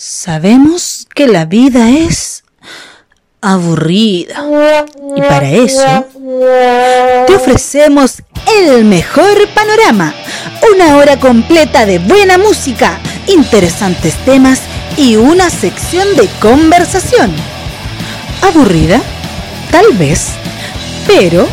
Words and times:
Sabemos 0.00 1.08
que 1.12 1.26
la 1.26 1.44
vida 1.44 1.90
es 1.90 2.44
aburrida. 3.40 4.44
Y 5.16 5.20
para 5.22 5.50
eso 5.50 6.06
te 7.26 7.34
ofrecemos 7.34 8.22
el 8.60 8.84
mejor 8.84 9.48
panorama. 9.48 10.14
Una 10.72 10.98
hora 10.98 11.18
completa 11.18 11.84
de 11.84 11.98
buena 11.98 12.38
música, 12.38 13.00
interesantes 13.26 14.14
temas 14.24 14.60
y 14.96 15.16
una 15.16 15.50
sección 15.50 16.14
de 16.14 16.28
conversación. 16.40 17.34
¿Aburrida? 18.42 19.02
Tal 19.72 19.94
vez. 19.94 20.28
Pero 21.08 21.48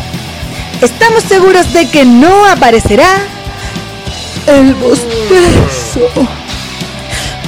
estamos 0.80 1.24
seguros 1.24 1.72
de 1.72 1.90
que 1.90 2.04
no 2.04 2.46
aparecerá 2.46 3.10
el 4.46 4.72
bostezo. 4.74 6.45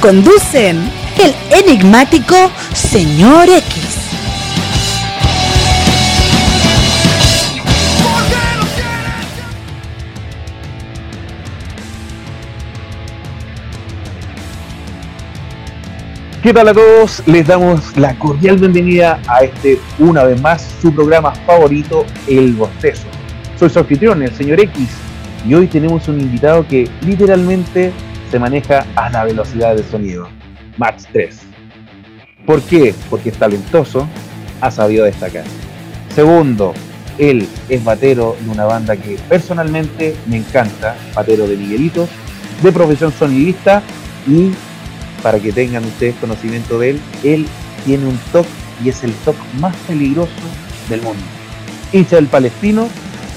Conducen 0.00 0.78
el 1.18 1.34
enigmático 1.50 2.36
Señor 2.72 3.48
X. 3.48 3.98
¿Qué 16.44 16.54
tal 16.54 16.68
a 16.68 16.74
todos? 16.74 17.20
Les 17.26 17.44
damos 17.48 17.96
la 17.96 18.16
cordial 18.20 18.56
bienvenida 18.58 19.20
a 19.26 19.40
este, 19.40 19.80
una 19.98 20.22
vez 20.22 20.40
más, 20.40 20.64
su 20.80 20.94
programa 20.94 21.32
favorito, 21.44 22.06
El 22.28 22.52
Bostezo. 22.52 23.08
Soy 23.58 23.68
su 23.68 23.80
anfitrión, 23.80 24.22
el 24.22 24.32
señor 24.32 24.60
X, 24.60 24.88
y 25.44 25.54
hoy 25.54 25.66
tenemos 25.66 26.06
un 26.06 26.20
invitado 26.20 26.64
que 26.68 26.88
literalmente 27.04 27.92
se 28.30 28.38
maneja 28.38 28.86
a 28.94 29.10
la 29.10 29.24
velocidad 29.24 29.74
del 29.74 29.84
sonido, 29.84 30.28
Max 30.76 31.06
3. 31.12 31.38
¿Por 32.46 32.62
qué? 32.62 32.94
Porque 33.10 33.30
es 33.30 33.36
talentoso, 33.36 34.08
ha 34.60 34.70
sabido 34.70 35.04
destacar. 35.04 35.44
Segundo, 36.14 36.74
él 37.18 37.48
es 37.68 37.84
batero 37.84 38.36
de 38.40 38.50
una 38.50 38.64
banda 38.64 38.96
que 38.96 39.18
personalmente 39.28 40.16
me 40.26 40.36
encanta, 40.38 40.96
batero 41.14 41.46
de 41.46 41.56
Miguelitos, 41.56 42.08
de 42.62 42.72
profesión 42.72 43.12
sonidista 43.12 43.82
y 44.26 44.50
para 45.22 45.38
que 45.40 45.52
tengan 45.52 45.84
ustedes 45.84 46.14
conocimiento 46.16 46.78
de 46.78 46.90
él, 46.90 47.00
él 47.24 47.46
tiene 47.84 48.06
un 48.06 48.18
toque 48.32 48.48
y 48.84 48.88
es 48.88 49.02
el 49.02 49.12
toque 49.24 49.38
más 49.58 49.74
peligroso 49.88 50.30
del 50.88 51.02
mundo. 51.02 51.22
Hincha 51.92 52.16
del 52.16 52.26
Palestino, 52.26 52.88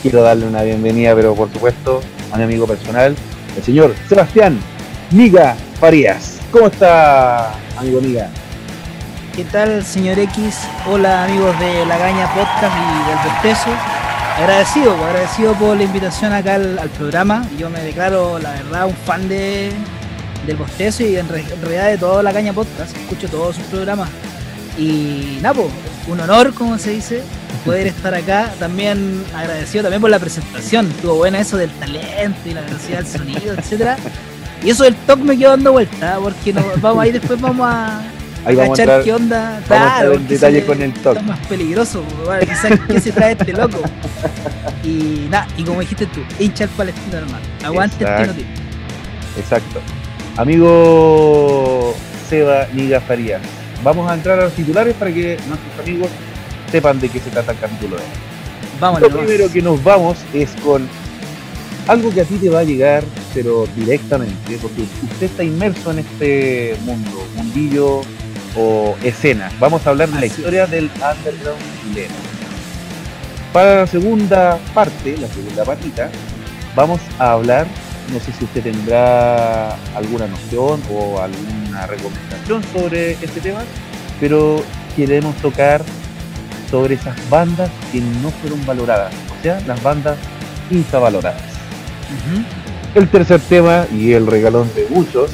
quiero 0.02 0.22
darle 0.22 0.46
una 0.46 0.62
bienvenida, 0.64 1.16
pero 1.16 1.34
por 1.34 1.52
supuesto 1.52 2.02
a 2.32 2.38
mi 2.38 2.44
amigo 2.44 2.68
personal, 2.68 3.16
el 3.58 3.64
señor 3.64 3.96
Sebastián 4.08 4.60
Niga 5.12 5.56
Farías. 5.80 6.38
¿Cómo 6.52 6.68
está, 6.68 7.54
amigo 7.78 8.02
Niga? 8.02 8.30
¿Qué 9.36 9.44
tal, 9.46 9.84
señor 9.86 10.20
X? 10.20 10.60
Hola, 10.90 11.26
amigos 11.26 11.58
de 11.60 11.86
La 11.86 11.98
Gaña 11.98 12.28
Podcast 12.34 12.74
y 12.76 13.10
del 13.10 13.32
Bostezo. 13.34 13.70
Agradecido, 14.38 14.96
pues, 14.96 15.08
agradecido 15.10 15.54
por 15.54 15.78
la 15.78 15.84
invitación 15.84 16.34
acá 16.34 16.56
al, 16.56 16.80
al 16.80 16.90
programa. 16.90 17.46
Yo 17.58 17.70
me 17.70 17.80
declaro, 17.82 18.40
la 18.40 18.52
verdad, 18.52 18.88
un 18.88 18.96
fan 18.96 19.28
de, 19.30 19.72
del 20.46 20.56
Bostezo 20.58 21.04
y 21.04 21.18
en, 21.18 21.28
re- 21.30 21.42
en 21.52 21.62
realidad 21.62 21.88
de 21.90 21.98
toda 21.98 22.24
La 22.24 22.34
Caña 22.34 22.54
Podcast. 22.54 22.96
Escucho 22.96 23.28
todos 23.30 23.56
sus 23.56 23.66
programas. 23.66 24.10
Y 24.78 25.38
nada, 25.42 25.56
pues, 25.56 25.68
un 26.08 26.20
honor, 26.20 26.54
como 26.54 26.78
se 26.78 26.92
dice, 26.92 27.24
poder 27.66 27.88
estar 27.88 28.14
acá. 28.14 28.52
También 28.60 29.24
agradecido 29.36 29.84
también 29.84 30.02
por 30.02 30.10
la 30.10 30.20
presentación. 30.20 30.88
Estuvo 30.88 31.16
buena 31.16 31.40
eso 31.40 31.58
del 31.58 31.70
talento 31.72 32.40
y 32.50 32.54
la 32.54 32.62
velocidad 32.62 32.98
del 33.00 33.08
sonido, 33.08 33.54
etcétera. 33.54 33.98
Y 34.64 34.70
eso 34.70 34.84
del 34.84 34.96
talk 34.96 35.20
me 35.20 35.38
quedó 35.38 35.52
dando 35.52 35.72
vuelta, 35.72 36.20
porque 36.22 36.54
nos, 36.54 36.64
vamos 36.82 37.04
ahí 37.04 37.12
después 37.12 37.40
vamos 37.42 37.68
a, 37.70 38.02
Ahí 38.44 38.56
vamos 38.56 38.80
a 38.80 38.84
cachar 38.84 39.02
entrar, 39.02 39.04
qué 39.04 39.14
onda. 39.14 39.62
Claro, 39.68 40.14
en 40.14 40.28
detalle 40.28 40.66
con 40.66 40.82
el. 40.82 40.92
Está 40.92 41.22
más 41.22 41.40
peligroso, 41.48 42.04
quizás 42.40 42.80
qué 42.88 43.00
se 43.00 43.12
trae 43.12 43.32
este 43.34 43.54
loco. 43.54 43.82
Y 44.84 45.28
nada, 45.30 45.48
y 45.58 45.64
como 45.64 45.80
dijiste 45.80 46.08
tú, 46.08 46.22
hincha 46.40 46.64
el 46.64 46.70
palestino, 46.72 47.16
hermano. 47.20 47.46
Aguante 47.64 48.04
Exacto. 48.04 48.34
tiro. 48.34 48.48
Exacto. 49.38 49.80
Amigo 50.38 51.94
Seba 52.28 52.68
Niga 52.74 53.00
Farías, 53.00 53.42
vamos 53.84 54.10
a 54.10 54.16
entrar 54.16 54.40
a 54.40 54.46
los 54.46 54.54
titulares 54.54 54.96
para 54.96 55.14
que 55.14 55.38
nuestros 55.48 55.80
amigos 55.80 56.10
sepan 56.72 57.00
de 57.00 57.10
qué 57.10 57.20
se 57.20 57.30
trata 57.30 57.52
el 57.52 57.60
capítulo 57.60 57.98
de. 57.98 58.02
Vámonos. 58.80 59.12
Lo 59.12 59.20
primero 59.20 59.52
que 59.52 59.62
nos 59.62 59.84
vamos 59.84 60.18
es 60.34 60.50
con 60.64 60.90
algo 61.88 62.14
que 62.14 62.22
a 62.22 62.26
ti 62.26 62.36
te 62.36 62.50
va 62.50 62.60
a 62.60 62.64
llegar, 62.64 63.04
pero 63.34 63.66
directamente, 63.76 64.58
porque 64.62 64.82
usted 64.82 65.26
está 65.26 65.44
inmerso 65.44 65.92
en 65.92 66.00
este 66.00 66.76
mundo, 66.86 67.26
mundillo 67.36 68.02
o 68.56 68.96
escena. 69.04 69.52
Vamos 69.60 69.86
a 69.86 69.92
hablar 69.92 70.10
de 70.10 70.20
la 70.20 70.26
historia 70.26 70.68
del 70.68 70.86
underground 70.86 71.62
chileno. 71.82 72.14
Para 73.54 73.82
la 73.82 73.88
segunda 73.88 74.60
parte, 74.74 75.18
la 75.18 75.28
segunda 75.28 75.66
patita, 75.66 76.10
vamos 76.76 77.02
a 77.20 77.34
hablar, 77.34 77.68
no 78.14 78.20
sé 78.20 78.32
si 78.32 78.46
usted 78.46 78.64
tendrá 78.64 79.76
alguna 79.96 80.28
noción 80.28 80.82
o 80.92 81.20
alguna 81.20 81.88
recomendación 81.88 82.64
sobre 82.74 83.12
este 83.12 83.42
tema, 83.42 83.64
pero 84.20 84.64
queremos 84.96 85.36
tocar 85.38 85.84
sobre 86.70 86.96
esas 86.96 87.18
bandas 87.30 87.70
que 87.92 88.00
no 88.00 88.30
fueron 88.42 88.66
valoradas, 88.66 89.14
o 89.38 89.44
sea, 89.44 89.60
las 89.68 89.82
bandas 89.84 90.18
infravaloradas. 90.70 91.51
El 92.94 93.08
tercer 93.08 93.40
tema 93.42 93.86
y 93.92 94.12
el 94.12 94.28
regalón 94.28 94.70
de 94.76 94.86
muchos, 94.90 95.32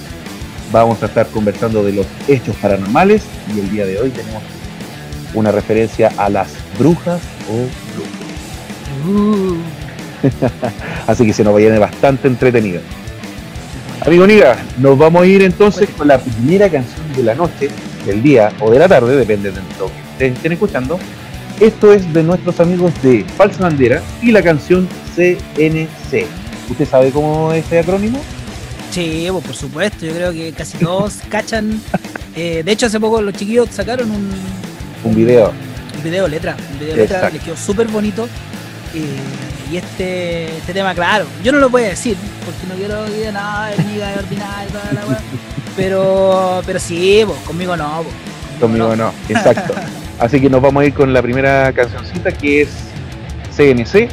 vamos 0.72 1.02
a 1.02 1.08
estar 1.08 1.28
conversando 1.28 1.84
de 1.84 1.94
los 1.94 2.06
hechos 2.28 2.56
paranormales 2.58 3.24
y 3.56 3.60
el 3.60 3.72
día 3.72 3.86
de 3.86 4.00
hoy 4.00 4.10
tenemos 4.10 4.44
una 5.34 5.52
referencia 5.52 6.12
a 6.18 6.30
las 6.30 6.50
brujas 6.78 7.22
o 7.50 7.68
brujos. 9.04 9.58
Así 11.08 11.26
que 11.26 11.34
se 11.34 11.44
nos 11.44 11.54
va 11.54 11.58
a 11.58 11.62
llenar 11.62 11.80
bastante 11.80 12.28
entretenido. 12.28 12.82
Amigo 14.06 14.28
Niga, 14.28 14.58
nos 14.78 14.98
vamos 14.98 15.24
a 15.24 15.26
ir 15.26 15.42
entonces 15.42 15.90
con 15.98 16.08
la 16.08 16.20
primera 16.20 16.70
canción 16.70 17.02
de 17.16 17.24
la 17.24 17.36
noche, 17.36 17.70
del 18.06 18.22
día 18.22 18.52
o 18.60 18.70
de 18.72 18.80
la 18.80 18.88
tarde, 18.88 19.16
depende 19.16 19.52
de 19.52 19.58
lo 19.80 19.88
que 19.88 20.02
ustedes 20.12 20.34
estén 20.34 20.52
escuchando. 20.54 21.00
Esto 21.60 21.92
es 21.92 22.14
de 22.14 22.24
nuestros 22.24 22.60
amigos 22.60 22.94
de 23.02 23.26
Falsa 23.36 23.64
Bandera 23.64 24.02
y 24.22 24.32
la 24.32 24.44
canción 24.44 24.88
CNC. 25.16 26.47
¿Usted 26.70 26.88
sabe 26.88 27.12
cómo 27.12 27.52
es 27.54 27.64
este 27.64 27.80
acrónimo? 27.80 28.20
sí, 28.92 29.28
pues, 29.32 29.46
por 29.46 29.56
supuesto, 29.56 30.06
yo 30.06 30.14
creo 30.14 30.32
que 30.34 30.52
casi 30.54 30.78
todos 30.78 31.16
cachan. 31.30 31.80
Eh, 32.36 32.64
de 32.64 32.72
hecho, 32.72 32.86
hace 32.88 33.00
poco 33.00 33.22
los 33.22 33.34
chiquillos 33.34 33.70
sacaron 33.72 34.10
un, 34.12 34.30
Un 35.04 35.16
video. 35.16 35.52
un 35.96 36.04
video 36.04 36.28
letra, 36.28 36.56
un 36.74 36.80
video 36.80 36.96
letra, 36.96 37.18
Exacto. 37.18 37.36
les 37.36 37.44
quedó 37.44 37.58
súper 37.58 37.88
bonito. 37.88 38.28
Eh, 38.96 39.72
y 39.72 39.78
este, 39.78 40.58
este 40.58 40.74
tema, 40.74 40.94
claro, 40.96 41.26
yo 41.44 41.52
no 41.52 41.60
lo 41.60 41.70
voy 41.70 41.84
a 41.84 41.90
decir, 41.90 42.16
porque 42.46 42.66
no 42.68 42.76
quiero 42.76 43.06
que 43.06 43.32
no, 43.32 43.66
el 43.68 43.94
niga 43.94 44.14
es 44.14 44.18
ordinario, 44.20 44.70
toda 44.72 44.94
la 44.94 45.06
weá". 45.06 45.20
Pero, 45.76 46.62
pero 46.66 46.80
sí, 46.80 47.22
pues, 47.26 47.38
conmigo 47.42 47.76
no, 47.78 48.04
pues, 48.04 48.16
Conmigo 48.60 48.96
no, 48.96 49.12
exacto. 49.30 49.74
Así 50.20 50.40
que 50.42 50.50
nos 50.50 50.62
vamos 50.62 50.82
a 50.82 50.86
ir 50.88 50.94
con 50.94 51.14
la 51.14 51.22
primera 51.22 51.72
cancioncita 51.74 52.32
que 52.32 52.62
es 52.62 52.70
CNC 53.56 54.10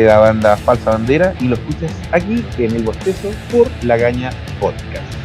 de 0.00 0.06
la 0.06 0.18
banda 0.18 0.56
Falsa 0.56 0.90
Bandera 0.90 1.34
y 1.40 1.48
lo 1.48 1.54
escuchas 1.54 1.92
aquí 2.12 2.44
en 2.58 2.76
el 2.76 2.82
bostezo 2.82 3.30
por 3.50 3.68
La 3.84 3.96
Gaña 3.96 4.30
Podcast. 4.60 5.21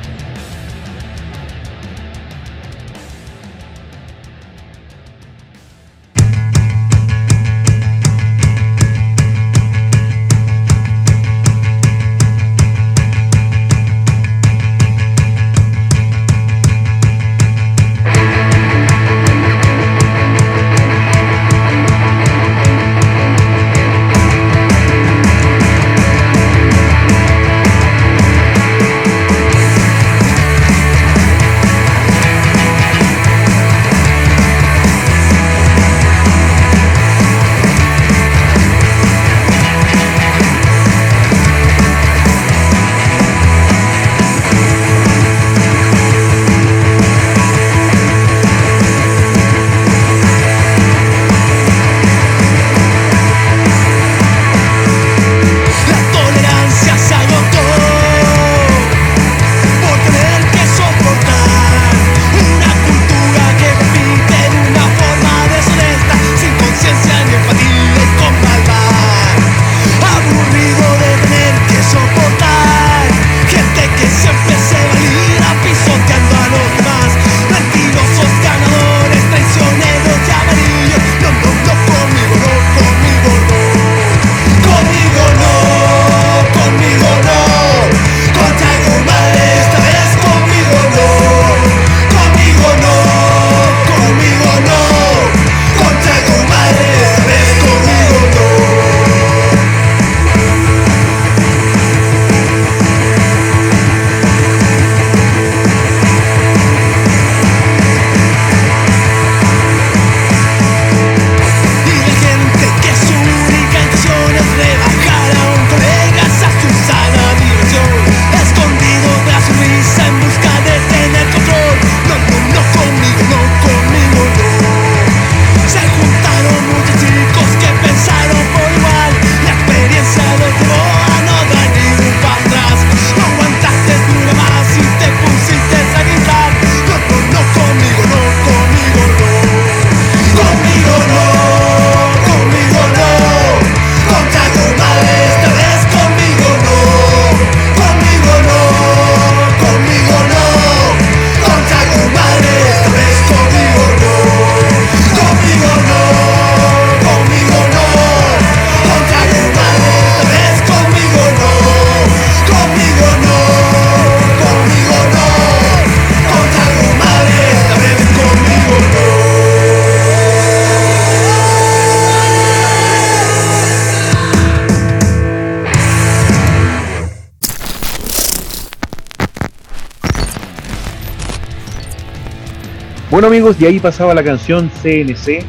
Amigos, 183.37 183.57
y 183.59 183.65
ahí 183.67 183.79
pasaba 183.79 184.15
la 184.15 184.23
canción 184.23 184.71
CNC 184.81 185.45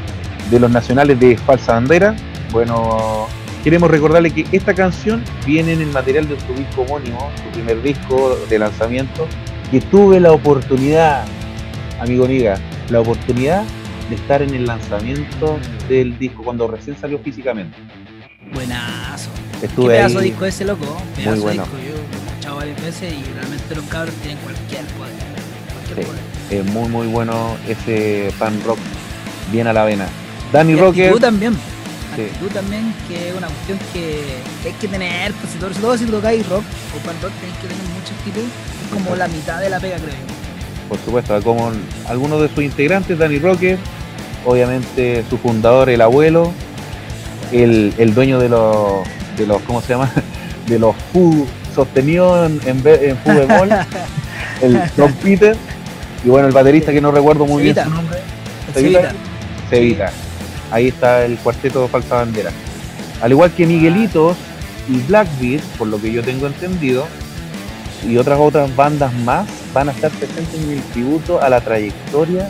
de 0.50 0.60
los 0.60 0.70
nacionales 0.70 1.18
de 1.18 1.38
Falsa 1.38 1.72
Bandera. 1.72 2.14
Bueno, 2.52 3.28
queremos 3.64 3.90
recordarle 3.90 4.30
que 4.30 4.44
esta 4.52 4.74
canción 4.74 5.22
viene 5.46 5.72
en 5.72 5.80
el 5.80 5.86
material 5.88 6.28
de 6.28 6.38
su 6.38 6.52
disco 6.52 6.82
homónimo, 6.82 7.30
su 7.42 7.50
primer 7.50 7.80
disco 7.82 8.38
de 8.50 8.58
lanzamiento, 8.58 9.26
que 9.70 9.80
tuve 9.80 10.20
la 10.20 10.32
oportunidad, 10.32 11.24
amigo 11.98 12.28
Niga, 12.28 12.58
la 12.90 13.00
oportunidad 13.00 13.62
de 14.10 14.16
estar 14.16 14.42
en 14.42 14.54
el 14.54 14.66
lanzamiento 14.66 15.58
del 15.88 16.18
disco 16.18 16.42
cuando 16.42 16.68
recién 16.68 16.94
salió 17.00 17.18
físicamente. 17.20 17.74
Buenazo. 18.52 19.30
Estuve 19.62 19.88
¿Qué 19.94 19.96
pedazo 20.00 20.18
ahí. 20.18 20.28
disco 20.30 20.44
ese, 20.44 20.64
loco? 20.66 20.84
Pedazo 21.16 21.30
Muy 21.30 21.40
bueno. 21.40 21.62
disco. 21.62 21.78
Yo 21.78 21.92
lo 21.94 21.96
he 21.96 22.28
escuchado 22.32 22.56
varias 22.56 22.82
veces 22.82 23.14
y 23.14 23.32
realmente 23.34 23.74
los 23.74 23.84
cabros 23.86 24.14
tienen 24.16 24.36
cualquier 24.44 24.84
poder. 24.84 25.12
Cualquier 25.72 25.98
Sí. 25.98 26.04
poder. 26.04 26.27
Es 26.50 26.64
muy 26.64 26.88
muy 26.88 27.06
bueno 27.06 27.56
ese 27.68 28.32
pan 28.38 28.60
rock, 28.64 28.78
bien 29.52 29.66
a 29.66 29.72
la 29.72 29.84
vena. 29.84 30.06
Danny 30.52 30.74
Rocker, 30.74 31.06
actitud 31.06 31.20
también. 31.20 31.54
Sí. 32.16 32.22
Actitud 32.22 32.50
también, 32.52 32.94
que 33.06 33.28
es 33.28 33.34
una 33.36 33.48
cuestión 33.48 33.78
que, 33.92 34.22
hay 34.64 34.72
que 34.72 34.88
tener, 34.88 35.32
pues 35.34 35.52
si 35.52 35.58
todo, 35.58 35.70
sobre 35.70 35.82
todo 35.82 35.98
si 35.98 36.06
tocáis 36.06 36.48
rock 36.48 36.64
o 36.96 37.06
pan 37.06 37.16
rock, 37.22 37.32
tenéis 37.40 37.58
que 37.58 37.68
tener 37.68 37.84
mucha 37.94 38.14
actitud. 38.14 38.44
Es 38.84 38.94
como 38.94 39.16
la 39.16 39.28
mitad 39.28 39.60
de 39.60 39.70
la 39.70 39.78
pega, 39.78 39.96
creo 39.98 40.38
por 40.88 40.98
supuesto, 40.98 41.40
como 41.42 41.70
algunos 42.08 42.40
de 42.40 42.48
sus 42.48 42.64
integrantes, 42.64 43.18
Danny 43.18 43.38
Rocker, 43.38 43.78
obviamente 44.44 45.24
su 45.28 45.36
fundador, 45.36 45.90
el 45.90 46.00
abuelo, 46.00 46.52
el, 47.52 47.92
el 47.98 48.14
dueño 48.14 48.38
de 48.38 48.48
los, 48.48 49.06
de 49.36 49.46
los, 49.46 49.60
¿cómo 49.62 49.80
se 49.80 49.88
llama? 49.90 50.10
De 50.66 50.78
los 50.78 50.94
fu 51.14 51.46
sostenidos 51.74 52.50
en, 52.50 52.60
en, 52.68 52.86
en 52.86 53.16
fu 53.16 53.30
bemol, 53.30 53.70
el 54.60 54.90
Tom 54.90 55.10
Peter, 55.22 55.56
y 56.24 56.28
bueno, 56.28 56.48
el 56.48 56.54
baterista 56.54 56.92
que 56.92 57.00
no 57.00 57.10
recuerdo 57.10 57.46
muy 57.46 57.62
Cevita. 57.62 57.84
bien 57.84 57.96
su 57.96 58.02
nombre, 58.02 58.18
Cevita. 58.72 59.00
Cevita. 59.00 59.14
Cevita. 59.70 60.12
Ahí 60.70 60.88
está 60.88 61.24
el 61.24 61.36
cuarteto 61.38 61.82
de 61.82 61.88
Falsa 61.88 62.16
Bandera. 62.16 62.50
Al 63.22 63.30
igual 63.30 63.52
que 63.52 63.66
Miguelitos 63.66 64.36
y 64.88 64.98
Blackbeard, 65.06 65.62
por 65.78 65.88
lo 65.88 66.00
que 66.00 66.12
yo 66.12 66.22
tengo 66.22 66.46
entendido, 66.46 67.06
y 68.06 68.16
otras 68.16 68.38
otras 68.38 68.74
bandas 68.76 69.12
más 69.12 69.46
van 69.74 69.88
a 69.88 69.92
estar 69.92 70.10
presentes 70.10 70.54
en 70.62 70.70
el 70.70 70.82
tributo 70.92 71.40
a 71.42 71.48
la 71.48 71.60
trayectoria 71.60 72.48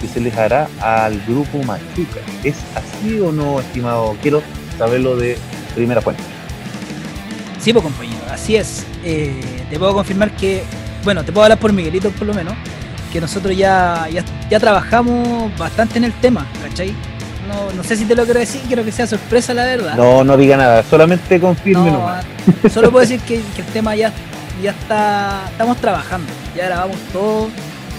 que 0.00 0.06
se 0.06 0.20
les 0.20 0.36
hará 0.36 0.68
al 0.80 1.20
grupo 1.26 1.58
Machuca. 1.64 2.20
¿Es 2.42 2.56
así 2.74 3.18
o 3.20 3.32
no, 3.32 3.60
estimado? 3.60 4.16
Quiero 4.22 4.42
saberlo 4.78 5.16
de 5.16 5.36
primera 5.74 6.00
fuente. 6.00 6.22
Sí, 7.58 7.72
pues 7.72 7.82
compañero, 7.82 8.20
así 8.30 8.56
es. 8.56 8.84
Eh, 9.04 9.40
te 9.70 9.78
puedo 9.78 9.94
confirmar 9.94 10.30
que, 10.36 10.62
bueno, 11.02 11.24
te 11.24 11.32
puedo 11.32 11.44
hablar 11.44 11.58
por 11.58 11.72
Miguelito 11.72 12.10
por 12.10 12.26
lo 12.26 12.34
menos, 12.34 12.54
que 13.14 13.20
nosotros 13.20 13.56
ya, 13.56 14.08
ya, 14.12 14.24
ya 14.50 14.58
trabajamos 14.58 15.56
bastante 15.56 15.98
en 15.98 16.04
el 16.04 16.12
tema, 16.14 16.44
¿cachai? 16.60 16.92
No, 17.46 17.72
no 17.72 17.84
sé 17.84 17.96
si 17.96 18.06
te 18.06 18.16
lo 18.16 18.24
quiero 18.24 18.40
decir, 18.40 18.60
quiero 18.66 18.84
que 18.84 18.90
sea 18.90 19.06
sorpresa 19.06 19.54
la 19.54 19.66
verdad. 19.66 19.94
No, 19.94 20.24
no 20.24 20.36
diga 20.36 20.56
nada, 20.56 20.82
solamente 20.82 21.38
confirme 21.38 21.92
No, 21.92 21.98
nomás. 21.98 22.24
solo 22.74 22.90
puedo 22.90 23.02
decir 23.06 23.20
que, 23.20 23.40
que 23.54 23.60
el 23.62 23.68
tema 23.68 23.94
ya, 23.94 24.12
ya 24.60 24.72
está, 24.72 25.44
estamos 25.48 25.76
trabajando, 25.76 26.26
ya 26.56 26.64
grabamos 26.64 26.96
todo, 27.12 27.50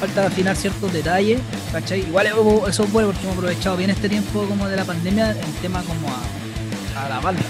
falta 0.01 0.27
afinar 0.27 0.53
ciertos 0.57 0.91
detalles, 0.91 1.39
¿cachai? 1.71 2.01
Igual 2.01 2.27
eso 2.67 2.83
es 2.83 2.91
bueno 2.91 3.07
porque 3.07 3.23
hemos 3.23 3.37
aprovechado 3.37 3.77
bien 3.77 3.91
este 3.91 4.09
tiempo 4.09 4.43
como 4.49 4.67
de 4.67 4.75
la 4.75 4.83
pandemia 4.83 5.31
en 5.31 5.53
tema 5.61 5.81
como 5.83 6.09
a, 6.09 7.05
a 7.05 7.07
la 7.09 7.19
banda. 7.21 7.41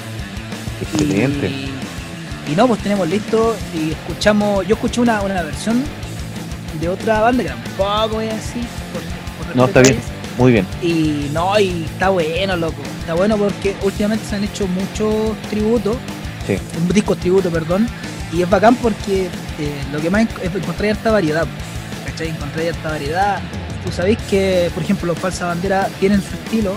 Excelente. 0.84 1.48
Y, 1.48 1.74
y 2.52 2.56
no, 2.56 2.68
pues 2.68 2.80
tenemos 2.84 3.10
listo 3.10 3.56
y 3.74 3.94
escuchamos, 3.94 4.68
yo 4.68 4.76
escuché 4.76 5.02
una, 5.02 5.24
una 5.24 5.42
versión 5.42 5.84
de 6.80 6.90
otra 6.90 7.22
banda 7.22 7.44
que 7.44 7.50
tampoco 7.50 8.16
voy 8.16 8.26
a 8.30 8.34
decir. 8.36 8.64
Por, 8.94 9.46
por 9.48 9.56
No, 9.56 9.66
está 9.66 9.82
bien. 9.82 9.98
Muy 10.38 10.52
bien. 10.52 10.66
Y 10.82 11.30
no, 11.34 11.58
y 11.60 11.86
está 11.86 12.10
bueno, 12.10 12.58
loco. 12.58 12.82
Está 13.00 13.14
bueno 13.14 13.38
porque 13.38 13.76
últimamente 13.84 14.26
se 14.30 14.36
han 14.36 14.44
hecho 14.44 14.68
muchos 14.68 15.36
tributos, 15.50 15.96
Sí. 16.46 16.58
discos 16.94 17.18
tributo, 17.18 17.50
perdón. 17.50 17.88
Y 18.34 18.42
es 18.42 18.50
bacán 18.50 18.76
porque 18.76 19.26
eh, 19.26 19.30
lo 19.94 20.02
que 20.02 20.10
más 20.10 20.28
es 20.44 20.54
encontrar 20.54 20.92
harta 20.92 21.12
variedad. 21.12 21.48
¿Cachai? 22.06 22.30
Encontrar 22.30 22.68
harta 22.68 22.90
variedad. 22.90 23.40
Tú 23.86 23.92
sabéis 23.92 24.18
que, 24.30 24.70
por 24.74 24.84
ejemplo, 24.84 25.08
los 25.08 25.18
Falsa 25.20 25.46
Bandera 25.46 25.88
tienen 26.00 26.22
su 26.22 26.34
estilo, 26.36 26.74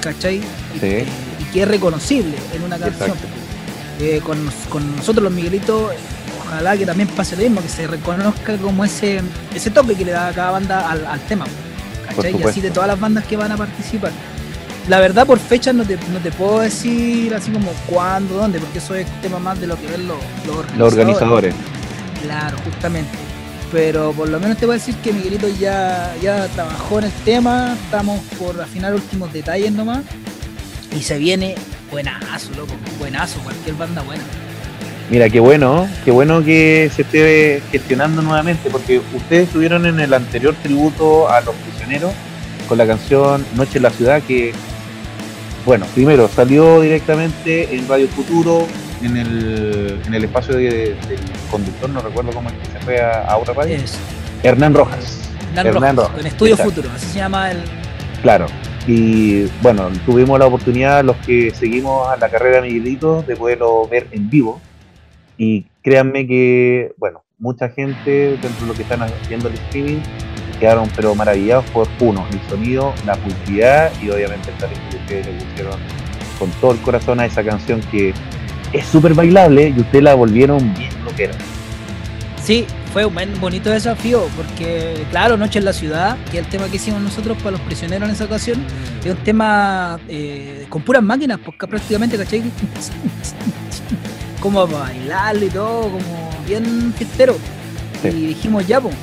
¿cachai? 0.00 0.36
Y, 0.36 0.40
Sí. 0.78 0.86
eh, 0.86 1.06
y 1.40 1.44
que 1.52 1.62
es 1.62 1.68
reconocible 1.68 2.36
en 2.54 2.62
una 2.62 2.78
canción. 2.78 3.16
Eh, 4.00 4.20
con, 4.24 4.38
con 4.68 4.96
nosotros 4.96 5.24
los 5.24 5.32
Miguelitos, 5.32 5.92
ojalá 6.52 6.76
que 6.76 6.86
también 6.86 7.08
pase 7.08 7.36
lo 7.36 7.42
mismo, 7.42 7.62
que 7.62 7.68
se 7.68 7.86
reconozca 7.86 8.56
como 8.58 8.84
ese, 8.84 9.22
ese 9.54 9.70
toque 9.70 9.94
que 9.94 10.04
le 10.04 10.12
da 10.12 10.32
cada 10.32 10.52
banda 10.52 10.90
al, 10.90 11.06
al 11.06 11.20
tema. 11.20 11.46
¿cachai? 12.06 12.38
Y 12.38 12.42
así 12.42 12.60
de 12.60 12.70
todas 12.70 12.88
las 12.88 13.00
bandas 13.00 13.24
que 13.24 13.36
van 13.36 13.52
a 13.52 13.56
participar. 13.56 14.12
La 14.88 15.00
verdad, 15.00 15.26
por 15.26 15.38
fechas 15.38 15.74
no 15.74 15.84
te, 15.84 15.96
no 16.12 16.18
te 16.18 16.32
puedo 16.32 16.60
decir 16.60 17.32
así 17.34 17.50
como 17.52 17.70
cuándo, 17.86 18.34
dónde, 18.34 18.58
porque 18.58 18.78
eso 18.78 18.94
es 18.94 19.06
tema 19.22 19.38
más 19.38 19.60
de 19.60 19.68
lo 19.68 19.76
que 19.76 19.86
ven 19.86 20.08
los, 20.08 20.18
los 20.46 20.56
organizadores. 20.56 20.78
Los 20.78 20.92
organizadores. 20.92 21.54
Claro, 22.22 22.56
justamente. 22.64 23.10
Pero 23.70 24.12
por 24.12 24.28
lo 24.28 24.38
menos 24.38 24.58
te 24.58 24.66
voy 24.66 24.74
a 24.74 24.78
decir 24.78 24.94
que 24.96 25.12
Miguelito 25.12 25.48
ya, 25.48 26.14
ya 26.20 26.46
trabajó 26.48 26.98
en 26.98 27.04
el 27.06 27.12
tema, 27.24 27.74
estamos 27.84 28.20
por 28.38 28.60
afinar 28.60 28.92
últimos 28.92 29.32
detalles 29.32 29.72
nomás. 29.72 30.00
Y 30.94 31.02
se 31.02 31.16
viene 31.16 31.54
buenazo, 31.90 32.50
loco, 32.54 32.74
buenazo, 32.98 33.40
cualquier 33.40 33.76
banda 33.76 34.02
buena. 34.02 34.22
Mira, 35.12 35.28
qué 35.28 35.40
bueno, 35.40 35.86
qué 36.06 36.10
bueno 36.10 36.42
que 36.42 36.90
se 36.96 37.02
esté 37.02 37.62
gestionando 37.70 38.22
nuevamente, 38.22 38.70
porque 38.70 38.98
ustedes 39.14 39.46
estuvieron 39.48 39.84
en 39.84 40.00
el 40.00 40.14
anterior 40.14 40.54
tributo 40.62 41.28
a 41.28 41.42
los 41.42 41.54
prisioneros 41.56 42.12
con 42.66 42.78
la 42.78 42.86
canción 42.86 43.44
Noche 43.54 43.76
en 43.76 43.82
la 43.82 43.90
Ciudad, 43.90 44.22
que, 44.22 44.52
bueno, 45.66 45.84
primero 45.94 46.28
salió 46.28 46.80
directamente 46.80 47.74
en 47.76 47.86
Radio 47.86 48.08
Futuro, 48.08 48.66
en 49.02 49.18
el, 49.18 50.00
en 50.06 50.14
el 50.14 50.24
espacio 50.24 50.56
de- 50.56 50.64
del 51.08 51.18
conductor, 51.50 51.90
no 51.90 52.00
recuerdo 52.00 52.30
cómo 52.32 52.48
es 52.48 52.54
que 52.54 52.72
se 52.72 52.78
fue 52.82 52.98
a, 52.98 53.20
a 53.24 53.36
otra 53.36 53.52
radio, 53.52 53.76
Es 53.76 53.98
Hernán 54.42 54.72
Rojas. 54.72 55.18
Hernán 55.50 55.66
Hernán 55.66 55.96
Rojas, 55.96 56.08
Rojas, 56.12 56.20
en 56.20 56.26
Estudio 56.26 56.54
exacto. 56.54 56.72
Futuro, 56.74 56.94
así 56.96 57.06
se 57.06 57.18
llama 57.18 57.50
el. 57.50 57.58
Claro. 58.22 58.46
Y 58.86 59.42
bueno, 59.60 59.90
tuvimos 60.06 60.38
la 60.38 60.46
oportunidad, 60.46 61.04
los 61.04 61.16
que 61.18 61.52
seguimos 61.54 62.08
a 62.08 62.16
la 62.16 62.30
carrera 62.30 62.62
de 62.62 62.68
Miguelito, 62.68 63.22
de 63.22 63.36
poderlo 63.36 63.86
ver 63.88 64.06
en 64.10 64.30
vivo. 64.30 64.58
Y 65.44 65.66
créanme 65.82 66.24
que, 66.24 66.92
bueno, 66.98 67.24
mucha 67.40 67.68
gente 67.68 68.38
dentro 68.40 68.60
de 68.60 68.66
lo 68.68 68.74
que 68.74 68.82
están 68.82 69.02
haciendo 69.02 69.48
el 69.48 69.54
streaming 69.54 69.98
quedaron 70.60 70.88
pero 70.94 71.16
maravillados 71.16 71.64
por 71.70 71.88
uno, 71.98 72.24
el 72.30 72.40
sonido, 72.48 72.94
la 73.04 73.16
publicidad 73.16 73.90
y 74.00 74.10
obviamente 74.10 74.50
el 74.52 74.56
talento 74.58 74.82
que 74.88 74.96
ustedes 74.98 75.26
le 75.26 75.32
pusieron 75.32 75.80
con 76.38 76.48
todo 76.60 76.70
el 76.70 76.78
corazón 76.82 77.18
a 77.18 77.26
esa 77.26 77.42
canción 77.42 77.80
que 77.90 78.14
es 78.72 78.86
súper 78.86 79.14
bailable 79.14 79.70
y 79.70 79.80
ustedes 79.80 80.04
la 80.04 80.14
volvieron 80.14 80.58
bien 80.74 80.92
lo 81.04 81.12
que 81.16 81.24
era. 81.24 81.34
Sí, 82.40 82.64
fue 82.92 83.04
un 83.04 83.16
bonito 83.40 83.68
desafío, 83.68 84.28
porque 84.36 85.04
claro, 85.10 85.36
Noche 85.36 85.58
en 85.58 85.64
la 85.64 85.72
Ciudad, 85.72 86.16
que 86.30 86.38
es 86.38 86.44
el 86.44 86.50
tema 86.50 86.68
que 86.68 86.76
hicimos 86.76 87.02
nosotros 87.02 87.36
para 87.38 87.50
los 87.50 87.60
prisioneros 87.62 88.08
en 88.08 88.14
esa 88.14 88.26
ocasión, 88.26 88.64
es 89.04 89.10
un 89.10 89.24
tema 89.24 89.98
eh, 90.08 90.66
con 90.68 90.82
puras 90.82 91.02
máquinas, 91.02 91.40
porque 91.44 91.66
prácticamente, 91.66 92.16
¿cachai? 92.16 92.44
Como 94.42 94.66
para 94.66 94.84
bailarlo 94.84 95.46
y 95.46 95.48
todo, 95.50 95.82
como 95.82 96.30
bien 96.46 96.92
fiestero. 96.98 97.36
Sí. 98.02 98.08
Y 98.08 98.26
dijimos, 98.28 98.66
ya, 98.66 98.80
pues, 98.80 98.94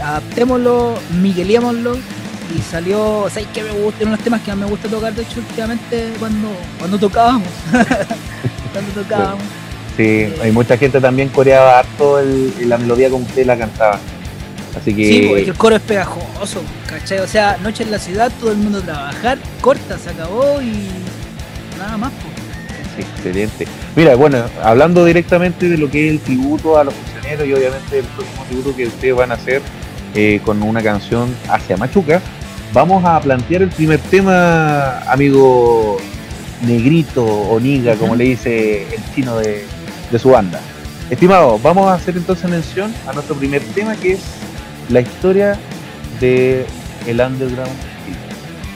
adaptémoslo, 0.00 0.94
migueliémoslo, 1.20 1.96
y 1.96 2.60
salió, 2.70 3.26
¿sabes 3.30 3.48
qué 3.54 3.62
me 3.62 3.70
gusta? 3.70 4.02
Uno 4.02 4.10
de 4.12 4.16
los 4.16 4.20
temas 4.24 4.40
que 4.42 4.50
más 4.50 4.58
me 4.58 4.66
gusta 4.66 4.88
tocar, 4.88 5.14
de 5.14 5.22
hecho, 5.22 5.40
últimamente, 5.40 6.12
cuando, 6.18 6.48
cuando 6.78 6.98
tocábamos. 6.98 7.48
cuando 8.72 8.92
tocábamos. 9.02 9.42
Sí, 9.96 10.26
hay 10.42 10.50
mucha 10.52 10.76
gente 10.76 11.00
también 11.00 11.28
coreaba 11.28 11.78
harto 11.78 12.18
el- 12.18 12.52
la 12.68 12.76
melodía 12.78 13.08
como 13.08 13.24
ustedes 13.24 13.46
la 13.46 13.56
cantaban. 13.56 14.00
Así 14.78 14.92
que 14.92 15.04
Sí, 15.08 15.26
porque 15.28 15.42
el 15.44 15.54
coro 15.54 15.76
es 15.76 15.82
pegajoso, 15.82 16.60
¿cachai? 16.88 17.20
O 17.20 17.28
sea, 17.28 17.56
noche 17.62 17.84
en 17.84 17.92
la 17.92 17.98
ciudad, 18.00 18.30
todo 18.40 18.50
el 18.50 18.56
mundo 18.58 18.80
a 18.80 18.82
trabajar, 18.82 19.38
corta, 19.60 19.96
se 19.98 20.10
acabó 20.10 20.60
y 20.60 20.88
nada 21.78 21.96
más. 21.96 22.10
po. 22.10 22.33
Excelente. 22.98 23.66
Mira, 23.96 24.14
bueno, 24.14 24.44
hablando 24.62 25.04
directamente 25.04 25.68
de 25.68 25.78
lo 25.78 25.90
que 25.90 26.06
es 26.06 26.12
el 26.12 26.20
tributo 26.20 26.78
a 26.78 26.84
los 26.84 26.94
funcionarios 26.94 27.48
y 27.48 27.52
obviamente 27.52 27.98
el 27.98 28.04
próximo 28.04 28.44
tributo 28.48 28.76
que 28.76 28.86
ustedes 28.86 29.14
van 29.14 29.32
a 29.32 29.34
hacer 29.34 29.62
eh, 30.14 30.40
con 30.44 30.62
una 30.62 30.82
canción 30.82 31.34
hacia 31.48 31.76
Machuca, 31.76 32.20
vamos 32.72 33.04
a 33.04 33.20
plantear 33.20 33.62
el 33.62 33.70
primer 33.70 33.98
tema, 33.98 35.00
amigo 35.10 35.98
negrito 36.62 37.24
o 37.24 37.58
niga, 37.60 37.94
como 37.96 38.14
le 38.14 38.24
dice 38.24 38.86
el 38.94 39.14
chino 39.14 39.36
de, 39.38 39.64
de 40.10 40.18
su 40.18 40.30
banda. 40.30 40.60
Estimado, 41.10 41.58
vamos 41.58 41.88
a 41.88 41.94
hacer 41.94 42.16
entonces 42.16 42.48
mención 42.48 42.94
a 43.06 43.12
nuestro 43.12 43.36
primer 43.36 43.62
tema 43.74 43.94
que 43.96 44.12
es 44.12 44.20
la 44.88 45.00
historia 45.00 45.58
de 46.20 46.64
el 47.06 47.20
underground. 47.20 47.70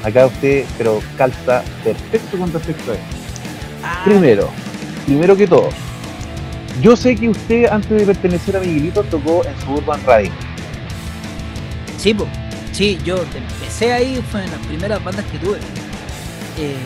Acá 0.05 0.27
usted, 0.27 0.65
pero 0.77 1.01
calza 1.17 1.63
perfecto 1.83 2.39
con 2.39 2.53
respecto 2.53 2.93
a 2.93 2.95
esto. 2.95 3.28
Ah, 3.83 4.03
Primero, 4.05 4.51
primero 5.07 5.37
que 5.37 5.47
todo, 5.47 5.69
yo 6.83 6.97
sé 6.97 7.17
que 7.17 7.29
usted 7.29 7.67
antes 7.67 7.91
de 7.91 8.07
pertenecer 8.07 8.57
a 8.57 8.61
Miguelito 8.61 9.03
tocó 9.05 9.45
en 9.45 9.59
Suburban 9.65 10.01
Radio. 10.05 10.31
Sí, 11.97 12.15
po. 12.15 12.27
Sí, 12.73 12.99
yo 13.05 13.17
empecé 13.23 13.93
ahí, 13.93 14.23
fue 14.31 14.45
en 14.45 14.51
las 14.51 14.61
primeras 14.67 15.03
bandas 15.03 15.25
que 15.27 15.39
tuve. 15.39 15.59
Eh, 16.59 16.77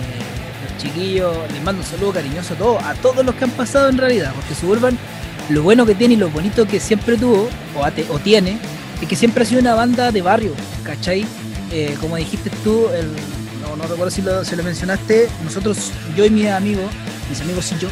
los 0.64 0.82
chiquillos, 0.82 1.36
les 1.52 1.62
mando 1.62 1.82
un 1.82 1.86
saludo 1.86 2.12
cariñoso 2.12 2.54
a 2.54 2.56
todos, 2.56 2.82
a 2.82 2.94
todos 2.94 3.24
los 3.24 3.34
que 3.34 3.44
han 3.44 3.50
pasado 3.50 3.88
en 3.90 3.98
realidad, 3.98 4.32
porque 4.34 4.54
Suburban, 4.54 4.96
lo 5.50 5.62
bueno 5.62 5.84
que 5.84 5.94
tiene 5.94 6.14
y 6.14 6.16
lo 6.16 6.30
bonito 6.30 6.66
que 6.66 6.80
siempre 6.80 7.16
tuvo, 7.18 7.48
o, 7.76 8.14
o 8.14 8.18
tiene, 8.20 8.58
es 9.02 9.08
que 9.08 9.16
siempre 9.16 9.42
ha 9.42 9.46
sido 9.46 9.60
una 9.60 9.74
banda 9.74 10.12
de 10.12 10.22
barrio, 10.22 10.52
¿cachai? 10.84 11.26
Eh, 11.70 11.96
como 12.00 12.16
dijiste 12.16 12.50
tú, 12.64 12.88
el, 12.94 13.10
no, 13.76 13.82
no, 13.82 13.88
recuerdo 13.88 14.10
si 14.10 14.22
lo, 14.22 14.44
si 14.44 14.56
lo 14.56 14.62
mencionaste, 14.62 15.28
nosotros, 15.44 15.92
yo 16.16 16.24
y 16.24 16.30
mis 16.30 16.48
amigos, 16.48 16.90
mis 17.28 17.40
amigos 17.40 17.72
y 17.72 17.78
yo, 17.78 17.88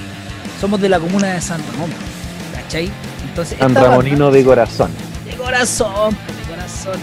somos 0.61 0.81
de 0.81 0.89
la 0.89 1.01
comuna 1.01 1.35
de 1.35 1.41
San 1.41 1.61
Ramón, 1.73 1.91
¿cachai? 2.55 2.91
Entonces, 3.29 3.59
San 3.59 3.75
Ramonino 3.75 4.31
de 4.31 4.45
corazón. 4.45 4.91
De 5.25 5.35
corazón, 5.37 6.15
de 6.15 6.51
corazón. 6.51 7.01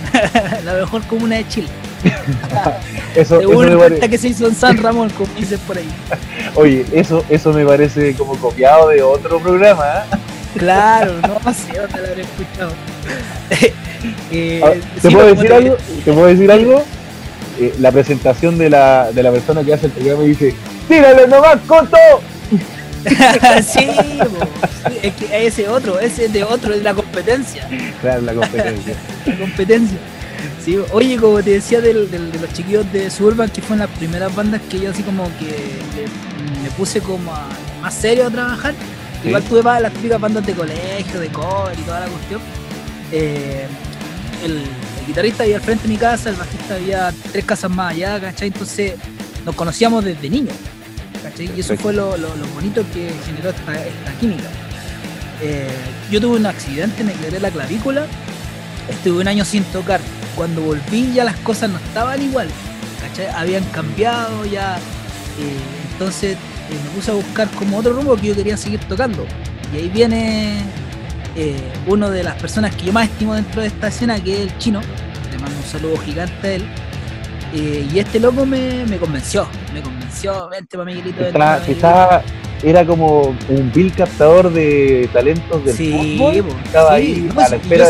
la 0.66 0.74
mejor 0.74 1.02
comuna 1.08 1.38
de 1.38 1.48
Chile. 1.48 1.68
eso, 3.16 3.40
eso 3.40 3.60
me 3.60 3.78
parece... 3.78 4.10
que 4.10 4.18
se 4.18 4.28
hizo 4.30 4.48
en 4.48 4.56
San 4.56 4.78
Ramón, 4.78 5.10
como 5.12 5.34
dices 5.34 5.60
por 5.66 5.78
ahí. 5.78 5.90
Oye, 6.56 6.86
eso, 6.94 7.24
eso 7.30 7.52
me 7.54 7.66
parece 7.66 8.14
como 8.14 8.36
copiado 8.36 8.90
de 8.90 9.02
otro 9.02 9.40
programa. 9.40 9.86
¿eh? 9.86 10.18
Claro, 10.58 11.14
no 11.22 11.54
sé, 11.54 11.72
te 11.72 11.98
lo 11.98 12.08
habré 12.08 12.22
escuchado. 12.22 12.72
eh, 14.32 14.62
ah, 14.64 14.72
¿Te, 15.02 15.12
puedo 15.12 15.34
decir 15.34 15.54
algo? 15.54 15.78
¿Te 16.06 16.14
puedo 16.14 16.28
decir 16.28 16.52
algo? 16.52 16.84
Eh, 17.60 17.74
la 17.80 17.92
presentación 17.92 18.58
de 18.58 18.70
la, 18.70 19.12
de 19.12 19.24
la 19.24 19.32
persona 19.32 19.64
que 19.64 19.74
hace 19.74 19.88
el 19.88 19.92
programa 19.94 20.24
dice: 20.24 20.54
¡Tírale 20.88 21.28
nomás, 21.28 21.58
Coto! 21.66 21.98
sí, 23.64 23.88
es 25.02 25.14
que 25.14 25.48
ese 25.48 25.68
otro, 25.68 26.00
ese 26.00 26.26
es 26.26 26.34
de 26.34 26.44
otro, 26.44 26.74
es 26.74 26.84
la 26.84 26.94
competencia. 26.94 27.68
Claro, 28.02 28.22
la 28.22 28.34
competencia. 28.34 28.96
la 29.26 29.38
competencia. 29.38 29.98
Sí, 30.64 30.78
oye, 30.92 31.18
como 31.18 31.42
te 31.42 31.52
decía 31.52 31.80
del, 31.82 32.12
de 32.12 32.20
los 32.20 32.52
chiquillos 32.54 32.92
de 32.92 33.10
Suburban, 33.10 33.50
que 33.50 33.62
fueron 33.62 33.88
las 33.88 33.98
primeras 33.98 34.36
bandas 34.36 34.62
que 34.70 34.80
yo 34.80 34.92
así 34.92 35.02
como 35.02 35.24
que 35.40 35.56
me 36.62 36.70
puse 36.72 37.00
como 37.00 37.32
más 37.82 37.94
serio 37.94 38.28
a 38.28 38.30
trabajar. 38.30 38.74
Igual 39.24 39.44
tuve 39.44 39.64
más 39.64 39.82
las 39.82 39.94
típicas 39.94 40.20
bandas 40.20 40.46
de 40.46 40.54
colegio, 40.54 41.20
de 41.20 41.28
cover 41.30 41.78
y 41.78 41.82
toda 41.84 42.02
la 42.02 42.08
cuestión. 42.08 42.42
Eh, 43.12 43.66
el, 44.44 44.64
guitarrista 45.08 45.44
había 45.44 45.56
al 45.56 45.62
frente 45.62 45.84
de 45.84 45.90
mi 45.90 45.98
casa, 45.98 46.30
el 46.30 46.36
bajista 46.36 46.76
había 46.76 47.14
tres 47.32 47.46
casas 47.46 47.72
más 47.72 47.94
allá, 47.94 48.20
¿cachai? 48.20 48.50
Entonces 48.50 48.94
nos 49.46 49.56
conocíamos 49.56 50.04
desde 50.04 50.30
niños, 50.30 50.56
¿cachai? 51.24 51.50
Y 51.56 51.62
eso 51.62 51.76
fue 51.78 51.94
lo, 51.94 52.16
bonito 52.54 52.84
que 52.94 53.12
generó 53.26 53.50
esta, 53.50 53.74
química. 54.20 54.50
Eh, 55.42 55.70
yo 56.12 56.20
tuve 56.20 56.38
un 56.38 56.46
accidente, 56.46 57.04
me 57.04 57.14
quebré 57.14 57.40
la 57.40 57.50
clavícula, 57.50 58.06
estuve 58.90 59.22
un 59.22 59.28
año 59.28 59.46
sin 59.46 59.64
tocar. 59.66 60.02
Cuando 60.36 60.62
volví 60.62 61.14
ya 61.14 61.24
las 61.24 61.38
cosas 61.38 61.70
no 61.70 61.78
estaban 61.78 62.22
igual, 62.22 62.48
¿cachai? 63.02 63.28
Habían 63.28 63.64
cambiado 63.66 64.46
ya. 64.46 64.78
Eh, 64.78 65.92
entonces 65.94 66.38
me 66.70 66.90
puse 66.92 67.12
a 67.12 67.14
buscar 67.14 67.50
como 67.52 67.78
otro 67.78 67.94
rumbo 67.94 68.16
que 68.18 68.28
yo 68.28 68.36
quería 68.36 68.58
seguir 68.58 68.80
tocando. 68.82 69.26
Y 69.74 69.78
ahí 69.78 69.90
viene 69.90 70.62
eh, 71.38 71.56
uno 71.86 72.10
de 72.10 72.24
las 72.24 72.34
personas 72.36 72.76
que 72.76 72.88
yo 72.88 72.94
más 72.94 73.06
estimo 73.06 73.36
dentro 73.36 73.62
de 73.62 73.68
esta 73.68 73.90
escena, 73.90 74.20
que 74.22 74.34
es 74.34 74.40
el 74.40 74.58
chino. 74.58 74.82
Le 75.32 75.38
mando 75.38 75.56
un 75.56 75.64
saludo 75.64 75.96
gigante 75.98 76.48
a 76.48 76.54
él. 76.56 76.66
Eh, 77.54 77.88
y 77.94 78.00
este 78.00 78.20
loco 78.20 78.46
me, 78.46 78.86
convenció, 79.00 79.48
me 79.72 79.82
convenció, 79.82 80.50
vente 80.50 80.78
para 80.78 80.86
Miguelito. 80.86 81.24
Está, 81.24 82.24
era 82.64 82.84
como 82.86 83.36
un 83.50 83.72
vil 83.72 83.94
captador 83.94 84.52
de 84.52 85.08
talentos 85.14 85.64
del 85.64 85.76
sí, 85.76 86.18
fútbol. 86.18 86.56
estaba 86.66 86.94
ahí 86.94 87.30
a 87.38 87.50
la 87.50 87.56
espera 87.56 87.88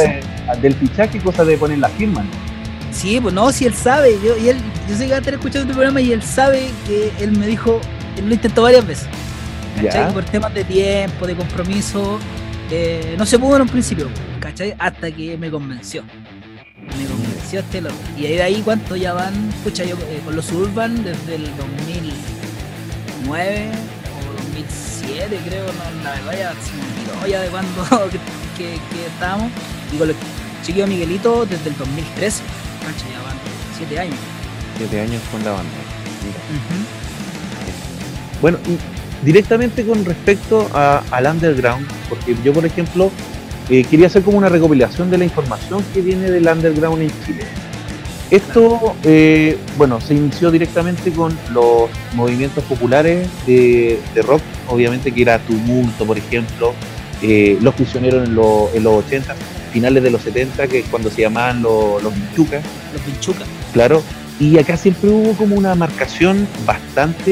del 0.61 0.73
fichaje, 0.75 1.19
cosa 1.19 1.45
de 1.45 1.57
poner 1.57 1.79
la 1.79 1.89
firma. 1.89 2.25
Sí, 2.91 3.19
pues 3.21 3.33
no, 3.33 3.51
si 3.51 3.65
él 3.65 3.73
sabe, 3.73 4.17
yo, 4.23 4.37
y 4.37 4.49
él, 4.49 4.57
yo 4.89 4.95
sé 4.95 5.05
que 5.05 5.11
va 5.11 5.15
a 5.15 5.19
estar 5.19 5.33
escuchando 5.33 5.61
este 5.61 5.73
programa 5.73 6.01
y 6.01 6.11
él 6.11 6.21
sabe 6.21 6.69
que 6.85 7.11
él 7.19 7.31
me 7.31 7.47
dijo, 7.47 7.79
lo 8.25 8.33
intentó 8.33 8.63
varias 8.63 8.85
veces. 8.85 9.07
¿Cachai? 9.81 10.11
Por 10.13 10.23
temas 10.25 10.53
de 10.53 10.63
tiempo, 10.63 11.25
de 11.25 11.35
compromiso. 11.35 12.19
Eh, 12.69 13.15
no 13.17 13.25
se 13.25 13.39
pudo 13.39 13.55
en 13.55 13.61
un 13.63 13.69
principio, 13.69 14.07
¿cachai? 14.39 14.75
Hasta 14.77 15.09
que 15.11 15.35
me 15.37 15.49
convenció. 15.49 16.03
Me 16.97 17.05
convenció 17.05 17.61
este 17.61 17.79
loco. 17.81 17.95
Y 18.17 18.25
ahí 18.25 18.35
de 18.35 18.43
ahí, 18.43 18.61
¿cuánto 18.63 18.97
ya 18.97 19.13
van? 19.13 19.33
Escucha, 19.49 19.85
yo 19.85 19.95
eh, 19.95 20.21
con 20.25 20.35
los 20.35 20.51
Urban 20.51 21.03
desde 21.03 21.35
el 21.35 21.45
2009 21.55 23.71
o 24.29 24.33
2007, 24.43 25.39
creo, 25.45 25.65
no, 25.65 25.71
la 26.03 26.11
verdad 26.11 26.37
ya 26.37 26.53
se 26.61 26.73
me 26.73 26.81
olvidó 26.83 27.25
ya 27.27 27.41
de 27.41 27.49
cuando 27.49 27.83
que, 28.57 28.75
estábamos. 29.05 29.49
Y 29.93 29.97
con 29.97 30.09
los 30.09 30.17
chiquillos 30.63 30.89
Miguelito 30.89 31.45
desde 31.45 31.69
el 31.69 31.77
2013, 31.77 32.43
¿cachai? 32.81 33.11
Ya 33.11 33.21
van 33.21 33.37
7 33.77 33.99
años. 33.99 34.17
7 34.77 35.01
años 35.01 35.21
con 35.31 35.45
la 35.45 35.51
banda. 35.51 35.71
Bueno, 38.41 38.57
y 38.67 38.77
directamente 39.23 39.85
con 39.85 40.03
respecto 40.05 40.69
al 40.73 41.25
underground, 41.25 41.87
porque 42.09 42.35
yo, 42.43 42.53
por 42.53 42.65
ejemplo, 42.65 43.11
eh, 43.69 43.83
quería 43.83 44.07
hacer 44.07 44.23
como 44.23 44.37
una 44.37 44.49
recopilación 44.49 45.09
de 45.09 45.17
la 45.17 45.25
información 45.25 45.83
que 45.93 46.01
viene 46.01 46.29
del 46.31 46.47
underground 46.47 47.01
en 47.01 47.11
Chile. 47.25 47.43
Esto, 48.29 48.95
eh, 49.03 49.57
bueno, 49.77 50.01
se 50.01 50.13
inició 50.13 50.51
directamente 50.51 51.11
con 51.11 51.37
los 51.53 51.89
movimientos 52.13 52.63
populares 52.65 53.27
de, 53.45 53.99
rock, 54.21 54.41
obviamente 54.67 55.13
que 55.13 55.21
era 55.21 55.39
Tumulto, 55.39 56.05
por 56.05 56.17
ejemplo, 56.17 56.73
eh, 57.21 57.57
Los 57.61 57.73
Prisioneros 57.73 58.27
en, 58.27 58.31
en, 58.31 58.83
los 58.83 59.05
80, 59.05 59.33
finales 59.71 60.03
de 60.03 60.11
los 60.11 60.21
70, 60.21 60.67
que 60.67 60.79
es 60.79 60.85
cuando 60.87 61.09
se 61.09 61.21
llamaban 61.21 61.61
los, 61.61 62.03
los 62.03 62.13
Pinchucas. 62.13 62.63
Los 62.93 63.01
Pinchucas. 63.01 63.47
Claro, 63.71 64.03
y 64.39 64.57
acá 64.57 64.75
siempre 64.75 65.09
hubo 65.09 65.31
como 65.33 65.55
una 65.55 65.73
marcación 65.75 66.47
bastante, 66.65 67.31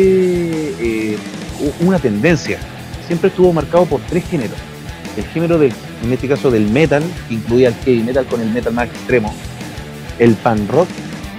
una 1.81 1.99
tendencia. 1.99 2.59
Siempre 3.07 3.29
estuvo 3.29 3.53
marcado 3.53 3.85
por 3.85 4.01
tres 4.01 4.25
géneros. 4.27 4.57
El 5.17 5.23
género 5.25 5.57
del, 5.57 5.73
en 6.03 6.11
este 6.13 6.27
caso 6.27 6.51
del 6.51 6.67
metal, 6.67 7.03
que 7.27 7.35
incluía 7.35 7.69
el 7.69 7.75
heavy 7.85 8.03
metal 8.03 8.25
con 8.25 8.41
el 8.41 8.49
metal 8.49 8.73
más 8.73 8.87
extremo, 8.87 9.33
el 10.19 10.33
pan 10.35 10.67
rock 10.67 10.89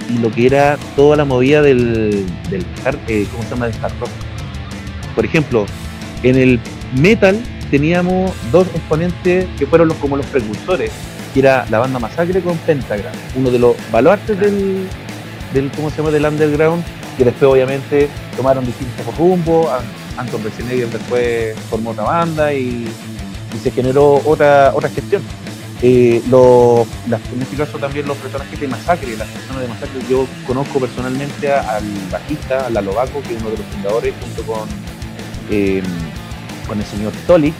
y 0.09 0.17
lo 0.19 0.31
que 0.31 0.45
era 0.47 0.77
toda 0.95 1.17
la 1.17 1.25
movida 1.25 1.61
del, 1.61 2.25
del 2.49 2.65
hard, 2.85 2.97
eh, 3.07 3.27
¿cómo 3.31 3.43
se 3.43 3.49
llama? 3.49 3.67
Del 3.67 3.83
hard 3.83 3.99
rock. 3.99 4.09
Por 5.15 5.25
ejemplo, 5.25 5.65
en 6.23 6.35
el 6.35 6.59
metal 6.95 7.39
teníamos 7.69 8.31
dos 8.51 8.67
exponentes 8.67 9.47
que 9.57 9.65
fueron 9.67 9.89
los, 9.89 9.97
como 9.97 10.17
los 10.17 10.25
precursores, 10.27 10.91
que 11.33 11.41
era 11.41 11.65
la 11.69 11.79
banda 11.79 11.99
Masacre 11.99 12.41
con 12.41 12.57
Pentagram, 12.59 13.13
uno 13.35 13.51
de 13.51 13.59
los 13.59 13.75
baluartes 13.91 14.39
del, 14.39 14.87
del, 15.53 15.71
¿cómo 15.71 15.89
se 15.89 15.97
llama? 15.97 16.11
del 16.11 16.25
underground, 16.25 16.83
que 17.17 17.25
después 17.25 17.51
obviamente 17.51 18.09
tomaron 18.35 18.65
distintos 18.65 19.17
rumbos, 19.17 19.67
Anton 20.17 20.43
Besenegger 20.43 20.89
después 20.89 21.57
formó 21.69 21.91
otra 21.91 22.03
banda 22.03 22.53
y, 22.53 22.87
se 23.61 23.71
generó 23.71 24.21
otra, 24.25 24.71
otra 24.75 24.89
gestión. 24.89 25.23
Eh, 25.81 26.21
en 26.25 27.41
este 27.41 27.55
caso 27.55 27.77
también 27.77 28.07
los 28.07 28.17
personajes 28.17 28.59
de 28.59 28.67
Masacre, 28.67 29.15
las 29.15 29.27
personas 29.27 29.61
de 29.61 29.67
Masacre, 29.67 30.01
yo 30.09 30.27
conozco 30.45 30.79
personalmente 30.79 31.51
al 31.51 31.83
bajista, 32.11 32.65
a 32.65 32.69
Lalo 32.69 32.93
Baco, 32.93 33.21
que 33.21 33.35
es 33.35 33.41
uno 33.41 33.51
de 33.51 33.57
los 33.57 33.65
fundadores, 33.67 34.13
junto 34.21 34.43
con, 34.43 34.69
eh, 35.49 35.81
con 36.67 36.79
el 36.79 36.85
señor 36.85 37.13
Tolik, 37.25 37.53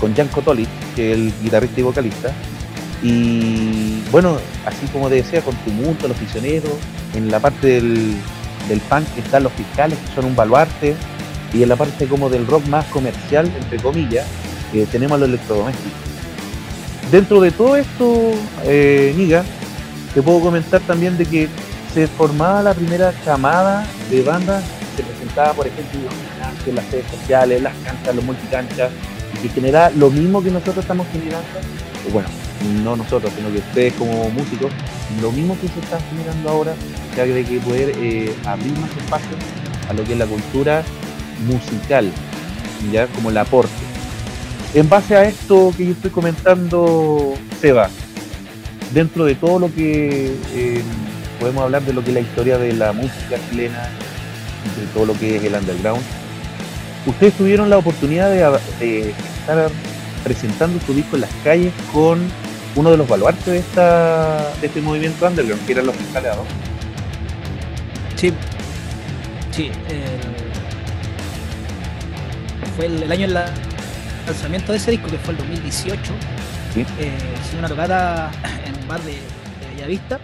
con 0.00 0.14
Janko 0.14 0.42
Tolik, 0.42 0.68
que 0.94 1.12
es 1.12 1.18
el 1.18 1.32
guitarrista 1.42 1.80
y 1.80 1.82
vocalista. 1.82 2.32
Y 3.02 4.02
bueno, 4.10 4.38
así 4.66 4.86
como 4.92 5.08
te 5.08 5.16
decía, 5.16 5.42
con 5.42 5.54
Tumulto, 5.56 6.06
Los 6.06 6.16
Prisioneros, 6.16 6.72
en 7.14 7.30
la 7.30 7.40
parte 7.40 7.66
del, 7.66 8.16
del 8.68 8.80
punk 8.80 9.06
están 9.16 9.42
los 9.42 9.52
fiscales, 9.52 9.98
que 9.98 10.14
son 10.14 10.26
un 10.26 10.36
baluarte, 10.36 10.94
y 11.52 11.62
en 11.62 11.68
la 11.68 11.76
parte 11.76 12.06
como 12.06 12.28
del 12.28 12.46
rock 12.46 12.66
más 12.66 12.84
comercial, 12.86 13.50
entre 13.60 13.78
comillas, 13.78 14.26
eh, 14.72 14.86
tenemos 14.90 15.18
los 15.18 15.28
electrodomésticos. 15.28 15.98
Dentro 17.10 17.40
de 17.40 17.50
todo 17.50 17.76
esto, 17.76 18.32
eh, 18.64 19.12
Niga, 19.16 19.44
te 20.14 20.22
puedo 20.22 20.40
comentar 20.40 20.80
también 20.82 21.18
de 21.18 21.26
que 21.26 21.48
se 21.92 22.06
formaba 22.06 22.62
la 22.62 22.74
primera 22.74 23.12
camada 23.24 23.84
de 24.10 24.22
bandas, 24.22 24.62
se 24.96 25.02
presentaba, 25.02 25.52
por 25.54 25.66
ejemplo, 25.66 26.00
en 26.66 26.74
las 26.74 26.90
redes 26.90 27.06
sociales, 27.10 27.62
las 27.62 27.74
canchas, 27.84 28.14
los 28.14 28.24
multicanchas, 28.24 28.90
y 29.34 29.38
que 29.38 29.48
genera 29.48 29.90
lo 29.90 30.10
mismo 30.10 30.42
que 30.42 30.50
nosotros 30.50 30.78
estamos 30.78 31.06
generando, 31.12 31.46
bueno, 32.12 32.28
no 32.84 32.96
nosotros, 32.96 33.32
sino 33.36 33.50
que 33.50 33.58
ustedes 33.58 33.94
como 33.94 34.28
músicos, 34.30 34.70
lo 35.20 35.32
mismo 35.32 35.56
que 35.60 35.68
se 35.68 35.80
está 35.80 35.98
generando 36.10 36.48
ahora, 36.48 36.74
que 37.14 37.22
hay 37.22 37.44
que 37.44 37.58
poder 37.60 37.92
eh, 37.96 38.34
abrir 38.44 38.78
más 38.78 38.90
espacio 38.90 39.36
a 39.88 39.92
lo 39.92 40.04
que 40.04 40.12
es 40.12 40.18
la 40.18 40.26
cultura 40.26 40.84
musical, 41.46 42.10
ya 42.92 43.06
como 43.08 43.30
el 43.30 43.38
aporte. 43.38 43.70
En 44.74 44.88
base 44.88 45.16
a 45.16 45.24
esto 45.24 45.72
que 45.76 45.86
yo 45.86 45.92
estoy 45.92 46.10
comentando, 46.10 47.34
Seba, 47.60 47.90
dentro 48.94 49.24
de 49.24 49.34
todo 49.34 49.58
lo 49.58 49.74
que 49.74 50.36
eh, 50.54 50.82
podemos 51.40 51.64
hablar 51.64 51.82
de 51.82 51.92
lo 51.92 52.02
que 52.02 52.10
es 52.10 52.14
la 52.14 52.20
historia 52.20 52.58
de 52.58 52.72
la 52.72 52.92
música 52.92 53.36
chilena, 53.48 53.88
de 54.78 54.86
todo 54.94 55.06
lo 55.06 55.14
que 55.18 55.36
es 55.36 55.44
el 55.44 55.54
underground, 55.54 56.02
ustedes 57.06 57.34
tuvieron 57.34 57.70
la 57.70 57.78
oportunidad 57.78 58.30
de, 58.30 58.58
de 58.84 59.10
estar 59.40 59.70
presentando 60.22 60.78
su 60.86 60.94
disco 60.94 61.16
en 61.16 61.22
las 61.22 61.30
calles 61.42 61.72
con 61.92 62.20
uno 62.76 62.90
de 62.90 62.96
los 62.96 63.08
baluartes 63.08 63.46
de, 63.46 63.58
esta, 63.58 64.52
de 64.60 64.66
este 64.66 64.80
movimiento 64.80 65.26
underground, 65.26 65.64
que 65.66 65.72
eran 65.72 65.86
los 65.86 65.96
fiscales 65.96 66.32
Sí, 68.16 68.32
sí. 69.50 69.70
Fue 72.80 72.86
el, 72.86 73.12
año 73.12 73.28
del 73.28 73.34
lanzamiento 74.26 74.72
de 74.72 74.78
ese 74.78 74.92
disco, 74.92 75.08
que 75.08 75.18
fue 75.18 75.32
el 75.32 75.38
2018. 75.38 76.12
Sí. 76.72 76.86
Eh, 76.98 77.18
una 77.58 77.68
tocada 77.68 78.30
en 78.66 78.74
un 78.74 78.88
bar 78.88 79.02
de, 79.02 79.12
de 79.12 79.74
Bellavista 79.74 80.18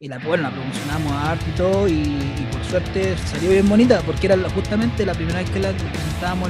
y 0.00 0.08
la, 0.08 0.18
bueno, 0.18 0.44
la 0.44 0.50
promocionamos 0.50 1.12
a 1.12 1.32
arte 1.32 1.44
y 1.46 1.56
todo 1.58 1.88
y, 1.88 2.46
por 2.52 2.64
suerte 2.64 3.16
salió 3.18 3.50
bien 3.50 3.68
bonita 3.68 4.00
porque 4.06 4.28
era 4.28 4.36
justamente 4.50 5.04
la 5.04 5.12
primera 5.12 5.40
vez 5.40 5.50
que 5.50 5.58
la 5.58 5.72
presentábamos 5.72 6.48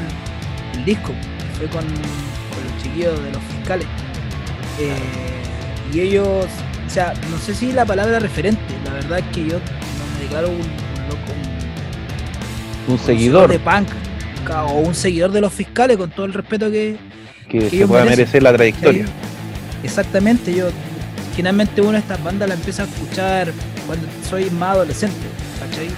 el, 0.74 0.84
disco 0.84 1.12
fue 1.56 1.66
con, 1.68 1.84
los 1.84 2.82
chiquillos 2.82 3.20
de 3.22 3.32
los 3.32 3.42
fiscales 3.42 3.86
eh, 4.78 4.94
y 5.92 6.00
ellos 6.00 6.46
o 6.86 6.90
sea 6.90 7.14
no 7.30 7.38
sé 7.38 7.54
si 7.54 7.72
la 7.72 7.84
palabra 7.84 8.18
referente 8.20 8.60
la 8.84 8.92
verdad 8.92 9.18
es 9.18 9.26
que 9.34 9.46
yo 9.46 9.54
no 9.54 10.14
me 10.14 10.24
declaro 10.24 10.48
un, 10.50 10.58
loco 11.08 11.32
un, 12.88 12.98
seguidor 12.98 13.50
de 13.50 13.58
punk 13.58 13.88
o 14.46 14.80
un 14.80 14.94
seguidor 14.94 15.32
de 15.32 15.40
los 15.40 15.52
fiscales 15.52 15.96
con 15.96 16.10
todo 16.10 16.26
el 16.26 16.32
respeto 16.32 16.70
que 16.70 16.96
que, 17.48 17.70
se 17.70 17.86
pueda 17.86 18.04
merecer 18.04 18.42
la 18.42 18.52
trayectoria. 18.52 19.06
Exactamente 19.82 20.54
yo 20.54 20.68
finalmente 21.34 21.80
uno 21.80 21.92
de 21.92 21.98
estas 21.98 22.22
bandas 22.22 22.48
la 22.48 22.54
empieza 22.54 22.82
a 22.82 22.86
escuchar 22.86 23.52
cuando 23.86 24.06
soy 24.28 24.50
más 24.50 24.74
adolescente, 24.74 25.16
¿cachai? 25.60 25.86
Eh, 25.86 25.90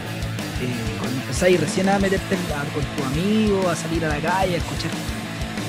cuando 0.98 1.16
empezáis 1.20 1.60
recién 1.60 1.88
a 1.88 1.98
meterte 1.98 2.36
con 2.74 2.84
tu 2.84 3.04
amigo, 3.04 3.68
a 3.68 3.74
salir 3.74 4.04
a 4.04 4.08
la 4.08 4.18
calle, 4.18 4.54
a 4.54 4.58
escuchar 4.58 4.90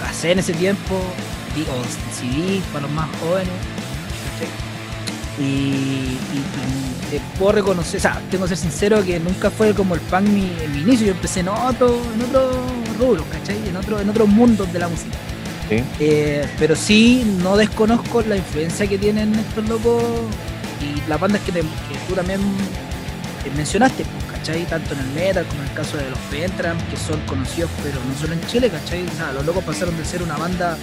hacer 0.08 0.32
en 0.32 0.40
ese 0.40 0.54
tiempo, 0.54 0.96
o 0.96 2.14
CD 2.14 2.62
para 2.72 2.84
los 2.84 2.92
más 2.92 3.10
jóvenes, 3.20 3.54
Y, 5.42 6.18
te 7.10 7.20
puedo 7.38 7.52
reconocer, 7.52 8.00
o 8.00 8.02
sea, 8.02 8.22
tengo 8.32 8.46
que 8.46 8.50
ser 8.56 8.58
sincero 8.58 9.04
que 9.04 9.20
nunca 9.20 9.50
fue 9.50 9.74
como 9.74 9.96
el 9.96 10.02
punk 10.02 10.22
mi, 10.30 10.50
en 10.64 10.72
mi 10.72 10.82
inicio, 10.82 11.08
yo 11.08 11.12
empecé 11.12 11.42
en 11.42 11.50
otro, 11.50 12.02
en 12.16 12.22
otro 12.22 12.52
rubro, 12.98 13.26
¿cachai? 13.30 13.58
En 13.68 13.76
otro, 13.76 14.00
en 14.00 14.10
otros 14.10 14.30
mundos 14.30 14.72
de 14.72 14.80
la 14.80 14.88
música. 14.88 15.18
Eh, 16.00 16.46
pero 16.60 16.76
sí, 16.76 17.24
no 17.44 17.56
desconozco 17.56 18.22
la 18.22 18.36
influencia 18.36 18.88
que 18.88 18.98
tienen 18.98 19.34
estos 19.36 19.68
locos 19.70 20.04
y 20.82 21.10
las 21.10 21.20
bandas 21.20 21.42
que, 21.42 21.52
tú 21.52 22.14
también 22.16 22.40
mencionaste, 23.56 24.04
pues, 24.04 24.40
¿cachai? 24.40 24.66
Tanto 24.66 24.94
en 24.94 25.00
el 25.00 25.08
metal 25.08 25.46
como 25.46 25.64
en 25.64 25.70
el 25.70 25.74
caso 25.74 25.98
de 25.98 26.10
los 26.10 26.20
Pentram, 26.30 26.78
que 26.90 26.98
son 26.98 27.20
conocidos, 27.22 27.70
pero 27.84 27.98
no 28.08 28.18
solo 28.20 28.34
en 28.34 28.46
Chile, 28.48 28.70
¿cachai? 28.70 29.06
O 29.08 29.12
sea, 29.12 29.32
los 29.32 29.46
locos 29.46 29.64
pasaron 29.64 29.98
de 29.98 30.06
ser 30.06 30.24
una 30.24 30.38
banda 30.38 30.78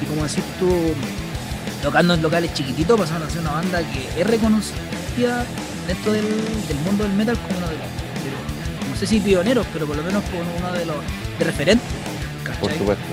que, 0.00 0.06
como 0.06 0.22
decís 0.22 0.44
tú, 0.58 0.94
tocando 1.82 2.14
en 2.14 2.22
locales 2.22 2.54
chiquititos, 2.54 2.98
pasaron 2.98 3.26
a 3.26 3.30
ser 3.30 3.40
una 3.40 3.52
banda 3.52 3.80
que 3.80 4.20
es 4.20 4.26
reconocida 4.26 5.44
dentro 5.86 6.12
del, 6.12 6.24
mundo 6.84 7.04
del 7.04 7.12
metal 7.12 7.36
como 7.36 7.58
uno 7.58 7.66
de 7.68 7.74
los, 7.74 8.90
no 8.90 8.96
sé 8.96 9.06
si 9.06 9.20
pioneros, 9.20 9.66
pero 9.72 9.86
por 9.86 9.96
lo 9.96 10.02
menos 10.02 10.22
como 10.24 10.42
uno 10.56 10.72
de 10.72 10.86
los 10.86 10.96
de 11.38 11.44
referentes. 11.44 11.88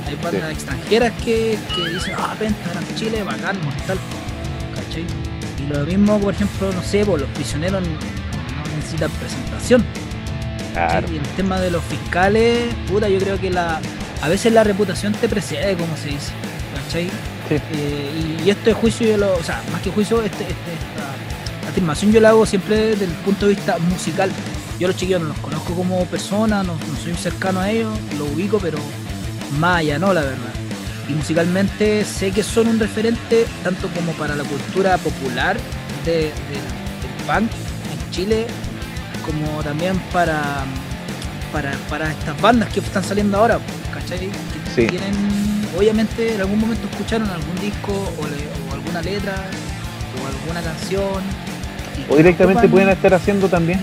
Hay 0.07 0.15
bandas 0.15 0.51
extranjeras 0.51 1.11
que, 1.23 1.57
que, 1.75 1.89
dicen, 1.89 2.13
ah, 2.17 2.35
Penta, 2.37 2.71
en 2.71 2.95
Chile, 2.95 3.23
bacán, 3.23 3.59
mortal, 3.63 3.97
¿cachai? 4.75 5.05
Y 5.57 5.73
lo 5.73 5.85
mismo, 5.85 6.19
por 6.19 6.33
ejemplo, 6.33 6.71
no 6.71 6.83
sé, 6.83 7.05
por 7.05 7.19
los 7.19 7.29
prisioneros 7.31 7.81
no 7.81 8.75
necesitan 8.75 9.09
presentación. 9.11 9.85
Y 11.11 11.17
el 11.17 11.27
tema 11.35 11.59
de 11.59 11.71
los 11.71 11.83
fiscales, 11.85 12.73
puta, 12.87 13.09
yo 13.09 13.19
creo 13.19 13.39
que 13.39 13.49
la 13.49 13.81
a 14.21 14.27
veces 14.27 14.51
la 14.51 14.63
reputación 14.63 15.13
te 15.13 15.29
precede, 15.29 15.75
como 15.75 15.95
se 15.95 16.09
dice, 16.09 16.31
¿cachai? 16.75 17.09
Eh, 17.49 18.41
y, 18.45 18.49
esto 18.49 18.69
es 18.69 18.75
juicio, 18.75 19.07
yo 19.07 19.17
lo, 19.17 19.33
o 19.35 19.43
sea, 19.43 19.61
más 19.71 19.81
que 19.81 19.89
juicio, 19.89 20.21
este, 20.21 20.43
este, 20.43 20.53
esta 20.53 21.69
afirmación 21.69 22.11
yo 22.11 22.21
la 22.21 22.29
hago 22.29 22.45
siempre 22.45 22.89
desde 22.89 23.05
el 23.05 23.11
punto 23.11 23.47
de 23.47 23.55
vista 23.55 23.77
musical. 23.79 24.31
Yo 24.79 24.87
a 24.87 24.89
los 24.89 24.97
chiquillos 24.97 25.21
no 25.21 25.27
los 25.29 25.39
conozco 25.39 25.73
como 25.73 26.05
personas, 26.05 26.65
no, 26.65 26.75
no 26.75 26.95
soy 27.03 27.13
cercano 27.15 27.59
a 27.59 27.69
ellos, 27.69 27.97
lo 28.17 28.25
ubico, 28.25 28.59
pero 28.59 28.77
maya, 29.57 29.99
¿no? 29.99 30.13
La 30.13 30.21
verdad. 30.21 30.53
Y 31.09 31.13
musicalmente 31.13 32.05
sé 32.05 32.31
que 32.31 32.43
son 32.43 32.67
un 32.67 32.79
referente 32.79 33.45
tanto 33.63 33.87
como 33.89 34.11
para 34.13 34.35
la 34.35 34.43
cultura 34.43 34.97
popular 34.97 35.57
de, 36.05 36.13
del 36.21 36.31
punk 37.25 37.49
en 37.51 38.11
Chile, 38.11 38.47
como 39.25 39.63
también 39.63 39.99
para, 40.13 40.63
para, 41.51 42.11
estas 42.11 42.39
bandas 42.39 42.69
que 42.69 42.79
están 42.79 43.03
saliendo 43.03 43.37
ahora, 43.37 43.59
¿cachai? 43.91 44.29
Que 44.75 44.85
tienen, 44.85 45.58
obviamente 45.77 46.35
en 46.35 46.41
algún 46.41 46.59
momento 46.59 46.87
escucharon 46.91 47.29
algún 47.29 47.55
disco 47.59 47.91
o, 47.91 48.73
alguna 48.73 49.01
letra 49.01 49.35
o 50.15 50.27
alguna 50.27 50.61
canción. 50.61 51.23
O 52.09 52.15
directamente 52.15 52.67
pueden 52.67 52.89
estar 52.89 53.13
haciendo 53.13 53.47
también 53.47 53.79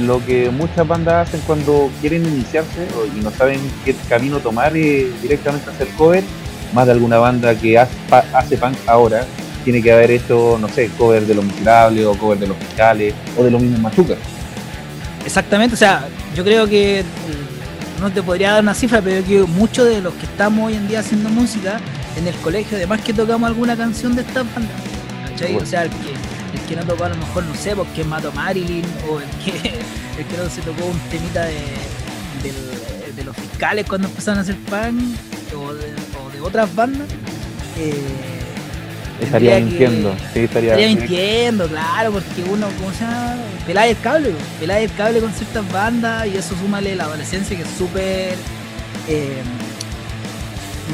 lo 0.00 0.24
que 0.24 0.50
muchas 0.50 0.86
bandas 0.86 1.28
hacen 1.28 1.40
cuando 1.46 1.90
quieren 2.00 2.24
iniciarse 2.24 2.86
y 3.16 3.20
no 3.20 3.30
saben 3.30 3.60
qué 3.84 3.94
camino 4.08 4.38
tomar 4.38 4.76
y 4.76 5.12
directamente 5.22 5.70
hacer 5.70 5.88
cover, 5.96 6.22
más 6.72 6.86
de 6.86 6.92
alguna 6.92 7.18
banda 7.18 7.54
que 7.54 7.78
hace 7.78 8.56
punk 8.56 8.76
ahora 8.86 9.24
tiene 9.64 9.82
que 9.82 9.92
haber 9.92 10.10
hecho, 10.12 10.56
no 10.60 10.68
sé, 10.68 10.88
cover 10.96 11.26
de 11.26 11.34
los 11.34 11.44
miserables 11.44 12.06
o 12.06 12.14
cover 12.16 12.38
de 12.38 12.46
los 12.46 12.56
fiscales 12.56 13.12
o 13.36 13.44
de 13.44 13.50
los 13.50 13.60
mismos 13.60 13.80
machucas. 13.80 14.18
Exactamente, 15.26 15.74
o 15.74 15.78
sea, 15.78 16.06
yo 16.34 16.44
creo 16.44 16.66
que 16.66 17.02
no 18.00 18.10
te 18.12 18.22
podría 18.22 18.52
dar 18.52 18.62
una 18.62 18.74
cifra, 18.74 19.00
pero 19.00 19.24
que 19.26 19.40
muchos 19.40 19.86
de 19.86 20.00
los 20.00 20.14
que 20.14 20.26
estamos 20.26 20.66
hoy 20.66 20.74
en 20.74 20.88
día 20.88 21.00
haciendo 21.00 21.28
música 21.28 21.80
en 22.16 22.26
el 22.26 22.34
colegio, 22.36 22.76
además 22.76 23.00
que 23.02 23.12
tocamos 23.12 23.48
alguna 23.48 23.76
canción 23.76 24.14
de 24.14 24.22
estas 24.22 24.46
bandas, 24.54 24.72
¿cachai? 25.30 25.56
O 25.56 25.66
sea, 25.66 25.84
el 25.84 25.90
que 25.90 26.12
el 26.54 26.60
que 26.60 26.76
no 26.76 26.84
tocó 26.84 27.04
a 27.04 27.08
lo 27.10 27.16
mejor, 27.16 27.44
no 27.44 27.54
sé, 27.54 27.76
porque 27.76 28.04
mató 28.04 28.32
Marilyn, 28.32 28.84
o 29.08 29.20
el 29.20 29.28
que, 29.44 29.52
el 30.18 30.26
que 30.26 30.36
no 30.36 30.48
se 30.48 30.60
tocó 30.62 30.84
un 30.86 30.98
temita 31.10 31.44
de, 31.44 31.60
de, 32.42 33.24
los 33.24 33.36
fiscales 33.36 33.84
cuando 33.86 34.08
empezaron 34.08 34.38
a 34.38 34.42
hacer 34.42 34.56
pan, 34.70 35.14
o 35.54 35.74
de, 35.74 36.40
otras 36.40 36.72
bandas. 36.74 37.08
Eh, 37.76 38.37
estaría 39.20 39.58
mintiendo, 39.58 40.14
sí, 40.32 40.40
estaría, 40.40 40.70
estaría 40.74 40.96
mintiendo, 40.96 41.68
claro, 41.68 42.12
porque 42.12 42.44
uno, 42.50 42.66
¿cómo 42.78 42.92
se 42.92 43.00
llama? 43.00 43.36
Peláis 43.66 43.96
el 43.96 44.02
cable, 44.02 44.32
peláis 44.60 44.90
el 44.90 44.96
cable 44.96 45.20
con 45.20 45.32
ciertas 45.32 45.70
bandas 45.72 46.26
y 46.26 46.36
eso 46.36 46.54
súmale 46.56 46.94
la 46.96 47.04
adolescencia 47.04 47.56
que 47.56 47.62
es 47.62 47.70
súper. 47.70 48.34
Eh, 49.08 49.42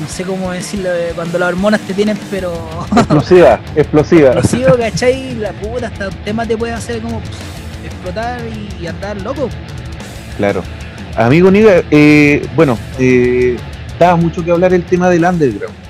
no 0.00 0.08
sé 0.08 0.24
cómo 0.24 0.50
decirlo, 0.50 0.90
cuando 1.14 1.38
las 1.38 1.50
hormonas 1.50 1.80
te 1.82 1.94
tienen, 1.94 2.18
pero. 2.30 2.52
Explosiva, 2.96 3.60
explosiva. 3.76 4.32
Explosivo, 4.32 4.76
¿cachai? 4.76 5.34
La 5.37 5.52
puta, 5.52 5.87
hasta 5.87 6.08
un 6.08 6.14
tema 6.24 6.46
te 6.46 6.56
puede 6.56 6.72
hacer 6.72 7.00
como 7.00 7.20
explotar 7.84 8.40
y, 8.80 8.87
andar 8.87 9.20
loco. 9.22 9.48
Claro. 10.37 10.62
Amigo 11.16 11.48
Niga, 11.50 11.82
eh, 11.92 12.44
bueno, 12.56 12.76
eh, 12.98 13.56
daba 13.98 14.16
mucho 14.16 14.44
que 14.44 14.50
hablar 14.50 14.74
el 14.74 14.82
tema 14.84 15.08
del 15.08 15.24
underground. 15.24 15.83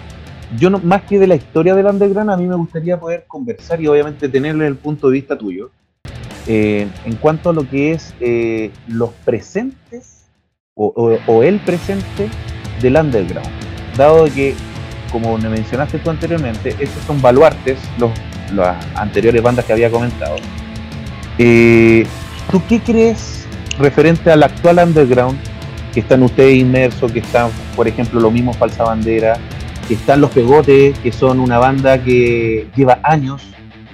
Yo 0.57 0.71
no, 0.71 0.79
más 0.79 1.03
que 1.03 1.19
de 1.19 1.27
la 1.27 1.35
historia 1.35 1.75
del 1.75 1.87
underground, 1.87 2.31
a 2.31 2.37
mí 2.37 2.47
me 2.47 2.55
gustaría 2.55 2.99
poder 2.99 3.25
conversar 3.27 3.81
y 3.81 3.87
obviamente 3.87 4.29
tenerle 4.29 4.67
el 4.67 4.77
punto 4.77 5.09
de 5.09 5.15
vista 5.15 5.37
tuyo. 5.37 5.71
Eh, 6.47 6.87
en 7.07 7.17
cuanto 7.17 7.51
a 7.51 7.53
lo 7.53 7.69
que 7.69 7.93
es 7.93 8.15
eh, 8.21 8.71
los 8.87 9.11
presentes 9.25 10.27
o 10.75 11.43
el 11.43 11.61
presente 11.61 12.29
del 12.83 12.97
underground 12.97 13.65
dado 13.97 14.25
que, 14.27 14.55
como 15.11 15.39
me 15.39 15.49
mencionaste 15.49 15.99
tú 15.99 16.11
anteriormente, 16.11 16.71
estos 16.79 17.03
son 17.05 17.21
baluartes, 17.21 17.79
los, 17.99 18.11
las 18.55 18.85
anteriores 18.97 19.43
bandas 19.43 19.65
que 19.65 19.73
había 19.73 19.91
comentado. 19.91 20.37
Eh, 21.39 22.07
¿Tú 22.51 22.63
qué 22.69 22.81
crees 22.81 23.47
referente 23.79 24.31
al 24.31 24.43
actual 24.43 24.79
underground 24.79 25.39
que 25.93 26.01
están 26.01 26.23
ustedes 26.23 26.57
inmersos, 26.57 27.11
que 27.13 27.21
están, 27.21 27.51
por 27.77 27.87
ejemplo, 27.87 28.21
los 28.21 28.33
mismos 28.33 28.57
Falsa 28.57 28.85
Bandera, 28.85 29.39
que 29.87 29.95
están 29.95 30.21
Los 30.21 30.31
Pegotes, 30.31 30.99
que 30.99 31.13
son 31.13 31.41
una 31.41 31.59
banda 31.59 32.03
que 32.03 32.69
lleva 32.75 33.01
años, 33.03 33.43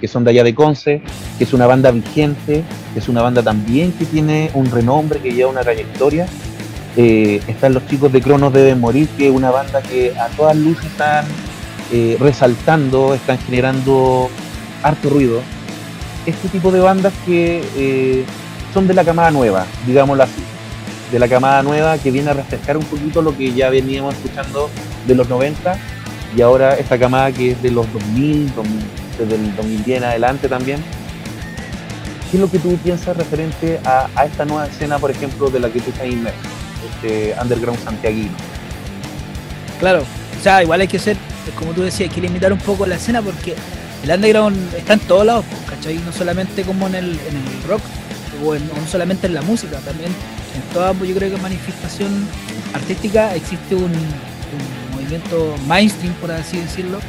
que 0.01 0.09
son 0.09 0.25
de 0.25 0.31
allá 0.31 0.45
de 0.45 0.55
Conce, 0.55 1.03
que 1.39 1.45
es 1.45 1.53
una 1.53 1.67
banda 1.67 1.91
vigente, 1.91 2.65
que 2.93 2.99
es 2.99 3.09
una 3.09 3.23
banda 3.23 3.43
también 3.43 3.93
que 3.93 4.05
tiene 4.07 4.51
un 4.55 4.71
renombre, 4.71 5.21
que 5.21 5.33
lleva 5.33 5.51
una 5.51 5.63
trayectoria, 5.63 6.27
eh, 6.97 7.41
están 7.47 7.75
los 7.75 7.87
chicos 7.87 8.13
de 8.13 8.21
Cronos 8.21 8.53
Deben 8.53 8.81
Morir, 8.81 9.09
que 9.17 9.29
es 9.29 9.33
una 9.33 9.51
banda 9.51 9.81
que 9.83 10.13
a 10.19 10.27
todas 10.29 10.57
luces 10.57 10.85
están 10.87 11.25
eh, 11.93 12.17
resaltando, 12.19 13.15
están 13.15 13.39
generando 13.39 14.29
harto 14.83 15.11
ruido. 15.11 15.41
Este 16.27 16.49
tipo 16.49 16.73
de 16.73 16.81
bandas 16.81 17.13
que 17.25 17.63
eh, 17.77 18.25
son 18.75 18.87
de 18.87 18.95
la 18.95 19.05
camada 19.05 19.31
nueva, 19.31 19.67
digámoslo 19.87 20.23
así. 20.23 20.43
De 21.13 21.19
la 21.19 21.29
camada 21.29 21.63
nueva 21.63 21.99
que 21.99 22.11
viene 22.11 22.31
a 22.31 22.35
refrescar 22.35 22.77
un 22.77 22.85
poquito 22.85 23.23
lo 23.23 23.37
que 23.37 23.53
ya 23.53 23.71
veníamos 23.71 24.15
escuchando 24.15 24.71
de 25.11 25.17
los 25.17 25.29
90 25.29 25.77
y 26.37 26.41
ahora 26.41 26.75
esta 26.75 26.99
camada 26.99 27.33
que 27.33 27.53
es 27.53 27.63
de 27.63 27.71
los 27.71 27.93
2000, 27.93 28.53
desde 29.19 29.35
el 29.35 29.57
2010 29.57 29.99
en 29.99 30.05
adelante 30.05 30.49
también. 30.49 30.83
¿Qué 32.31 32.37
es 32.37 32.41
lo 32.41 32.51
que 32.51 32.61
tú 32.61 32.77
piensas 32.77 33.17
referente 33.17 33.81
a, 33.85 34.09
a 34.15 34.25
esta 34.25 34.45
nueva 34.45 34.67
escena, 34.67 34.99
por 34.99 35.11
ejemplo, 35.11 35.51
de 35.51 35.61
la 35.61 35.69
que 35.69 35.81
tú 35.81 35.91
estás 35.91 36.07
inmerso? 36.07 36.61
este 36.81 37.35
underground 37.41 37.83
santiaguino. 37.83 38.33
Claro, 39.79 40.03
o 40.39 40.43
sea, 40.43 40.63
igual 40.63 40.81
hay 40.81 40.89
que 40.89 40.99
ser 40.99 41.17
como 41.59 41.73
tú 41.73 41.83
decías, 41.83 42.09
hay 42.09 42.15
que 42.15 42.21
limitar 42.21 42.53
un 42.53 42.59
poco 42.61 42.87
la 42.87 42.95
escena 42.95 43.23
porque 43.23 43.55
el 44.05 44.11
underground 44.11 44.75
está 44.75 44.93
en 44.93 45.01
todos 45.01 45.27
lados, 45.27 45.45
¿cachai? 45.69 45.99
No 45.99 46.13
solamente 46.13 46.63
como 46.63 46.87
en 46.87 46.95
el, 46.95 47.07
en 47.07 47.37
el 47.37 47.63
rock 47.67 47.81
o, 48.45 48.55
no 48.55 48.89
solamente 48.89 49.27
en 49.27 49.35
la 49.35 49.43
música, 49.43 49.79
también 49.79 50.11
en 50.11 50.75
toda, 50.75 50.93
yo 50.93 51.15
creo 51.15 51.35
que 51.35 51.43
manifestación 51.43 52.27
artística 52.73 53.35
existe 53.35 53.75
un 53.75 53.91
movimiento 55.11 55.57
mainstream, 55.67 56.15
por 56.15 56.31
así 56.31 56.59
decirlo, 56.59 57.01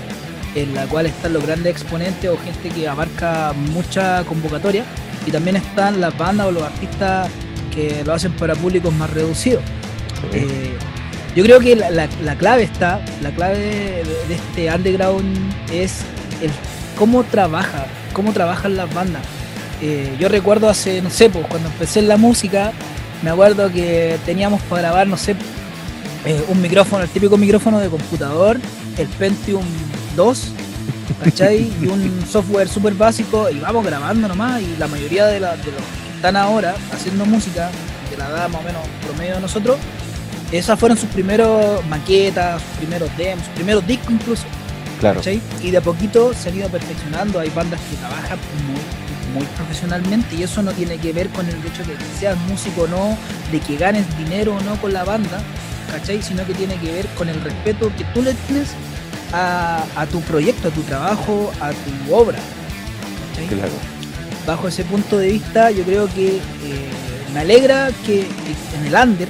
en 0.55 0.73
la 0.73 0.85
cual 0.87 1.05
están 1.05 1.33
los 1.33 1.45
grandes 1.45 1.71
exponentes 1.71 2.29
o 2.29 2.37
gente 2.37 2.69
que 2.69 2.87
abarca 2.87 3.53
mucha 3.53 4.23
convocatoria 4.23 4.83
y 5.25 5.31
también 5.31 5.57
están 5.57 6.01
las 6.01 6.17
bandas 6.17 6.47
o 6.47 6.51
los 6.51 6.63
artistas 6.63 7.29
que 7.73 8.03
lo 8.03 8.13
hacen 8.13 8.31
para 8.33 8.55
públicos 8.55 8.91
más 8.93 9.09
reducidos. 9.11 9.61
Eh, 10.33 10.73
yo 11.35 11.43
creo 11.43 11.59
que 11.59 11.75
la, 11.75 12.35
clave 12.37 12.63
está, 12.63 12.99
la 13.21 13.29
clave 13.31 14.03
de, 14.27 14.33
este 14.33 14.73
underground 14.73 15.53
es 15.71 16.01
el 16.41 16.51
cómo 16.97 17.23
trabaja, 17.23 17.85
cómo 18.13 18.33
trabajan 18.33 18.75
las 18.75 18.91
bandas. 18.93 19.21
Eh, 19.81 20.15
yo 20.19 20.27
recuerdo 20.27 20.69
hace, 20.69 21.01
no 21.01 21.09
sé, 21.09 21.29
pues 21.29 21.45
cuando 21.47 21.69
empecé 21.69 21.99
en 21.99 22.07
la 22.07 22.17
música, 22.17 22.71
me 23.21 23.29
acuerdo 23.29 23.71
que 23.71 24.17
teníamos 24.25 24.61
para 24.63 24.81
grabar, 24.81 25.07
no 25.07 25.17
sé, 25.17 25.35
eh, 26.25 26.43
un 26.49 26.61
micrófono, 26.61 27.03
el 27.03 27.09
típico 27.09 27.37
micrófono 27.37 27.79
de 27.79 27.89
computador, 27.89 28.59
el 28.97 29.07
Pentium 29.07 29.63
2, 30.15 30.51
¿cachai? 31.23 31.71
y 31.81 31.87
un 31.87 32.23
software 32.29 32.67
súper 32.67 32.93
básico, 32.93 33.49
y 33.49 33.59
vamos 33.59 33.85
grabando 33.85 34.27
nomás, 34.27 34.61
y 34.61 34.75
la 34.77 34.87
mayoría 34.87 35.25
de, 35.25 35.39
los 35.39 35.55
que 35.55 35.71
están 36.15 36.35
ahora 36.35 36.75
haciendo 36.91 37.25
música, 37.25 37.71
de 38.11 38.17
la 38.17 38.29
edad 38.29 38.49
más 38.49 38.61
o 38.61 38.63
menos 38.63 38.81
promedio 39.05 39.35
de 39.35 39.41
nosotros, 39.41 39.77
esas 40.51 40.79
fueron 40.79 40.97
sus 40.97 41.09
primeros 41.09 41.83
maquetas, 41.87 42.61
sus 42.61 42.71
primeros 42.77 43.09
demos, 43.17 43.45
sus 43.45 43.55
primeros 43.55 43.87
discos 43.87 44.11
incluso. 44.11 44.43
Claro. 44.99 45.19
¿cachai? 45.19 45.41
Y 45.63 45.71
de 45.71 45.77
a 45.77 45.81
poquito 45.81 46.33
se 46.33 46.49
han 46.49 46.57
ido 46.57 46.69
perfeccionando, 46.69 47.39
hay 47.39 47.49
bandas 47.49 47.79
que 47.89 47.95
trabajan 47.95 48.37
muy, 48.67 49.39
muy 49.39 49.45
profesionalmente 49.55 50.35
y 50.35 50.43
eso 50.43 50.61
no 50.61 50.71
tiene 50.73 50.97
que 50.97 51.13
ver 51.13 51.29
con 51.29 51.47
el 51.47 51.55
hecho 51.55 51.83
de 51.83 51.95
que 51.95 52.03
seas 52.19 52.37
músico 52.47 52.83
o 52.83 52.87
no, 52.87 53.17
de 53.51 53.59
que 53.59 53.77
ganes 53.77 54.05
dinero 54.17 54.55
o 54.55 54.61
no 54.61 54.75
con 54.79 54.93
la 54.93 55.03
banda, 55.03 55.41
¿cachai? 55.91 56.21
Sino 56.21 56.45
que 56.45 56.53
tiene 56.53 56.75
que 56.77 56.91
ver 56.91 57.05
con 57.17 57.29
el 57.29 57.39
respeto 57.41 57.91
que 57.97 58.03
tú 58.05 58.21
le 58.21 58.33
tienes 58.33 58.69
a, 59.33 60.05
tu 60.11 60.21
proyecto, 60.21 60.67
a 60.69 60.71
tu 60.71 60.81
trabajo, 60.81 61.51
a 61.61 61.71
tu 61.71 62.13
obra. 62.13 62.39
Claro. 63.49 63.71
Bajo 64.45 64.67
ese 64.67 64.83
punto 64.83 65.17
de 65.17 65.29
vista, 65.29 65.71
yo 65.71 65.83
creo 65.83 66.07
que 66.13 66.37
eh, 66.37 66.41
me 67.33 67.41
alegra 67.41 67.91
que, 68.05 68.21
en 68.21 68.85
el 68.85 68.93
under, 68.93 69.27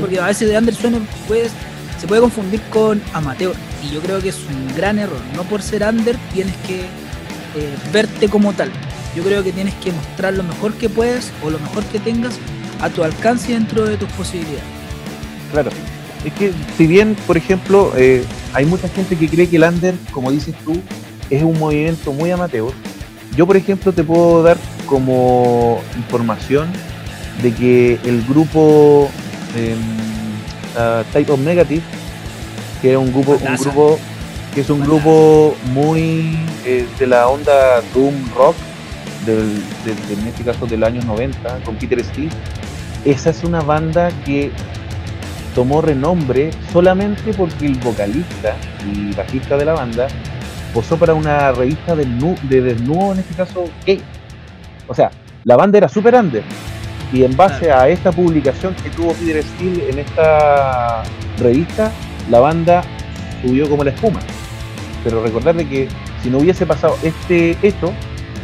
porque 0.00 0.18
a 0.18 0.26
veces 0.26 0.48
de 0.48 0.58
under 0.58 0.74
suena, 0.74 0.98
pues, 1.28 1.50
se 2.00 2.06
puede 2.06 2.20
confundir 2.20 2.60
con 2.70 3.02
amateur. 3.12 3.54
Y 3.84 3.94
yo 3.94 4.00
creo 4.00 4.20
que 4.20 4.30
es 4.30 4.38
un 4.48 4.74
gran 4.76 4.98
error. 4.98 5.20
No 5.34 5.44
por 5.44 5.62
ser 5.62 5.82
under 5.82 6.16
tienes 6.32 6.54
que 6.66 6.80
eh, 6.80 7.76
verte 7.92 8.28
como 8.28 8.52
tal. 8.52 8.70
Yo 9.14 9.22
creo 9.22 9.42
que 9.42 9.52
tienes 9.52 9.74
que 9.76 9.92
mostrar 9.92 10.34
lo 10.34 10.42
mejor 10.42 10.74
que 10.74 10.88
puedes 10.88 11.32
o 11.42 11.50
lo 11.50 11.58
mejor 11.58 11.84
que 11.84 11.98
tengas 11.98 12.34
a 12.80 12.88
tu 12.88 13.02
alcance 13.02 13.52
dentro 13.52 13.84
de 13.84 13.96
tus 13.96 14.08
posibilidades. 14.10 14.79
Claro. 15.52 15.70
Es 16.24 16.32
que 16.34 16.52
si 16.76 16.86
bien, 16.86 17.16
por 17.26 17.36
ejemplo, 17.36 17.92
eh, 17.96 18.24
hay 18.52 18.66
mucha 18.66 18.88
gente 18.88 19.16
que 19.16 19.28
cree 19.28 19.48
que 19.48 19.56
el 19.56 19.64
under, 19.64 19.94
como 20.12 20.30
dices 20.30 20.54
tú, 20.64 20.80
es 21.30 21.42
un 21.42 21.58
movimiento 21.58 22.12
muy 22.12 22.30
amateur. 22.30 22.72
Yo, 23.36 23.46
por 23.46 23.56
ejemplo, 23.56 23.92
te 23.92 24.04
puedo 24.04 24.42
dar 24.42 24.58
como 24.86 25.80
información 25.96 26.68
de 27.42 27.54
que 27.54 27.98
el 28.04 28.22
grupo 28.26 29.08
em, 29.56 29.78
uh, 30.76 31.04
Type 31.12 31.32
of 31.32 31.40
Negative, 31.40 31.82
que 32.82 32.92
es 32.92 32.98
un 32.98 33.12
grupo, 33.12 33.32
un 33.32 33.56
grupo 33.56 33.98
que 34.54 34.62
es 34.62 34.70
un 34.70 34.80
grupo 34.80 35.54
muy 35.72 36.36
eh, 36.66 36.86
de 36.98 37.06
la 37.06 37.28
onda 37.28 37.80
doom 37.94 38.14
rock, 38.34 38.56
del, 39.24 39.62
en 39.86 40.26
este 40.26 40.42
caso 40.42 40.66
del 40.66 40.82
año 40.82 41.00
90, 41.02 41.60
con 41.64 41.76
Peter 41.76 42.02
Steele. 42.04 42.30
Esa 43.04 43.30
es 43.30 43.44
una 43.44 43.60
banda 43.60 44.10
que 44.24 44.50
tomó 45.54 45.80
renombre 45.80 46.50
solamente 46.72 47.32
porque 47.34 47.66
el 47.66 47.74
vocalista 47.78 48.56
y 48.92 49.12
bajista 49.14 49.56
de 49.56 49.64
la 49.64 49.74
banda 49.74 50.08
posó 50.72 50.96
para 50.96 51.14
una 51.14 51.52
revista 51.52 51.96
de, 51.96 52.06
de 52.42 52.60
desnudo, 52.60 53.12
en 53.12 53.18
este 53.20 53.34
caso 53.34 53.64
gay. 53.84 54.00
O 54.86 54.94
sea, 54.94 55.10
la 55.44 55.56
banda 55.56 55.78
era 55.78 55.88
super 55.88 56.14
under. 56.14 56.42
Y 57.12 57.24
en 57.24 57.36
base 57.36 57.72
a 57.72 57.88
esta 57.88 58.12
publicación 58.12 58.74
que 58.82 58.90
tuvo 58.90 59.12
Peter 59.14 59.42
Steele 59.42 59.90
en 59.90 59.98
esta 59.98 61.02
revista, 61.38 61.90
la 62.30 62.38
banda 62.38 62.82
subió 63.42 63.68
como 63.68 63.82
la 63.82 63.90
espuma. 63.90 64.20
Pero 65.02 65.22
recordar 65.22 65.56
que 65.56 65.88
si 66.22 66.30
no 66.30 66.38
hubiese 66.38 66.66
pasado 66.66 66.96
este 67.02 67.56
esto, 67.62 67.92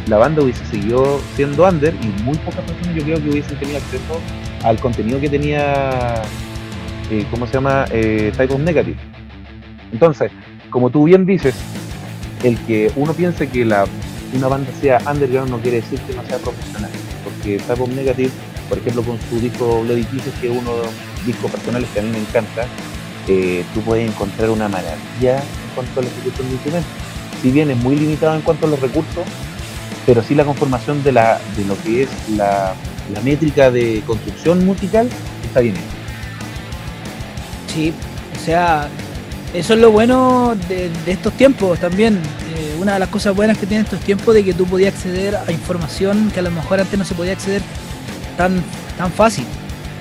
la 0.07 0.17
banda 0.17 0.41
hubiese 0.41 0.65
seguido 0.65 1.19
siendo 1.35 1.65
under 1.65 1.93
y 1.93 2.23
muy 2.23 2.37
pocas 2.39 2.61
personas 2.61 2.95
yo 2.95 3.03
creo 3.03 3.21
que 3.21 3.29
hubiesen 3.29 3.57
tenido 3.57 3.77
acceso 3.77 4.19
al 4.63 4.79
contenido 4.79 5.19
que 5.19 5.29
tenía 5.29 6.21
eh, 7.11 7.25
¿cómo 7.31 7.47
se 7.47 7.53
llama? 7.53 7.85
Eh, 7.91 8.31
Type 8.35 8.53
of 8.53 8.59
Negative. 8.59 8.97
Entonces, 9.91 10.31
como 10.69 10.89
tú 10.89 11.05
bien 11.05 11.25
dices, 11.25 11.55
el 12.43 12.57
que 12.65 12.91
uno 12.95 13.13
piense 13.13 13.47
que 13.47 13.65
la, 13.65 13.85
una 14.33 14.47
banda 14.47 14.69
sea 14.81 14.99
underground 15.09 15.49
no 15.49 15.59
quiere 15.59 15.77
decir 15.77 15.99
que 16.01 16.13
no 16.13 16.23
sea 16.25 16.37
profesional, 16.37 16.91
porque 17.23 17.57
Type 17.57 17.81
of 17.81 17.89
Negative, 17.89 18.31
por 18.69 18.77
ejemplo, 18.77 19.03
con 19.03 19.17
su 19.29 19.39
disco 19.39 19.81
Bloody 19.83 20.03
Kisses, 20.05 20.33
que 20.41 20.51
es 20.51 20.57
uno 20.57 20.75
de 20.75 20.83
los 20.83 21.25
discos 21.25 21.51
personales 21.51 21.89
que 21.93 21.99
a 21.99 22.03
mí 22.03 22.09
me 22.09 22.19
encanta, 22.19 22.65
eh, 23.27 23.63
tú 23.73 23.81
puedes 23.81 24.09
encontrar 24.09 24.49
una 24.49 24.67
maravilla 24.67 25.37
en 25.37 25.75
cuanto 25.75 25.99
a 25.99 26.03
la 26.03 26.09
ejecución 26.09 26.47
de 26.47 26.53
instrumentos. 26.53 26.91
Si 27.41 27.51
bien 27.51 27.69
es 27.69 27.77
muy 27.77 27.95
limitado 27.95 28.35
en 28.35 28.41
cuanto 28.41 28.65
a 28.65 28.69
los 28.69 28.79
recursos, 28.79 29.25
pero 30.05 30.23
sí 30.23 30.35
la 30.35 30.45
conformación 30.45 31.03
de, 31.03 31.11
la, 31.11 31.39
de 31.55 31.65
lo 31.65 31.77
que 31.83 32.03
es 32.03 32.09
la, 32.35 32.73
la 33.13 33.21
métrica 33.21 33.69
de 33.69 34.01
construcción 34.07 34.65
musical 34.65 35.09
está 35.45 35.59
bien 35.59 35.75
hecha. 35.75 35.96
Sí, 37.67 37.93
o 38.35 38.45
sea, 38.45 38.87
eso 39.53 39.73
es 39.73 39.79
lo 39.79 39.91
bueno 39.91 40.55
de, 40.67 40.91
estos 41.07 41.33
tiempos 41.33 41.79
también. 41.79 42.15
Eh, 42.55 42.77
una 42.79 42.93
de 42.93 42.99
las 42.99 43.09
cosas 43.09 43.35
buenas 43.35 43.57
que 43.57 43.65
tienen 43.65 43.85
estos 43.85 43.99
tiempos 44.01 44.33
de 44.33 44.43
que 44.43 44.53
tú 44.53 44.65
podías 44.65 44.93
acceder 44.93 45.35
a 45.35 45.51
información 45.51 46.31
que 46.31 46.39
a 46.39 46.43
lo 46.43 46.51
mejor 46.51 46.79
antes 46.79 46.97
no 46.97 47.05
se 47.05 47.15
podía 47.15 47.33
acceder 47.33 47.61
tan, 48.37 48.63
tan 48.97 49.11
fácil. 49.11 49.45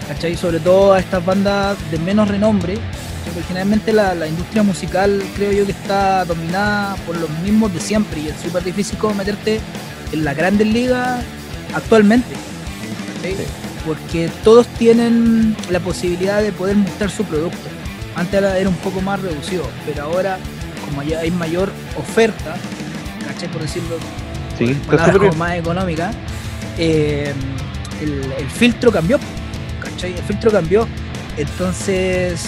¿Cachai? 0.08 0.36
Sobre 0.36 0.60
todo 0.60 0.92
a 0.92 1.00
estas 1.00 1.24
bandas 1.24 1.76
de 1.90 1.98
menos 1.98 2.28
renombre. 2.28 2.78
Porque 3.24 3.42
generalmente 3.42 3.92
la, 3.92 4.26
industria 4.26 4.62
musical 4.62 5.22
creo 5.34 5.50
yo 5.52 5.66
que 5.66 5.72
está 5.72 6.24
dominada 6.24 6.94
por 7.06 7.16
los 7.16 7.28
mismos 7.42 7.74
de 7.74 7.80
siempre 7.80 8.20
y 8.20 8.28
es 8.28 8.36
súper 8.40 8.62
difícil 8.62 8.96
como 8.98 9.14
meterte 9.14 9.60
en 10.12 10.24
la 10.24 10.32
grandes 10.32 10.68
ligas 10.68 11.24
actualmente 11.74 12.36
porque 13.86 14.28
todos 14.42 14.66
tienen 14.66 15.56
la 15.70 15.78
posibilidad 15.78 16.42
de 16.42 16.50
poder 16.52 16.76
mostrar 16.76 17.08
su 17.08 17.24
producto. 17.24 17.56
Antes 18.16 18.42
era 18.42 18.68
un 18.68 18.76
poco 18.76 19.00
más 19.00 19.22
reducido, 19.22 19.64
pero 19.86 20.02
ahora, 20.04 20.38
como 20.84 21.02
ya 21.02 21.20
hay 21.20 21.30
mayor 21.30 21.70
oferta, 21.96 22.56
¿cachai? 23.26 23.48
Por 23.48 23.62
decirlo 23.62 23.96
sí, 24.58 24.76
más 25.36 25.54
económica, 25.54 26.10
eh, 26.78 27.32
el, 28.02 28.50
filtro 28.50 28.90
cambió, 28.90 29.18
¿cachai? 29.80 30.14
El 30.14 30.22
filtro 30.24 30.50
cambió. 30.50 30.88
Entonces, 31.36 32.46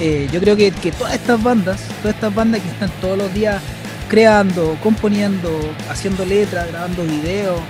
eh, 0.00 0.28
yo 0.32 0.40
creo 0.40 0.56
que, 0.56 0.70
todas 0.96 1.14
estas 1.14 1.42
bandas, 1.42 1.80
todas 2.00 2.14
estas 2.14 2.34
bandas 2.34 2.62
que 2.62 2.68
están 2.68 2.90
todos 3.00 3.18
los 3.18 3.34
días 3.34 3.60
creando, 4.08 4.76
componiendo, 4.82 5.50
haciendo 5.90 6.24
letras, 6.24 6.68
grabando 6.68 7.02
videos, 7.02 7.60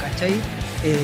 ¿cachai? 0.00 0.34
Eh, 0.84 0.98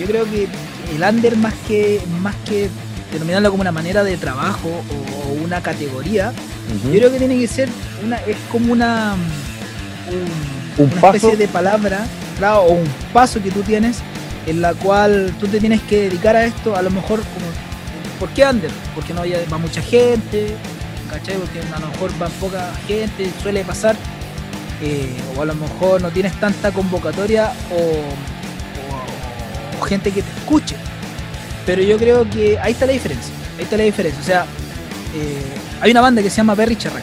yo 0.00 0.06
creo 0.06 0.24
que 0.24 0.48
el 0.94 1.02
under 1.02 1.36
más 1.36 1.54
que 1.66 2.00
más 2.20 2.34
que 2.48 2.68
denominarlo 3.12 3.50
como 3.50 3.60
una 3.60 3.72
manera 3.72 4.02
de 4.04 4.16
trabajo 4.16 4.68
o, 4.68 5.44
una 5.44 5.62
categoría, 5.62 6.32
yo 6.84 6.90
creo 6.90 7.10
que 7.10 7.18
tiene 7.18 7.38
que 7.38 7.48
ser 7.48 7.68
una 8.04 8.16
es 8.18 8.36
como 8.50 8.72
una 8.72 9.14
un, 10.78 10.84
una 10.84 11.06
especie 11.08 11.36
de 11.36 11.48
palabra, 11.48 12.06
claro, 12.38 12.62
o 12.62 12.72
un 12.72 12.88
paso 13.12 13.42
que 13.42 13.50
tú 13.50 13.62
tienes 13.62 13.98
en 14.46 14.60
la 14.60 14.74
cual 14.74 15.34
tú 15.40 15.46
te 15.46 15.58
tienes 15.58 15.80
que 15.82 16.02
dedicar 16.02 16.36
a 16.36 16.44
esto, 16.44 16.76
a 16.76 16.82
lo 16.82 16.90
mejor 16.90 17.20
como 17.20 17.46
¿por 18.18 18.28
qué 18.30 18.46
under? 18.46 18.70
Porque 18.94 19.12
no 19.14 19.22
va 19.52 19.58
mucha 19.58 19.82
gente, 19.82 20.54
¿cachai? 21.10 21.36
Porque 21.36 21.60
a 21.60 21.80
lo 21.80 21.88
mejor 21.88 22.10
va 22.22 22.28
poca 22.40 22.72
gente, 22.86 23.30
suele 23.42 23.64
pasar, 23.64 23.96
eh, 24.80 25.16
o 25.36 25.42
a 25.42 25.44
lo 25.44 25.54
mejor 25.54 26.00
no 26.00 26.10
tienes 26.10 26.32
tanta 26.38 26.70
convocatoria 26.72 27.52
o 27.70 28.31
gente 29.82 30.10
que 30.10 30.22
te 30.22 30.30
escuche. 30.40 30.76
Pero 31.66 31.82
yo 31.82 31.96
creo 31.96 32.28
que 32.28 32.58
ahí 32.58 32.72
está 32.72 32.86
la 32.86 32.92
diferencia. 32.92 33.32
Ahí 33.56 33.64
está 33.64 33.76
la 33.76 33.84
diferencia. 33.84 34.20
O 34.20 34.24
sea, 34.24 34.46
eh, 35.14 35.42
hay 35.80 35.90
una 35.90 36.00
banda 36.00 36.22
que 36.22 36.30
se 36.30 36.36
llama 36.36 36.54
Berry 36.54 36.76
Cherry. 36.76 37.02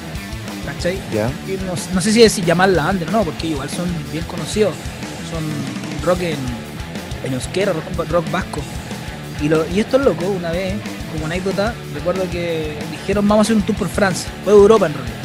¿Cachai? 0.65 1.00
No, 1.94 2.02
sé 2.02 2.12
si 2.12 2.22
decir 2.22 2.46
llamarla 2.46 2.89
under 2.89 3.12
no, 3.12 3.24
porque 3.24 3.48
igual 3.48 3.70
son 3.70 3.88
bien 4.12 4.24
conocidos. 4.26 4.74
Son 5.32 5.44
rock 6.06 6.22
en, 6.22 6.38
en 7.24 7.34
euskera, 7.34 7.74
rock, 7.74 8.32
vasco. 8.32 8.62
Y, 9.42 9.48
lo, 9.48 9.65
y 9.70 9.80
esto 9.80 9.98
es 9.98 10.04
loco, 10.04 10.28
una 10.28 10.52
vez, 10.52 10.76
como 11.13 11.26
anécdota, 11.26 11.74
recuerdo 11.94 12.30
que 12.30 12.78
dijeron 12.92 13.28
vamos 13.28 13.46
a 13.46 13.48
hacer 13.48 13.56
un 13.56 13.62
tour 13.63 13.78
por 13.78 13.88
Francia. 13.88 14.30
Fue 14.44 14.54
Europa 14.54 14.88
en 14.88 14.94
realidad. 14.94 15.15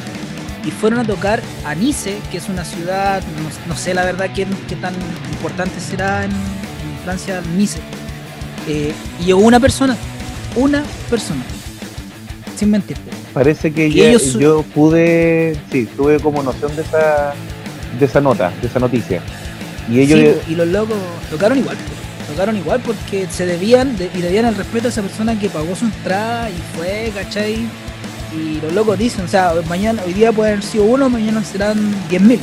y 0.65 0.71
fueron 0.71 1.01
a 1.01 1.05
tocar 1.05 1.43
a 1.65 1.75
Nice, 1.75 2.17
que 2.31 2.39
es 2.39 2.49
una 2.49 2.65
ciudad, 2.65 3.23
no, 3.69 3.77
sé 3.77 3.93
la 3.93 4.05
verdad 4.05 4.31
qué, 4.35 4.47
qué, 4.69 4.77
tan 4.77 4.95
importante 5.33 5.81
será 5.81 6.25
en, 6.25 6.31
Francia, 7.05 7.43
Nice. 7.57 7.79
Eh, 8.67 8.93
y 9.21 9.25
llegó 9.25 9.41
una 9.41 9.61
persona, 9.61 9.97
una 10.57 10.83
persona, 11.11 11.43
sin 12.57 12.71
mentir. 12.71 12.97
Parece 13.33 13.73
que 13.73 13.91
yo 13.91 14.63
pude, 14.75 15.57
sí, 15.71 15.87
tuve 15.97 16.19
como 16.21 16.43
noción 16.43 16.75
de 16.77 16.83
esa, 16.83 17.35
de 17.99 18.07
esa 18.07 18.21
nota, 18.21 18.53
de 18.61 18.69
esa 18.69 18.79
noticia. 18.79 19.21
Y 19.91 20.01
ellos... 20.01 20.37
y 20.49 20.55
los 20.55 20.69
locos 20.69 20.97
tocaron 21.31 21.59
igual 21.59 21.77
tocaron 22.25 22.57
igual 22.57 22.81
porque 22.81 23.27
se 23.31 23.47
debían 23.47 23.97
y 24.15 24.21
debían 24.21 24.47
el 24.47 24.55
respeto 24.55 24.87
a 24.87 24.91
esa 24.91 25.03
persona 25.03 25.39
que 25.39 25.49
pagó 25.49 25.75
su 25.77 25.85
entrada 25.85 26.51
y 26.51 26.55
fue, 26.77 27.13
¿cachai? 27.15 27.67
Y 28.35 28.61
los 28.61 28.73
locos 28.73 28.99
dicen, 28.99 29.25
o 29.25 29.29
sea, 29.29 29.53
mañana, 29.69 30.03
hoy 30.05 30.13
día 30.13 30.33
puede 30.33 30.53
haber 30.53 30.65
sido 30.65 30.85
uno, 30.85 31.09
mañana 31.09 31.45
serán 31.45 31.79
10.000. 32.11 32.39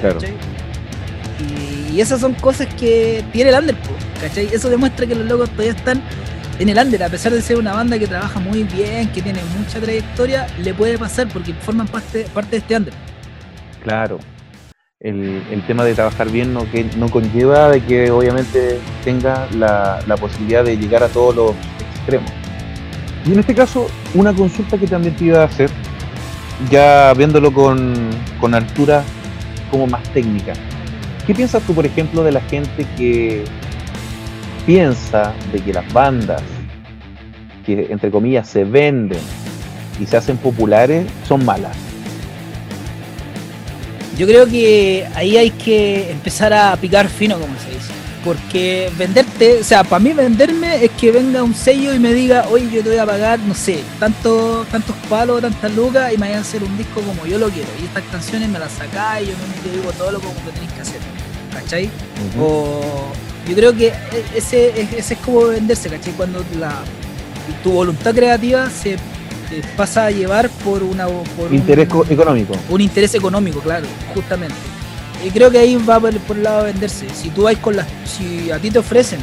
Claro. 0.00 0.18
Y, 1.96 2.00
esas 2.00 2.20
son 2.20 2.34
cosas 2.34 2.66
que 2.74 3.24
tiene 3.32 3.50
el 3.50 3.58
under, 3.58 3.74
¿cachai? 4.20 4.48
Eso 4.52 4.68
demuestra 4.68 5.06
que 5.06 5.14
los 5.14 5.26
locos 5.26 5.48
todavía 5.50 5.72
están 5.72 6.02
en 6.58 6.68
el 6.68 6.78
under, 6.78 7.02
a 7.02 7.08
pesar 7.08 7.32
de 7.32 7.40
ser 7.40 7.56
una 7.56 7.72
banda 7.72 7.98
que 7.98 8.06
trabaja 8.06 8.38
muy 8.38 8.64
bien, 8.64 9.08
que 9.12 9.22
tiene 9.22 9.40
mucha 9.58 9.80
trayectoria, 9.80 10.46
le 10.62 10.74
puede 10.74 10.98
pasar 10.98 11.28
porque 11.28 11.54
forman 11.54 11.86
parte, 11.86 12.26
parte 12.34 12.50
de 12.50 12.56
este 12.58 12.76
under. 12.76 12.94
Claro, 13.82 14.18
el, 15.00 15.62
tema 15.66 15.84
de 15.84 15.94
trabajar 15.94 16.30
bien 16.30 16.52
no, 16.52 16.70
que, 16.70 16.84
no 16.96 17.08
conlleva 17.08 17.70
de 17.70 17.82
que 17.82 18.10
obviamente 18.10 18.78
tenga 19.04 19.48
la, 19.52 20.16
posibilidad 20.20 20.64
de 20.64 20.76
llegar 20.76 21.02
a 21.02 21.08
todos 21.08 21.34
los 21.34 21.52
extremos. 21.96 22.30
Y 23.24 23.32
en 23.32 23.38
este 23.38 23.54
caso, 23.54 23.86
una 24.14 24.34
consulta 24.34 24.76
que 24.78 24.86
también 24.86 25.16
te 25.16 25.24
iba 25.24 25.42
a 25.42 25.44
hacer, 25.44 25.70
ya 26.70 27.14
viéndolo 27.14 27.52
con, 27.52 27.94
con 28.40 28.54
altura 28.54 29.02
como 29.70 29.86
más 29.86 30.02
técnica. 30.12 30.52
¿Qué 31.26 31.34
piensas 31.34 31.60
tú, 31.64 31.74
por 31.74 31.84
ejemplo, 31.84 32.22
de 32.22 32.30
la 32.30 32.40
gente 32.42 32.86
que 32.96 33.44
piensa 34.64 35.34
de 35.52 35.58
que 35.60 35.72
las 35.72 35.92
bandas 35.92 36.40
que, 37.64 37.88
entre 37.90 38.12
comillas, 38.12 38.48
se 38.48 38.62
venden 38.62 39.18
y 40.00 40.06
se 40.06 40.16
hacen 40.16 40.36
populares 40.36 41.04
son 41.26 41.44
malas? 41.44 41.76
Yo 44.16 44.26
creo 44.26 44.46
que 44.46 45.04
ahí 45.16 45.36
hay 45.36 45.50
que 45.50 46.12
empezar 46.12 46.52
a 46.52 46.76
picar 46.76 47.08
fino, 47.08 47.38
como 47.38 47.58
se 47.58 47.70
dice. 47.70 47.92
Porque 48.24 48.90
venderte, 48.96 49.60
o 49.60 49.64
sea, 49.64 49.82
para 49.82 50.00
mí 50.00 50.12
venderme 50.12 50.84
es 50.84 50.90
que 50.92 51.10
venga 51.10 51.42
un 51.42 51.54
sello 51.54 51.92
y 51.92 51.98
me 51.98 52.14
diga, 52.14 52.46
oye, 52.50 52.68
yo 52.72 52.82
te 52.82 52.88
voy 52.90 52.98
a 52.98 53.06
pagar, 53.06 53.38
no 53.40 53.54
sé, 53.54 53.80
tanto, 54.00 54.64
tantos 54.70 54.96
palos, 55.08 55.42
tantas 55.42 55.74
lucas 55.74 56.12
y 56.12 56.18
me 56.18 56.26
vayan 56.26 56.38
a 56.38 56.40
hacer 56.42 56.62
un 56.62 56.76
disco 56.78 57.00
como 57.02 57.26
yo 57.26 57.38
lo 57.38 57.48
quiero. 57.50 57.68
Y 57.80 57.84
estas 57.84 58.04
canciones 58.04 58.48
me 58.48 58.58
las 58.58 58.72
sacáis 58.72 59.28
y 59.28 59.30
yo 59.32 59.36
me 59.70 59.76
digo 59.76 59.92
todo 59.92 60.12
lo 60.12 60.20
como 60.20 60.34
que 60.44 60.52
tenéis 60.52 60.72
que 60.72 60.80
hacer. 60.80 61.15
¿Cachai? 61.60 61.90
O 62.40 63.12
yo 63.48 63.54
creo 63.54 63.74
que 63.74 63.92
ese, 64.34 64.80
ese 64.80 65.14
es 65.14 65.20
como 65.20 65.46
venderse, 65.46 65.88
¿cachai? 65.88 66.12
Cuando 66.12 66.44
la, 66.58 66.82
tu 67.62 67.72
voluntad 67.72 68.14
creativa 68.14 68.68
se 68.70 68.96
pasa 69.76 70.06
a 70.06 70.10
llevar 70.10 70.50
por 70.64 70.82
una 70.82 71.06
por 71.06 71.52
interés 71.52 71.88
económico. 72.10 72.54
Un 72.68 72.80
interés 72.80 73.14
económico, 73.14 73.60
claro, 73.60 73.86
justamente. 74.14 74.56
Y 75.24 75.30
creo 75.30 75.50
que 75.50 75.58
ahí 75.58 75.76
va 75.76 75.98
por, 76.00 76.12
el 76.12 76.42
lado 76.42 76.64
de 76.64 76.72
venderse. 76.72 77.06
Si 77.14 77.30
tú 77.30 77.44
vais 77.44 77.58
con 77.58 77.76
las, 77.76 77.86
si 78.04 78.50
a 78.50 78.58
ti 78.58 78.70
te 78.70 78.78
ofrecen 78.78 79.20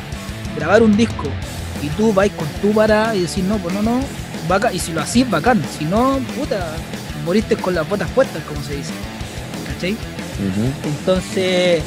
grabar 0.56 0.82
un 0.82 0.96
disco 0.96 1.26
y 1.82 1.88
tú 1.90 2.14
vais 2.14 2.32
con 2.32 2.48
tu 2.62 2.72
para 2.72 3.16
y 3.16 3.22
decir 3.22 3.44
no, 3.44 3.58
pues 3.58 3.74
no, 3.76 3.82
no, 3.82 4.00
vaca, 4.48 4.74
y 4.74 4.80
si 4.80 4.92
lo 4.94 5.02
haces, 5.02 5.30
bacán. 5.30 5.62
Si 5.78 5.86
no, 5.86 6.20
puta, 6.38 6.76
moriste 7.26 7.56
con 7.58 7.76
las 7.76 7.88
botas 7.88 8.10
puestas, 8.12 8.42
como 8.44 8.62
se 8.64 8.78
dice. 8.78 8.92
¿Cachai? 9.68 9.98
Entonces, 10.84 11.84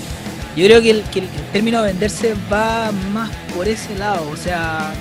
yo 0.56 0.66
creo 0.66 0.80
que 0.80 0.90
el, 0.90 1.02
que 1.04 1.20
el, 1.20 1.28
término 1.52 1.82
de 1.82 1.92
venderse 1.92 2.34
va 2.52 2.90
más 3.12 3.30
por 3.54 3.68
ese 3.68 3.94
lado. 3.96 4.28
O 4.30 4.36
sea, 4.36 4.92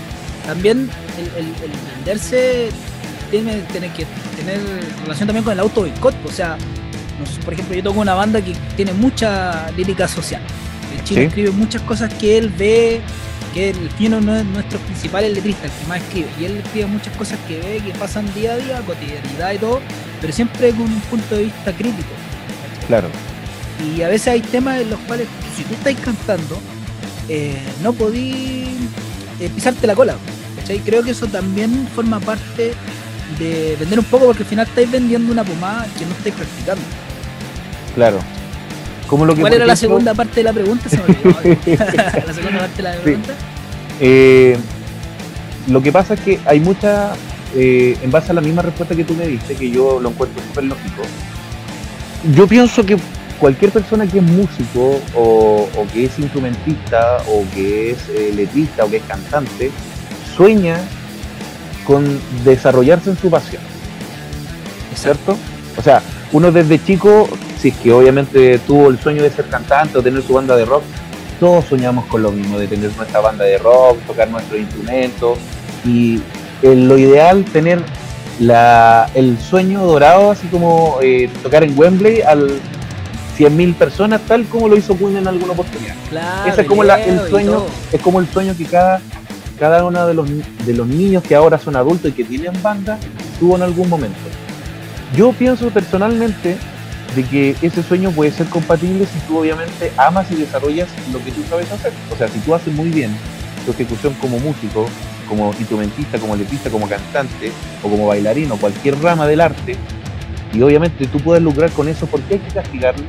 también 0.45 0.89
el, 1.17 1.45
el 1.45 1.71
venderse 1.95 2.69
tiene, 3.31 3.61
tiene 3.71 3.91
que 3.91 4.05
tener 4.35 4.59
relación 5.01 5.27
también 5.27 5.43
con 5.43 5.53
el 5.53 5.59
auto 5.59 5.81
boicot. 5.81 6.15
O 6.25 6.31
sea, 6.31 6.57
por 7.43 7.53
ejemplo, 7.53 7.75
yo 7.75 7.83
toco 7.83 7.99
una 7.99 8.13
banda 8.13 8.41
que 8.41 8.53
tiene 8.75 8.93
mucha 8.93 9.71
lírica 9.71 10.07
social. 10.07 10.41
El 10.93 11.03
chino 11.03 11.21
escribe 11.21 11.51
muchas 11.51 11.81
cosas 11.83 12.13
que 12.13 12.37
él 12.37 12.49
ve, 12.49 13.01
que 13.53 13.69
el 13.69 13.95
chino 13.97 14.21
no 14.21 14.35
es 14.35 14.45
nuestro 14.45 14.79
principal 14.79 15.33
letrista, 15.33 15.65
el 15.65 15.71
que 15.71 15.87
más 15.87 16.01
escribe. 16.01 16.27
Y 16.39 16.45
él 16.45 16.57
escribe 16.57 16.87
muchas 16.87 17.15
cosas 17.15 17.39
que 17.47 17.59
ve, 17.59 17.81
que 17.85 17.97
pasan 17.97 18.31
día 18.33 18.53
a 18.53 18.57
día, 18.57 18.81
cotidianidad 18.81 19.53
y 19.53 19.57
todo, 19.57 19.81
pero 20.21 20.33
siempre 20.33 20.71
con 20.71 20.81
un 20.81 21.01
punto 21.01 21.35
de 21.35 21.45
vista 21.45 21.71
crítico. 21.71 22.09
Claro. 22.87 23.09
Y 23.83 24.01
a 24.01 24.07
veces 24.07 24.27
hay 24.29 24.41
temas 24.41 24.81
en 24.81 24.89
los 24.89 24.99
cuales, 25.01 25.27
si 25.55 25.63
tú 25.63 25.73
estás 25.73 25.95
cantando, 26.03 26.59
eh, 27.27 27.57
no 27.81 27.93
podí 27.93 28.65
eh, 29.39 29.49
pisarte 29.53 29.87
la 29.87 29.95
cola. 29.95 30.15
Creo 30.83 31.03
que 31.03 31.11
eso 31.11 31.27
también 31.27 31.87
forma 31.93 32.19
parte 32.19 32.73
de 33.37 33.75
vender 33.79 33.99
un 33.99 34.05
poco 34.05 34.27
porque 34.27 34.43
al 34.43 34.49
final 34.49 34.67
estáis 34.67 34.89
vendiendo 34.89 35.31
una 35.31 35.43
pomada 35.43 35.87
que 35.97 36.05
no 36.05 36.11
estáis 36.11 36.35
practicando. 36.35 36.83
Claro. 37.93 38.19
Como 39.07 39.25
lo 39.25 39.35
que, 39.35 39.41
¿Cuál 39.41 39.53
era 39.53 39.65
la 39.67 39.75
segunda 39.75 40.15
parte 40.15 40.35
de 40.35 40.43
la 40.43 40.53
pregunta? 40.53 40.89
Se 40.89 40.97
me 40.97 41.03
la 41.75 42.33
segunda 42.33 42.59
parte 42.59 42.77
de 42.77 42.83
la 42.83 42.95
pregunta. 42.95 43.33
Eh, 43.99 44.57
lo 45.67 45.81
que 45.81 45.91
pasa 45.91 46.15
es 46.15 46.19
que 46.21 46.39
hay 46.45 46.59
mucha, 46.59 47.13
en 47.53 48.09
base 48.09 48.31
a 48.31 48.33
la 48.33 48.41
misma 48.41 48.63
respuesta 48.63 48.95
que 48.95 49.03
tú 49.03 49.13
me 49.13 49.27
diste, 49.27 49.53
que 49.55 49.69
yo 49.69 49.99
lo 49.99 50.09
encuentro 50.09 50.41
súper 50.47 50.63
lógico, 50.63 51.03
yo 52.35 52.47
pienso 52.47 52.83
que 52.83 52.97
cualquier 53.39 53.71
persona 53.71 54.07
que 54.07 54.19
es 54.19 54.23
músico 54.23 54.99
o, 55.15 55.67
que 55.93 56.05
es 56.05 56.17
instrumentista 56.19 57.17
o 57.27 57.43
que 57.53 57.91
es 57.91 58.09
eh, 58.09 58.31
letrista 58.35 58.85
o 58.85 58.89
que 58.89 58.97
es 58.97 59.03
cantante, 59.03 59.71
sueña 60.35 60.79
con 61.85 62.19
desarrollarse 62.43 63.11
en 63.11 63.17
su 63.17 63.29
pasión. 63.29 63.61
¿Cierto? 64.95 65.37
O 65.77 65.81
sea, 65.81 66.01
uno 66.31 66.51
desde 66.51 66.83
chico, 66.83 67.27
si 67.59 67.69
es 67.69 67.75
que 67.77 67.91
obviamente 67.91 68.59
tuvo 68.59 68.89
el 68.89 68.99
sueño 68.99 69.21
de 69.23 69.29
ser 69.29 69.45
cantante 69.45 69.97
o 69.97 70.01
tener 70.01 70.23
su 70.23 70.33
banda 70.33 70.55
de 70.55 70.65
rock, 70.65 70.83
todos 71.39 71.65
soñamos 71.65 72.05
con 72.05 72.23
lo 72.23 72.31
mismo, 72.31 72.57
de 72.57 72.67
tener 72.67 72.95
nuestra 72.95 73.19
banda 73.19 73.43
de 73.43 73.57
rock, 73.57 73.99
tocar 74.07 74.29
nuestro 74.29 74.57
instrumento 74.57 75.35
y 75.83 76.21
lo 76.61 76.97
ideal 76.97 77.43
tener 77.45 77.79
la, 78.39 79.09
el 79.13 79.37
sueño 79.37 79.85
dorado, 79.85 80.31
así 80.31 80.47
como 80.47 80.97
eh, 81.01 81.29
tocar 81.43 81.63
en 81.63 81.77
Wembley 81.77 82.21
al 82.21 82.59
100.000 83.37 83.75
personas, 83.75 84.21
tal 84.21 84.45
como 84.45 84.69
lo 84.69 84.77
hizo 84.77 84.97
Queen 84.97 85.17
en 85.17 85.27
alguna 85.27 85.53
oportunidad. 85.53 85.95
Ese 86.47 86.61
es 86.61 86.67
como 86.67 86.83
el 86.83 87.29
sueño, 87.29 87.65
es 87.91 88.01
como 88.01 88.19
el 88.19 88.27
sueño 88.27 88.55
que 88.57 88.65
cada 88.65 89.01
cada 89.59 89.85
uno 89.85 90.05
de 90.05 90.13
los, 90.13 90.27
de 90.65 90.73
los 90.73 90.87
niños 90.87 91.23
que 91.23 91.35
ahora 91.35 91.57
son 91.57 91.75
adultos 91.75 92.11
y 92.11 92.13
que 92.13 92.23
tienen 92.23 92.61
banda 92.61 92.97
tuvo 93.39 93.55
en 93.55 93.61
algún 93.61 93.89
momento. 93.89 94.19
Yo 95.15 95.31
pienso 95.33 95.69
personalmente 95.69 96.57
de 97.15 97.23
que 97.23 97.55
ese 97.61 97.81
sueño 97.83 98.11
puede 98.11 98.31
ser 98.31 98.47
compatible 98.47 99.05
si 99.05 99.19
tú 99.27 99.39
obviamente 99.39 99.91
amas 99.97 100.29
y 100.31 100.35
desarrollas 100.35 100.89
lo 101.13 101.23
que 101.23 101.31
tú 101.31 101.41
sabes 101.49 101.71
hacer. 101.71 101.93
O 102.11 102.17
sea, 102.17 102.27
si 102.27 102.39
tú 102.39 102.53
haces 102.53 102.73
muy 102.73 102.89
bien 102.89 103.15
tu 103.65 103.71
ejecución 103.71 104.13
como 104.19 104.39
músico, 104.39 104.87
como 105.29 105.53
instrumentista, 105.57 106.19
como 106.19 106.35
letrista, 106.35 106.69
como 106.69 106.87
cantante 106.87 107.51
o 107.81 107.89
como 107.89 108.07
bailarín 108.07 108.51
o 108.51 108.57
cualquier 108.57 109.01
rama 109.01 109.25
del 109.27 109.41
arte, 109.41 109.77
y 110.55 110.61
obviamente 110.61 111.05
tú 111.07 111.19
puedes 111.19 111.43
lucrar 111.43 111.69
con 111.71 111.87
eso, 111.87 112.05
¿por 112.07 112.21
qué 112.21 112.35
hay 112.35 112.39
que 112.39 112.53
castigarlo? 112.53 113.03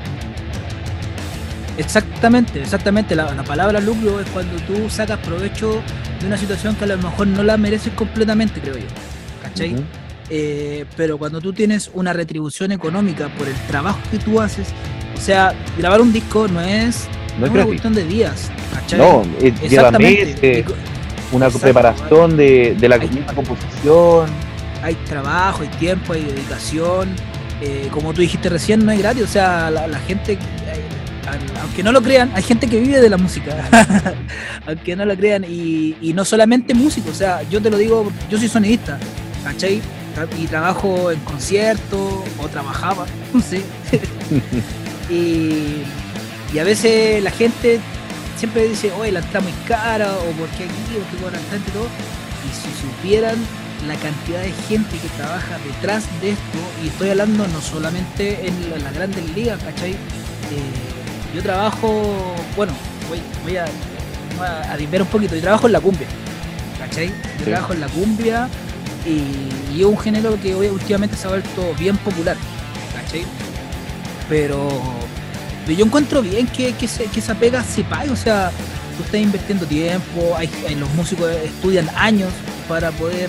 Exactamente, 1.78 2.62
exactamente. 2.62 3.14
La, 3.14 3.42
palabra 3.44 3.80
lucro 3.80 4.20
es 4.20 4.26
cuando 4.30 4.56
tú 4.62 4.88
sacas 4.88 5.18
provecho 5.18 5.82
de 6.20 6.26
una 6.26 6.36
situación 6.36 6.74
que 6.74 6.84
a 6.84 6.88
lo 6.88 6.98
mejor 6.98 7.26
no 7.26 7.42
la 7.42 7.56
mereces 7.56 7.92
completamente, 7.92 8.60
creo 8.60 8.76
yo. 8.76 8.86
¿Cachai? 9.42 9.76
Eh, 10.28 10.86
pero 10.96 11.18
cuando 11.18 11.40
tú 11.40 11.52
tienes 11.52 11.90
una 11.94 12.12
retribución 12.12 12.72
económica 12.72 13.28
por 13.38 13.46
el 13.46 13.54
trabajo 13.68 13.98
que 14.10 14.18
tú 14.18 14.40
haces, 14.40 14.68
o 15.16 15.20
sea, 15.20 15.54
grabar 15.78 16.00
un 16.00 16.12
disco 16.12 16.48
no 16.48 16.60
es, 16.60 17.06
una 17.38 17.64
cuestión 17.64 17.94
de 17.94 18.04
días. 18.04 18.50
¿cachai? 18.72 18.98
No, 18.98 19.22
lleva 19.68 19.90
meses, 19.92 20.64
una 21.32 21.50
preparación 21.50 22.36
de, 22.36 22.76
la 22.80 22.98
misma 22.98 23.32
composición. 23.34 24.30
Hay 24.82 24.94
trabajo, 25.06 25.62
hay 25.62 25.68
tiempo, 25.78 26.12
hay 26.12 26.24
dedicación. 26.24 27.14
Eh, 27.60 27.88
como 27.90 28.12
tú 28.12 28.20
dijiste 28.20 28.48
recién, 28.48 28.84
no 28.84 28.92
es 28.92 28.98
gratis. 28.98 29.24
O 29.24 29.28
sea, 29.28 29.70
la, 29.70 29.86
la 29.86 29.98
gente 30.00 30.38
aunque 31.60 31.82
no 31.82 31.92
lo 31.92 32.02
crean, 32.02 32.30
hay 32.34 32.42
gente 32.42 32.68
que 32.68 32.80
vive 32.80 33.00
de 33.00 33.10
la 33.10 33.16
música. 33.16 33.56
aunque 34.66 34.96
no 34.96 35.04
lo 35.04 35.16
crean, 35.16 35.44
y, 35.44 36.12
no 36.14 36.24
solamente 36.24 36.74
músicos, 36.74 37.12
o 37.12 37.14
sea, 37.14 37.42
yo 37.44 37.60
te 37.60 37.70
lo 37.70 37.76
digo, 37.76 38.10
yo 38.30 38.38
soy 38.38 38.48
sonidista, 38.48 38.98
¿cachai? 39.44 39.80
Y 40.38 40.46
trabajo 40.46 41.10
en 41.10 41.20
conciertos, 41.20 42.24
o 42.38 42.48
trabajaba, 42.48 43.06
no 43.34 43.40
sé. 43.40 43.62
y, 45.10 45.82
a 46.58 46.64
veces 46.64 47.22
la 47.22 47.30
gente 47.30 47.80
siempre 48.38 48.66
dice, 48.66 48.90
oye, 48.92 49.12
la 49.12 49.20
está 49.20 49.40
muy 49.40 49.52
cara, 49.68 50.10
o 50.12 50.30
porque 50.38 50.64
aquí, 50.64 50.96
o 50.96 51.10
que 51.10 51.22
cantante 51.22 51.68
y 51.68 51.72
todo. 51.72 51.88
Y 52.46 52.54
si 52.54 52.70
supieran 52.80 53.36
la 53.88 53.96
cantidad 53.96 54.40
de 54.40 54.52
gente 54.68 54.98
que 54.98 55.08
trabaja 55.16 55.58
detrás 55.58 56.04
de 56.20 56.30
esto, 56.30 56.58
y 56.82 56.88
estoy 56.88 57.10
hablando 57.10 57.46
no 57.48 57.60
solamente 57.60 58.46
en 58.46 58.82
las 58.82 58.94
grandes 58.94 59.28
ligas, 59.34 59.62
¿cachai? 59.62 59.92
Eh, 59.92 59.96
yo 61.34 61.42
trabajo, 61.42 62.34
bueno, 62.56 62.72
voy, 63.08 63.20
voy 63.44 63.56
a, 63.56 63.66
voy 64.76 65.00
un 65.00 65.06
poquito, 65.06 65.34
yo 65.34 65.42
trabajo 65.42 65.66
en 65.66 65.72
la 65.72 65.80
cumbia, 65.80 66.06
¿cachai? 66.78 67.12
Yo 67.38 67.44
trabajo 67.44 67.72
en 67.72 67.80
la 67.80 67.88
cumbia 67.88 68.48
y, 69.04 69.80
es 69.80 69.84
un 69.84 69.98
género 69.98 70.40
que 70.40 70.54
hoy 70.54 70.68
últimamente 70.68 71.16
se 71.16 71.26
ha 71.26 71.30
vuelto 71.30 71.74
bien 71.78 71.96
popular, 71.98 72.36
¿cachai? 72.94 73.24
Pero, 74.28 74.68
yo 75.66 75.84
encuentro 75.84 76.22
bien 76.22 76.46
que, 76.46 76.72
que, 76.72 76.86
esa 76.86 77.34
pega 77.34 77.62
se 77.62 77.84
pague, 77.84 78.10
o 78.10 78.16
sea, 78.16 78.50
tú 78.96 79.04
estás 79.04 79.20
invirtiendo 79.20 79.66
tiempo, 79.66 80.34
hay, 80.36 80.48
los 80.76 80.92
músicos 80.94 81.30
estudian 81.30 81.88
años 81.96 82.30
para 82.68 82.90
poder 82.92 83.28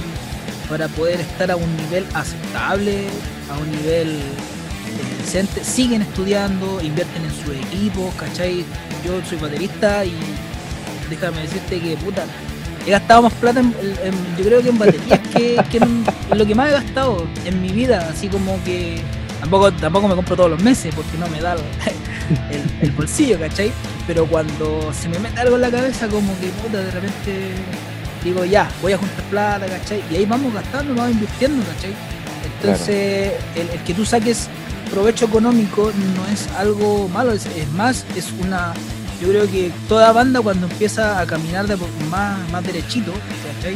para 0.69 0.87
poder 0.89 1.19
estar 1.19 1.51
a 1.51 1.55
un 1.55 1.77
nivel 1.77 2.05
aceptable, 2.13 3.05
a 3.49 3.57
un 3.57 3.71
nivel 3.71 4.09
eh, 4.09 5.21
decente, 5.23 5.63
siguen 5.63 6.01
estudiando, 6.01 6.81
invierten 6.81 7.23
en 7.23 7.31
su 7.31 7.51
equipo, 7.51 8.11
¿cachai? 8.17 8.65
Yo 9.05 9.21
soy 9.27 9.37
baterista 9.37 10.03
y 10.05 10.15
déjame 11.09 11.41
decirte 11.41 11.79
que 11.79 11.95
puta, 11.97 12.25
he 12.85 12.91
gastado 12.91 13.23
más 13.23 13.33
plata 13.33 13.59
en, 13.59 13.73
yo 14.37 14.45
creo 14.45 14.61
que 14.61 14.69
en 14.69 14.77
baterías 14.77 15.19
que, 15.29 15.55
en, 15.77 16.05
lo 16.37 16.45
que 16.45 16.55
más 16.55 16.69
he 16.69 16.73
gastado 16.73 17.25
en 17.45 17.61
mi 17.61 17.69
vida, 17.69 18.07
así 18.11 18.27
como 18.27 18.61
que 18.63 19.01
tampoco, 19.39 19.71
tampoco 19.73 20.07
me 20.07 20.15
compro 20.15 20.35
todos 20.35 20.49
los 20.49 20.61
meses 20.61 20.93
porque 20.93 21.17
no 21.17 21.27
me 21.27 21.39
da 21.39 21.53
el, 21.53 21.61
el 22.81 22.91
bolsillo, 22.91 23.39
¿cachai? 23.39 23.71
Pero 24.05 24.25
cuando 24.25 24.91
se 24.93 25.07
me 25.07 25.19
mete 25.19 25.39
algo 25.39 25.55
en 25.55 25.61
la 25.61 25.71
cabeza 25.71 26.07
como 26.07 26.37
que 26.39 26.47
puta 26.47 26.79
de 26.79 26.91
repente 26.91 27.53
digo, 28.27 28.45
ya, 28.45 28.69
voy 28.81 28.93
a 28.93 28.97
juntar 28.97 29.23
plata, 29.25 29.65
¿cachai? 29.65 30.03
Y 30.11 30.15
ahí 30.15 30.25
vamos 30.25 30.53
gastando, 30.53 30.93
vamos 30.95 31.11
invirtiendo, 31.11 31.63
¿cachai? 31.65 31.93
Entonces, 32.45 33.33
el, 33.55 33.83
que 33.83 33.93
tú 33.93 34.05
saques 34.05 34.47
provecho 34.91 35.25
económico 35.25 35.91
no 36.15 36.33
es 36.33 36.47
algo 36.57 37.07
malo, 37.09 37.33
es, 37.33 37.47
más, 37.73 38.05
es 38.15 38.31
una. 38.39 38.73
Yo 39.21 39.29
creo 39.29 39.49
que 39.49 39.71
toda 39.89 40.11
banda 40.11 40.41
cuando 40.41 40.67
empieza 40.67 41.19
a 41.19 41.25
caminar 41.25 41.67
de 41.67 41.75
más, 42.09 42.37
más 42.51 42.63
derechito, 42.63 43.11
¿cachai? 43.55 43.75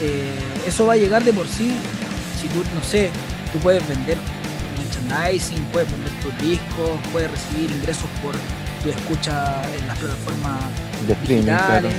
Eh, 0.00 0.38
eso 0.66 0.86
va 0.86 0.94
a 0.94 0.96
llegar 0.96 1.24
de 1.24 1.32
por 1.32 1.46
sí. 1.46 1.74
Si 2.40 2.48
tú, 2.48 2.62
no 2.74 2.82
sé, 2.82 3.10
tú 3.52 3.58
puedes 3.58 3.86
vender 3.88 4.16
merchandising, 4.78 5.62
puedes 5.72 5.90
vender 5.90 6.12
tus 6.22 6.38
discos, 6.38 6.98
puedes 7.12 7.30
recibir 7.30 7.70
ingresos 7.70 8.08
por 8.22 8.34
tu 8.82 8.90
escucha 8.90 9.62
en 9.78 9.86
las 9.86 9.98
plataformas 9.98 10.60
de 11.06 11.34
digitales. 11.34 11.94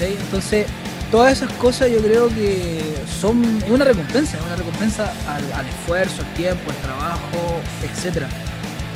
Entonces, 0.00 0.66
todas 1.10 1.32
esas 1.32 1.52
cosas 1.54 1.90
yo 1.90 1.98
creo 1.98 2.28
que 2.28 2.80
son 3.20 3.42
una 3.68 3.84
recompensa, 3.84 4.38
una 4.46 4.56
recompensa 4.56 5.12
al, 5.28 5.66
esfuerzo, 5.66 6.22
al 6.22 6.34
tiempo, 6.34 6.70
al 6.70 6.76
trabajo, 6.76 7.60
etcétera. 7.82 8.28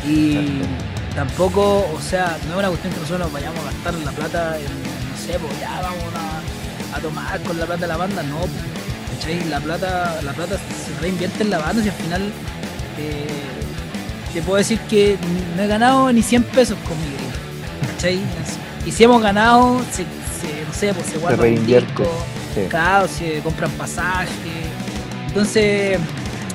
Y 0.07 0.61
tampoco, 1.15 1.87
o 1.95 2.01
sea, 2.01 2.37
no 2.47 2.53
es 2.53 2.59
una 2.59 2.69
cuestión 2.69 2.93
que 2.93 3.01
nosotros 3.01 3.33
vayamos 3.33 3.59
a 3.61 3.65
gastar 3.65 3.95
la 3.95 4.13
plata 4.13 4.59
en, 4.59 4.65
no 4.65 5.17
sé, 5.27 5.39
pues 5.39 5.61
ya 5.61 5.81
vamos 5.83 6.15
a, 6.15 7.01
tomar 7.01 7.41
con 7.41 7.59
la 7.59 7.67
plata 7.67 7.81
de 7.83 7.89
la 7.89 7.97
banda, 7.97 8.23
no, 8.23 8.39
¿cachai? 9.13 9.45
La 9.49 9.59
plata, 9.59 10.21
la 10.23 10.33
plata 10.33 10.57
se 10.57 11.01
reinvierte 11.01 11.43
en 11.43 11.51
la 11.51 11.59
banda 11.59 11.85
y 11.85 11.89
al 11.89 11.95
final 11.95 12.23
eh, 12.99 13.27
te 14.33 14.41
puedo 14.43 14.59
decir 14.59 14.79
que 14.89 15.19
no 15.57 15.63
he 15.65 15.67
ganado 15.67 16.13
ni 16.13 16.23
100 16.23 16.45
pesos 16.45 16.79
conmigo, 16.79 17.19
¿cachai? 17.95 18.21
Y 18.87 18.93
si 18.93 19.03
hemos 19.03 19.23
ganado, 19.23 19.81
se, 19.91 20.05
sé, 20.75 20.93
pues 20.93 21.07
se 21.07 21.19
guardan 21.19 21.53
un 21.53 21.67
disco, 21.67 22.05
se 22.55 23.41
compran 23.43 23.71
pasajes. 23.73 24.31
Entonces, 25.29 25.99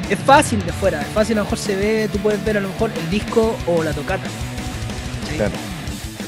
es 0.10 0.19
fácil 0.19 0.63
de 0.65 0.71
fuera, 0.73 1.01
es 1.01 1.08
fácil, 1.08 1.38
a 1.38 1.41
lo 1.41 1.45
mejor 1.45 1.58
se 1.58 1.75
ve, 1.75 2.10
tú 2.12 2.19
puedes 2.19 2.43
ver 2.43 2.58
a 2.58 2.62
lo 2.62 2.69
mejor 2.69 2.91
el 2.95 3.10
disco 3.10 3.58
o 3.67 3.84
la 3.84 3.93
tocata. 3.93 4.27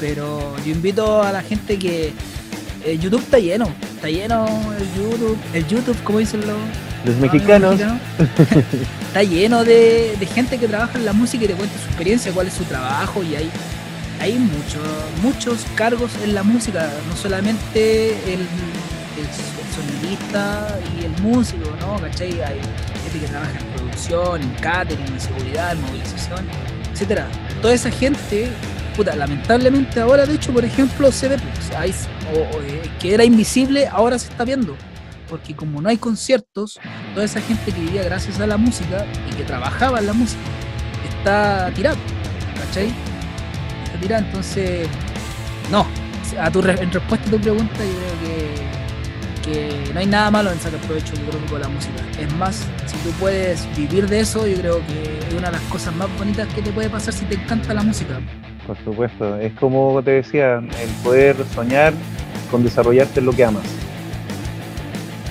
Pero 0.00 0.56
yo 0.64 0.72
invito 0.72 1.22
a 1.22 1.32
la 1.32 1.42
gente 1.42 1.78
que 1.78 2.12
el 2.84 2.98
YouTube 3.00 3.20
está 3.20 3.38
lleno, 3.38 3.68
está 3.94 4.08
lleno 4.08 4.46
el 4.78 5.02
YouTube, 5.02 5.38
el 5.52 5.66
YouTube, 5.66 6.02
como 6.02 6.18
dicen 6.18 6.40
los, 6.46 6.58
los 7.04 7.16
mexicanos. 7.16 7.80
está 9.06 9.22
lleno 9.22 9.64
de, 9.64 10.16
de, 10.18 10.26
gente 10.26 10.58
que 10.58 10.66
trabaja 10.68 10.98
en 10.98 11.04
la 11.04 11.12
música 11.12 11.44
y 11.44 11.48
te 11.48 11.54
cuenta 11.54 11.78
su 11.78 11.86
experiencia, 11.86 12.32
cuál 12.32 12.48
es 12.48 12.54
su 12.54 12.64
trabajo 12.64 13.22
y 13.22 13.36
hay 13.36 13.50
hay 14.22 14.38
muchos 14.38 14.82
muchos 15.20 15.66
cargos 15.74 16.12
en 16.22 16.32
la 16.32 16.44
música, 16.44 16.88
no 17.08 17.16
solamente 17.16 18.10
el, 18.32 18.40
el, 18.40 19.26
sonidista 19.74 20.78
y 20.96 21.06
el 21.06 21.22
músico, 21.22 21.68
¿no? 21.80 21.96
¿Cachai? 22.00 22.40
Hay 22.40 22.60
gente 23.02 23.18
que 23.20 23.26
trabaja 23.26 23.58
en 23.58 23.66
producción, 23.74 24.42
en 24.42 24.50
catering, 24.60 25.06
en 25.06 25.20
seguridad, 25.20 25.72
en 25.72 25.80
movilización, 25.82 26.46
etcétera. 26.92 27.26
Toda 27.60 27.74
esa 27.74 27.90
gente, 27.90 28.52
puta, 28.94 29.16
lamentablemente 29.16 29.98
ahora, 29.98 30.24
de 30.24 30.34
hecho, 30.34 30.52
por 30.52 30.64
ejemplo, 30.64 31.10
se 31.10 31.28
ve, 31.28 31.38
pues, 31.38 32.06
eh, 32.32 32.82
que 33.00 33.14
era 33.14 33.24
invisible, 33.24 33.88
ahora 33.88 34.20
se 34.20 34.30
está 34.30 34.44
viendo. 34.44 34.76
Porque 35.28 35.56
como 35.56 35.80
no 35.80 35.88
hay 35.88 35.96
conciertos, 35.96 36.78
toda 37.14 37.24
esa 37.24 37.40
gente 37.40 37.72
que 37.72 37.80
vivía 37.80 38.04
gracias 38.04 38.38
a 38.38 38.46
la 38.46 38.56
música 38.56 39.04
y 39.30 39.34
que 39.34 39.42
trabajaba 39.42 39.98
en 39.98 40.06
la 40.06 40.12
música, 40.12 40.42
está 41.08 41.72
tirado, 41.74 41.96
¿cachai? 42.56 43.11
Entonces, 44.10 44.88
no. 45.70 45.86
A 46.40 46.50
tu 46.50 46.60
en 46.60 46.90
respuesta 46.90 47.28
a 47.28 47.30
tu 47.30 47.38
pregunta, 47.38 47.78
yo 47.78 47.90
creo 48.20 48.62
que, 49.44 49.92
no 49.92 50.00
hay 50.00 50.06
nada 50.06 50.30
malo 50.30 50.50
en 50.50 50.58
sacar 50.60 50.80
provecho 50.80 51.14
económico 51.14 51.54
de 51.56 51.60
la 51.60 51.68
música. 51.68 52.02
Es 52.18 52.32
más, 52.34 52.56
si 52.86 52.96
tú 52.98 53.10
puedes 53.20 53.68
vivir 53.76 54.08
de 54.08 54.20
eso, 54.20 54.46
yo 54.46 54.56
creo 54.56 54.78
que 54.86 55.18
es 55.28 55.34
una 55.34 55.48
de 55.48 55.52
las 55.52 55.62
cosas 55.62 55.94
más 55.94 56.08
bonitas 56.18 56.48
que 56.54 56.62
te 56.62 56.70
puede 56.70 56.88
pasar 56.88 57.12
si 57.12 57.24
te 57.26 57.34
encanta 57.34 57.74
la 57.74 57.82
música. 57.82 58.18
Por 58.66 58.76
supuesto, 58.84 59.36
es 59.38 59.52
como 59.54 60.00
te 60.02 60.12
decía, 60.12 60.58
el 60.58 60.90
poder 61.02 61.36
soñar 61.54 61.92
con 62.50 62.62
desarrollarte 62.62 63.20
en 63.20 63.26
lo 63.26 63.32
que 63.32 63.44
amas. 63.44 63.64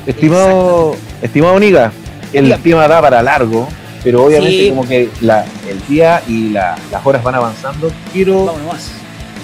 Estimado, 0.06 0.96
estimado 1.22 1.60
Niga, 1.60 1.92
el 2.34 2.54
tema 2.62 2.88
da 2.88 3.02
para 3.02 3.22
largo, 3.24 3.68
pero 4.04 4.26
obviamente 4.26 4.70
como 4.70 4.88
que 4.88 5.10
la, 5.22 5.45
el 5.70 5.86
día 5.88 6.22
y 6.28 6.49
las 6.49 6.80
horas 7.04 7.24
van 7.24 7.36
avanzando, 7.36 7.91
quiero, 8.12 8.54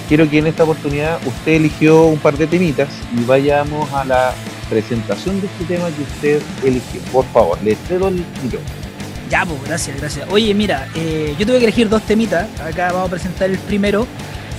quiero 0.08 0.30
que 0.30 0.39
en 0.39 0.47
esta 0.47 0.64
oportunidad 0.64 1.20
usted 1.26 1.53
eligió 1.53 2.05
un 2.05 2.20
par 2.20 2.38
de 2.38 2.47
temitas 2.47 2.89
y 3.16 3.24
vayamos 3.26 3.91
a 3.93 4.05
la 4.05 4.34
presentación 4.70 5.39
de 5.41 5.47
este 5.47 5.66
tema 5.66 5.88
que 5.88 6.01
usted 6.01 6.41
eligió. 6.64 7.01
Por 7.12 7.26
favor, 7.26 7.58
le 7.64 7.76
cedo 7.76 8.08
el 8.08 8.16
micrófono. 8.43 8.88
Ya, 9.30 9.45
pues, 9.45 9.62
gracias, 9.66 9.97
gracias. 9.97 10.28
Oye, 10.30 10.53
mira, 10.53 10.88
eh, 10.95 11.36
yo 11.38 11.45
tuve 11.45 11.58
que 11.60 11.66
elegir 11.66 11.89
dos 11.89 12.01
temitas. 12.03 12.47
Acá 12.62 12.93
vamos 12.93 13.08
a 13.08 13.12
presentar 13.12 13.49
el 13.49 13.58
primero. 13.60 14.08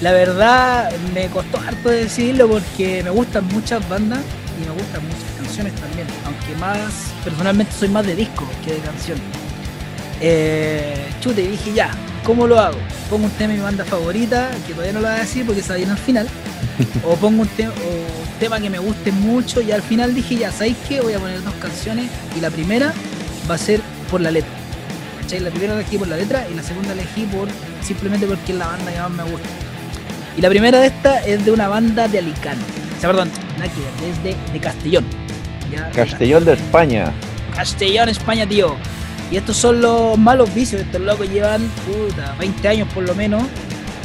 La 0.02 0.12
verdad, 0.12 0.92
me 1.14 1.26
costó 1.28 1.58
harto 1.58 1.88
decidirlo 1.88 2.48
porque 2.48 3.02
me 3.02 3.10
gustan 3.10 3.46
muchas 3.48 3.86
bandas 3.88 4.20
y 4.60 4.66
me 4.66 4.72
gustan 4.72 5.02
muchas 5.04 5.24
canciones 5.38 5.74
también. 5.74 6.06
Aunque 6.26 6.54
más, 6.60 6.92
personalmente, 7.24 7.72
soy 7.72 7.88
más 7.88 8.06
de 8.06 8.14
disco 8.14 8.46
que 8.64 8.74
de 8.74 8.78
canción. 8.78 9.18
Eh, 10.20 11.08
chute, 11.20 11.42
dije 11.42 11.72
ya, 11.72 11.90
¿cómo 12.24 12.46
lo 12.46 12.58
hago? 12.58 12.78
Pongo 13.08 13.26
un 13.26 13.30
tema 13.32 13.52
de 13.52 13.58
mi 13.58 13.64
banda 13.64 13.84
favorita, 13.84 14.50
que 14.66 14.72
todavía 14.72 14.92
no 14.92 15.00
lo 15.00 15.08
voy 15.08 15.16
a 15.16 15.20
decir 15.20 15.46
porque 15.46 15.62
se 15.62 15.68
va 15.68 15.74
a 15.76 15.78
ir 15.78 15.88
al 15.88 15.98
final. 15.98 16.28
o 17.04 17.14
pongo 17.16 17.42
un, 17.42 17.48
tema 18.38 18.60
que 18.60 18.70
me 18.70 18.78
guste 18.78 19.10
mucho 19.10 19.60
y 19.60 19.72
al 19.72 19.82
final 19.82 20.14
dije 20.14 20.36
ya, 20.36 20.52
¿sabéis 20.52 20.76
qué? 20.88 21.00
Voy 21.00 21.12
a 21.12 21.18
poner 21.18 21.42
dos 21.42 21.54
canciones 21.54 22.08
y 22.36 22.40
la 22.40 22.50
primera 22.50 22.92
va 23.50 23.56
a 23.56 23.58
ser 23.58 23.80
por 24.10 24.20
la 24.20 24.30
letra. 24.30 24.50
La 25.40 25.50
primera 25.50 25.74
la 25.74 25.80
elegí 25.80 25.98
por 25.98 26.08
la 26.08 26.16
letra 26.16 26.46
y 26.50 26.54
la 26.54 26.62
segunda 26.62 26.94
la 26.94 27.02
elegí 27.02 27.24
por 27.24 27.48
simplemente 27.82 28.26
porque 28.26 28.52
es 28.52 28.58
la 28.58 28.68
banda 28.68 28.92
que 28.92 28.98
más 28.98 29.10
me 29.10 29.22
gusta. 29.24 29.48
Y 30.36 30.40
la 30.40 30.48
primera 30.48 30.80
de 30.80 30.86
esta 30.86 31.18
es 31.26 31.44
de 31.44 31.50
una 31.50 31.68
banda 31.68 32.08
de 32.08 32.18
Alicante. 32.18 32.64
O 32.96 33.00
sea, 33.00 33.10
perdón, 33.10 33.30
es 34.08 34.22
de, 34.22 34.36
de 34.52 34.60
Castellón. 34.60 35.04
Castellón 35.94 36.44
de 36.44 36.52
España. 36.54 37.12
Castellón, 37.54 38.08
España, 38.08 38.46
tío. 38.46 38.76
Y 39.30 39.36
estos 39.36 39.56
son 39.56 39.80
los 39.80 40.16
malos 40.16 40.52
vicios, 40.54 40.80
estos 40.80 41.00
locos 41.00 41.28
llevan 41.28 41.68
puta, 41.86 42.34
20 42.38 42.68
años 42.68 42.88
por 42.94 43.04
lo 43.04 43.14
menos. 43.14 43.42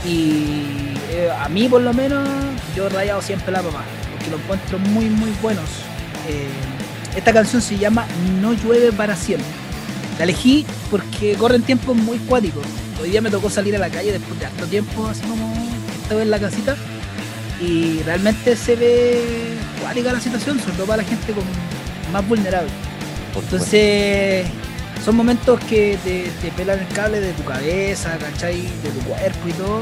Y 0.05 0.95
eh, 1.11 1.30
a 1.39 1.47
mí 1.47 1.69
por 1.69 1.82
lo 1.82 1.93
menos 1.93 2.28
yo 2.76 2.88
he 2.88 2.89
rayado 2.89 3.21
siempre 3.21 3.51
la 3.51 3.61
papá, 3.61 3.84
porque 4.11 4.32
lo 4.32 4.38
encuentro 4.38 4.80
muy 4.80 5.05
muy 5.05 5.32
buenos. 5.41 5.65
Eh, 6.28 6.47
esta 7.15 7.32
canción 7.32 7.61
se 7.61 7.78
llama 7.78 8.05
No 8.41 8.53
llueve 8.53 8.91
para 8.91 9.15
siempre. 9.15 9.47
La 10.17 10.26
elegí 10.26 10.65
porque 10.91 11.36
corren 11.36 11.61
tiempos 11.61 11.95
muy 11.95 12.17
cuáticos. 12.19 12.63
Hoy 13.01 13.09
día 13.09 13.21
me 13.21 13.30
tocó 13.30 13.49
salir 13.49 13.76
a 13.76 13.80
la 13.80 13.89
calle 13.89 14.11
después 14.11 14.39
de 14.39 14.45
harto 14.45 14.65
tiempo, 14.67 15.07
así 15.07 15.21
como 15.21 15.53
estaba 16.01 16.21
en 16.21 16.32
la 16.32 16.39
casita. 16.39 16.76
Y 17.61 18.01
realmente 18.03 18.55
se 18.55 18.76
ve 18.76 19.21
cuática 19.82 20.11
la 20.11 20.19
situación, 20.19 20.59
sobre 20.59 20.74
todo 20.74 20.88
para 20.88 21.03
la 21.03 21.07
gente 21.07 21.34
con, 21.34 21.43
más 22.11 22.28
vulnerable. 22.28 22.69
Entonces, 23.36 24.45
son 25.03 25.17
momentos 25.17 25.59
que 25.61 25.97
te, 26.03 26.51
pelan 26.51 26.79
el 26.79 26.87
cable 26.87 27.19
de 27.19 27.33
tu 27.33 27.43
cabeza, 27.43 28.17
¿cachai? 28.17 28.61
De 28.61 28.89
tu 28.89 28.99
cuerpo 29.01 29.47
y 29.49 29.53
todo. 29.53 29.81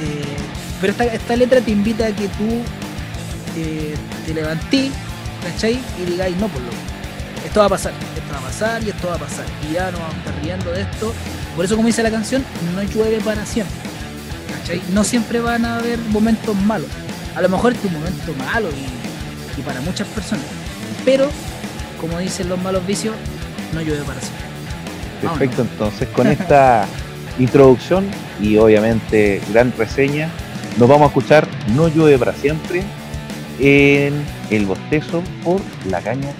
Eh, 0.00 0.36
pero 0.80 0.92
esta, 1.12 1.36
letra 1.36 1.60
te 1.60 1.72
invita 1.72 2.06
a 2.06 2.12
que 2.12 2.28
tú 2.28 2.62
eh, 3.56 3.94
te 4.24 4.34
levantís, 4.34 4.92
¿cachai? 5.42 5.80
Y 6.00 6.10
digáis, 6.10 6.36
no, 6.36 6.48
por 6.48 6.62
lo 6.62 6.68
esto 7.44 7.60
va 7.60 7.66
a 7.66 7.70
pasar, 7.70 7.92
esto 7.92 8.32
va 8.32 8.38
a 8.38 8.42
pasar 8.42 8.82
y 8.82 8.90
esto 8.90 9.08
va 9.08 9.14
a 9.14 9.18
pasar. 9.18 9.44
Y 9.68 9.74
ya 9.74 9.90
nos 9.90 10.00
vamos 10.00 10.14
a 10.14 10.18
estar 10.18 10.42
riendo 10.42 10.70
de 10.72 10.82
esto. 10.82 11.12
Por 11.54 11.64
eso, 11.64 11.76
como 11.76 11.86
dice 11.86 12.02
la 12.02 12.10
canción, 12.10 12.44
no 12.74 12.82
llueve 12.82 13.20
para 13.20 13.46
siempre. 13.46 13.76
¿cachai? 14.58 14.82
No 14.92 15.04
siempre 15.04 15.40
van 15.40 15.64
a 15.64 15.76
haber 15.76 15.98
momentos 16.10 16.54
malos. 16.56 16.88
A 17.34 17.42
lo 17.42 17.48
mejor 17.48 17.72
es 17.72 17.84
un 17.84 17.92
momento 17.92 18.34
malo 18.34 18.68
y, 18.70 19.60
y 19.60 19.62
para 19.62 19.80
muchas 19.80 20.06
personas. 20.08 20.44
Pero, 21.04 21.30
como 22.00 22.18
dicen 22.18 22.48
los 22.48 22.60
malos 22.60 22.84
vicios, 22.86 23.14
no 23.72 23.80
llueve 23.80 24.02
para 24.04 24.20
siempre. 24.20 24.46
Perfecto, 25.22 25.62
entonces 25.62 26.08
con 26.08 26.26
esta 26.26 26.86
introducción 27.38 28.06
y 28.40 28.56
obviamente 28.56 29.40
gran 29.50 29.72
reseña, 29.76 30.30
nos 30.78 30.88
vamos 30.88 31.06
a 31.06 31.08
escuchar 31.08 31.48
No 31.74 31.88
llueve 31.88 32.18
para 32.18 32.32
siempre 32.32 32.82
en 33.58 34.14
el 34.50 34.66
bostezo 34.66 35.22
por 35.42 35.60
la 35.88 36.00
caña 36.00 36.32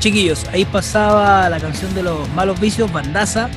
chiquillos, 0.00 0.44
ahí 0.52 0.64
pasaba 0.64 1.48
la 1.48 1.58
canción 1.60 1.94
de 1.94 2.02
los 2.02 2.28
malos 2.30 2.58
vicios, 2.60 2.92
Bandaza, 2.92 3.48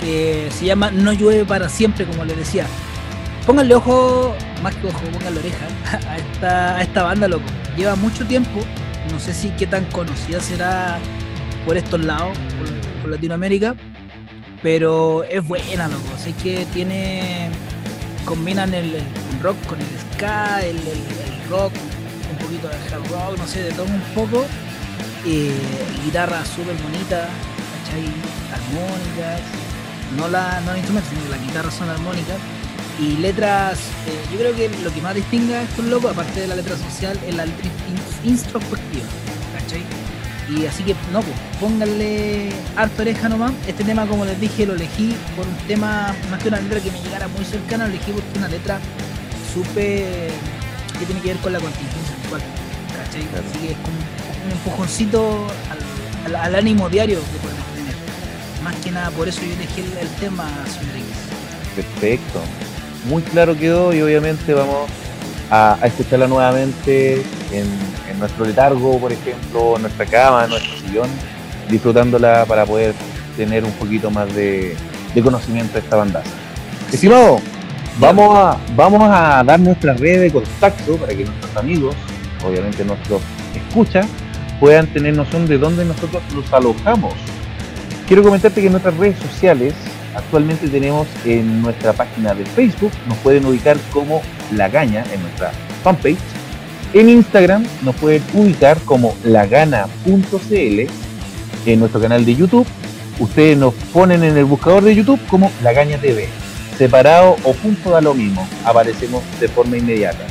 que 0.00 0.48
se 0.56 0.66
llama 0.66 0.90
No 0.90 1.12
llueve 1.12 1.44
para 1.44 1.68
siempre, 1.68 2.04
como 2.06 2.24
les 2.24 2.36
decía. 2.36 2.66
Pónganle 3.46 3.74
ojo, 3.76 4.34
más 4.62 4.74
que 4.74 4.88
ojo, 4.88 5.00
pónganle 5.12 5.40
oreja 5.40 5.66
a 6.10 6.16
esta, 6.16 6.76
a 6.76 6.82
esta 6.82 7.02
banda, 7.04 7.28
loco. 7.28 7.44
Lleva 7.76 7.94
mucho 7.96 8.26
tiempo, 8.26 8.60
no 9.12 9.20
sé 9.20 9.32
si 9.32 9.50
qué 9.50 9.66
tan 9.66 9.84
conocida 9.86 10.40
será 10.40 10.98
por 11.64 11.76
estos 11.76 12.00
lados, 12.00 12.36
por, 13.02 13.10
Latinoamérica, 13.10 13.76
pero 14.62 15.22
es 15.24 15.46
buena, 15.46 15.86
loco. 15.86 16.02
Así 16.16 16.32
que 16.32 16.66
tiene, 16.74 17.50
combinan 18.24 18.74
el, 18.74 18.96
rock 19.40 19.56
con 19.66 19.78
el 19.80 19.86
ska, 20.14 20.60
el- 20.62 20.76
el 20.76 21.48
rock, 21.50 21.72
un 22.32 22.38
poquito 22.38 22.66
de 22.68 22.74
hard 22.74 23.08
rock, 23.10 23.38
no 23.38 23.46
sé, 23.46 23.62
de 23.62 23.70
todo 23.72 23.86
un 23.86 24.00
poco 24.14 24.44
eh, 25.26 25.52
guitarra 26.04 26.44
súper 26.44 26.76
bonita, 26.76 27.28
¿cachai? 27.84 28.04
Armónicas, 28.54 29.40
no 30.16 30.28
la, 30.28 30.60
no 30.60 30.68
los 30.70 30.78
instrumentos, 30.78 31.10
sino 31.10 31.24
que 31.24 31.30
las 31.30 31.42
guitarras 31.46 31.74
son 31.74 31.88
armónicas. 31.88 32.38
Y 32.98 33.18
letras, 33.18 33.78
eh, 34.06 34.24
yo 34.32 34.38
creo 34.38 34.56
que 34.56 34.70
lo 34.82 34.92
que 34.92 35.02
más 35.02 35.14
distingue 35.14 35.54
a 35.54 35.62
estos 35.62 35.84
locos, 35.84 36.12
aparte 36.12 36.40
de 36.40 36.46
la 36.46 36.54
letra 36.56 36.76
social, 36.78 37.18
es 37.26 37.34
la 37.34 37.44
letra 37.44 37.66
in- 37.66 38.30
introspectiva, 38.30 39.04
¿cachai? 39.58 39.82
Y 40.48 40.64
así 40.64 40.82
que, 40.84 40.94
no, 41.12 41.20
pues, 41.20 41.34
pónganle 41.60 42.50
harta 42.76 43.02
oreja 43.02 43.28
nomás. 43.28 43.52
Este 43.66 43.84
tema, 43.84 44.06
como 44.06 44.24
les 44.24 44.40
dije, 44.40 44.64
lo 44.64 44.74
elegí 44.74 45.14
por 45.36 45.46
un 45.46 45.56
tema, 45.66 46.14
más 46.30 46.40
que 46.40 46.48
una 46.48 46.60
letra 46.60 46.80
que 46.80 46.90
me 46.90 47.00
llegara 47.02 47.26
muy 47.28 47.44
cercana, 47.44 47.84
lo 47.86 47.90
elegí 47.92 48.12
porque 48.12 48.30
es 48.30 48.38
una 48.38 48.48
letra 48.48 48.78
súper 49.52 50.30
que 50.98 51.04
tiene 51.04 51.20
que 51.20 51.28
ver 51.28 51.36
con 51.38 51.52
la 51.52 51.58
contingencia 51.60 52.14
actual, 52.22 52.40
¿cachai? 52.96 53.22
Claro. 53.26 53.44
Así 53.50 53.58
que 53.58 53.72
es 53.72 53.78
como 53.78 53.96
un 54.46 54.52
empujoncito 54.52 55.46
al, 55.70 56.34
al- 56.34 56.40
al 56.44 56.54
ánimo 56.54 56.88
diario 56.88 57.18
que 57.18 57.38
podemos 57.38 57.64
tener. 57.74 57.94
más 58.64 58.74
que 58.76 58.90
nada 58.90 59.10
por 59.10 59.28
eso 59.28 59.40
yo 59.42 59.52
elegí 59.52 59.80
el, 59.80 59.98
el 59.98 60.08
tema, 60.20 60.44
señor 60.78 60.96
X. 60.96 61.06
Perfecto. 61.76 62.40
Muy 63.08 63.22
claro 63.22 63.56
quedó 63.56 63.94
y 63.94 64.02
obviamente 64.02 64.52
vamos 64.54 64.88
a, 65.50 65.76
a 65.80 65.86
escucharla 65.86 66.26
nuevamente 66.26 67.22
en, 67.52 67.66
en 68.10 68.18
nuestro 68.18 68.44
letargo, 68.44 68.98
por 68.98 69.12
ejemplo, 69.12 69.76
en 69.76 69.82
nuestra 69.82 70.06
cama, 70.06 70.44
en 70.44 70.50
nuestro 70.50 70.76
sillón, 70.78 71.08
disfrutándola 71.70 72.44
para 72.46 72.64
poder 72.66 72.94
tener 73.36 73.64
un 73.64 73.72
poquito 73.72 74.10
más 74.10 74.32
de, 74.34 74.74
de 75.14 75.22
conocimiento 75.22 75.74
de 75.74 75.80
esta 75.80 75.96
bandaza. 75.96 76.30
Estimado, 76.92 77.38
vamos 78.00 78.36
a, 78.36 78.56
vamos 78.74 79.02
a 79.04 79.44
dar 79.44 79.60
nuestra 79.60 79.92
red 79.92 80.22
de 80.22 80.30
contacto 80.32 80.96
para 80.96 81.14
que 81.14 81.24
nuestros 81.24 81.56
amigos, 81.56 81.94
obviamente 82.44 82.84
nuestros 82.84 83.20
escuchas, 83.54 84.06
puedan 84.60 84.86
tener 84.86 85.16
noción 85.16 85.46
de 85.46 85.58
dónde 85.58 85.84
nosotros 85.84 86.22
los 86.34 86.52
alojamos. 86.52 87.14
Quiero 88.06 88.22
comentarte 88.22 88.60
que 88.60 88.66
en 88.66 88.72
nuestras 88.72 88.96
redes 88.96 89.18
sociales 89.18 89.74
actualmente 90.14 90.68
tenemos 90.68 91.06
en 91.24 91.60
nuestra 91.62 91.92
página 91.92 92.34
de 92.34 92.44
Facebook, 92.44 92.92
nos 93.08 93.18
pueden 93.18 93.44
ubicar 93.46 93.76
como 93.92 94.22
La 94.52 94.68
Gaña 94.68 95.04
en 95.12 95.22
nuestra 95.22 95.52
fanpage. 95.82 96.16
En 96.92 97.08
Instagram 97.08 97.64
nos 97.82 97.94
pueden 97.96 98.22
ubicar 98.32 98.78
como 98.84 99.14
lagana.cl. 99.24 100.80
En 101.66 101.80
nuestro 101.80 102.00
canal 102.00 102.24
de 102.24 102.36
YouTube, 102.36 102.66
ustedes 103.18 103.58
nos 103.58 103.74
ponen 103.92 104.22
en 104.22 104.36
el 104.36 104.44
buscador 104.44 104.84
de 104.84 104.94
YouTube 104.94 105.20
como 105.28 105.50
La 105.62 105.72
Gaña 105.72 105.98
TV. 105.98 106.28
Separado 106.78 107.36
o 107.42 107.54
junto 107.54 107.90
da 107.90 108.00
lo 108.00 108.14
mismo, 108.14 108.46
aparecemos 108.64 109.22
de 109.40 109.48
forma 109.48 109.76
inmediata. 109.76 110.26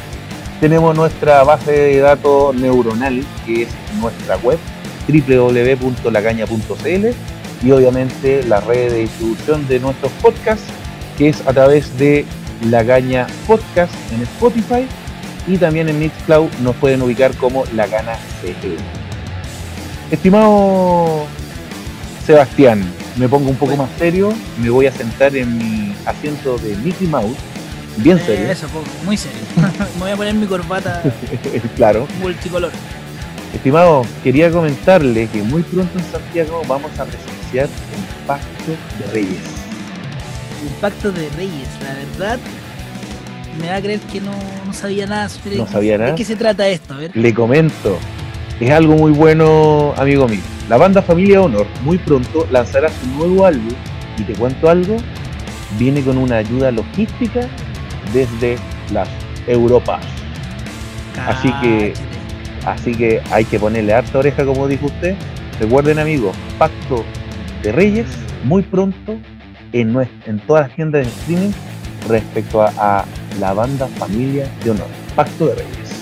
Tenemos 0.59 0.95
nuestra 0.95 1.43
base 1.43 1.71
de 1.71 1.99
datos 1.99 2.55
neuronal, 2.55 3.23
que 3.45 3.63
es 3.63 3.69
nuestra 3.99 4.37
web, 4.37 4.57
www.lagaña.cl 5.07 7.07
y 7.63 7.71
obviamente 7.71 8.43
la 8.43 8.59
red 8.61 8.91
de 8.91 8.99
distribución 9.01 9.67
de 9.67 9.79
nuestros 9.79 10.11
podcasts, 10.21 10.65
que 11.17 11.29
es 11.29 11.41
a 11.47 11.53
través 11.53 11.97
de 11.97 12.25
La 12.69 12.83
Gaña 12.83 13.27
Podcast 13.47 13.93
en 14.13 14.21
Spotify 14.23 14.85
y 15.47 15.57
también 15.57 15.89
en 15.89 15.99
Mixcloud 15.99 16.49
nos 16.61 16.75
pueden 16.77 17.01
ubicar 17.01 17.35
como 17.35 17.65
La 17.75 17.87
Gana 17.87 18.17
CL. 18.41 18.77
Estimado 20.11 21.25
Sebastián, 22.25 22.83
me 23.17 23.29
pongo 23.29 23.49
un 23.49 23.55
poco 23.55 23.75
más 23.75 23.89
serio, 23.97 24.33
me 24.61 24.69
voy 24.69 24.87
a 24.87 24.91
sentar 24.91 25.35
en 25.35 25.57
mi 25.57 25.95
asiento 26.05 26.57
de 26.57 26.75
Mickey 26.77 27.07
Mouse, 27.07 27.37
bien 27.97 28.17
Eh, 28.17 28.23
serio, 28.25 28.49
eso, 28.51 28.67
muy 29.05 29.17
serio. 29.17 29.39
Me 29.95 30.01
voy 30.01 30.11
a 30.11 30.15
poner 30.15 30.33
mi 30.33 30.45
corbata 30.45 31.01
claro. 31.75 32.07
multicolor. 32.19 32.71
Estimado, 33.53 34.03
quería 34.23 34.51
comentarle 34.51 35.27
que 35.27 35.41
muy 35.41 35.61
pronto 35.63 35.97
en 35.97 36.05
Santiago 36.11 36.61
vamos 36.67 36.91
a 36.99 37.05
presenciar 37.05 37.65
el 37.67 38.27
Pacto 38.27 38.71
de 38.99 39.11
Reyes. 39.13 39.39
El 40.63 40.71
pacto 40.81 41.11
de 41.11 41.29
reyes, 41.37 41.67
la 41.83 41.93
verdad. 41.93 42.39
Me 43.61 43.69
va 43.69 43.75
a 43.75 43.81
creer 43.81 43.99
que 43.99 44.19
no, 44.19 44.31
no 44.65 44.73
sabía 44.73 45.05
nada 45.05 45.29
sobre 45.29 45.57
No 45.57 45.67
sabía 45.67 45.97
nada. 45.97 46.09
¿De 46.11 46.15
qué 46.17 46.25
se 46.25 46.35
trata 46.35 46.67
esto? 46.67 46.93
A 46.95 46.97
ver. 46.97 47.11
Le 47.15 47.33
comento, 47.33 47.97
es 48.59 48.71
algo 48.71 48.95
muy 48.95 49.11
bueno, 49.11 49.93
amigo 49.95 50.27
mío. 50.27 50.41
La 50.67 50.77
banda 50.77 51.01
Familia 51.03 51.41
Honor 51.41 51.67
muy 51.83 51.97
pronto 51.99 52.47
lanzará 52.51 52.89
su 52.89 53.05
nuevo 53.15 53.45
álbum 53.45 53.71
y 54.17 54.23
te 54.23 54.33
cuento 54.33 54.69
algo, 54.69 54.97
viene 55.77 56.01
con 56.01 56.17
una 56.17 56.37
ayuda 56.37 56.71
logística 56.71 57.41
desde 58.13 58.57
las 58.91 59.07
Europas. 59.47 60.03
Así 61.27 61.51
que-. 61.61 61.93
Así 62.65 62.95
que 62.95 63.21
hay 63.31 63.45
que 63.45 63.59
ponerle 63.59 63.93
harta 63.93 64.17
oreja, 64.17 64.43
como 64.43 64.67
dijo 64.67 64.87
usted. 64.87 65.15
Recuerden, 65.59 65.99
amigos, 65.99 66.35
Pacto 66.57 67.05
de 67.61 67.71
Reyes 67.71 68.07
muy 68.43 68.63
pronto 68.63 69.17
en, 69.71 69.93
nues- 69.93 70.09
en 70.25 70.39
todas 70.39 70.67
las 70.67 70.75
tiendas 70.75 71.05
de 71.05 71.11
streaming 71.11 71.51
respecto 72.09 72.63
a, 72.63 72.71
a 72.77 73.05
la 73.39 73.53
banda 73.53 73.87
Familia 73.99 74.47
de 74.63 74.71
Honor. 74.71 74.87
Pacto 75.15 75.45
de 75.47 75.55
Reyes. 75.55 75.93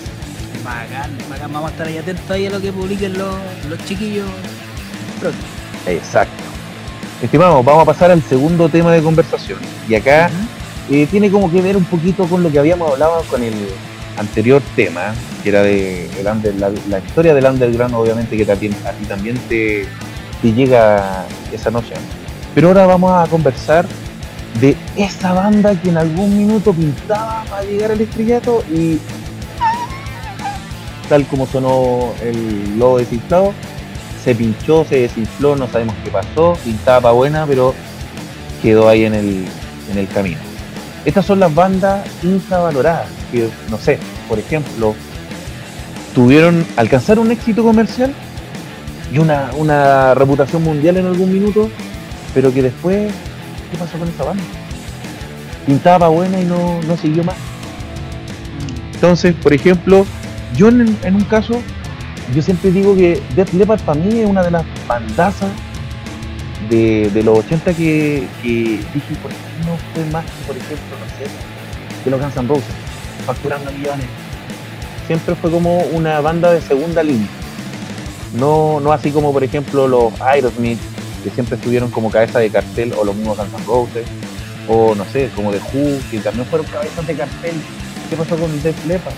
Bacán, 0.64 1.10
bacán. 1.28 1.52
Vamos 1.52 1.68
a 1.68 1.72
estar 1.72 1.86
ahí 1.86 1.98
atentos 1.98 2.30
ahí 2.30 2.46
a 2.46 2.50
lo 2.50 2.60
que 2.62 2.72
publiquen 2.72 3.18
los, 3.18 3.36
los 3.68 3.78
chiquillos 3.84 4.26
pronto. 5.20 5.38
Exacto. 5.86 6.42
Estimados, 7.22 7.62
vamos 7.62 7.82
a 7.82 7.84
pasar 7.84 8.10
al 8.10 8.22
segundo 8.22 8.70
tema 8.70 8.90
de 8.92 9.02
conversación. 9.02 9.58
Y 9.86 9.94
acá. 9.96 10.30
Eh, 10.90 11.06
tiene 11.10 11.30
como 11.30 11.50
que 11.50 11.62
ver 11.62 11.76
un 11.76 11.84
poquito 11.84 12.24
con 12.26 12.42
lo 12.42 12.50
que 12.50 12.58
habíamos 12.58 12.90
hablado 12.90 13.22
con 13.30 13.42
el 13.42 13.54
anterior 14.16 14.62
tema, 14.76 15.14
que 15.42 15.48
era 15.48 15.62
de 15.62 16.10
el 16.20 16.60
la, 16.60 16.72
la 16.88 16.98
historia 16.98 17.34
del 17.34 17.46
underground, 17.46 17.94
obviamente 17.94 18.36
que 18.36 18.44
ti, 18.44 18.70
a 18.84 18.92
ti 18.92 19.04
también 19.06 19.38
te, 19.48 19.86
llega 20.42 21.24
esa 21.52 21.70
noción. 21.70 21.98
Pero 22.54 22.68
ahora 22.68 22.86
vamos 22.86 23.10
a 23.12 23.28
conversar 23.30 23.86
de 24.60 24.76
esa 24.96 25.32
banda 25.32 25.80
que 25.80 25.88
en 25.88 25.96
algún 25.96 26.36
minuto 26.36 26.72
pintaba 26.72 27.44
para 27.48 27.64
llegar 27.64 27.92
al 27.92 28.00
estrellato 28.00 28.62
y 28.70 28.98
tal 31.08 31.26
como 31.26 31.46
sonó 31.46 32.12
el 32.22 32.78
logo 32.78 32.98
desinflado, 32.98 33.52
se 34.22 34.34
pinchó, 34.34 34.84
se 34.84 35.00
desinfló, 35.00 35.56
no 35.56 35.66
sabemos 35.66 35.94
qué 36.04 36.10
pasó, 36.10 36.56
pintaba 36.62 37.00
para 37.00 37.14
buena, 37.14 37.46
pero 37.46 37.74
quedó 38.62 38.88
ahí 38.88 39.04
en 39.04 39.14
el, 39.14 39.44
en 39.90 39.98
el 39.98 40.08
camino. 40.08 40.53
Estas 41.04 41.26
son 41.26 41.40
las 41.40 41.54
bandas 41.54 42.06
infravaloradas, 42.22 43.08
que 43.30 43.48
no 43.70 43.76
sé, 43.76 43.98
por 44.26 44.38
ejemplo, 44.38 44.94
tuvieron, 46.14 46.64
alcanzaron 46.76 47.26
un 47.26 47.32
éxito 47.32 47.62
comercial 47.62 48.14
y 49.12 49.18
una, 49.18 49.50
una 49.56 50.14
reputación 50.14 50.62
mundial 50.62 50.96
en 50.96 51.06
algún 51.06 51.30
minuto, 51.30 51.68
pero 52.32 52.52
que 52.54 52.62
después, 52.62 53.12
¿qué 53.70 53.76
pasó 53.76 53.98
con 53.98 54.08
esa 54.08 54.24
banda? 54.24 54.42
Pintaba 55.66 56.08
buena 56.08 56.40
y 56.40 56.44
no, 56.44 56.80
no 56.82 56.96
siguió 56.96 57.22
más. 57.22 57.36
Entonces, 58.94 59.34
por 59.34 59.52
ejemplo, 59.52 60.06
yo 60.56 60.68
en, 60.68 60.96
en 61.02 61.14
un 61.16 61.24
caso, 61.24 61.60
yo 62.34 62.40
siempre 62.40 62.70
digo 62.70 62.96
que 62.96 63.20
Def 63.36 63.52
Leppard 63.52 63.80
para 63.80 64.00
mí 64.00 64.20
es 64.20 64.26
una 64.26 64.42
de 64.42 64.52
las 64.52 64.64
bandazas 64.88 65.50
de, 66.70 67.10
de 67.12 67.22
los 67.22 67.40
80 67.40 67.74
que, 67.74 68.26
que 68.42 68.48
dije, 68.94 69.14
¿por 69.20 69.30
qué 69.30 69.43
no 69.64 69.76
fue 69.92 70.04
más 70.06 70.24
que, 70.24 70.46
por 70.46 70.56
ejemplo, 70.56 70.96
no 70.98 71.06
sé, 71.18 71.30
que 72.02 72.10
los 72.10 72.20
Guns 72.20 72.36
N' 72.36 72.48
Roses, 72.48 72.74
facturando 73.26 73.70
millones? 73.72 74.06
Siempre 75.06 75.34
fue 75.34 75.50
como 75.50 75.78
una 75.92 76.20
banda 76.20 76.52
de 76.52 76.60
segunda 76.60 77.02
línea. 77.02 77.28
No, 78.34 78.80
no 78.80 78.92
así 78.92 79.10
como, 79.10 79.32
por 79.32 79.44
ejemplo, 79.44 79.86
los 79.86 80.20
Aerosmith, 80.20 80.78
que 81.22 81.30
siempre 81.30 81.56
estuvieron 81.56 81.90
como 81.90 82.10
cabeza 82.10 82.38
de 82.38 82.50
cartel, 82.50 82.92
o 82.98 83.04
los 83.04 83.14
mismos 83.14 83.36
Guns 83.36 83.52
N' 83.52 83.66
Roses, 83.66 84.06
o 84.68 84.94
no 84.94 85.04
sé, 85.04 85.30
como 85.34 85.50
The 85.50 85.58
Who, 85.58 86.00
que 86.10 86.18
también 86.18 86.46
fueron 86.46 86.66
cabezas 86.66 87.06
de 87.06 87.14
cartel. 87.14 87.54
¿Qué 88.08 88.16
pasó 88.16 88.36
con 88.36 88.62
Def 88.62 88.86
Leppard? 88.86 89.14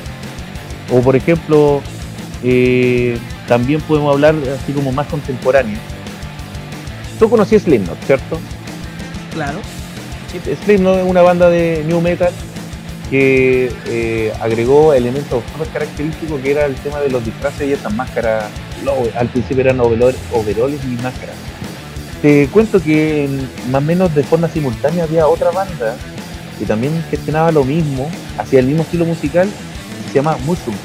O 0.93 1.01
por 1.01 1.17
ejemplo, 1.17 1.81
eh, 2.43 3.19
también 3.49 3.81
podemos 3.81 4.13
hablar 4.13 4.35
así 4.63 4.73
como 4.73 4.93
más 4.93 5.07
contemporáneo. 5.07 5.79
Tú 7.19 7.31
conocías 7.31 7.63
Slipknot, 7.63 7.99
¿cierto? 8.05 8.39
Claro. 9.33 9.59
Slipknot 10.65 10.99
es 10.99 11.05
una 11.05 11.23
banda 11.23 11.49
de 11.49 11.85
new 11.87 12.01
metal 12.01 12.33
que 13.11 13.73
eh, 13.87 14.33
agregó 14.41 14.93
elementos 14.93 15.43
súper 15.53 15.69
característicos 15.69 16.41
que 16.41 16.51
era 16.51 16.67
el 16.67 16.75
tema 16.75 17.01
de 17.01 17.11
los 17.11 17.25
disfraces 17.25 17.69
y 17.69 17.73
esas 17.73 17.93
máscaras. 17.95 18.45
Al 19.17 19.29
principio 19.29 19.63
eran 19.63 19.79
overol- 19.79 20.17
overoles 20.33 20.81
y 20.85 21.03
máscaras. 21.03 21.37
Te 22.23 22.49
cuento 22.49 22.83
que 22.83 23.29
más 23.71 23.83
o 23.83 23.85
menos 23.85 24.15
de 24.15 24.23
forma 24.23 24.49
simultánea 24.49 25.05
había 25.05 25.27
otra 25.29 25.51
banda 25.51 25.97
que 26.59 26.65
también 26.65 27.05
gestionaba 27.11 27.53
lo 27.53 27.65
mismo, 27.65 28.11
hacía 28.39 28.61
el 28.61 28.67
mismo 28.67 28.83
estilo 28.83 29.05
musical, 29.05 29.49
se 30.09 30.15
llama 30.15 30.37
Mushroom 30.47 30.77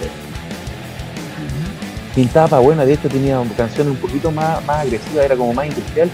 pintaba 2.14 2.48
para 2.48 2.62
buena, 2.62 2.86
de 2.86 2.94
hecho 2.94 3.08
tenía 3.08 3.42
canciones 3.56 3.94
un 3.94 4.00
poquito 4.00 4.32
más, 4.32 4.64
más 4.66 4.82
agresivas, 4.82 5.26
era 5.26 5.36
como 5.36 5.54
más 5.54 5.66
industrial, 5.68 6.10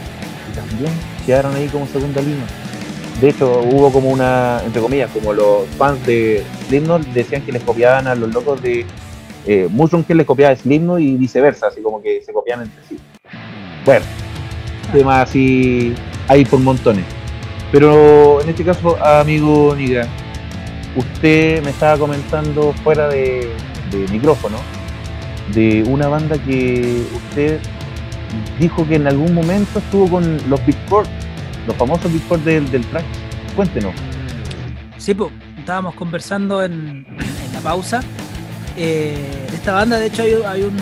y 0.52 0.56
también 0.56 0.92
quedaron 1.26 1.56
ahí 1.56 1.68
como 1.68 1.88
segunda 1.88 2.22
línea. 2.22 2.46
De 3.22 3.30
hecho, 3.30 3.62
hubo 3.62 3.92
como 3.92 4.10
una, 4.10 4.62
entre 4.64 4.82
comillas, 4.82 5.10
como 5.12 5.34
los 5.34 5.68
fans 5.78 6.06
de 6.06 6.44
Slipknot 6.68 7.02
decían 7.08 7.42
que 7.42 7.52
les 7.52 7.64
copiaban 7.64 8.06
a 8.06 8.14
los 8.14 8.32
locos 8.32 8.62
de 8.62 8.86
eh, 9.48 9.68
Mushroom 9.72 10.04
que 10.04 10.14
les 10.14 10.26
copiaba 10.26 10.54
a 10.54 10.56
Slipknot 10.56 11.00
y 11.00 11.16
viceversa, 11.16 11.68
así 11.68 11.82
como 11.82 12.02
que 12.02 12.22
se 12.22 12.32
copiaban 12.32 12.66
entre 12.66 12.84
sí. 12.88 13.00
Bueno, 13.86 14.06
temas 14.92 15.30
así 15.30 15.96
hay 16.28 16.46
por 16.46 16.60
montones. 16.60 17.06
Pero 17.72 18.40
en 18.42 18.50
este 18.50 18.64
caso, 18.64 19.04
amigo 19.04 19.74
Niga, 19.76 20.08
usted 20.96 21.64
me 21.64 21.72
estaba 21.72 21.98
comentando 21.98 22.74
fuera 22.84 23.08
de, 23.08 23.50
de 23.92 24.08
micrófono 24.12 24.58
de 25.54 25.84
una 25.88 26.08
banda 26.08 26.38
que 26.38 27.04
usted 27.16 27.60
dijo 28.60 28.88
que 28.88 28.96
en 28.96 29.08
algún 29.08 29.34
momento 29.34 29.80
estuvo 29.80 30.08
con 30.08 30.38
los 30.50 30.66
Big 30.66 30.78
Four, 30.88 31.06
los 31.68 31.76
famosos 31.76 32.12
Four 32.28 32.40
del, 32.44 32.70
del 32.72 32.84
track. 32.86 33.06
Cuéntenos. 33.56 33.94
Sí, 34.98 35.14
pues, 35.14 35.32
estábamos 35.60 35.94
conversando 35.96 36.64
en, 36.64 37.06
en 37.08 37.54
la 37.54 37.60
pausa. 37.62 38.02
eh, 38.76 39.46
de 39.50 39.56
esta 39.56 39.74
banda, 39.74 39.98
de 40.00 40.08
hecho, 40.08 40.24
hay, 40.24 40.34
hay 40.46 40.64
un, 40.64 40.78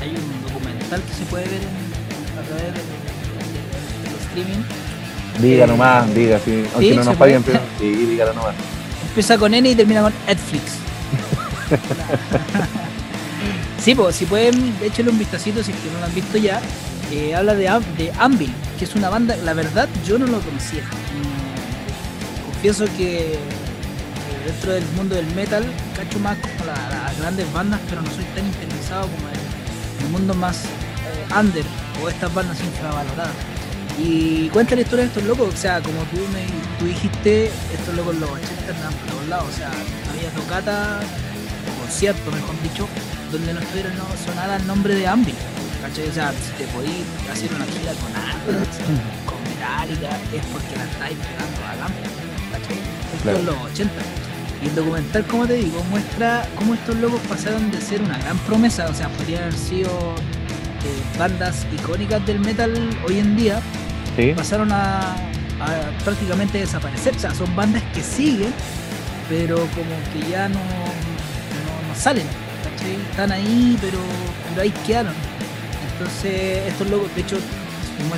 hay 0.00 0.10
un 0.10 0.42
documental 0.52 1.00
que 1.02 1.14
se 1.14 1.24
puede 1.24 1.44
ver 1.44 1.60
en- 1.62 2.38
a 2.38 2.42
través 2.46 2.64
de, 2.64 2.70
de- 2.70 4.04
de 4.04 4.10
los 4.12 4.20
streaming. 4.22 4.64
Diga 5.40 5.64
Eh, 5.64 5.68
nomás, 5.68 6.14
diga, 6.14 6.38
sí. 6.44 6.64
Aunque 6.74 6.90
¿sí? 6.90 6.96
no 6.96 7.02
¿Se 7.02 7.08
nos 7.10 7.18
paguen, 7.18 7.42
pero 7.42 7.60
sí, 7.78 7.88
dígalo 7.90 8.32
nomás. 8.34 8.54
Empieza 9.08 9.38
con 9.38 9.54
N 9.54 9.68
y 9.68 9.74
termina 9.74 10.02
con 10.02 10.12
Netflix. 10.26 10.62
sí, 13.78 13.94
pues 13.94 14.16
si 14.16 14.24
pueden 14.26 14.74
echarle 14.82 15.10
un 15.10 15.18
vistacito 15.18 15.62
si 15.62 15.72
es 15.72 15.78
que 15.78 15.90
no 15.92 15.98
lo 16.00 16.04
han 16.06 16.14
visto 16.14 16.38
ya. 16.38 16.60
eh, 17.12 17.34
habla 17.34 17.54
de, 17.54 17.64
de 17.98 18.12
Anvil, 18.18 18.52
que 18.80 18.86
es 18.86 18.94
una 18.94 19.10
banda, 19.10 19.36
la 19.36 19.52
verdad 19.52 19.88
yo 20.06 20.18
no 20.18 20.26
lo 20.26 20.40
conocía. 20.40 20.82
Mm, 20.82 22.50
confieso 22.52 22.86
que 22.96 23.38
dentro 24.46 24.72
del 24.72 24.84
mundo 24.96 25.14
del 25.14 25.26
metal 25.34 25.64
cacho 25.94 26.18
más 26.18 26.38
como 26.38 26.64
la- 26.64 26.88
las 27.04 27.18
grandes 27.20 27.52
bandas, 27.52 27.78
pero 27.90 28.00
no 28.00 28.10
soy 28.10 28.24
tan 28.34 28.46
interesado 28.46 29.02
como 29.02 29.28
en 29.28 30.04
el 30.06 30.10
mundo 30.12 30.32
más 30.34 30.64
eh, 30.64 31.38
under 31.38 31.64
o 32.02 32.08
estas 32.08 32.32
bandas 32.32 32.58
infravaloradas. 32.60 33.34
Y 33.98 34.48
cuenta 34.48 34.74
la 34.74 34.80
historia 34.80 35.04
de 35.04 35.08
estos 35.08 35.24
locos, 35.24 35.52
o 35.52 35.56
sea, 35.58 35.80
como 35.82 36.00
tú 36.04 36.16
me 36.32 36.46
tú 36.78 36.86
dijiste, 36.86 37.50
estos 37.74 37.94
locos 37.94 38.16
los 38.16 38.30
80 38.30 38.72
andaban 38.72 38.94
por 38.94 39.10
todos 39.12 39.28
lados, 39.28 39.46
o 39.52 39.56
sea, 39.58 39.68
había 39.68 40.30
tocata, 40.30 41.00
o 41.68 41.82
concierto 41.82 42.30
mejor 42.32 42.54
dicho, 42.62 42.88
donde 43.30 43.52
no 43.52 43.60
estuviera 43.60 43.90
no 43.90 44.06
sonara 44.24 44.56
el 44.56 44.66
nombre 44.66 44.94
de 44.94 45.06
Anvil. 45.06 45.34
¿Cachai? 45.82 46.08
O 46.08 46.12
sea, 46.12 46.32
si 46.32 46.52
te 46.62 46.64
podís 46.72 47.04
hacer 47.32 47.50
una 47.54 47.64
gira 47.66 47.92
con 47.94 48.14
Anthrax, 48.14 48.76
con 49.26 49.38
Metallica, 49.44 50.10
es 50.34 50.44
porque 50.52 50.76
la 50.76 50.84
estáis 50.84 51.16
pegando 51.18 51.60
a 51.66 51.86
Anvil, 51.86 52.10
¿cachai? 52.52 52.76
Esto 52.76 53.22
Claro. 53.22 53.38
en 53.38 53.46
los 53.46 53.56
80. 53.72 53.92
Y 54.62 54.66
el 54.68 54.74
documental, 54.74 55.24
como 55.24 55.46
te 55.46 55.54
digo, 55.54 55.82
muestra 55.90 56.46
cómo 56.56 56.74
estos 56.74 56.94
locos 56.96 57.20
pasaron 57.28 57.70
de 57.70 57.80
ser 57.80 58.02
una 58.02 58.18
gran 58.18 58.36
promesa, 58.40 58.86
o 58.88 58.94
sea, 58.94 59.08
podrían 59.08 59.42
haber 59.44 59.56
sido 59.56 59.88
eh, 59.90 61.18
bandas 61.18 61.66
icónicas 61.74 62.24
del 62.26 62.40
metal 62.40 62.72
hoy 63.08 63.18
en 63.18 63.36
día, 63.36 63.60
Sí, 64.16 64.32
pasaron 64.36 64.70
a, 64.72 65.12
a 65.14 66.04
prácticamente 66.04 66.58
desaparecer. 66.58 67.14
O 67.16 67.18
sea, 67.18 67.32
son 67.34 67.54
bandas 67.56 67.82
que 67.94 68.02
siguen, 68.02 68.52
pero 69.28 69.56
como 69.56 69.94
que 70.12 70.28
ya 70.30 70.48
no, 70.48 70.58
no, 70.58 71.88
no 71.88 71.94
salen. 71.94 72.26
¿cachai? 72.64 72.96
Están 73.10 73.32
ahí, 73.32 73.78
pero, 73.80 73.98
pero 74.50 74.62
ahí 74.62 74.70
quedaron. 74.86 75.14
Entonces, 76.00 76.66
estos 76.68 76.88
locos, 76.88 77.14
de 77.14 77.20
hecho, 77.20 77.36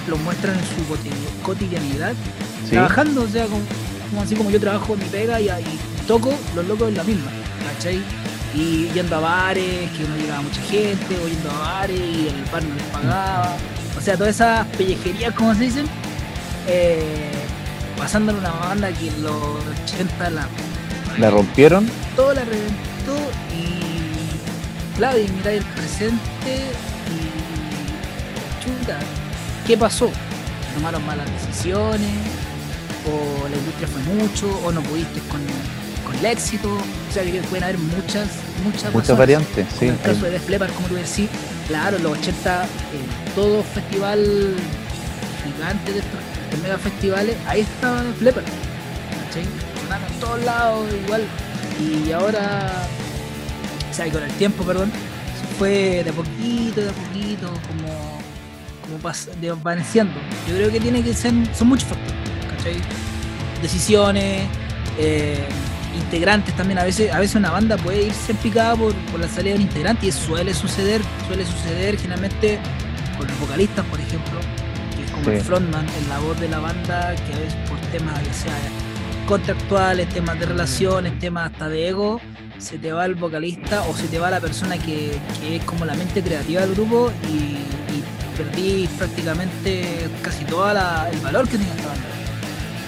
lo 0.06 0.16
muestran 0.18 0.54
en 0.56 0.64
su 0.64 0.86
coti- 0.88 1.10
cotidianidad, 1.42 2.12
sí. 2.64 2.70
trabajando, 2.70 3.22
o 3.22 3.28
sea, 3.28 3.46
como, 3.46 3.60
como 4.10 4.22
así 4.22 4.36
como 4.36 4.50
yo 4.50 4.60
trabajo 4.60 4.92
en 4.94 5.00
mi 5.00 5.04
pega 5.06 5.40
y, 5.40 5.46
y 5.48 5.78
toco, 6.06 6.32
los 6.54 6.64
locos 6.68 6.88
en 6.90 6.96
la 6.96 7.02
misma, 7.04 7.30
¿cachai? 7.74 8.00
Y 8.54 8.88
yendo 8.94 9.16
a 9.16 9.20
bares, 9.20 9.90
que 9.90 10.04
no 10.08 10.16
llegaba 10.16 10.42
mucha 10.42 10.62
gente, 10.62 11.16
o 11.24 11.26
yendo 11.28 11.50
a 11.50 11.58
bares 11.58 11.98
y 11.98 12.28
el 12.28 12.44
bar 12.52 12.62
no 12.62 12.74
les 12.76 12.84
pagaba. 12.84 13.56
O 13.98 14.00
sea, 14.00 14.16
todas 14.16 14.34
esas 14.36 14.64
pellejerías, 14.76 15.34
como 15.34 15.52
se 15.54 15.60
dicen, 15.64 15.86
eh, 16.68 17.32
pasando 17.98 18.30
en 18.32 18.38
una 18.38 18.50
banda 18.50 18.92
que 18.92 19.08
en 19.08 19.22
los 19.24 19.34
80 19.92 20.30
la, 20.30 20.46
La 21.18 21.30
rompieron. 21.30 21.88
todo 22.14 22.32
la 22.34 22.44
reventó 22.44 23.16
y 23.52 24.96
claro, 24.96 25.18
y 25.18 25.28
miráis 25.32 25.58
el 25.58 25.64
presente 25.64 26.70
chuta, 28.62 28.98
¿qué 29.66 29.76
pasó? 29.76 30.10
¿Tomaron 30.74 31.04
malas 31.06 31.26
decisiones? 31.30 32.10
¿O 33.04 33.48
la 33.48 33.56
industria 33.56 33.88
fue 33.88 34.02
mucho? 34.14 34.60
¿O 34.64 34.72
no 34.72 34.80
pudiste 34.82 35.20
con, 35.28 35.40
con 36.04 36.14
el 36.16 36.26
éxito? 36.26 36.72
O 36.72 37.12
sea, 37.12 37.24
que 37.24 37.40
pueden 37.42 37.64
haber 37.64 37.78
muchas, 37.78 38.28
muchas, 38.64 38.92
Muchas 38.92 39.18
variantes, 39.18 39.66
sí. 39.78 39.86
En 39.86 39.94
el 39.94 40.00
caso 40.00 40.24
de 40.24 40.30
Def 40.30 40.74
como 40.74 40.88
tú 40.88 40.94
decís, 40.94 41.28
claro, 41.66 41.96
en 41.96 42.02
los 42.04 42.18
80, 42.18 42.62
en 42.62 43.34
todo 43.34 43.62
festival 43.62 44.54
gigante 45.44 45.92
de 45.92 45.98
estos 45.98 46.20
de 46.50 46.56
mega 46.62 46.78
festivales, 46.78 47.36
ahí 47.46 47.62
estaba 47.62 48.02
Def 48.02 48.22
Leppard. 48.22 48.44
en 48.44 50.20
todos 50.20 50.44
lados 50.44 50.86
igual. 51.04 51.22
Y 51.80 52.12
ahora, 52.12 52.70
o 53.90 53.94
sea, 53.94 54.08
con 54.10 54.22
el 54.22 54.30
tiempo, 54.32 54.62
perdón, 54.64 54.92
se 55.40 55.54
fue 55.56 56.04
de 56.04 56.10
a 56.10 56.12
poquito, 56.12 56.80
de 56.82 56.90
a 56.90 56.92
poquito, 56.92 57.48
como, 57.66 58.11
como 58.82 58.98
desvaneciendo. 59.40 60.14
Yo 60.48 60.54
creo 60.56 60.70
que 60.70 60.80
tiene 60.80 61.02
que 61.02 61.14
ser, 61.14 61.32
son 61.54 61.68
muchos 61.68 61.88
factores, 61.88 62.14
¿cachai? 62.50 62.76
Decisiones, 63.62 64.42
eh, 64.98 65.46
integrantes 65.96 66.54
también. 66.56 66.78
A 66.78 66.84
veces, 66.84 67.12
a 67.12 67.18
veces 67.20 67.36
una 67.36 67.50
banda 67.50 67.76
puede 67.76 68.04
irse 68.06 68.34
picada 68.34 68.76
por, 68.76 68.94
por 69.10 69.20
la 69.20 69.28
salida 69.28 69.54
de 69.54 69.56
un 69.60 69.62
integrante 69.62 70.06
y 70.06 70.08
eso 70.10 70.26
suele 70.26 70.54
suceder, 70.54 71.00
suele 71.26 71.44
suceder 71.46 71.96
generalmente 71.96 72.58
con 73.18 73.26
los 73.26 73.38
vocalistas, 73.40 73.84
por 73.86 74.00
ejemplo, 74.00 74.40
que 74.96 75.04
es 75.04 75.10
como 75.10 75.24
Sí. 75.24 75.30
el 75.30 75.40
frontman, 75.42 75.86
en 75.88 76.08
la 76.08 76.18
voz 76.18 76.40
de 76.40 76.48
la 76.48 76.58
banda, 76.58 77.14
que 77.14 77.34
a 77.34 77.38
veces 77.38 77.54
por 77.68 77.78
temas 77.92 78.14
ya 78.24 78.32
sea 78.32 78.54
contractuales, 79.26 80.08
temas 80.08 80.38
de 80.40 80.46
relaciones, 80.46 81.18
temas 81.18 81.52
hasta 81.52 81.68
de 81.68 81.88
ego, 81.88 82.20
se 82.58 82.78
te 82.78 82.92
va 82.92 83.06
el 83.06 83.14
vocalista 83.14 83.82
o 83.82 83.94
se 83.96 84.08
te 84.08 84.18
va 84.18 84.30
la 84.30 84.40
persona 84.40 84.76
que, 84.78 85.16
que 85.40 85.56
es 85.56 85.64
como 85.64 85.84
la 85.84 85.94
mente 85.94 86.22
creativa 86.22 86.60
del 86.62 86.74
grupo 86.74 87.12
y, 87.28 87.36
y 87.96 88.01
perdí 88.42 88.88
prácticamente 88.98 90.08
casi 90.22 90.44
todo 90.44 90.70
el 90.70 91.18
valor 91.20 91.48
que 91.48 91.58
tenía 91.58 91.74
esta 91.74 91.88
banda. 91.88 92.04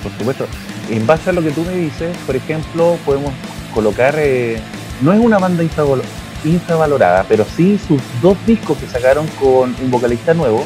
Por 0.03 0.13
supuesto. 0.19 0.47
En 0.91 1.07
base 1.07 1.31
a 1.31 1.33
lo 1.33 1.43
que 1.43 1.51
tú 1.51 1.63
me 1.63 1.75
dices, 1.75 2.15
por 2.27 2.37
ejemplo, 2.37 2.99
podemos 3.05 3.33
colocar. 3.73 4.15
eh, 4.19 4.59
no 5.01 5.13
es 5.13 5.19
una 5.21 5.39
banda 5.39 5.63
infravalo- 5.65 6.03
infravalorada, 6.45 7.25
pero 7.29 7.45
sí 7.57 7.81
sus 7.89 8.01
dos 8.23 8.37
discos 8.47 8.77
que 8.79 8.87
sacaron 8.87 9.27
con 9.41 9.75
un 9.83 9.91
vocalista 9.91 10.35
nuevo 10.35 10.65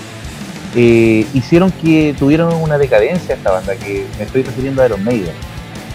eh, 0.74 1.24
hicieron 1.32 1.70
que 1.70 2.14
tuvieron 2.18 2.52
una 2.54 2.76
decadencia 2.76 3.34
esta 3.36 3.50
banda, 3.52 3.74
que 3.76 4.04
me 4.18 4.24
estoy 4.24 4.42
refiriendo 4.42 4.82
a 4.82 4.86
Iron. 4.86 5.00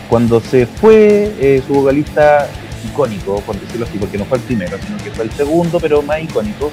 Cuando 0.10 0.42
se 0.42 0.66
fue 0.66 1.32
eh, 1.40 1.62
su 1.68 1.74
vocalista 1.74 2.48
icónico, 2.86 3.40
por 3.42 3.60
decirlo 3.60 3.86
así, 3.86 3.98
porque 3.98 4.18
no 4.18 4.26
fue 4.26 4.40
el 4.40 4.44
primero, 4.46 4.78
sino 4.86 4.98
que 4.98 5.12
fue 5.12 5.26
el 5.26 5.32
segundo, 5.32 5.80
pero 5.80 6.02
más 6.02 6.22
icónico, 6.22 6.72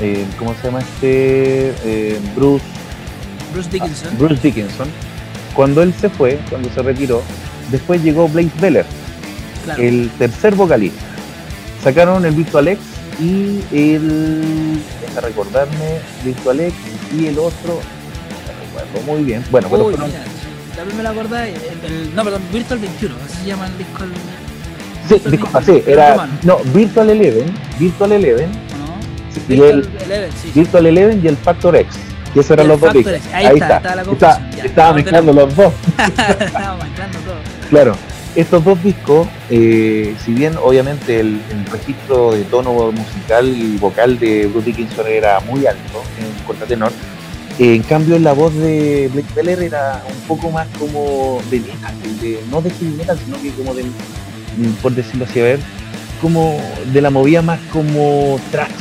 eh, 0.00 0.24
¿cómo 0.38 0.54
se 0.54 0.64
llama 0.64 0.80
este? 0.80 1.72
Eh, 1.84 2.18
Bruce 2.36 2.64
Bruce 3.52 3.68
Dickinson. 3.70 4.18
Bruce 4.18 4.40
Dickinson, 4.42 4.88
cuando 5.54 5.82
él 5.82 5.92
se 6.00 6.08
fue, 6.08 6.38
cuando 6.48 6.70
se 6.70 6.82
retiró, 6.82 7.22
después 7.70 8.02
llegó 8.02 8.28
Blaze 8.28 8.50
Beller, 8.60 8.86
claro. 9.64 9.82
el 9.82 10.10
tercer 10.18 10.54
vocalista. 10.54 11.00
Sacaron 11.82 12.24
el 12.24 12.34
Virtual 12.34 12.68
X 12.68 12.84
y 13.20 13.60
el. 13.72 14.78
Deja 15.00 15.20
recordarme, 15.22 15.98
Virtual 16.24 16.60
X 16.60 16.76
y 17.18 17.26
el 17.26 17.38
otro. 17.38 17.80
No 18.74 18.78
recuerdo 18.80 19.12
muy 19.12 19.24
bien. 19.24 19.44
Bueno, 19.50 19.68
pero 19.70 19.84
Uy, 19.86 19.94
fueron- 19.94 20.10
mira, 20.10 20.22
sí, 20.24 20.76
también 20.76 20.96
me 20.98 21.02
lo 21.02 21.08
acordé. 21.08 21.48
El, 21.54 21.92
el- 21.92 22.14
no, 22.14 22.22
perdón, 22.24 22.42
Virtual 22.52 22.78
21, 22.78 23.14
así 23.26 23.36
se 23.42 23.46
llama 23.46 23.66
el 23.66 23.78
disco. 23.78 24.04
El, 24.04 24.10
Sí, 25.08 25.14
Virtual 25.14 25.30
disculpa, 25.32 25.58
21, 25.60 25.84
sí, 25.84 25.90
era. 25.90 26.28
No, 26.44 26.58
Virtual 26.72 27.10
Eleven, 27.10 27.52
Virtual 27.80 28.12
Eleven, 28.12 28.50
y 29.48 29.54
el 29.60 29.88
Eleven, 30.04 30.30
sí. 30.42 30.50
Virtual 30.54 30.86
Eleven 30.86 31.20
y 31.24 31.28
el 31.28 31.36
Factor 31.36 31.76
X. 31.76 31.96
Que 32.32 32.40
esos 32.40 32.52
eran 32.52 32.68
los 32.68 32.80
dos 32.80 32.92
Factor. 32.92 33.14
X, 33.14 33.28
ahí 33.34 33.46
está, 33.58 33.76
está 34.12 34.50
estaba 34.64 34.92
mezclando 34.92 35.32
los 35.32 35.56
dos. 35.56 35.72
Estaba 35.98 36.76
mezclando 36.84 37.18
todo. 37.20 37.34
Claro, 37.70 37.96
estos 38.36 38.64
dos 38.64 38.82
discos, 38.84 39.26
eh, 39.50 40.14
si 40.24 40.32
bien 40.32 40.54
obviamente 40.62 41.18
el, 41.20 41.40
el 41.50 41.66
registro 41.70 42.32
de 42.32 42.44
tono 42.44 42.92
musical 42.92 43.48
y 43.48 43.76
vocal 43.78 44.18
de 44.20 44.46
Bruce 44.46 44.66
Dickinson 44.66 45.06
era 45.08 45.40
muy 45.40 45.66
alto 45.66 46.02
en 46.20 46.44
contratenor, 46.44 46.92
eh, 47.58 47.74
en 47.74 47.82
cambio 47.82 48.16
la 48.20 48.32
voz 48.32 48.54
de 48.54 49.10
Blake 49.12 49.28
Beller 49.34 49.62
era 49.64 50.02
un 50.08 50.20
poco 50.28 50.50
más 50.52 50.68
como 50.78 51.40
de 51.50 51.58
metal, 51.60 51.94
de- 52.20 52.40
no 52.50 52.62
de 52.62 52.70
heavy 52.70 52.92
metal, 52.96 53.18
sino 53.24 53.42
que 53.42 53.50
como 53.50 53.74
de, 53.74 53.82
mm, 53.82 54.72
por 54.82 54.92
decirlo 54.94 55.24
así, 55.24 55.40
a 55.40 55.44
ver, 55.44 55.60
como 56.22 56.60
de 56.92 57.00
la 57.02 57.10
movida 57.10 57.42
más 57.42 57.58
como 57.72 58.38
tracks, 58.52 58.72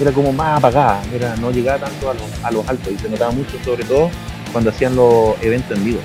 era 0.00 0.12
como 0.12 0.32
más 0.32 0.58
apagada, 0.58 1.02
era, 1.12 1.36
no 1.36 1.50
llegaba 1.50 1.86
tanto 1.86 2.10
a 2.10 2.14
los, 2.14 2.22
a 2.42 2.50
los 2.50 2.68
altos 2.68 2.92
y 2.92 2.98
se 2.98 3.08
notaba 3.08 3.30
mucho 3.30 3.56
sobre 3.64 3.84
todo 3.84 4.10
cuando 4.52 4.70
hacían 4.70 4.96
los 4.96 5.34
eventos 5.42 5.76
en 5.76 5.84
vivo. 5.84 6.00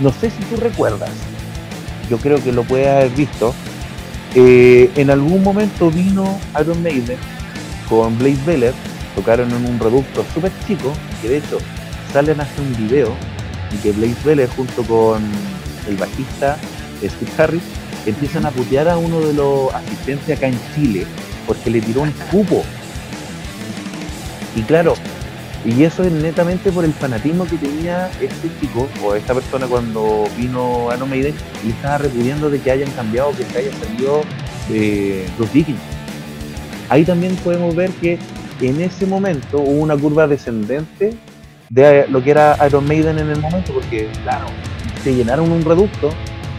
No 0.00 0.12
sé 0.12 0.30
si 0.30 0.42
tú 0.44 0.56
recuerdas, 0.56 1.10
yo 2.08 2.18
creo 2.18 2.42
que 2.42 2.52
lo 2.52 2.62
puedes 2.64 2.88
haber 2.88 3.10
visto. 3.10 3.54
eh, 4.34 4.90
en 4.96 5.10
algún 5.10 5.42
momento 5.42 5.90
vino 5.90 6.38
Iron 6.60 6.82
Maiden 6.82 7.18
con 7.88 8.16
Blaze 8.18 8.40
Beller, 8.46 8.74
tocaron 9.14 9.50
en 9.50 9.66
un 9.66 9.78
reducto 9.78 10.24
súper 10.32 10.52
chico, 10.66 10.92
que 11.20 11.28
de 11.28 11.36
hecho 11.38 11.58
salen 12.12 12.40
a 12.40 12.44
hacer 12.44 12.60
un 12.60 12.76
video 12.76 13.12
y 13.72 13.76
que 13.78 13.92
Blaze 13.92 14.22
Beller 14.24 14.48
junto 14.50 14.82
con 14.84 15.22
el 15.88 15.96
bajista 15.96 16.56
Steve 17.02 17.30
Harris 17.38 17.62
empiezan 18.06 18.46
a 18.46 18.50
putear 18.50 18.88
a 18.88 18.96
uno 18.96 19.20
de 19.20 19.32
los 19.34 19.72
asistentes 19.74 20.36
acá 20.36 20.46
en 20.46 20.58
Chile 20.74 21.06
porque 21.46 21.70
le 21.70 21.80
tiró 21.80 22.02
un 22.02 22.12
cupo. 22.30 22.64
Y 24.56 24.62
claro, 24.62 24.94
y 25.64 25.84
eso 25.84 26.02
es 26.02 26.10
netamente 26.10 26.72
por 26.72 26.84
el 26.84 26.92
fanatismo 26.92 27.44
que 27.44 27.56
tenía 27.56 28.10
este 28.20 28.48
chico 28.60 28.88
o 29.04 29.14
esta 29.14 29.34
persona 29.34 29.66
cuando 29.66 30.24
vino 30.36 30.88
Iron 30.94 31.08
Maiden 31.10 31.34
y 31.64 31.70
estaba 31.70 31.98
repudiando 31.98 32.48
de 32.50 32.58
que 32.60 32.70
hayan 32.70 32.90
cambiado, 32.92 33.30
que 33.36 33.44
se 33.44 33.58
haya 33.58 33.70
salido 33.78 34.22
Bruce 35.36 35.52
Dickinson. 35.52 35.84
Ahí 36.88 37.04
también 37.04 37.36
podemos 37.36 37.74
ver 37.76 37.90
que 37.92 38.18
en 38.60 38.80
ese 38.80 39.06
momento 39.06 39.58
hubo 39.58 39.80
una 39.82 39.96
curva 39.96 40.26
descendente 40.26 41.14
de 41.68 42.06
lo 42.08 42.22
que 42.22 42.32
era 42.32 42.56
Iron 42.66 42.86
Maiden 42.86 43.18
en 43.18 43.30
el 43.30 43.38
momento, 43.40 43.72
porque 43.72 44.08
claro, 44.24 44.46
se 45.04 45.14
llenaron 45.14 45.52
un 45.52 45.64
reducto, 45.64 46.10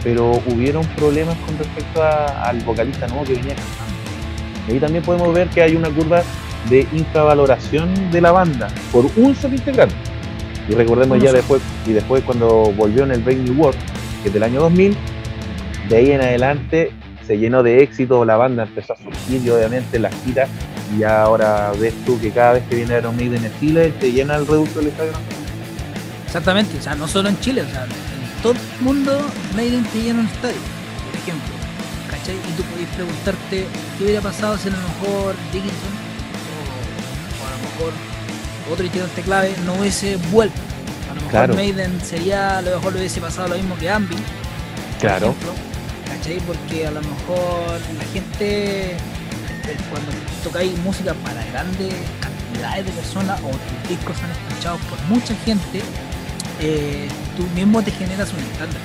pero 0.02 0.40
hubieron 0.46 0.84
problemas 0.96 1.36
con 1.46 1.58
respecto 1.58 2.02
a- 2.02 2.44
al 2.48 2.58
vocalista 2.60 3.06
nuevo 3.08 3.24
que 3.24 3.34
venía 3.34 3.54
cantando. 3.54 3.92
Y 4.68 4.72
ahí 4.72 4.78
también 4.80 5.04
podemos 5.04 5.34
ver 5.34 5.48
que 5.48 5.62
hay 5.62 5.76
una 5.76 5.90
curva 5.90 6.22
de 6.70 6.86
infravaloración 6.92 8.10
de 8.10 8.20
la 8.20 8.32
banda 8.32 8.68
por 8.90 9.06
un 9.16 9.34
solo 9.34 9.54
integrante. 9.54 9.94
Y 10.68 10.74
recordemos 10.74 11.20
ya 11.20 11.32
después, 11.32 11.60
y 11.86 11.92
después 11.92 12.22
cuando 12.24 12.72
volvió 12.76 13.04
en 13.04 13.12
el 13.12 13.22
Brave 13.22 13.40
New 13.40 13.54
World, 13.60 13.78
que 14.22 14.28
es 14.28 14.34
del 14.34 14.42
año 14.44 14.60
2000, 14.60 14.96
de 15.88 15.96
ahí 15.96 16.12
en 16.12 16.20
adelante 16.20 16.92
se 17.26 17.38
llenó 17.38 17.62
de 17.62 17.82
éxito, 17.82 18.24
la 18.24 18.36
banda 18.36 18.64
empezó 18.64 18.92
a 18.92 18.96
surgir 18.96 19.42
y 19.44 19.50
obviamente 19.50 19.98
las 19.98 20.14
giras, 20.24 20.48
y 20.96 21.02
ahora 21.02 21.72
ves 21.80 21.94
tú 22.04 22.20
que 22.20 22.30
cada 22.30 22.54
vez 22.54 22.64
que 22.68 22.76
viene 22.76 22.98
Iron 22.98 23.16
Maiden 23.16 23.44
en 23.44 23.52
Chile, 23.58 23.92
te 23.98 24.12
llena 24.12 24.36
el 24.36 24.46
reducto 24.46 24.78
del 24.78 24.88
estadio. 24.88 25.12
Exactamente, 26.26 26.78
o 26.78 26.82
sea, 26.82 26.94
no 26.94 27.08
solo 27.08 27.28
en 27.28 27.38
Chile, 27.40 27.62
o 27.62 27.68
sea, 27.68 27.84
en 27.84 28.42
todo 28.42 28.52
el 28.52 28.84
mundo 28.84 29.18
Maiden 29.56 29.84
te 29.84 30.02
llena 30.02 30.20
un 30.20 30.26
estadio, 30.26 30.56
por 31.06 31.20
ejemplo. 31.20 31.52
¿Cachai? 32.10 32.34
Y 32.34 32.56
tú 32.56 32.62
podés 32.64 32.88
preguntarte 32.88 33.66
qué 33.98 34.04
hubiera 34.04 34.20
pasado 34.20 34.56
si 34.56 34.68
a 34.68 34.72
lo 34.72 34.78
mejor 34.78 35.34
Dickinson 35.52 36.01
mejor 37.90 38.72
otro 38.72 38.84
integrante 38.86 39.22
clave 39.22 39.54
no 39.64 39.74
hubiese 39.74 40.16
vuelto. 40.30 40.54
A 41.10 41.14
lo 41.14 41.14
mejor 41.16 41.30
Claro. 41.30 41.54
Maiden 41.54 42.00
sería, 42.04 42.58
a 42.58 42.62
lo 42.62 42.76
mejor 42.76 42.92
le 42.94 42.98
hubiese 43.00 43.20
pasado 43.20 43.48
lo 43.48 43.56
mismo 43.56 43.76
que 43.76 43.90
Ambi, 43.90 44.16
por 44.16 44.24
ejemplo, 45.28 45.52
¿cachai? 46.06 46.38
Porque 46.46 46.86
a 46.86 46.90
lo 46.90 47.00
mejor 47.00 47.80
la 47.98 48.04
gente, 48.12 48.92
eh, 48.92 48.96
cuando 49.90 50.12
tocáis 50.44 50.76
música 50.78 51.14
para 51.24 51.44
grandes 51.46 51.92
cantidades 52.20 52.86
de 52.86 52.92
personas 52.92 53.40
o 53.40 53.48
tus 53.50 53.88
discos 53.88 54.16
son 54.16 54.30
escuchados 54.30 54.80
por 54.82 54.98
mucha 55.08 55.34
gente, 55.44 55.80
eh, 56.60 57.08
tú 57.36 57.42
mismo 57.54 57.82
te 57.82 57.90
generas 57.90 58.32
un 58.32 58.38
estándar, 58.40 58.80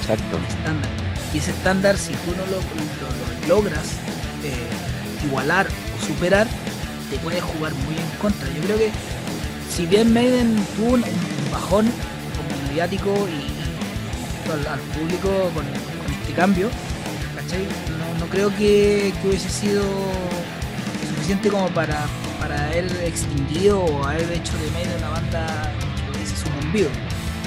Exacto. 0.00 0.36
un 0.36 0.44
estándar. 0.44 0.90
Y 1.34 1.38
ese 1.38 1.50
estándar, 1.50 1.96
si 1.98 2.12
tú 2.12 2.30
no 2.36 2.44
lo, 2.46 2.56
lo- 2.56 3.48
lo 3.48 3.56
logras 3.56 3.84
eh, 4.44 5.26
igualar 5.26 5.66
o 5.66 6.06
superar, 6.06 6.46
te 7.12 7.18
puede 7.18 7.40
jugar 7.40 7.74
muy 7.74 7.94
en 7.94 8.18
contra. 8.20 8.48
Yo 8.48 8.62
creo 8.62 8.78
que 8.78 8.90
si 9.70 9.86
bien 9.86 10.12
Maiden 10.12 10.56
tuvo 10.76 10.94
un, 10.94 11.04
bajón 11.50 11.86
como 12.36 12.68
mediático 12.68 13.10
y 13.28 14.50
al, 14.50 14.80
público 14.80 15.28
con, 15.54 15.66
este 15.66 16.32
cambio, 16.34 16.70
¿cachai? 17.36 17.66
No, 17.98 18.18
no 18.18 18.30
creo 18.30 18.48
que, 18.56 19.12
que 19.20 19.28
hubiese 19.28 19.50
sido 19.50 19.82
suficiente 21.08 21.50
como 21.50 21.68
para, 21.68 22.06
para 22.40 22.66
haber 22.66 22.86
extinguido 23.04 23.80
o 23.80 24.04
haber 24.06 24.32
hecho 24.32 24.52
de 24.56 24.70
Maiden 24.70 24.96
una 24.98 25.10
banda 25.10 25.72
que 26.06 26.16
hubiese 26.16 26.36
sucumbido, 26.36 26.88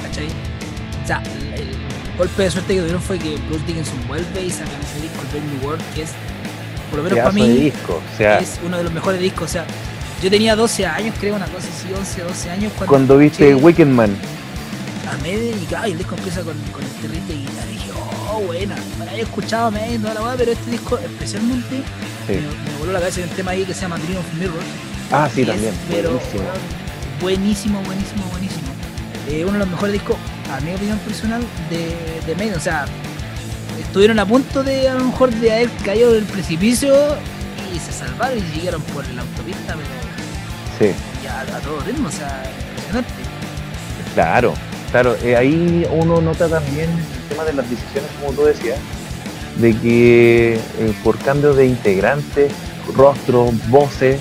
¿cachai? 0.03 0.27
O 1.03 1.07
sea, 1.07 1.23
el, 1.55 1.75
golpe 2.17 2.43
de 2.43 2.51
suerte 2.51 2.75
que 2.75 2.79
tuvieron 2.79 3.01
fue 3.01 3.19
que 3.19 3.35
Bruce 3.47 3.65
Dickinson 3.65 4.07
vuelve 4.07 4.45
y 4.45 4.49
sacan 4.49 4.79
ese 4.81 5.01
disco, 5.01 5.19
el 5.33 5.57
New 5.57 5.67
World, 5.67 5.83
es, 5.97 6.11
por 6.95 7.03
lo 7.03 7.09
menos 7.09 7.19
para 7.19 7.31
mí, 7.31 7.47
disco. 7.49 8.01
O 8.13 8.17
sea, 8.17 8.39
es 8.39 8.59
uno 8.65 8.77
de 8.77 8.83
los 8.83 8.93
mejores 8.93 9.19
discos. 9.19 9.49
O 9.49 9.53
sea, 9.53 9.65
yo 10.23 10.29
tenía 10.29 10.55
12 10.55 10.85
años, 10.85 11.15
creo, 11.19 11.35
una 11.35 11.45
cosa 11.45 11.67
así, 11.67 11.93
11, 11.93 12.21
12 12.23 12.49
años. 12.49 12.71
Cuando, 12.77 12.89
cuando 12.89 13.17
viste 13.17 13.49
escuché 13.49 13.65
Wicked 13.65 13.87
Man, 13.87 14.15
a 15.07 15.27
y, 15.27 15.65
claro, 15.67 15.87
y 15.87 15.91
el 15.91 15.97
disco 15.97 16.15
empieza 16.15 16.41
con, 16.41 16.57
con 16.71 16.83
este 16.83 17.07
riff 17.07 17.27
de 17.27 17.35
guitarra 17.35 17.69
y 17.69 17.73
dije, 17.73 17.91
oh, 18.31 18.39
buena. 18.41 18.75
Bueno, 18.97 19.11
había 19.11 19.23
escuchado 19.23 19.71
Maiden 19.71 20.01
toda 20.01 20.13
la 20.13 20.23
weá, 20.23 20.35
pero 20.37 20.51
este 20.51 20.71
disco 20.71 20.97
especialmente 20.97 21.75
sí. 22.27 22.33
me, 22.33 22.39
me 22.39 22.79
voló 22.79 22.93
la 22.93 22.99
cabeza. 22.99 23.21
Hay 23.21 23.29
un 23.29 23.35
tema 23.35 23.51
ahí 23.51 23.65
que 23.65 23.73
se 23.73 23.81
llama 23.81 23.97
Dream 23.97 24.17
of 24.17 24.33
Mirrors. 24.39 24.65
Ah, 25.11 25.29
sí, 25.31 25.41
y 25.41 25.43
es, 25.43 25.49
también. 25.49 25.73
pero 25.89 26.09
buenísimo. 26.11 26.43
buenísimo, 27.21 27.81
buenísimo, 27.83 28.23
buenísimo. 28.31 28.67
Eh, 29.29 29.43
uno 29.43 29.53
de 29.53 29.59
los 29.59 29.67
mejores 29.67 29.93
discos, 29.93 30.17
a 30.51 30.61
mi 30.61 30.73
opinión 30.73 30.97
personal, 30.99 31.43
de, 31.69 32.21
de 32.25 32.35
Maiden. 32.35 32.55
O 32.55 32.61
sea, 32.61 32.85
estuvieron 33.95 34.19
a 34.19 34.25
punto 34.25 34.61
de, 34.61 34.89
a 34.89 34.95
lo 34.95 35.05
mejor, 35.05 35.31
de 35.31 35.53
haber 35.53 35.69
caído 35.85 36.11
del 36.11 36.25
precipicio 36.25 36.93
y 37.73 37.79
se 37.79 37.93
salvaron 37.93 38.37
y 38.37 38.41
siguieron 38.41 38.81
por 38.81 39.07
la 39.13 39.21
autopista, 39.21 39.73
pero 39.73 40.91
Sí. 40.91 40.97
ya 41.23 41.39
a 41.39 41.59
todo 41.61 41.79
ritmo, 41.79 42.09
o 42.09 42.11
sea, 42.11 42.43
impresionante. 42.71 43.13
Claro, 44.13 44.53
claro. 44.91 45.15
eh, 45.23 45.37
ahí 45.37 45.87
uno 45.93 46.19
nota 46.19 46.49
también 46.49 46.89
el 46.89 47.29
tema 47.29 47.45
de 47.45 47.53
las 47.53 47.69
decisiones, 47.69 48.11
como 48.19 48.33
tú 48.33 48.43
decías, 48.43 48.77
de 49.59 49.73
que 49.77 50.55
eh, 50.55 50.93
por 51.01 51.17
cambio 51.19 51.53
de 51.53 51.65
integrantes, 51.65 52.51
rostros, 52.97 53.53
voces, 53.69 54.19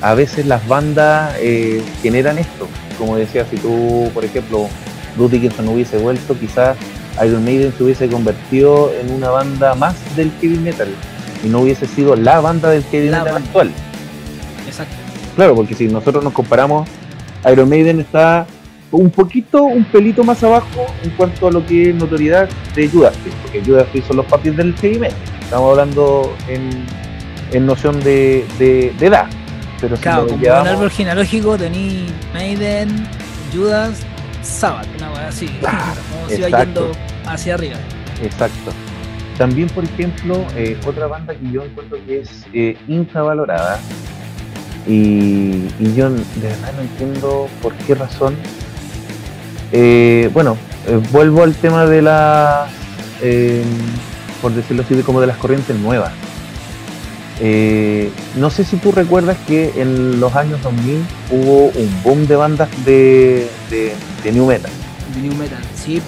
a 0.00 0.14
veces 0.14 0.46
las 0.46 0.64
bandas 0.68 1.34
eh, 1.40 1.82
generan 2.02 2.38
esto. 2.38 2.68
Como 2.96 3.16
decía, 3.16 3.44
si 3.50 3.56
tú, 3.56 4.12
por 4.14 4.24
ejemplo, 4.24 4.68
Dickinson 5.16 5.64
no 5.66 5.72
hubiese 5.72 5.98
vuelto, 5.98 6.38
quizás 6.38 6.76
Iron 7.24 7.44
Maiden 7.44 7.72
se 7.76 7.84
hubiese 7.84 8.08
convertido 8.08 8.92
en 9.00 9.12
una 9.12 9.30
banda 9.30 9.74
más 9.74 9.94
del 10.16 10.30
heavy 10.40 10.58
metal 10.58 10.88
y 11.44 11.48
no 11.48 11.60
hubiese 11.60 11.86
sido 11.86 12.14
la 12.16 12.40
banda 12.40 12.70
del 12.70 12.82
heavy 12.84 13.08
La 13.08 13.18
metal 13.18 13.32
banda. 13.34 13.48
actual. 13.48 13.70
Exacto. 14.66 14.94
Claro, 15.36 15.54
porque 15.54 15.74
si 15.74 15.86
nosotros 15.88 16.22
nos 16.24 16.32
comparamos, 16.32 16.88
Iron 17.50 17.68
Maiden 17.68 18.00
está 18.00 18.46
un 18.90 19.10
poquito, 19.10 19.62
un 19.64 19.84
pelito 19.84 20.24
más 20.24 20.42
abajo 20.42 20.86
en 21.04 21.10
cuanto 21.10 21.48
a 21.48 21.50
lo 21.50 21.64
que 21.66 21.90
es 21.90 21.94
notoriedad 21.94 22.48
de 22.74 22.88
Judas 22.88 23.14
porque 23.42 23.62
Judas 23.64 23.86
son 24.06 24.16
los 24.16 24.26
papis 24.26 24.56
del 24.56 24.74
heavy 24.76 24.98
metal. 24.98 25.16
Estamos 25.42 25.70
hablando 25.70 26.34
en, 26.48 26.70
en 27.52 27.66
noción 27.66 28.00
de, 28.00 28.46
de- 28.58 28.92
de 28.98 29.06
edad. 29.06 29.26
Pero 29.80 29.96
si 29.96 30.02
Claro, 30.02 30.22
lo 30.22 30.28
como 30.30 30.42
llevamos- 30.42 30.68
un 30.68 30.74
árbol 30.74 30.90
genealógico 30.90 31.56
tení 31.56 32.06
Maiden, 32.34 33.06
Judas, 33.54 34.00
Sabbath, 34.42 34.86
una 34.96 35.12
weá 35.12 35.28
así. 35.28 35.46
Claro, 35.60 36.00
como 36.10 36.30
exacto. 36.30 36.58
yendo 36.64 36.92
hacia 37.26 37.54
arriba. 37.54 37.76
Exacto. 38.22 38.72
También, 39.36 39.68
por 39.68 39.84
ejemplo, 39.84 40.44
eh, 40.56 40.76
otra 40.86 41.06
banda 41.06 41.34
que 41.34 41.50
yo 41.50 41.62
encuentro 41.64 41.98
que 42.06 42.20
es 42.20 42.44
eh, 42.52 42.76
infravalorada 42.88 43.78
y, 44.86 45.68
y 45.78 45.94
yo 45.94 46.10
de 46.10 46.24
verdad 46.42 46.72
no 46.74 46.82
entiendo 46.82 47.48
por 47.62 47.72
qué 47.74 47.94
razón. 47.94 48.34
Eh, 49.70 50.30
bueno, 50.32 50.56
eh, 50.86 51.00
vuelvo 51.12 51.42
al 51.42 51.54
tema 51.54 51.84
de 51.86 52.02
la, 52.02 52.66
eh, 53.22 53.62
por 54.40 54.52
decirlo 54.52 54.82
así, 54.82 54.94
de 54.94 55.02
como 55.02 55.20
de 55.20 55.26
las 55.26 55.36
corrientes 55.36 55.76
nuevas. 55.76 56.12
Eh, 57.40 58.10
no 58.36 58.50
sé 58.50 58.64
si 58.64 58.76
tú 58.76 58.90
recuerdas 58.90 59.36
que 59.46 59.72
en 59.76 60.18
los 60.18 60.34
años 60.34 60.60
2000 60.62 61.04
hubo 61.30 61.66
un 61.66 62.02
boom 62.02 62.26
de 62.26 62.36
bandas 62.36 62.68
de, 62.84 63.48
de, 63.70 63.92
de 64.24 64.32
new 64.32 64.46
metal. 64.46 64.70
De 65.14 65.22
New 65.22 65.34
Metal, 65.34 65.58
sí, 65.74 66.02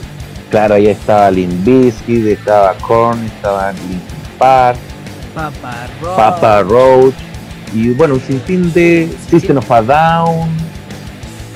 Claro, 0.51 0.75
ahí 0.75 0.89
estaba 0.89 1.31
Limp 1.31 1.65
Bizkit, 1.65 2.27
estaba 2.27 2.75
Korn, 2.79 3.25
estaba 3.25 3.71
Linkin 3.71 4.01
Park, 4.37 4.79
Papa 5.33 5.87
Rock. 6.03 6.17
Papa 6.17 6.63
Roach 6.63 7.15
y 7.73 7.91
bueno, 7.91 8.15
un 8.15 8.21
sinfín 8.21 8.73
de 8.73 9.09
System 9.31 9.59
of 9.59 9.71
a 9.71 9.81
Down, 9.81 10.51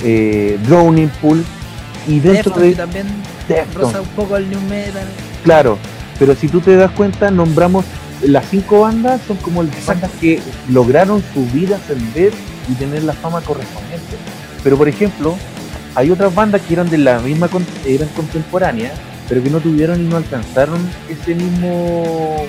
eh, 0.04 0.58
Drowning 0.68 1.08
Pool 1.20 1.44
y 2.06 2.20
dentro 2.20 2.54
de 2.54 2.72
también 2.74 3.08
roza 3.74 4.00
un 4.00 4.08
poco 4.08 4.36
el 4.36 4.48
New 4.48 4.60
Metal. 4.68 5.06
claro, 5.42 5.76
pero 6.20 6.36
si 6.36 6.46
tú 6.46 6.60
te 6.60 6.76
das 6.76 6.92
cuenta, 6.92 7.32
nombramos 7.32 7.84
las 8.22 8.46
cinco 8.48 8.80
bandas, 8.80 9.20
son 9.26 9.36
como 9.38 9.62
las 9.62 9.86
bandas 9.86 10.10
que 10.20 10.40
lograron 10.68 11.22
subir, 11.34 11.74
ascender 11.74 12.32
y 12.68 12.74
tener 12.74 13.02
la 13.04 13.12
fama 13.12 13.40
correspondiente. 13.40 14.16
Pero 14.62 14.76
por 14.76 14.88
ejemplo, 14.88 15.36
hay 15.94 16.10
otras 16.10 16.34
bandas 16.34 16.62
que 16.62 16.74
eran 16.74 16.90
de 16.90 16.98
la 16.98 17.18
misma, 17.20 17.48
eran 17.86 18.08
contemporáneas, 18.08 18.92
pero 19.28 19.42
que 19.42 19.50
no 19.50 19.60
tuvieron 19.60 20.00
y 20.00 20.08
no 20.08 20.16
alcanzaron 20.16 20.78
ese 21.08 21.34
mismo, 21.34 22.46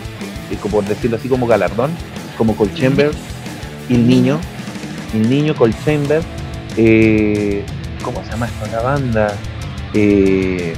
eh, 0.51 0.57
como 0.61 0.77
por 0.77 0.85
decirlo 0.85 1.17
así, 1.17 1.27
como 1.27 1.47
galardón, 1.47 1.91
como 2.37 2.55
Cold 2.55 2.73
Chamber, 2.75 3.11
el 3.89 4.07
niño, 4.07 4.39
el 5.13 5.29
niño 5.29 5.55
Cold 5.55 5.75
Chamber, 5.85 6.21
eh, 6.77 7.63
¿cómo 8.03 8.23
se 8.23 8.31
llama 8.31 8.47
esta 8.47 8.65
otra 8.65 8.81
banda? 8.81 9.33
Eh, 9.93 10.73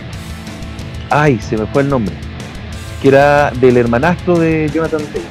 ay, 1.09 1.39
se 1.39 1.57
me 1.57 1.65
fue 1.67 1.83
el 1.83 1.89
nombre, 1.89 2.15
que 3.01 3.07
era 3.09 3.51
del 3.51 3.77
hermanastro 3.77 4.37
de 4.39 4.69
Jonathan 4.73 5.01
Taylor. 5.01 5.29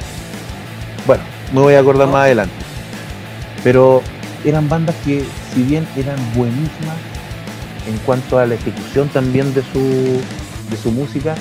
Bueno, 1.07 1.23
me 1.53 1.61
voy 1.61 1.75
a 1.75 1.81
acordar 1.81 2.09
más 2.09 2.23
adelante. 2.25 2.55
Pero 3.65 4.03
eran 4.45 4.69
bandas 4.69 4.95
que, 5.05 5.25
si 5.55 5.63
bien 5.63 5.87
eran 5.97 6.17
buenísimas 6.35 6.97
en 7.89 7.97
cuanto 7.99 8.39
a 8.39 8.47
la 8.47 8.55
ejecución 8.55 9.09
también 9.09 9.53
de 9.55 9.63
su, 9.73 10.21
de 10.71 10.77
su 10.83 10.91
música, 10.93 11.35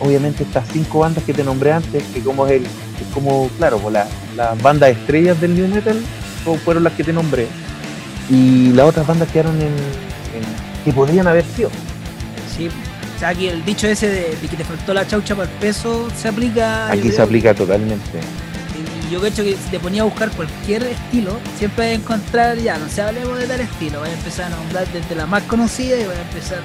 obviamente 0.00 0.42
estas 0.44 0.64
cinco 0.72 1.00
bandas 1.00 1.22
que 1.24 1.32
te 1.34 1.44
nombré 1.44 1.72
antes, 1.72 2.02
que 2.14 2.20
como 2.20 2.46
es 2.46 2.52
el, 2.54 2.64
es 2.64 3.06
como, 3.14 3.48
claro, 3.58 3.78
pues 3.78 3.92
la- 3.92 4.06
las 4.36 4.60
bandas 4.62 4.90
estrellas 4.90 5.40
del 5.40 5.54
New 5.54 5.68
Metal 5.68 5.96
fu- 6.44 6.56
fueron 6.56 6.84
las 6.84 6.92
que 6.94 7.04
te 7.04 7.12
nombré. 7.12 7.46
Y 8.28 8.72
las 8.72 8.86
otras 8.86 9.06
bandas 9.06 9.28
quedaron 9.30 9.56
en, 9.56 9.66
en- 9.68 10.84
que 10.84 10.92
podrían 10.92 11.26
haber 11.26 11.44
sido. 11.56 11.70
Sí. 12.56 12.68
O 13.20 13.22
sea, 13.22 13.28
aquí 13.28 13.48
el 13.48 13.62
dicho 13.66 13.86
ese 13.86 14.08
de, 14.08 14.34
de 14.40 14.48
que 14.48 14.56
te 14.56 14.64
faltó 14.64 14.94
la 14.94 15.06
chaucha 15.06 15.36
para 15.36 15.46
el 15.50 15.54
peso 15.58 16.08
se 16.16 16.28
aplica. 16.28 16.88
Aquí 16.90 17.02
se 17.02 17.08
creo, 17.10 17.24
aplica 17.24 17.52
totalmente. 17.54 18.18
yo 19.10 19.26
hecho 19.26 19.44
que 19.44 19.58
si 19.62 19.70
te 19.70 19.78
ponía 19.78 20.00
a 20.00 20.04
buscar 20.06 20.30
cualquier 20.30 20.84
estilo, 20.84 21.38
siempre 21.58 21.84
vas 21.88 21.92
a 21.98 22.00
encontrar, 22.00 22.56
ya, 22.56 22.78
no 22.78 22.88
sé, 22.88 23.02
hablemos 23.02 23.38
de 23.38 23.46
tal 23.46 23.60
estilo, 23.60 24.00
vas 24.00 24.08
a 24.08 24.12
empezar 24.14 24.46
a 24.50 24.56
nombrar 24.56 24.86
desde 24.90 25.14
la 25.16 25.26
más 25.26 25.42
conocida 25.42 25.98
y 25.98 26.04
vas 26.06 26.16
a 26.16 26.22
empezar 26.22 26.60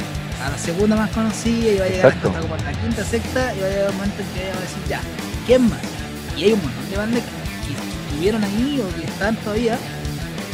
a 0.46 0.50
la 0.50 0.58
segunda 0.58 0.96
más 0.96 1.10
conocida 1.10 1.72
y 1.74 1.78
va 1.78 1.86
a 1.86 1.90
llegar 1.90 2.06
Exacto. 2.06 2.30
hasta 2.30 2.40
como 2.40 2.56
la 2.56 2.72
quinta, 2.72 3.04
sexta 3.04 3.54
y 3.54 3.60
va 3.60 3.66
a 3.66 3.70
llegar 3.72 3.90
un 3.90 3.96
momento 3.98 4.22
en 4.22 4.28
que 4.30 4.48
vas 4.48 4.58
a 4.58 4.62
decir, 4.62 4.78
ya, 4.88 5.02
¿quién 5.46 5.70
más? 5.70 5.80
Y 6.38 6.44
hay 6.46 6.54
un 6.54 6.62
montón 6.62 6.90
de 6.90 6.96
bandas 6.96 7.22
que, 7.22 7.74
que 7.74 8.06
estuvieron 8.12 8.44
ahí 8.46 8.82
o 8.82 8.96
que 8.98 9.06
están 9.08 9.36
todavía, 9.38 9.78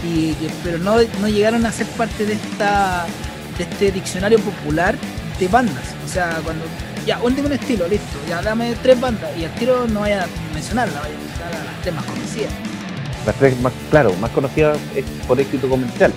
y 0.04 0.34
que- 0.34 0.50
pero 0.64 0.80
no, 0.80 0.96
no 1.20 1.28
llegaron 1.28 1.64
a 1.64 1.72
ser 1.72 1.86
parte 1.90 2.26
de 2.26 2.34
esta 2.34 3.06
de 3.60 3.64
este 3.66 3.92
diccionario 3.92 4.40
popular 4.40 4.96
de 5.42 5.48
bandas. 5.48 5.96
O 6.06 6.08
sea, 6.08 6.40
cuando 6.44 6.64
ya, 7.06 7.20
último 7.22 7.48
un 7.48 7.54
estilo, 7.54 7.88
listo, 7.88 8.18
ya 8.30 8.42
dame 8.42 8.76
tres 8.82 9.00
bandas 9.00 9.30
y 9.38 9.44
al 9.44 9.52
tiro 9.56 9.88
no 9.88 10.02
vaya 10.02 10.24
a 10.24 10.54
mencionarla, 10.54 11.02
vaya 11.02 11.16
a 11.16 11.18
mencionar 11.18 11.54
a 11.54 11.64
las 11.66 11.82
tres 11.82 11.96
más 11.96 12.06
conocidas. 12.06 12.52
Las 13.26 13.36
tres 13.36 13.62
más, 13.62 13.74
claro, 13.90 14.14
más 14.22 14.32
conocidas 14.32 14.78
es 14.96 15.04
por 15.28 15.40
éxito 15.40 15.68
comercial. 15.68 16.14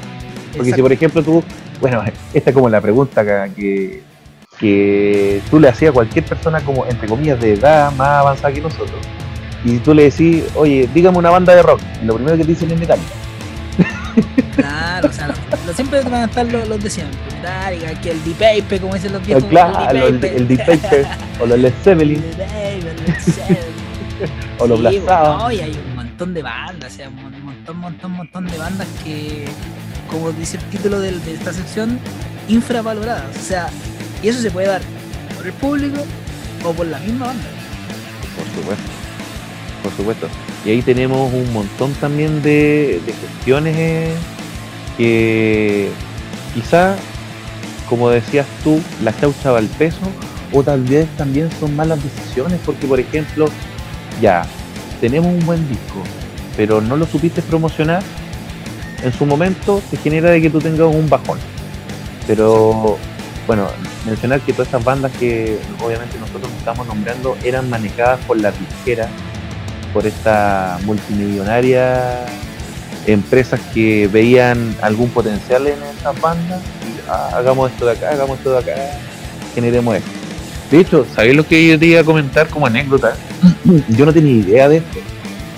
Porque 0.57 0.73
si 0.73 0.83
por 0.83 0.93
ejemplo 0.93 1.23
tú, 1.23 1.43
bueno, 1.81 2.05
esta 2.35 2.51
es 2.51 2.55
como 2.55 2.69
la 2.69 2.81
pregunta 2.81 3.25
que, 3.55 4.03
que 4.59 5.41
tú 5.51 5.59
le 5.59 5.69
hacías 5.69 5.91
a 5.91 5.95
cualquier 5.95 6.25
persona 6.27 6.61
como, 6.61 6.85
entre 6.87 7.09
comillas, 7.09 7.41
de 7.41 7.55
edad 7.55 7.91
más 7.93 8.21
avanzada 8.21 8.53
que 8.53 8.61
nosotros. 8.61 9.01
Y 9.65 9.79
tú 9.79 9.95
le 9.95 10.05
decís, 10.05 10.45
oye, 10.55 10.89
dígame 10.93 11.17
una 11.17 11.31
banda 11.31 11.55
de 11.55 11.63
rock. 11.63 11.81
Y 12.03 12.05
lo 12.05 12.17
primero 12.17 12.37
que 12.37 12.45
te 12.45 12.51
dicen 12.51 12.71
es 12.71 12.79
Metallica. 12.79 13.24
Claro, 14.57 15.09
o 15.09 15.13
sea, 15.13 15.29
lo- 15.67 15.73
siempre 15.75 16.01
van 16.03 16.15
a 16.15 16.25
estar 16.25 16.47
los, 16.47 16.69
los 16.69 16.83
de 16.83 16.91
siempre. 16.91 17.19
Metallica, 17.37 18.01
que 18.01 18.11
el 18.13 18.25
D-Paper, 18.25 18.81
como 18.81 18.95
dicen 18.95 19.13
los 19.13 19.27
viejos. 19.27 19.45
claro, 19.45 20.07
el, 20.07 20.25
el 20.25 20.49
Deep 20.49 20.61
o 21.41 21.47
los 21.47 21.59
Led 21.59 21.73
Zeppelin, 21.83 22.25
o 24.59 24.67
los. 24.67 24.81
No, 24.81 25.51
y 25.51 25.61
hay 25.61 25.73
un 25.89 25.95
montón 25.97 26.35
de 26.35 26.43
bandas, 26.43 26.93
o 26.93 26.97
sea, 26.97 27.09
un 27.09 27.17
mon- 27.17 27.45
montón, 27.45 27.77
montón, 27.79 28.11
montón 28.13 28.47
de 28.47 28.59
bandas 28.59 28.87
que, 29.03 29.47
como 30.11 30.31
dice 30.33 30.57
el 30.59 30.63
título 30.65 31.01
del- 31.01 31.23
de, 31.25 31.35
esta 31.35 31.53
sección, 31.53 31.99
infravaloradas. 32.49 33.37
O 33.37 33.43
sea, 33.43 33.67
y 34.23 34.29
eso 34.29 34.41
se 34.41 34.51
puede 34.51 34.69
dar 34.69 34.83
por 35.37 35.47
el 35.47 35.53
público 35.55 36.01
o 36.65 36.73
por 36.73 36.87
la 36.87 36.99
misma 37.01 37.27
banda. 37.27 37.45
Por 38.37 38.47
supuesto, 38.55 38.85
por 39.83 39.93
supuesto. 39.93 40.29
Y 40.65 40.71
ahí 40.71 40.83
tenemos 40.83 41.33
un 41.33 41.53
montón 41.53 41.93
también 41.95 42.43
de, 42.43 43.01
de 43.05 43.13
cuestiones 43.13 43.77
eh, 43.77 44.15
que 44.97 45.91
quizá, 46.55 46.97
como 47.89 48.09
decías 48.09 48.47
tú, 48.63 48.81
la 49.03 49.15
chaucha 49.19 49.53
va 49.53 49.59
al 49.59 49.67
peso, 49.67 50.01
o 50.53 50.63
tal 50.63 50.83
vez 50.83 51.09
también 51.17 51.51
son 51.61 51.77
malas 51.77 52.03
decisiones, 52.03 52.59
porque 52.65 52.87
por 52.87 52.99
ejemplo, 52.99 53.47
ya, 54.21 54.47
tenemos 55.01 55.33
un 55.33 55.45
buen 55.45 55.69
disco, 55.69 56.03
pero 56.57 56.81
no 56.81 56.97
lo 56.97 57.07
supiste 57.07 57.43
promocionar, 57.43 58.03
en 59.03 59.13
su 59.13 59.27
momento 59.27 59.83
te 59.91 59.99
genera 59.99 60.31
de 60.31 60.41
que 60.41 60.49
tú 60.49 60.61
tengas 60.61 60.95
un 60.95 61.09
bajón. 61.11 61.39
Pero 62.27 62.97
bueno, 63.47 63.67
mencionar 64.07 64.41
que 64.41 64.53
todas 64.53 64.69
estas 64.69 64.83
bandas 64.83 65.13
que 65.21 65.59
obviamente 65.85 66.19
nosotros 66.19 66.51
estamos 66.59 66.87
nombrando 66.87 67.37
eran 67.45 67.69
manejadas 67.69 68.19
por 68.21 68.41
las 68.41 68.59
disqueras, 68.59 69.11
por 69.95 70.07
esta 70.07 70.79
multimillonaria 70.85 72.27
empresas 73.07 73.61
que 73.73 74.09
veían 74.09 74.75
algún 74.83 75.09
potencial 75.11 75.67
en 75.67 75.79
esas 75.99 76.21
bandas 76.21 76.61
y 76.83 77.09
"Ah, 77.09 77.31
hagamos 77.37 77.71
esto 77.71 77.87
de 77.87 77.93
acá, 77.93 78.11
hagamos 78.11 78.39
esto 78.39 78.53
de 78.53 78.59
acá, 78.59 78.73
generemos 79.55 79.97
esto. 79.97 80.11
De 80.71 80.81
hecho, 80.81 81.07
¿sabéis 81.15 81.37
lo 81.37 81.47
que 81.47 81.69
yo 81.69 81.79
te 81.79 81.87
iba 81.87 82.01
a 82.01 82.05
comentar 82.05 82.49
como 82.49 82.67
anécdota? 82.67 83.15
yo 83.91 84.05
no 84.07 84.13
tenía 84.13 84.33
idea 84.33 84.69
de 84.69 84.79
esto. 84.79 84.99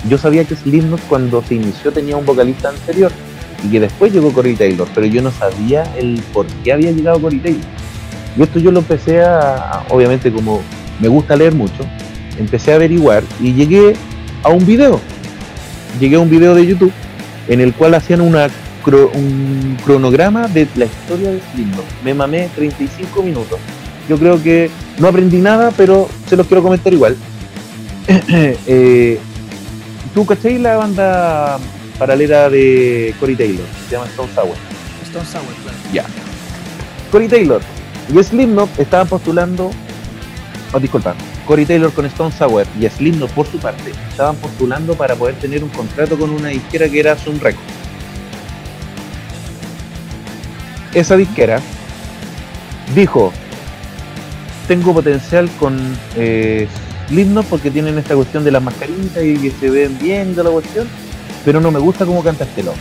Yo 0.09 0.17
sabía 0.17 0.43
que 0.43 0.55
Slipknot 0.55 1.01
cuando 1.07 1.41
se 1.41 1.55
inició 1.55 1.91
tenía 1.91 2.15
un 2.17 2.25
vocalista 2.25 2.69
anterior 2.69 3.11
y 3.63 3.69
que 3.71 3.79
después 3.79 4.13
llegó 4.13 4.31
Corey 4.31 4.55
Taylor, 4.55 4.87
pero 4.93 5.07
yo 5.07 5.21
no 5.21 5.31
sabía 5.31 5.83
el 5.97 6.21
por 6.33 6.45
qué 6.63 6.73
había 6.73 6.91
llegado 6.91 7.19
Corey 7.21 7.39
Taylor. 7.39 7.61
Y 8.37 8.43
esto 8.43 8.59
yo 8.59 8.71
lo 8.71 8.79
empecé 8.79 9.21
a- 9.23 9.83
obviamente 9.89 10.31
como 10.31 10.61
me 10.99 11.07
gusta 11.07 11.35
leer 11.35 11.55
mucho, 11.55 11.83
empecé 12.37 12.73
a 12.73 12.75
averiguar 12.75 13.23
y 13.41 13.53
llegué 13.53 13.93
a 14.47 14.49
un 14.51 14.65
video. 14.65 14.99
Llegué 15.99 16.15
a 16.15 16.19
un 16.19 16.29
video 16.29 16.55
de 16.55 16.65
YouTube 16.65 16.93
en 17.47 17.61
el 17.61 17.73
cual 17.73 17.93
hacían 17.95 18.21
una 18.21 18.49
un 19.13 19.77
cronograma 19.83 20.47
de 20.47 20.65
la 20.77 20.85
historia 20.85 21.31
de 21.31 21.41
Slipknot. 21.51 21.83
Me 22.05 22.13
mamé 22.13 22.49
35 22.55 23.21
minutos. 23.21 23.59
Yo 24.07 24.17
creo 24.17 24.41
que 24.41 24.69
no 24.97 25.09
aprendí 25.09 25.39
nada, 25.39 25.71
pero 25.75 26.07
se 26.29 26.37
los 26.37 26.47
quiero 26.47 26.63
comentar 26.63 26.93
igual. 26.93 27.15
Eh, 28.65 29.19
¿Tú 30.13 30.25
cachai 30.25 30.57
la 30.57 30.77
banda 30.77 31.59
paralela 31.99 32.49
de 32.49 33.13
Corey 33.19 33.35
Taylor? 33.35 33.65
Se 33.89 33.95
llama 33.95 34.07
Stone 34.07 34.29
Sour. 34.33 34.55
Stone 35.03 35.25
Sour, 35.25 35.43
claro. 35.63 35.77
Ya. 35.91 36.05
Corey 37.11 37.27
Taylor 37.27 37.61
y 38.13 38.23
Slipknot 38.23 38.79
estaban 38.79 39.07
postulando, 39.07 39.69
oh, 40.71 40.79
disculpa, 40.79 41.13
Corey 41.47 41.65
Taylor 41.65 41.93
con 41.93 42.05
Stone 42.05 42.31
Sour 42.31 42.67
y 42.79 42.87
Slipknot 42.87 43.31
por 43.31 43.47
su 43.47 43.57
parte 43.57 43.91
estaban 44.09 44.35
postulando 44.35 44.95
para 44.95 45.15
poder 45.15 45.35
tener 45.35 45.63
un 45.63 45.69
contrato 45.69 46.19
con 46.19 46.29
una 46.29 46.49
disquera 46.49 46.89
que 46.89 46.99
era 46.99 47.17
Sun 47.17 47.39
Records. 47.39 47.65
Esa 50.93 51.15
disquera 51.15 51.61
dijo, 52.93 53.31
tengo 54.67 54.93
potencial 54.93 55.49
con 55.57 55.77
eh, 56.17 56.67
Slipknot 57.07 57.45
porque 57.45 57.71
tienen 57.71 57.97
esta 57.97 58.15
cuestión 58.15 58.43
de 58.43 58.51
las 58.51 58.61
mascaritas 58.61 59.23
y 59.23 59.37
que 59.37 59.51
se 59.51 59.69
ven 59.69 59.97
bien 59.99 60.31
toda 60.31 60.45
la 60.45 60.51
cuestión, 60.51 60.87
pero 61.45 61.61
no 61.61 61.71
me 61.71 61.79
gusta 61.79 62.05
cómo 62.05 62.21
canta 62.23 62.43
este 62.43 62.63
loco. 62.63 62.77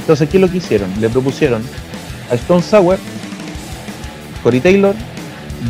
Entonces, 0.00 0.28
¿qué 0.28 0.36
es 0.36 0.40
lo 0.42 0.50
que 0.50 0.58
hicieron? 0.58 0.90
Le 1.00 1.08
propusieron 1.08 1.62
a 2.30 2.34
Stone 2.34 2.62
Sour, 2.62 2.98
Corey 4.42 4.60
Taylor, 4.60 4.94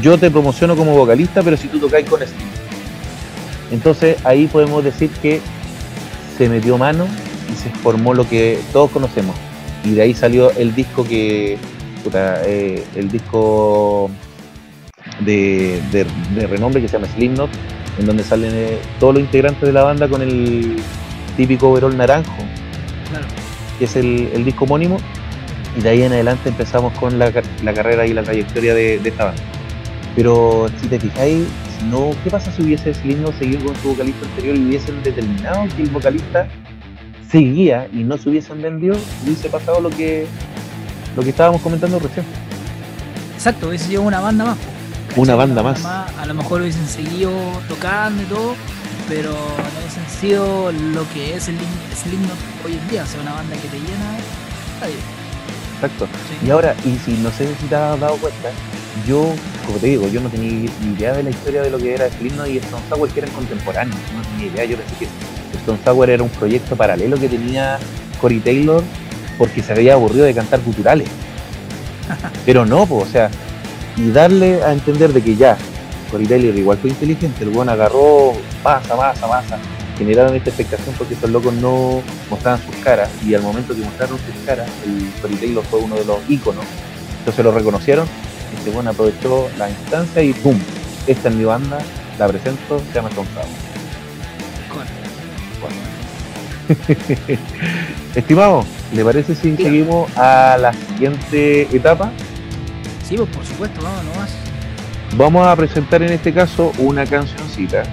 yo 0.00 0.18
te 0.18 0.30
promociono 0.30 0.76
como 0.76 0.92
vocalista, 0.96 1.42
pero 1.42 1.56
si 1.56 1.68
tú 1.68 1.78
tocáis 1.78 2.08
con 2.08 2.18
Slipknot. 2.20 2.66
Entonces 3.72 4.16
ahí 4.24 4.46
podemos 4.46 4.84
decir 4.84 5.10
que 5.22 5.40
se 6.38 6.48
metió 6.48 6.78
mano 6.78 7.06
y 7.52 7.56
se 7.56 7.70
formó 7.70 8.14
lo 8.14 8.28
que 8.28 8.58
todos 8.72 8.90
conocemos. 8.90 9.34
Y 9.84 9.90
de 9.94 10.02
ahí 10.02 10.14
salió 10.14 10.50
el 10.52 10.74
disco 10.74 11.04
que, 11.04 11.58
puta, 12.04 12.42
eh, 12.44 12.82
el 12.94 13.10
disco 13.10 14.10
de, 15.20 15.80
de- 15.92 16.06
de 16.34 16.46
renombre 16.46 16.80
que 16.82 16.88
se 16.88 16.94
llama 16.98 17.08
Slipknot, 17.14 17.50
en 17.98 18.06
donde 18.06 18.22
salen 18.24 18.50
eh, 18.52 18.78
todos 19.00 19.14
los 19.14 19.22
integrantes 19.22 19.62
de 19.62 19.72
la 19.72 19.84
banda 19.84 20.08
con 20.08 20.22
el 20.22 20.76
típico 21.36 21.70
overol 21.70 21.96
naranjo, 21.96 22.32
Claro. 23.10 23.26
que 23.78 23.84
es 23.84 23.96
el, 23.96 24.28
el 24.34 24.44
disco 24.44 24.64
homónimo, 24.64 24.98
y 25.78 25.82
de 25.82 25.88
ahí 25.90 26.02
en 26.02 26.12
adelante 26.12 26.48
empezamos 26.48 26.92
con 26.98 27.18
la, 27.18 27.32
la 27.62 27.72
carrera 27.74 28.06
y 28.06 28.12
la 28.14 28.22
trayectoria 28.22 28.74
de, 28.74 28.98
de 28.98 29.08
esta 29.08 29.26
banda. 29.26 29.42
Pero 30.16 30.66
si 30.80 30.88
te 30.88 30.98
fijáis, 30.98 31.46
si 31.78 31.84
no, 31.84 32.10
¿qué 32.24 32.30
pasa 32.30 32.50
si 32.50 32.62
hubiese 32.62 32.94
Slipknot 32.94 33.38
seguido 33.38 33.66
con 33.66 33.76
su 33.76 33.88
vocalista 33.90 34.26
anterior 34.26 34.56
y 34.56 34.64
hubiesen 34.64 35.02
determinado 35.02 35.68
que 35.76 35.82
el 35.82 35.90
vocalista 35.90 36.48
seguía 37.30 37.86
y 37.92 38.02
no 38.02 38.16
se 38.16 38.30
hubiesen 38.30 38.62
vendido? 38.62 38.96
Hubiese 39.22 39.50
pasado 39.50 39.80
lo 39.82 39.90
que 39.90 40.26
lo 41.14 41.22
que 41.22 41.30
estábamos 41.30 41.60
comentando 41.60 41.98
recién. 41.98 42.24
Exacto, 43.34 43.68
hubiese 43.68 43.88
sido 43.88 44.02
una 44.02 44.20
banda 44.20 44.46
más. 44.46 44.56
¿cachai? 44.56 45.22
Una 45.22 45.34
banda 45.34 45.62
más. 45.62 45.84
A 45.84 46.26
lo 46.26 46.34
mejor 46.34 46.62
hubiesen 46.62 46.86
seguido 46.86 47.30
tocando 47.68 48.22
y 48.22 48.26
todo, 48.26 48.54
pero 49.08 49.32
no 49.32 49.78
hubiesen 49.80 50.08
sido 50.08 50.72
lo 50.72 51.08
que 51.12 51.36
es 51.36 51.48
el 51.48 51.56
Slipknot 51.94 52.38
hoy 52.64 52.72
en 52.72 52.88
día. 52.88 53.02
O 53.02 53.06
sea, 53.06 53.20
una 53.20 53.34
banda 53.34 53.54
que 53.56 53.68
te 53.68 53.76
llena. 53.76 54.16
Exacto. 55.74 56.06
sí. 56.06 56.46
Y 56.46 56.50
ahora, 56.50 56.74
y 56.84 56.96
si 57.04 57.12
no 57.18 57.30
sé 57.30 57.48
si 57.60 57.66
te 57.66 57.74
has 57.74 58.00
dado 58.00 58.16
cuenta, 58.16 58.48
yo, 59.06 59.34
como 59.66 59.78
te 59.78 59.88
digo, 59.88 60.08
yo 60.08 60.20
no 60.20 60.28
tenía 60.28 60.52
ni 60.52 60.92
idea 60.92 61.12
de 61.12 61.22
la 61.22 61.30
historia 61.30 61.62
de 61.62 61.70
lo 61.70 61.78
que 61.78 61.94
era 61.94 62.08
Slipknot 62.10 62.48
y 62.48 62.58
Stone 62.58 62.82
Sour, 62.88 63.08
que 63.10 63.20
eran 63.20 63.32
contemporáneos. 63.32 63.98
No 64.14 64.22
tenía 64.22 64.52
idea. 64.52 64.64
Yo 64.64 64.76
pensé 64.76 64.94
que 64.98 65.58
Stone 65.58 65.78
Sour 65.84 66.10
era 66.10 66.22
un 66.22 66.28
proyecto 66.30 66.76
paralelo 66.76 67.18
que 67.18 67.28
tenía 67.28 67.78
Corey 68.20 68.40
Taylor 68.40 68.82
porque 69.38 69.62
se 69.62 69.72
había 69.72 69.94
aburrido 69.94 70.24
de 70.24 70.34
cantar 70.34 70.60
culturales. 70.60 71.08
Pero 72.46 72.64
no, 72.64 72.86
pues, 72.86 73.04
o 73.04 73.10
sea, 73.10 73.30
y 73.96 74.10
darle 74.10 74.62
a 74.62 74.72
entender 74.72 75.12
de 75.12 75.22
que 75.22 75.36
ya, 75.36 75.56
Corey 76.10 76.26
Taylor 76.26 76.56
igual 76.56 76.78
fue 76.78 76.90
inteligente, 76.90 77.44
el 77.44 77.50
buen 77.50 77.68
agarró 77.68 78.32
masa, 78.62 78.94
masa, 78.94 79.26
masa, 79.26 79.58
generaron 79.98 80.34
esta 80.36 80.50
expectación 80.50 80.94
porque 80.96 81.14
estos 81.14 81.30
locos 81.30 81.52
no 81.54 82.02
mostraban 82.30 82.60
sus 82.62 82.76
caras 82.76 83.08
y 83.26 83.34
al 83.34 83.42
momento 83.42 83.74
que 83.74 83.80
mostraron 83.80 84.18
sus 84.18 84.44
caras, 84.44 84.68
el 84.84 85.10
Corey 85.20 85.36
Taylor 85.36 85.64
fue 85.64 85.80
uno 85.80 85.96
de 85.96 86.04
los 86.04 86.18
íconos, 86.28 86.64
entonces 87.18 87.44
lo 87.44 87.52
reconocieron, 87.52 88.06
este 88.66 88.74
buen 88.74 88.88
aprovechó 88.88 89.48
la 89.58 89.70
instancia 89.70 90.20
y 90.22 90.32
¡pum! 90.32 90.58
Esta 91.06 91.28
es 91.28 91.34
mi 91.36 91.44
banda, 91.44 91.78
la 92.18 92.26
presento, 92.26 92.82
se 92.88 92.94
llama 92.94 93.10
Stone 93.10 93.28
Sour. 93.32 93.46
Con- 94.72 95.78
Estimado, 98.16 98.64
¿le 98.92 99.04
parece 99.04 99.36
si 99.36 99.52
Diga. 99.52 99.70
seguimos 99.70 100.16
a 100.16 100.58
la 100.60 100.72
siguiente 100.72 101.68
etapa? 101.76 102.10
Sí, 103.08 103.16
pues 103.16 103.28
por 103.30 103.46
supuesto, 103.46 103.80
vamos 103.84 104.04
nomás. 104.04 104.30
Vamos 105.16 105.46
a 105.46 105.54
presentar 105.54 106.02
en 106.02 106.12
este 106.12 106.34
caso 106.34 106.72
una 106.78 107.06
cancioncita 107.06 107.84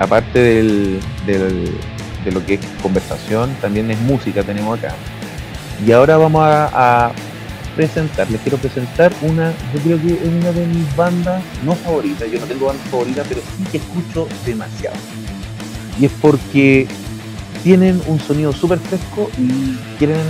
aparte 0.00 0.36
del, 0.40 1.00
de 1.26 2.32
lo 2.32 2.44
que 2.44 2.54
es 2.54 2.60
conversación, 2.82 3.54
también 3.60 3.88
es 3.92 4.00
música 4.00 4.42
tenemos 4.42 4.80
acá. 4.80 4.94
Y 5.86 5.92
ahora 5.92 6.16
vamos 6.16 6.42
a, 6.42 7.06
a 7.06 7.12
presentar, 7.76 8.30
les 8.30 8.40
quiero 8.40 8.58
presentar 8.58 9.12
una, 9.22 9.52
yo 9.74 9.80
creo 9.80 10.00
que 10.00 10.14
es 10.14 10.28
una 10.28 10.52
de 10.52 10.66
mis 10.66 10.96
bandas, 10.96 11.42
no 11.64 11.74
favoritas, 11.74 12.30
yo 12.30 12.40
no 12.40 12.46
tengo 12.46 12.66
bandas 12.66 12.86
favoritas, 12.88 13.26
pero 13.28 13.40
sí 13.56 13.64
que 13.70 13.78
escucho 13.78 14.28
demasiado. 14.44 14.96
Y 15.98 16.06
es 16.06 16.12
porque 16.20 16.86
tienen 17.62 18.00
un 18.06 18.18
sonido 18.18 18.52
súper 18.52 18.78
fresco 18.78 19.30
y 19.38 19.76
quieren, 19.98 20.20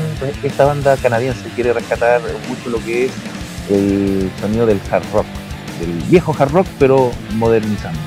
esta 0.42 0.64
banda 0.64 0.96
canadiense 0.96 1.48
quiere 1.54 1.72
rescatar 1.72 2.20
mucho 2.48 2.68
lo 2.68 2.78
que 2.84 3.06
es 3.06 3.12
el 3.70 4.30
sonido 4.40 4.66
del 4.66 4.80
hard 4.90 5.04
rock, 5.12 5.26
del 5.80 5.92
viejo 6.10 6.34
hard 6.38 6.52
rock, 6.52 6.66
pero 6.78 7.10
modernizando. 7.34 8.00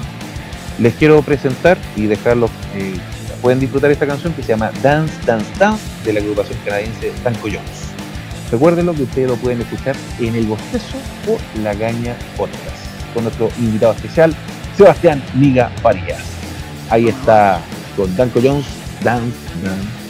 Les 0.79 0.93
quiero 0.95 1.21
presentar 1.21 1.77
y 1.95 2.05
dejarlos, 2.05 2.51
eh, 2.75 2.95
pueden 3.41 3.59
disfrutar 3.59 3.91
esta 3.91 4.05
canción 4.05 4.33
que 4.33 4.43
se 4.43 4.49
llama 4.49 4.71
Dance, 4.83 5.13
Dance, 5.25 5.47
Dance 5.57 5.83
de 6.03 6.13
la 6.13 6.19
agrupación 6.19 6.57
canadiense 6.65 7.11
Tanco 7.23 7.47
Jones. 7.47 7.94
Recuerden 8.55 8.95
que 8.95 9.03
ustedes 9.03 9.27
lo 9.27 9.35
pueden 9.35 9.59
escuchar 9.59 9.97
en 10.17 10.33
el 10.33 10.45
bostezo 10.45 10.95
o 11.27 11.37
la 11.61 11.73
gaña 11.73 12.15
podcast 12.37 12.85
con 13.13 13.25
nuestro 13.25 13.49
invitado 13.59 13.91
especial, 13.91 14.33
Sebastián 14.77 15.21
Liga 15.37 15.69
Farías. 15.81 16.23
Ahí 16.89 17.09
está 17.09 17.59
con 17.97 18.15
Danco 18.15 18.39
Jones, 18.41 18.65
Dance, 19.03 19.35
Dance, 19.61 20.04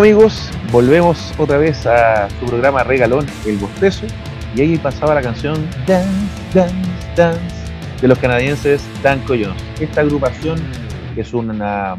amigos, 0.00 0.48
volvemos 0.72 1.34
otra 1.36 1.58
vez 1.58 1.84
a 1.86 2.26
su 2.40 2.46
programa 2.46 2.82
Regalón, 2.82 3.26
El 3.44 3.58
Bostezo, 3.58 4.06
y 4.56 4.62
ahí 4.62 4.78
pasaba 4.78 5.14
la 5.14 5.20
canción 5.20 5.54
Dance, 5.86 6.08
Dance, 6.54 6.74
Dance 7.14 7.40
de 8.00 8.08
los 8.08 8.18
canadienses 8.18 8.80
Dan 9.02 9.22
Jones. 9.28 9.62
Esta 9.78 10.00
agrupación 10.00 10.58
es 11.16 11.34
una 11.34 11.96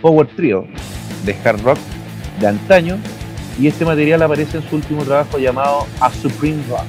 power 0.00 0.26
trio 0.26 0.66
de 1.26 1.36
hard 1.44 1.60
rock 1.60 1.78
de 2.40 2.46
antaño 2.46 2.96
y 3.60 3.66
este 3.66 3.84
material 3.84 4.22
aparece 4.22 4.56
en 4.56 4.70
su 4.70 4.76
último 4.76 5.04
trabajo 5.04 5.36
llamado 5.36 5.86
A 6.00 6.10
Supreme 6.10 6.62
Rock. 6.70 6.86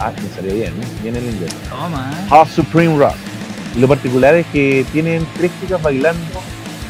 Ah, 0.00 0.12
me 0.20 0.28
salió 0.30 0.52
bien, 0.52 0.72
¿no? 0.80 1.02
bien 1.02 1.14
en 1.14 1.24
inglés. 1.26 1.52
¿eh? 1.52 2.26
A 2.28 2.44
Supreme 2.44 2.98
Rock. 2.98 3.14
Y 3.76 3.78
lo 3.78 3.86
particular 3.86 4.34
es 4.34 4.46
que 4.46 4.84
tienen 4.90 5.24
tres 5.36 5.52
chicas 5.60 5.80
bailando 5.80 6.40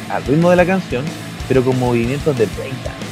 al 0.09 0.23
ritmo 0.25 0.49
de 0.49 0.55
la 0.55 0.65
canción, 0.65 1.05
pero 1.51 1.65
con 1.65 1.77
movimientos 1.77 2.37
de 2.37 2.45
breakdance. 2.45 3.11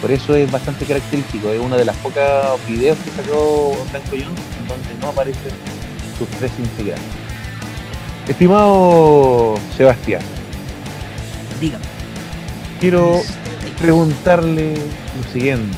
Por 0.00 0.10
eso 0.10 0.34
es 0.34 0.50
bastante 0.50 0.86
característico, 0.86 1.50
es 1.50 1.60
una 1.60 1.76
de 1.76 1.84
las 1.84 1.94
pocas 1.96 2.24
videos 2.66 2.96
que 3.04 3.10
sacó 3.10 3.76
Franco 3.90 4.08
Jones 4.12 4.40
en 4.58 4.68
donde 4.68 4.94
no 5.02 5.08
aparecen 5.08 5.52
sus 6.18 6.26
tres 6.38 6.50
integrantes. 6.58 7.04
Estimado 8.26 9.56
Sebastián, 9.76 10.22
Dígame. 11.60 11.84
quiero 12.80 13.20
preguntarle 13.78 14.72
lo 14.72 15.30
siguiente. 15.30 15.76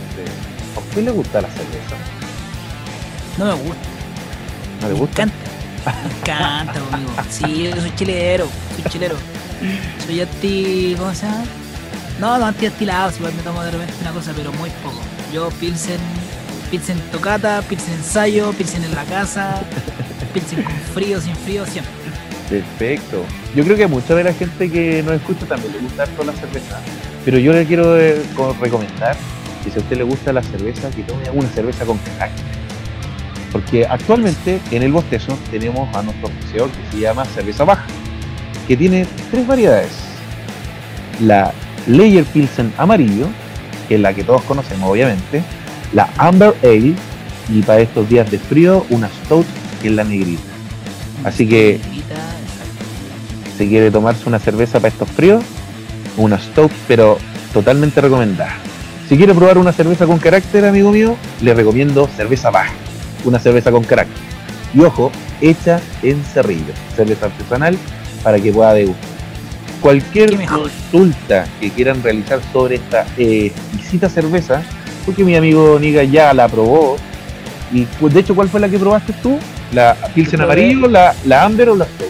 ¿A 0.76 0.78
usted 0.78 1.02
le 1.02 1.10
gusta 1.10 1.40
la 1.40 1.48
cerveza? 1.48 1.96
No 3.36 3.46
me 3.46 3.52
gusta. 3.54 3.88
¿No 4.82 4.86
le 4.88 4.94
Me 4.94 5.00
gusta? 5.00 5.22
encanta. 5.24 6.04
Me 6.08 6.18
encanta, 6.20 6.80
amigo. 6.92 7.10
Sí, 7.28 7.64
yo 7.74 7.80
soy 7.80 7.92
chilero. 7.96 8.46
Soy 8.76 8.92
chilero. 8.92 9.16
Soy 10.06 10.20
anti. 10.20 10.94
¿Cómo 10.96 11.12
se 11.14 11.26
llama? 11.26 11.44
No, 12.20 12.38
no 12.38 12.46
anti 12.46 12.66
destilados. 12.66 13.16
Igual 13.16 13.34
me 13.34 13.42
tomo 13.42 13.62
de 13.62 13.70
repente 13.70 13.94
una 14.02 14.12
cosa, 14.12 14.32
pero 14.36 14.52
muy 14.52 14.70
poco. 14.82 15.00
Yo 15.32 15.48
pilsen. 15.50 15.98
Pilsen 16.70 17.00
tocata, 17.10 17.62
pilsen 17.62 17.94
ensayo, 17.94 18.52
pilsen 18.52 18.84
en 18.84 18.94
la 18.94 19.02
casa, 19.04 19.60
pilsen 20.32 20.62
con 20.62 20.72
frío, 20.94 21.20
sin 21.20 21.34
frío, 21.34 21.66
siempre. 21.66 21.92
Perfecto. 22.48 23.24
Yo 23.56 23.64
creo 23.64 23.76
que 23.76 23.84
a 23.84 23.88
mucha 23.88 24.14
de 24.14 24.22
la 24.22 24.32
gente 24.32 24.70
que 24.70 25.02
nos 25.02 25.14
escucha 25.14 25.46
también 25.46 25.72
le 25.72 25.78
gusta 25.80 26.04
harto 26.04 26.22
la 26.22 26.32
cerveza. 26.32 26.78
Pero 27.24 27.38
yo 27.38 27.52
le 27.52 27.66
quiero 27.66 27.98
eh, 28.00 28.22
co- 28.36 28.56
recomendar 28.60 29.16
que 29.64 29.70
si 29.70 29.78
a 29.78 29.82
usted 29.82 29.96
le 29.96 30.04
gusta 30.04 30.32
la 30.32 30.42
cerveza, 30.44 30.90
que 30.90 31.02
tome 31.02 31.28
una 31.32 31.48
cerveza 31.48 31.84
con 31.84 31.98
carácter. 31.98 32.44
Porque 33.50 33.84
actualmente 33.84 34.60
en 34.70 34.82
el 34.84 34.92
bostezo 34.92 35.36
tenemos 35.50 35.92
a 35.96 36.02
nuestro 36.02 36.28
oficiador 36.28 36.70
que 36.70 36.92
se 36.92 37.00
llama 37.02 37.24
cerveza 37.24 37.64
baja, 37.64 37.84
que 38.68 38.76
tiene 38.76 39.06
tres 39.32 39.44
variedades. 39.44 39.90
La 41.20 41.52
Layer 41.86 42.24
Pilsen 42.24 42.72
amarillo, 42.78 43.26
que 43.88 43.96
es 43.96 44.00
la 44.00 44.12
que 44.14 44.24
todos 44.24 44.42
conocemos 44.42 44.90
obviamente, 44.90 45.42
la 45.92 46.08
Amber 46.16 46.54
Ale 46.62 46.94
y 47.48 47.62
para 47.62 47.80
estos 47.80 48.08
días 48.08 48.30
de 48.30 48.38
frío 48.38 48.86
una 48.90 49.08
Stout, 49.24 49.46
que 49.82 49.88
es 49.88 49.94
la 49.94 50.04
negrita. 50.04 50.42
Así 51.24 51.46
que 51.46 51.80
si 53.58 53.68
quiere 53.68 53.90
tomarse 53.90 54.28
una 54.28 54.38
cerveza 54.38 54.78
para 54.78 54.88
estos 54.88 55.08
fríos, 55.10 55.44
una 56.16 56.38
Stout, 56.38 56.72
pero 56.88 57.18
totalmente 57.52 58.00
recomendada. 58.00 58.54
Si 59.08 59.16
quiere 59.16 59.34
probar 59.34 59.58
una 59.58 59.72
cerveza 59.72 60.06
con 60.06 60.18
carácter, 60.18 60.64
amigo 60.64 60.92
mío, 60.92 61.16
le 61.40 61.52
recomiendo 61.52 62.08
cerveza 62.16 62.50
baja, 62.50 62.72
una 63.24 63.40
cerveza 63.40 63.72
con 63.72 63.82
carácter. 63.82 64.16
Y 64.72 64.80
ojo, 64.82 65.10
hecha 65.40 65.80
en 66.02 66.22
Cerrillo, 66.22 66.72
cerveza 66.94 67.26
artesanal 67.26 67.76
para 68.22 68.38
que 68.38 68.52
pueda 68.52 68.72
degustar. 68.72 69.09
Cualquier 69.80 70.36
consulta 70.46 71.46
que 71.58 71.70
quieran 71.70 72.02
realizar 72.02 72.40
sobre 72.52 72.76
esta 72.76 73.06
eh, 73.16 73.52
exquisita 73.74 74.08
cerveza, 74.08 74.62
porque 75.06 75.24
mi 75.24 75.34
amigo 75.36 75.78
Niga 75.80 76.02
ya 76.04 76.34
la 76.34 76.48
probó. 76.48 76.96
Y 77.72 77.86
de 78.08 78.20
hecho, 78.20 78.34
¿cuál 78.34 78.48
fue 78.48 78.60
la 78.60 78.68
que 78.68 78.78
probaste 78.78 79.12
tú? 79.22 79.38
¿La 79.72 79.94
Pilsen 80.14 80.40
amarillo, 80.40 80.88
la, 80.88 81.14
la 81.24 81.44
Amber 81.44 81.70
o 81.70 81.76
la 81.76 81.84
Stout? 81.86 82.08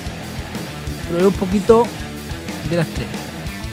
Probé 1.11 1.27
un 1.27 1.33
poquito 1.35 1.87
de 2.71 2.77
las 2.77 2.87
tres. 2.89 3.07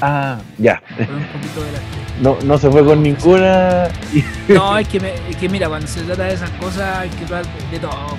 Ah, 0.02 0.38
ya. 0.58 0.82
Probé 0.96 1.14
un 1.16 1.26
poquito 1.28 1.62
de 1.64 1.72
las 1.72 1.82
tres. 1.82 1.98
No, 2.18 2.36
no 2.46 2.58
se 2.58 2.68
fue 2.72 2.84
con 2.84 3.04
ninguna. 3.04 3.90
No, 4.48 4.76
es 4.78 4.88
que, 4.88 5.00
me- 5.00 5.14
es 5.30 5.36
que 5.38 5.48
mira, 5.48 5.70
cuando 5.70 5.86
se 5.88 6.02
trata 6.02 6.24
de 6.24 6.34
esas 6.34 6.50
cosas 6.52 6.98
hay 6.98 7.10
que 7.10 7.26
probar 7.26 7.46
de 7.72 7.78
todo. 7.80 8.18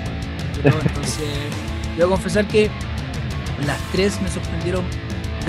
pues, 0.53 0.63
de 0.63 0.69
todo. 0.71 0.79
Entonces, 0.87 1.25
debo 1.97 2.11
confesar 2.11 2.45
que 2.47 2.69
las 3.67 3.77
tres 3.91 4.21
me 4.21 4.29
sorprendieron 4.29 4.83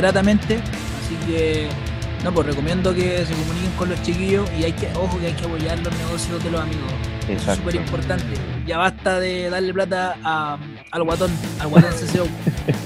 gratamente. 0.00 0.56
Así 0.56 1.16
que, 1.26 1.68
no, 2.24 2.32
pues 2.32 2.46
recomiendo 2.46 2.94
que 2.94 3.24
se 3.24 3.32
comuniquen 3.34 3.70
con 3.78 3.88
los 3.90 4.02
chiquillos 4.02 4.48
y 4.58 4.64
hay 4.64 4.72
que, 4.72 4.88
ojo, 4.94 5.18
que 5.18 5.26
hay 5.26 5.32
que 5.32 5.44
apoyar 5.46 5.78
los 5.80 5.92
negocios 5.98 6.42
de 6.44 6.50
los 6.50 6.60
amigos. 6.60 6.92
Eso 7.24 7.32
es 7.32 7.38
Exacto. 7.40 7.60
súper 7.62 7.74
importante. 7.76 8.24
Ya 8.66 8.78
basta 8.78 9.20
de 9.20 9.50
darle 9.50 9.72
plata 9.72 10.16
a- 10.24 10.58
al 10.90 11.02
guatón, 11.04 11.30
al 11.58 11.68
guatón 11.68 11.90
CCO. 11.92 12.26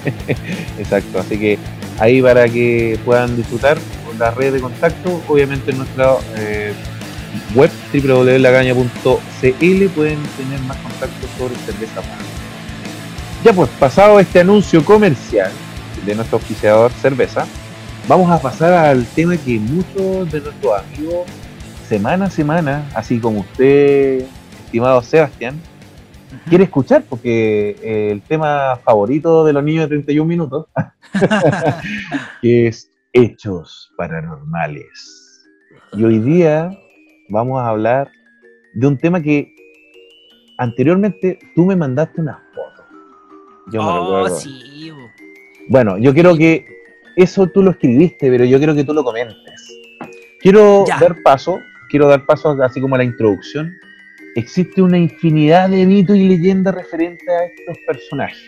Exacto. 0.79 1.19
Así 1.21 1.39
que 1.39 1.59
ahí 1.99 2.21
para 2.23 2.49
que 2.49 2.99
puedan 3.05 3.37
disfrutar 3.37 3.79
con 4.07 4.19
la 4.19 4.31
red 4.33 4.53
de 4.53 4.61
contacto, 4.61 5.23
obviamente 5.29 5.71
en 5.71 5.79
nuestra 5.79 6.15
eh, 6.37 6.73
web 7.55 7.71
www.lagaña.cl 7.93 9.87
pueden 9.95 10.19
tener 10.37 10.61
más 10.67 10.77
contactos 10.79 11.31
sobre 11.39 11.55
cerveza. 11.67 12.03
Ya 13.45 13.53
pues, 13.53 13.69
pasado 13.79 14.21
este 14.21 14.41
anuncio 14.41 14.85
comercial 14.85 15.51
de 16.05 16.15
nuestro 16.15 16.39
auspiciador 16.39 16.93
cerveza, 16.93 17.47
vamos 18.09 18.31
a 18.31 18.41
pasar 18.41 18.73
al 18.73 19.07
tema 19.07 19.37
que 19.37 19.59
muchos 19.59 20.31
de 20.31 20.41
nuestros 20.41 20.81
amigos 20.81 21.27
semana 21.89 22.27
a 22.27 22.31
semana, 22.31 22.89
así 22.95 23.19
como 23.19 23.41
usted, 23.41 24.25
estimado 24.65 25.03
Sebastián, 25.03 25.61
quiere 26.49 26.65
escuchar 26.65 27.05
porque 27.09 27.77
eh, 27.83 28.11
el 28.11 28.23
tema 28.23 28.77
favorito 28.85 29.45
de 29.45 29.53
los 29.53 29.63
niños 29.63 29.85
de 29.85 29.97
31 29.97 30.27
minutos 30.27 30.67
que 32.43 32.69
es 32.69 32.91
hechos 33.13 33.93
paranormales. 33.97 35.47
Y 35.93 36.05
hoy 36.05 36.19
día 36.19 36.77
vamos 37.29 37.61
a 37.61 37.69
hablar 37.69 38.11
de 38.75 38.87
un 38.87 38.99
tema 38.99 39.21
que 39.21 39.55
anteriormente 40.59 41.39
tú 41.55 41.65
me 41.65 41.77
mandaste 41.77 42.21
una 42.21 42.43
foto. 42.55 42.85
Yo 43.71 43.83
me 43.83 43.89
oh, 43.89 44.25
recuerdo. 44.25 44.37
sí. 44.37 44.75
Bueno, 45.69 45.99
yo 45.99 46.13
quiero 46.13 46.37
que 46.37 46.67
eso 47.17 47.47
tú 47.47 47.63
lo 47.63 47.71
escribiste, 47.71 48.29
pero 48.31 48.45
yo 48.45 48.59
quiero 48.59 48.75
que 48.75 48.85
tú 48.85 48.93
lo 48.93 49.05
comentes. 49.05 49.79
Quiero 50.41 50.85
Ya. 50.87 50.99
dar 50.99 51.23
paso, 51.23 51.61
quiero 51.89 52.09
dar 52.09 52.27
paso 52.27 52.51
así 52.63 52.81
como 52.81 52.95
a 52.97 52.99
la 52.99 53.05
introducción. 53.05 53.73
Existe 54.37 54.83
una 54.83 54.99
infinidad 54.99 55.71
de 55.71 55.87
mitos 55.87 56.17
y 56.17 56.29
leyendas 56.29 56.75
referentes 56.75 57.27
a 57.29 57.45
estos 57.45 57.79
personajes, 57.87 58.45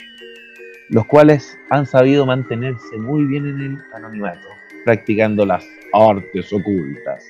los 0.91 1.07
cuales 1.07 1.57
han 1.71 1.87
sabido 1.87 2.27
mantenerse 2.27 2.97
muy 2.99 3.25
bien 3.25 3.47
en 3.47 3.61
el 3.61 3.79
anonimato, 3.95 4.49
practicando 4.85 5.47
las 5.47 5.65
artes 5.95 6.53
ocultas, 6.53 7.25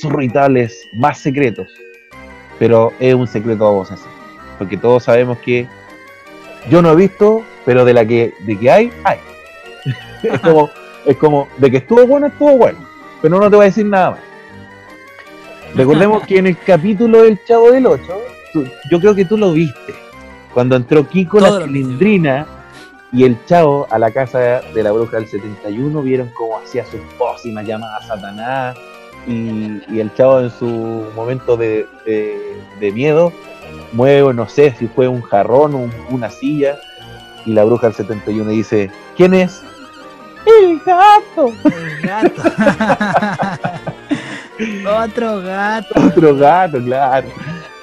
sus 0.00 0.12
rituales 0.12 0.80
más 0.94 1.18
secretos. 1.18 1.68
Pero 2.58 2.92
es 3.00 3.14
un 3.14 3.26
secreto 3.26 3.66
a 3.66 3.72
voces, 3.72 4.00
porque 4.56 4.76
todos 4.78 5.04
sabemos 5.04 5.38
que 5.40 5.66
yo 6.70 6.82
no 6.82 6.92
he 6.92 6.96
visto, 6.96 7.42
pero 7.64 7.84
de 7.84 7.94
la 7.94 8.04
que 8.06 8.34
de 8.40 8.58
que 8.58 8.70
hay, 8.70 8.90
hay. 9.04 9.18
es 10.22 10.40
como 10.40 10.70
es 11.04 11.16
como 11.16 11.48
de 11.58 11.70
que 11.70 11.76
estuvo 11.78 12.06
bueno, 12.06 12.26
estuvo 12.26 12.56
bueno, 12.56 12.78
pero 13.22 13.38
no 13.38 13.48
te 13.50 13.56
voy 13.56 13.64
a 13.64 13.68
decir 13.68 13.86
nada 13.86 14.12
más. 14.12 14.20
Recordemos 15.74 16.26
que 16.26 16.38
en 16.38 16.46
el 16.46 16.58
capítulo 16.58 17.22
del 17.22 17.38
Chavo 17.44 17.70
del 17.70 17.86
8, 17.86 18.02
tú- 18.52 18.66
yo 18.90 19.00
creo 19.00 19.14
que 19.14 19.24
tú 19.24 19.36
lo 19.36 19.52
viste, 19.52 19.94
cuando 20.54 20.76
entró 20.76 21.06
Kiko 21.06 21.38
Todo 21.38 21.60
la 21.60 21.66
cilindrina 21.66 22.46
y 23.12 23.24
el 23.24 23.36
Chavo 23.46 23.86
a 23.90 23.98
la 23.98 24.10
casa 24.10 24.38
de 24.74 24.82
la 24.82 24.92
bruja 24.92 25.18
del 25.18 25.28
71, 25.28 26.02
vieron 26.02 26.30
cómo 26.34 26.58
hacía 26.58 26.84
sus 26.86 27.00
pócimas 27.18 27.66
llamadas 27.66 28.04
a 28.04 28.06
Satanás 28.16 28.76
y, 29.26 29.82
y 29.92 30.00
el 30.00 30.12
Chavo 30.14 30.40
en 30.40 30.50
su 30.50 30.66
momento 31.14 31.56
de, 31.56 31.86
de- 32.06 32.56
de 32.80 32.92
miedo 32.92 33.32
mueve, 33.96 34.32
no 34.34 34.48
sé 34.48 34.74
si 34.78 34.86
fue 34.86 35.08
un 35.08 35.22
jarrón, 35.22 35.74
un- 35.74 35.92
una 36.10 36.30
silla 36.30 36.78
y 37.44 37.52
la 37.52 37.64
bruja 37.64 37.88
del 37.88 37.96
71 37.96 38.50
dice, 38.50 38.90
¿quién 39.16 39.34
es? 39.34 39.62
El 40.46 40.78
gato. 40.84 41.52
El 41.64 42.00
gato. 42.02 42.42
Otro 45.04 45.40
gato. 45.42 46.00
Otro 46.06 46.36
gato, 46.36 46.78
claro. 46.82 47.28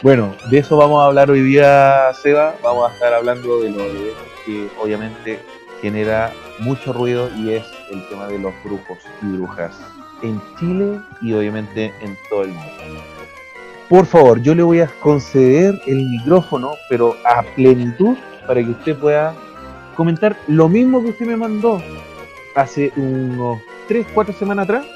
Bueno, 0.01 0.33
de 0.49 0.59
eso 0.59 0.77
vamos 0.77 1.01
a 1.01 1.05
hablar 1.07 1.29
hoy 1.29 1.41
día, 1.41 2.11
Seba. 2.21 2.55
Vamos 2.63 2.89
a 2.89 2.93
estar 2.93 3.13
hablando 3.13 3.61
de 3.61 3.69
lo 3.69 3.83
de- 3.83 4.13
que 4.45 4.69
obviamente 4.81 5.39
genera 5.81 6.31
mucho 6.59 6.91
ruido 6.93 7.29
y 7.37 7.53
es 7.53 7.63
el 7.91 8.07
tema 8.09 8.27
de 8.27 8.39
los 8.39 8.53
brujos 8.63 8.97
y 9.21 9.25
brujas 9.37 9.71
en 10.21 10.41
Chile 10.59 10.99
y 11.21 11.33
obviamente 11.33 11.93
en 12.01 12.17
todo 12.29 12.43
el 12.43 12.49
mundo. 12.49 13.01
Por 13.93 14.07
favor, 14.07 14.41
yo 14.41 14.55
le 14.55 14.63
voy 14.63 14.79
a 14.79 14.87
conceder 14.87 15.79
el 15.85 16.07
micrófono, 16.07 16.77
pero 16.89 17.15
a 17.23 17.43
plenitud, 17.43 18.17
para 18.47 18.59
que 18.63 18.71
usted 18.71 18.97
pueda 18.97 19.35
comentar 19.95 20.35
lo 20.47 20.67
mismo 20.67 21.03
que 21.03 21.11
usted 21.11 21.27
me 21.27 21.37
mandó 21.37 21.79
hace 22.55 22.91
unos 22.95 23.59
3, 23.87 24.07
4 24.11 24.33
semanas 24.33 24.63
atrás. 24.63 24.87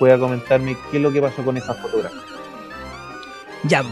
Pueda 0.00 0.18
comentarme 0.18 0.76
qué 0.90 0.96
es 0.96 1.02
lo 1.04 1.12
que 1.12 1.22
pasó 1.22 1.44
con 1.44 1.56
esa 1.56 1.72
fotografía. 1.74 2.18
Ya, 3.62 3.84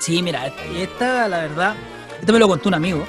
sí, 0.00 0.22
mira, 0.22 0.52
esta, 0.76 1.26
la 1.26 1.38
verdad, 1.38 1.74
esto 2.20 2.30
me 2.30 2.40
lo 2.40 2.48
contó 2.48 2.68
un 2.68 2.74
amigo. 2.74 3.06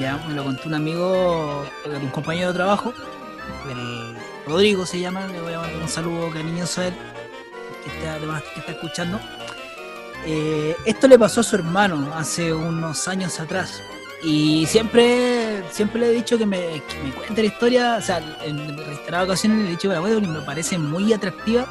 Ya, 0.00 0.16
me 0.26 0.34
lo 0.34 0.42
contó 0.42 0.66
un 0.66 0.74
amigo, 0.74 1.64
eh, 1.86 2.00
un 2.02 2.08
compañero 2.08 2.48
de 2.48 2.54
trabajo. 2.54 2.92
El 3.70 4.16
Rodrigo 4.44 4.84
se 4.84 4.98
llama, 4.98 5.28
le 5.28 5.40
voy 5.40 5.52
a 5.52 5.60
mandar 5.60 5.80
un 5.80 5.88
saludo 5.88 6.30
cariñoso 6.32 6.80
a 6.80 6.88
él. 6.88 6.94
este 7.86 8.08
además 8.08 8.42
que 8.52 8.58
está 8.58 8.72
escuchando. 8.72 9.20
Eh, 10.26 10.76
esto 10.84 11.08
le 11.08 11.18
pasó 11.18 11.40
a 11.40 11.44
su 11.44 11.56
hermano 11.56 12.12
hace 12.14 12.52
unos 12.52 13.08
años 13.08 13.38
atrás. 13.40 13.82
Y 14.22 14.66
siempre, 14.66 15.62
siempre 15.70 16.00
le 16.00 16.08
he 16.08 16.12
dicho 16.12 16.36
que 16.36 16.44
me, 16.44 16.58
que 16.88 16.98
me 17.04 17.12
cuente 17.12 17.40
la 17.40 17.48
historia, 17.48 17.96
o 17.98 18.02
sea, 18.02 18.20
en 18.44 18.76
reiteradas 18.76 19.26
ocasiones 19.28 19.58
le 19.60 19.66
he 19.66 19.70
dicho 19.70 19.88
que 19.88 19.94
la 19.94 20.00
cuente 20.00 20.20
porque 20.20 20.38
me 20.40 20.44
parece 20.44 20.76
muy 20.76 21.12
atractiva, 21.12 21.68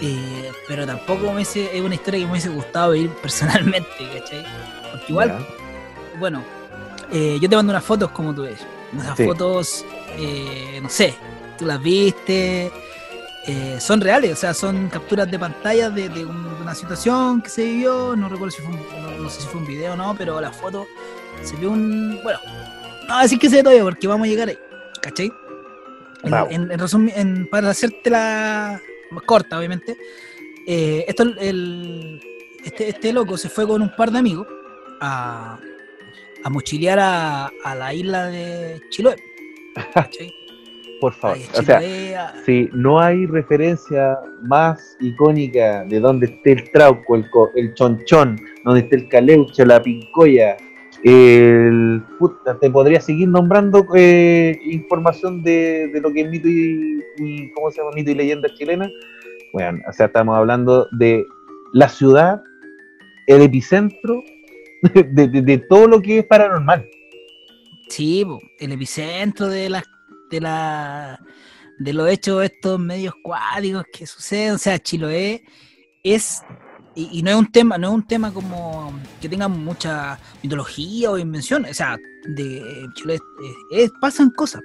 eh, 0.00 0.50
pero 0.66 0.84
tampoco 0.86 1.26
me 1.26 1.34
hubiese- 1.36 1.70
es 1.72 1.80
una 1.80 1.94
historia 1.94 2.18
que 2.20 2.26
me 2.26 2.32
hubiese 2.32 2.48
gustado 2.48 2.92
vivir 2.92 3.10
personalmente, 3.22 3.88
¿cachai? 4.12 4.44
Porque 4.90 5.06
igual, 5.08 5.28
bueno, 6.18 6.42
eh, 7.12 7.38
yo 7.40 7.48
te 7.48 7.54
mando 7.54 7.70
unas 7.70 7.84
fotos 7.84 8.10
como 8.10 8.34
tú 8.34 8.42
ves. 8.42 8.58
Sí. 9.16 9.24
fotos, 9.24 9.84
eh, 10.18 10.80
no 10.82 10.88
sé, 10.90 11.14
tú 11.56 11.64
las 11.64 11.80
viste, 11.80 12.72
eh, 13.46 13.76
son 13.80 14.00
reales, 14.00 14.32
o 14.32 14.36
sea, 14.36 14.54
son 14.54 14.88
capturas 14.88 15.30
de 15.30 15.38
pantalla 15.38 15.90
de, 15.90 16.08
de 16.08 16.24
un- 16.24 16.44
de 16.56 16.62
una 16.62 16.74
situación 16.74 17.42
que 17.42 17.50
se 17.50 17.64
vivió, 17.64 18.14
no 18.16 18.28
recuerdo 18.28 18.52
si 18.52 18.62
fue 18.62 18.72
un, 18.74 18.80
no, 19.02 19.22
no 19.24 19.30
sé 19.30 19.40
si 19.42 19.48
fue 19.48 19.60
un 19.60 19.66
video 19.66 19.94
o 19.94 19.96
no, 19.96 20.14
pero 20.16 20.40
la 20.40 20.52
foto 20.52 20.86
se 21.42 21.56
vio 21.56 21.70
un, 21.72 22.20
bueno, 22.22 22.38
no 23.02 23.08
voy 23.08 23.18
a 23.18 23.22
decir 23.22 23.38
que 23.38 23.48
se 23.50 23.56
ve 23.56 23.62
todavía 23.62 23.82
porque 23.84 24.06
vamos 24.06 24.26
a 24.26 24.30
llegar 24.30 24.48
ahí, 24.48 24.58
¿cachai? 25.00 25.32
En, 26.22 26.30
Bravo. 26.30 26.48
en- 26.50 26.70
en 26.70 26.78
resum- 26.78 27.12
en- 27.16 27.48
para 27.48 27.70
hacértela 27.70 28.80
más 29.10 29.24
corta, 29.24 29.58
obviamente, 29.58 29.96
eh, 30.66 31.04
esto, 31.08 31.24
el, 31.40 32.20
este, 32.64 32.90
este 32.90 33.12
loco 33.12 33.36
se 33.36 33.48
fue 33.48 33.66
con 33.66 33.82
un 33.82 33.94
par 33.96 34.12
de 34.12 34.18
amigos 34.20 34.46
a, 35.00 35.58
a 36.44 36.48
mochilear 36.50 37.00
a, 37.00 37.50
a 37.64 37.74
la 37.74 37.92
isla 37.92 38.26
de 38.28 38.80
Chiloé. 38.90 39.16
¿cachai? 39.94 40.32
Por 41.02 41.12
favor. 41.14 41.36
O 41.58 41.62
sea, 41.62 41.80
si 42.46 42.68
no 42.72 43.00
hay 43.00 43.26
referencia 43.26 44.16
más 44.42 44.96
icónica 45.00 45.84
de 45.84 45.98
donde 45.98 46.26
esté 46.26 46.52
el 46.52 46.70
trauco, 46.70 47.16
el, 47.16 47.26
el 47.56 47.74
chonchón, 47.74 48.40
donde 48.64 48.80
esté 48.82 48.96
el 48.96 49.08
caleuche, 49.08 49.66
la 49.66 49.82
pincoya, 49.82 50.56
el 51.02 52.02
puta, 52.20 52.56
te 52.60 52.70
podría 52.70 53.00
seguir 53.00 53.28
nombrando 53.28 53.84
eh, 53.96 54.56
información 54.64 55.42
de, 55.42 55.88
de 55.92 56.00
lo 56.00 56.12
que 56.12 56.20
es 56.20 56.30
mito 56.30 56.46
y, 56.48 57.02
y- 57.18 57.50
¿cómo 57.50 57.70
se 57.72 57.78
llama? 57.80 57.90
mito 57.96 58.12
y 58.12 58.14
leyenda 58.14 58.48
chilena. 58.54 58.88
Bueno, 59.52 59.80
o 59.88 59.92
sea, 59.92 60.06
estamos 60.06 60.36
hablando 60.36 60.86
de 60.92 61.24
la 61.72 61.88
ciudad, 61.88 62.40
el 63.26 63.42
epicentro 63.42 64.22
de, 64.94 65.26
de- 65.28 65.42
de 65.42 65.58
todo 65.68 65.88
lo 65.88 66.00
que 66.00 66.20
es 66.20 66.24
paranormal. 66.26 66.88
Sí, 67.88 68.24
el 68.60 68.72
epicentro 68.72 69.48
de 69.48 69.68
las 69.68 69.82
de 70.32 70.40
la 70.40 71.20
de 71.78 71.92
los 71.92 72.08
hechos 72.08 72.42
estos 72.44 72.78
medios 72.80 73.14
cuádricos 73.22 73.84
que 73.92 74.06
suceden, 74.06 74.54
o 74.54 74.58
sea, 74.58 74.78
Chiloé 74.78 75.42
es 76.02 76.42
y, 76.94 77.18
y 77.18 77.22
no 77.22 77.30
es 77.30 77.36
un 77.36 77.50
tema, 77.50 77.78
no 77.78 77.88
es 77.88 77.94
un 77.94 78.06
tema 78.06 78.32
como 78.32 78.92
que 79.20 79.28
tenga 79.28 79.48
mucha 79.48 80.18
mitología 80.42 81.10
o 81.10 81.18
invención, 81.18 81.64
o 81.64 81.74
sea, 81.74 81.96
de 82.26 82.86
Chiloé 82.94 83.16
es- 83.16 83.22
es- 83.84 83.92
pasan 84.00 84.30
cosas, 84.30 84.62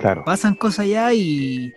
Claro. 0.00 0.24
pasan 0.24 0.54
cosas 0.54 0.80
allá 0.80 1.12
y 1.12 1.72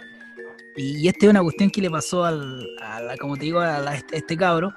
y 0.77 1.07
esta 1.09 1.25
es 1.25 1.29
una 1.31 1.41
cuestión 1.41 1.69
que 1.69 1.81
le 1.81 1.89
pasó 1.89 2.23
al, 2.23 2.65
a 2.81 3.01
la- 3.01 3.17
como 3.17 3.35
te 3.35 3.45
digo, 3.45 3.59
a, 3.59 3.79
la- 3.79 3.95
este, 3.95 4.17
este 4.17 4.37
cabro. 4.37 4.71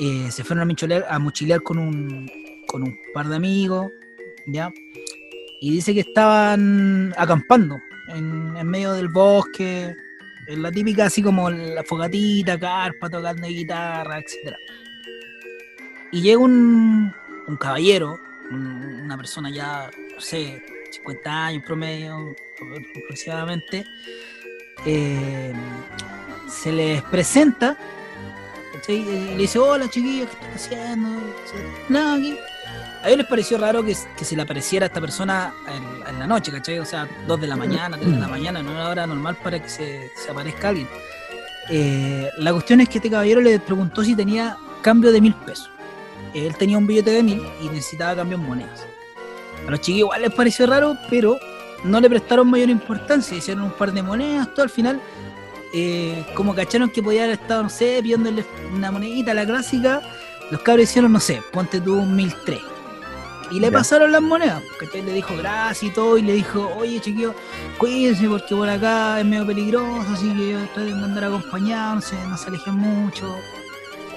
Eh, 0.00 0.30
se 0.32 0.42
fueron 0.42 0.68
a 0.68 0.74
a 1.14 1.18
mochilear 1.20 1.62
con 1.62 1.78
un 1.78 2.28
con 2.66 2.82
un 2.82 2.96
par 3.14 3.28
de 3.28 3.36
amigos, 3.36 3.86
¿ya? 4.46 4.70
Y 5.62 5.70
dice 5.70 5.94
que 5.94 6.00
estaban 6.00 7.14
acampando 7.16 7.80
en, 8.08 8.56
en 8.56 8.66
medio 8.66 8.92
del 8.94 9.08
bosque, 9.08 9.94
en 10.48 10.60
la 10.62 10.72
típica 10.72 11.04
así 11.06 11.22
como 11.22 11.48
la 11.50 11.84
fogatita, 11.84 12.58
carpa, 12.58 13.08
tocando 13.08 13.46
guitarra, 13.46 14.18
etc. 14.18 14.56
Y 16.10 16.20
llega 16.20 16.38
un, 16.38 17.14
un 17.46 17.56
caballero, 17.56 18.18
un- 18.50 19.02
una 19.04 19.16
persona 19.16 19.50
ya, 19.50 19.88
no 20.14 20.20
sé, 20.20 20.62
50 20.90 21.46
años 21.46 21.62
promedio 21.64 22.34
aproximadamente, 23.04 23.84
eh, 24.84 25.52
se 26.48 26.72
les 26.72 27.02
presenta 27.04 27.76
y 28.88 28.98
le 29.04 29.36
dice, 29.36 29.60
hola 29.60 29.88
chiquillos, 29.88 30.28
¿qué 30.28 30.34
están 30.34 30.54
haciendo? 30.56 31.08
Nada, 31.88 32.14
aquí. 32.16 32.36
A 33.02 33.08
ellos 33.08 33.18
les 33.18 33.26
pareció 33.26 33.58
raro 33.58 33.84
que, 33.84 33.94
se 33.94 34.36
le 34.36 34.42
apareciera 34.42 34.86
a 34.86 34.88
esta 34.88 35.00
persona 35.00 35.52
en, 36.06 36.18
la 36.18 36.26
noche, 36.26 36.52
¿cachai? 36.52 36.78
O 36.78 36.84
sea, 36.84 37.08
2 37.26 37.40
de 37.40 37.46
la 37.48 37.56
mañana, 37.56 37.96
3 37.98 38.12
de 38.12 38.20
la 38.20 38.28
mañana, 38.28 38.62
no 38.62 38.72
era 38.72 38.88
hora 38.88 39.06
normal 39.06 39.36
para 39.42 39.60
que 39.60 39.68
se, 39.68 40.10
se 40.14 40.30
aparezca 40.30 40.68
alguien. 40.68 40.88
Eh, 41.68 42.30
la 42.38 42.52
cuestión 42.52 42.80
es 42.80 42.88
que 42.88 42.98
este 42.98 43.10
caballero 43.10 43.40
le 43.40 43.58
preguntó 43.58 44.04
si 44.04 44.14
tenía 44.14 44.56
cambio 44.82 45.10
de 45.10 45.20
mil 45.20 45.34
pesos. 45.34 45.70
Él 46.34 46.54
tenía 46.56 46.78
un 46.78 46.86
billete 46.86 47.10
de 47.10 47.22
mil 47.22 47.42
y 47.60 47.68
necesitaba 47.68 48.16
cambio 48.16 48.38
en 48.38 48.46
monedas. 48.46 48.86
A 49.66 49.70
los 49.70 49.80
chiquillos 49.80 50.06
igual 50.06 50.22
les 50.22 50.32
pareció 50.32 50.66
raro, 50.66 50.96
pero 51.10 51.38
no 51.84 52.00
le 52.00 52.08
prestaron 52.08 52.48
mayor 52.48 52.70
importancia. 52.70 53.36
Hicieron 53.36 53.64
un 53.64 53.72
par 53.72 53.92
de 53.92 54.02
monedas, 54.02 54.52
todo 54.54 54.62
al 54.62 54.70
final. 54.70 55.00
eh, 55.74 56.26
como 56.34 56.54
cacharon 56.54 56.90
que 56.90 57.02
podía 57.02 57.24
haber 57.24 57.40
estado, 57.40 57.62
no 57.62 57.70
sé, 57.70 57.98
pidiéndole 58.02 58.44
una 58.74 58.90
monedita, 58.90 59.32
la 59.32 59.46
clásica, 59.46 60.02
los 60.50 60.60
cabros 60.60 60.84
hicieron, 60.84 61.12
no 61.12 61.20
sé, 61.20 61.42
ponte 61.50 61.80
tú 61.80 61.94
un 61.94 62.14
mil 62.14 62.32
tres. 62.44 62.60
Y 63.52 63.60
le 63.60 63.66
Ya. 63.70 63.72
pasaron 63.72 64.10
las 64.12 64.22
monedas, 64.22 64.62
¿cachai? 64.80 65.02
Le 65.02 65.12
dijo 65.12 65.36
gracias 65.36 65.82
y 65.82 65.90
todo, 65.94 66.16
y 66.18 66.22
le 66.22 66.32
dijo, 66.32 66.72
oye 66.76 67.00
chiquillo, 67.00 67.34
cuídense 67.78 68.26
porque 68.28 68.54
por 68.56 68.68
acá 68.68 69.20
es 69.20 69.26
medio 69.26 69.46
peligroso, 69.46 70.06
así 70.12 70.32
que 70.34 70.56
traten 70.74 70.98
de 70.98 71.04
andar 71.04 71.24
acompañados, 71.24 71.94
no 71.96 72.00
se, 72.02 72.28
no 72.28 72.36
se 72.38 72.48
alejen 72.48 72.74
mucho, 72.74 73.36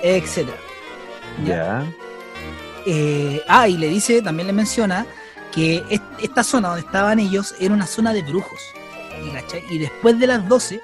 etcétera. 0.01 0.57
Ya. 1.45 1.85
Eh, 2.85 3.41
ah, 3.47 3.67
y 3.67 3.77
le 3.77 3.89
dice, 3.89 4.21
también 4.21 4.47
le 4.47 4.53
menciona 4.53 5.05
que 5.51 5.83
est- 5.89 6.03
esta 6.19 6.43
zona 6.43 6.69
donde 6.69 6.85
estaban 6.85 7.19
ellos 7.19 7.55
era 7.59 7.73
una 7.73 7.87
zona 7.87 8.13
de 8.13 8.21
brujos. 8.21 8.59
¿y 9.25 9.29
cachai? 9.31 9.63
Y 9.69 9.79
después 9.79 10.19
de 10.19 10.27
las 10.27 10.47
12, 10.47 10.79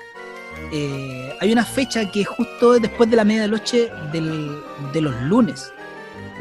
eh, 0.72 1.38
hay 1.40 1.52
una 1.52 1.64
fecha 1.66 2.10
que 2.10 2.22
es 2.22 2.28
justo 2.28 2.80
después 2.80 3.10
de 3.10 3.16
la 3.18 3.24
medianoche 3.24 3.92
del, 4.12 4.62
de 4.94 5.02
los 5.02 5.14
lunes. 5.22 5.72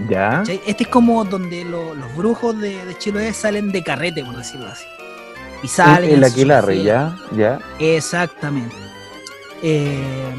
Ya. 0.08 0.42
Este 0.46 0.84
es 0.84 0.88
como 0.88 1.24
donde 1.24 1.64
lo- 1.64 1.94
los 1.94 2.14
brujos 2.16 2.58
de, 2.60 2.84
de 2.84 2.96
Chiloé 2.98 3.32
salen 3.32 3.70
de 3.72 3.82
carrete, 3.82 4.24
por 4.24 4.36
decirlo 4.36 4.66
así. 4.68 4.84
Y 5.62 5.68
salen. 5.68 6.10
El, 6.10 6.24
sofía. 6.78 7.16
ya. 7.32 7.58
Ya. 7.58 7.58
Exactamente. 7.96 8.74
Eh, 9.62 10.32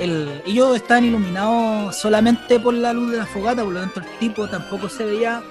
el- 0.00 0.42
ellos 0.46 0.76
estaban 0.76 1.04
iluminados 1.04 1.96
solamente 1.96 2.58
por 2.58 2.74
la 2.74 2.92
luz 2.92 3.12
de 3.12 3.18
la 3.18 3.26
fogata, 3.26 3.62
por 3.62 3.72
lo 3.74 3.80
tanto 3.80 4.00
el 4.00 4.06
tipo 4.18 4.48
tampoco 4.48 4.88
se 4.88 5.04
veía 5.04 5.42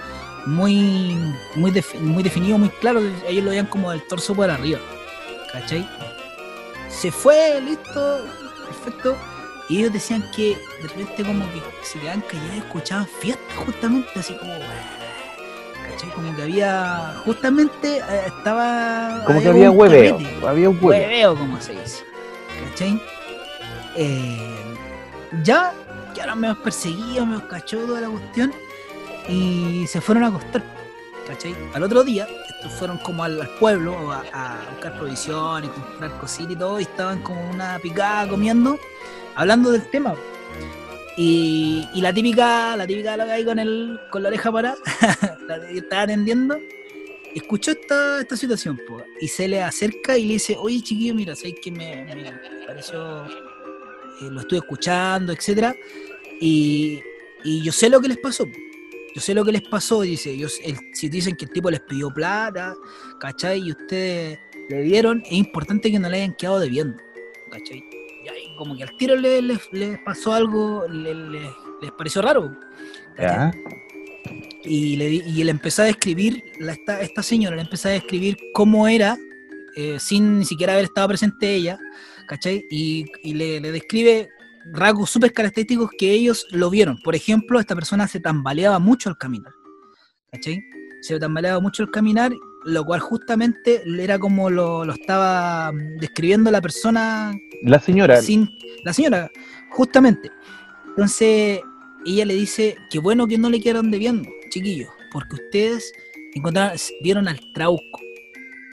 muy, 0.46 1.18
muy, 1.56 1.72
muy 2.02 2.24
definido, 2.24 2.58
muy 2.58 2.70
claro. 2.70 3.02
Ellos 3.28 3.44
lo 3.44 3.52
veían 3.52 3.68
como 3.68 3.92
del 3.92 4.06
torso 4.08 4.34
por 4.36 4.50
arriba. 4.50 4.80
¿Cachai? 5.54 5.88
Se 6.90 7.12
fue, 7.12 7.62
listo, 7.62 8.20
perfecto. 8.68 9.16
Y 9.70 9.80
ellos 9.80 9.94
decían 9.94 10.30
que 10.36 10.58
de 10.82 10.88
repente 10.88 11.24
como 11.24 11.46
que 11.52 11.62
se 11.84 12.00
quedaban 12.00 12.22
callados 12.22 12.56
y 12.56 12.58
escuchaban 12.58 13.08
fiestas 13.08 13.58
justamente, 13.66 14.10
así 14.20 14.34
como... 14.38 14.54
¿Cachai? 15.90 16.10
Como 16.16 16.36
que 16.36 16.42
había... 16.42 17.16
Justamente 17.24 17.98
eh, 17.98 18.22
estaba... 18.26 19.24
Como 19.26 19.42
que 19.42 19.48
había 19.48 19.70
un 19.72 19.78
hueveo. 19.80 20.18
carrete 20.18 20.48
Había 20.48 20.70
un 20.70 20.80
hueveo. 20.82 21.08
hueveo, 21.08 21.36
como 21.36 21.62
se 21.62 21.74
dice. 21.74 22.04
¿Cachai? 22.70 23.02
Eh, 23.96 24.56
ya 25.44 25.74
quedaron 26.16 26.40
medio 26.40 26.62
perseguidos, 26.64 27.28
medio 27.28 27.48
cachó 27.48 27.78
toda 27.86 28.02
la 28.02 28.10
cuestión 28.10 28.54
y 29.28 29.86
se 29.88 30.02
fueron 30.02 30.24
a 30.24 30.28
acostar. 30.28 30.64
¿Cachai? 31.28 31.56
Al 31.76 31.84
otro 31.84 32.04
día, 32.04 32.28
estos 32.56 32.74
fueron 32.74 32.98
como 32.98 33.24
al, 33.24 33.40
al 33.40 33.50
pueblo 33.60 34.12
a, 34.12 34.24
a 34.34 34.58
buscar 34.72 34.98
provisiones, 34.98 35.70
comprar 35.70 36.18
cositas 36.20 36.54
y 36.54 36.56
todo, 36.56 36.80
y 36.80 36.84
estaban 36.84 37.22
como 37.22 37.48
una 37.52 37.78
picada 37.78 38.28
comiendo, 38.28 38.80
hablando 39.40 39.72
del 39.72 39.84
tema. 39.90 40.16
Y, 41.18 41.88
y 41.94 42.02
la 42.02 42.14
típica, 42.14 42.76
la 42.78 42.86
típica 42.86 43.16
loca 43.18 43.34
ahí 43.34 43.44
con 43.46 43.58
el, 43.60 44.00
con 44.10 44.22
la 44.24 44.30
oreja 44.30 44.52
parada, 44.52 44.78
la 45.48 45.60
que 45.68 45.78
estaba 45.78 46.04
atendiendo, 46.04 46.58
escuchó 47.34 47.72
esta, 47.72 48.22
esta 48.22 48.38
situación 48.38 48.80
po, 48.88 49.02
y 49.20 49.28
se 49.28 49.48
le 49.48 49.62
acerca 49.62 50.18
y 50.18 50.26
le 50.26 50.34
dice, 50.34 50.56
oye 50.58 50.82
chiquillo, 50.82 51.16
mira, 51.16 51.36
sabes 51.36 51.56
que 51.62 51.72
me, 51.72 52.06
me 52.06 52.66
pareció, 52.68 53.26
eh, 53.26 54.30
lo 54.30 54.42
estuve 54.42 54.60
escuchando, 54.60 55.34
etcétera, 55.34 55.76
y, 56.40 57.02
yo 57.44 57.72
sé 57.72 57.90
lo 57.90 58.02
que 58.02 58.10
les 58.10 58.18
pasó. 58.18 58.46
Yo 59.16 59.22
sé 59.22 59.34
lo 59.34 59.44
que 59.44 59.52
les 59.52 59.64
pasó, 59.64 60.02
dice, 60.02 60.38
yo, 60.38 60.48
el- 60.64 60.78
si 60.94 61.10
dicen 61.10 61.36
que 61.36 61.46
el 61.46 61.52
tipo 61.52 61.72
les 61.72 61.80
pidió 61.82 62.14
plata, 62.14 62.76
¿cachai? 63.20 63.60
Y 63.60 63.72
ustedes 63.72 64.40
le 64.70 64.82
dieron, 64.84 65.22
es 65.26 65.32
importante 65.34 65.92
que 65.92 65.98
no 66.00 66.10
le 66.10 66.18
hayan 66.18 66.36
quedado 66.36 66.60
debiendo, 66.60 66.98
¿cachai? 67.50 67.84
Ahí 68.34 68.56
como 68.58 68.76
que 68.78 68.84
al 68.84 68.96
tiro 68.98 69.16
le- 69.16 69.42
les, 69.42 69.60
les 69.72 70.00
pasó 70.00 70.34
algo, 70.34 70.88
le- 70.88 71.14
le- 71.14 71.52
les 71.82 71.92
pareció 71.98 72.22
raro. 72.22 72.52
Ya. 73.18 73.52
y, 74.64 74.96
le, 74.96 75.10
y 75.16 75.44
le 75.44 75.52
empezó 75.52 75.82
a 75.82 75.86
describir, 75.86 76.44
la, 76.60 76.74
esta, 76.74 77.02
esta 77.02 77.24
señora 77.24 77.56
le 77.56 77.64
empezó 77.64 77.88
a 77.90 77.92
describir 77.92 78.38
cómo 78.54 78.88
era, 78.88 79.18
eh, 79.76 79.98
sin 80.00 80.40
ni 80.40 80.46
siquiera 80.46 80.74
haber 80.74 80.86
estado 80.86 81.08
presente 81.10 81.54
ella, 81.54 81.78
¿cachai? 82.28 82.66
Y, 82.70 83.06
y 83.24 83.34
le, 83.34 83.60
le 83.60 83.72
describe 83.72 84.30
rasgos 84.74 85.10
súper 85.10 85.34
característicos 85.34 85.90
que 85.98 86.12
ellos 86.12 86.46
lo 86.52 86.70
vieron. 86.70 86.98
Por 87.04 87.16
ejemplo, 87.16 87.60
esta 87.60 87.76
persona 87.76 88.08
se 88.08 88.20
tambaleaba 88.20 88.80
mucho 88.80 89.10
al 89.10 89.18
caminar. 89.18 89.54
¿Cachai? 90.32 90.62
Se 91.02 91.20
tambaleaba 91.20 91.60
mucho 91.60 91.84
al 91.84 91.92
caminar, 91.92 92.32
lo 92.70 92.86
cual 92.86 93.00
justamente 93.00 93.84
era 94.00 94.20
como 94.20 94.50
lo, 94.50 94.86
lo 94.86 94.94
estaba 94.94 95.72
mm, 95.72 95.98
describiendo 95.98 96.52
la 96.52 96.62
persona 96.62 97.34
La 97.64 97.80
señora, 97.80 98.22
sin 98.22 98.50
la 98.84 98.94
señora, 98.94 99.32
justamente. 99.70 100.32
Entonces, 100.88 101.62
ella 102.06 102.26
le 102.26 102.36
dice 102.36 102.78
que 102.90 103.00
bueno 103.00 103.28
que 103.28 103.38
no 103.38 103.50
le 103.50 103.62
quedaron 103.62 103.92
debiendo, 103.92 104.30
chiquillos, 104.50 104.90
porque 105.12 105.36
ustedes 105.36 105.92
encontraron, 106.34 106.78
vieron 107.02 107.28
al 107.28 107.40
trauco, 107.54 108.00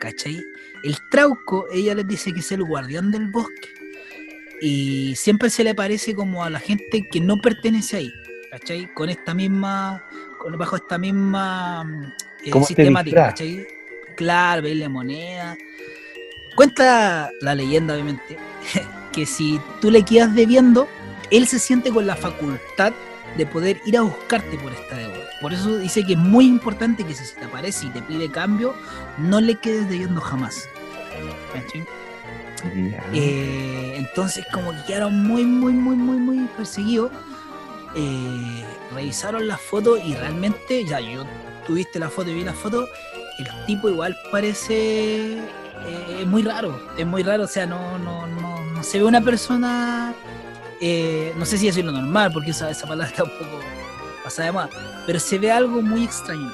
¿cachai? 0.00 0.40
El 0.84 0.96
trauco, 1.10 1.66
ella 1.72 1.94
les 1.94 2.06
dice 2.06 2.32
que 2.32 2.40
es 2.40 2.52
el 2.52 2.64
guardián 2.64 3.10
del 3.10 3.30
bosque. 3.30 3.68
Y 4.60 5.14
siempre 5.16 5.50
se 5.50 5.64
le 5.64 5.74
parece 5.74 6.14
como 6.14 6.42
a 6.42 6.50
la 6.50 6.60
gente 6.60 7.06
que 7.10 7.20
no 7.20 7.36
pertenece 7.38 7.98
ahí, 7.98 8.12
¿cachai? 8.50 8.92
Con 8.94 9.10
esta 9.10 9.34
misma, 9.34 10.02
con, 10.38 10.56
bajo 10.56 10.76
esta 10.76 10.96
misma 10.98 11.84
mm, 11.84 12.12
eh, 12.44 12.64
sistemática. 12.64 13.28
¿cachai? 13.28 13.75
Claro, 14.16 14.62
pedirle 14.62 14.88
moneda. 14.88 15.56
Cuenta 16.54 17.30
la 17.40 17.54
leyenda, 17.54 17.94
obviamente, 17.94 18.36
que 19.12 19.26
si 19.26 19.60
tú 19.80 19.90
le 19.90 20.02
quedas 20.02 20.34
debiendo, 20.34 20.88
él 21.30 21.46
se 21.46 21.58
siente 21.58 21.90
con 21.90 22.06
la 22.06 22.16
facultad 22.16 22.92
de 23.36 23.46
poder 23.46 23.80
ir 23.84 23.98
a 23.98 24.02
buscarte 24.02 24.56
por 24.56 24.72
esta 24.72 24.96
deuda. 24.96 25.28
Por 25.40 25.52
eso 25.52 25.76
dice 25.76 26.04
que 26.04 26.14
es 26.14 26.18
muy 26.18 26.46
importante 26.46 27.04
que 27.04 27.14
si 27.14 27.24
se 27.24 27.34
te 27.36 27.44
aparece 27.44 27.86
y 27.86 27.90
te 27.90 28.00
pide 28.00 28.30
cambio, 28.30 28.74
no 29.18 29.40
le 29.40 29.56
quedes 29.56 29.88
debiendo 29.88 30.20
jamás. 30.20 30.68
Eh, 33.12 33.94
entonces 33.96 34.44
como 34.52 34.72
que 34.72 34.82
quedaron 34.86 35.22
muy, 35.26 35.44
muy, 35.44 35.72
muy, 35.72 35.96
muy, 35.96 36.16
muy 36.16 36.46
perseguidos. 36.56 37.12
Eh, 37.94 38.64
revisaron 38.94 39.46
las 39.46 39.60
fotos 39.60 40.00
y 40.04 40.14
realmente, 40.14 40.84
ya 40.84 41.00
yo 41.00 41.24
tuviste 41.66 41.98
la 41.98 42.08
foto 42.08 42.30
y 42.30 42.34
vi 42.34 42.44
la 42.44 42.52
foto, 42.54 42.88
el 43.38 43.48
tipo 43.66 43.88
igual 43.88 44.16
parece 44.30 45.38
eh, 45.38 46.24
muy 46.26 46.42
raro, 46.42 46.80
es 46.96 47.06
muy 47.06 47.22
raro, 47.22 47.44
o 47.44 47.48
sea, 47.48 47.66
no, 47.66 47.98
no, 47.98 48.26
no, 48.26 48.64
no 48.64 48.82
se 48.82 48.98
ve 48.98 49.04
una 49.04 49.20
persona, 49.20 50.14
eh, 50.80 51.32
no 51.36 51.44
sé 51.44 51.58
si 51.58 51.66
decirlo 51.66 51.92
normal, 51.92 52.32
porque 52.32 52.50
esa, 52.50 52.70
esa 52.70 52.86
palabra 52.86 53.08
está 53.10 53.24
un 53.24 53.30
poco 53.30 53.60
pasada 54.24 54.46
de 54.46 54.52
moda, 54.52 54.70
pero 55.06 55.20
se 55.20 55.38
ve 55.38 55.50
algo 55.50 55.82
muy 55.82 56.04
extraño, 56.04 56.52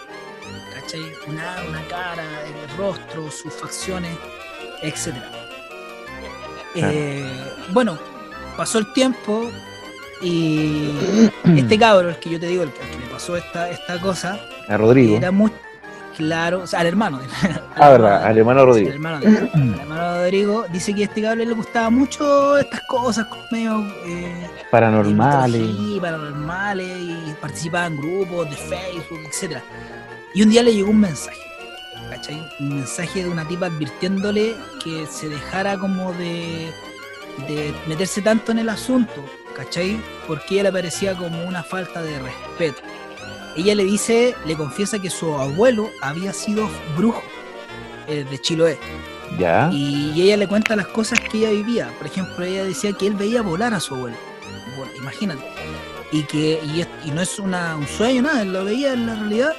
¿cachai? 0.75 1.13
Una, 1.27 1.57
una 1.69 1.87
cara, 1.89 2.25
el 2.47 2.77
rostro, 2.77 3.31
sus 3.31 3.53
facciones. 3.53 4.17
Claro. 6.75 6.91
Eh, 6.93 7.53
bueno, 7.71 7.99
pasó 8.57 8.79
el 8.79 8.93
tiempo 8.93 9.49
y 10.21 10.91
este 11.57 11.79
cabro, 11.79 12.11
el 12.11 12.17
que 12.17 12.31
yo 12.31 12.41
te 12.41 12.47
digo, 12.47 12.65
el 12.65 12.73
que, 12.73 12.83
el 12.83 12.91
que 12.91 12.99
le 12.99 13.07
pasó 13.07 13.37
esta, 13.37 13.71
esta 13.71 14.01
cosa, 14.01 14.41
a 14.69 14.77
Rodrigo. 14.77 15.17
era 15.17 15.31
muy 15.31 15.53
claro, 16.17 16.61
o 16.61 16.67
sea, 16.67 16.81
al 16.81 16.87
hermano. 16.87 17.21
Ah, 17.77 17.89
verdad, 17.91 18.25
al 18.25 18.39
hermano 18.39 18.61
al 18.61 18.67
Rodrigo. 18.67 18.91
hermano, 18.91 19.17
al 19.17 19.25
hermano 19.81 20.17
Rodrigo 20.19 20.67
dice 20.73 20.95
que 20.95 21.03
a 21.03 21.05
este 21.07 21.23
cabrón 21.23 21.49
le 21.49 21.55
gustaba 21.55 21.91
mucho 21.91 22.59
estas 22.59 22.81
cosas 22.83 23.27
medio 23.51 23.81
eh, 24.07 24.49
Paranormales. 24.71 25.61
mitología, 25.61 26.01
paranormales 26.03 26.99
y 26.99 27.35
participaba 27.41 27.87
en 27.87 27.97
grupos 27.97 28.51
de 28.51 28.57
Facebook, 28.57 29.21
etcétera. 29.29 29.63
Y 30.35 30.43
un 30.43 30.51
día 30.51 30.63
le 30.63 30.75
llegó 30.75 30.91
un 30.91 31.01
mensaje, 31.01 31.39
¿cachai? 32.11 32.49
Un 32.61 32.77
mensaje 32.77 33.23
de 33.25 33.29
una 33.29 33.47
tipa 33.47 33.67
advirtiéndole 33.67 34.55
que 34.83 35.07
se 35.07 35.29
dejara 35.29 35.77
como 35.79 36.13
de, 36.15 36.71
de 37.49 37.75
meterse 37.87 38.23
tanto 38.23 38.53
en 38.53 38.61
el 38.61 38.69
asunto, 38.71 39.25
¿cachai? 39.55 40.01
Porque 40.27 40.55
ella 40.55 40.65
le 40.65 40.73
parecía 40.73 41.15
como 41.15 41.45
una 41.45 41.63
falta 41.63 42.01
de 42.03 42.19
respeto. 42.19 42.81
Ella 43.57 43.75
le 43.75 43.85
dice, 43.85 44.35
le 44.47 44.57
confiesa 44.57 44.99
que 44.99 45.11
su 45.11 45.35
abuelo 45.35 45.91
había 46.01 46.33
sido 46.33 46.69
brujo 46.97 47.23
eh, 48.09 48.25
de 48.29 48.39
Chiloé. 48.41 48.79
Ya. 49.39 49.71
Y 49.73 50.21
ella 50.23 50.37
le 50.37 50.47
cuenta 50.49 50.77
las 50.77 50.87
cosas 50.89 51.21
que 51.21 51.39
ella 51.39 51.51
vivía. 51.51 51.93
Por 51.99 52.07
ejemplo, 52.07 52.45
ella 52.45 52.65
decía 52.65 52.93
que 52.93 53.07
él 53.07 53.15
veía 53.15 53.43
volar 53.43 53.73
a 53.75 53.81
su 53.81 53.95
abuelo. 53.95 54.17
Bueno, 54.77 54.93
imagínate. 54.99 55.43
Y 56.11 56.23
que 56.25 56.61
y, 56.75 56.83
es- 56.83 56.89
y 57.05 57.11
no 57.11 57.23
es 57.23 57.39
una, 57.39 57.77
un 57.77 57.87
sueño, 57.87 58.23
nada, 58.23 58.43
él 58.43 58.53
lo 58.53 58.65
veía 58.65 58.93
en 58.93 59.07
la 59.07 59.15
realidad. 59.15 59.53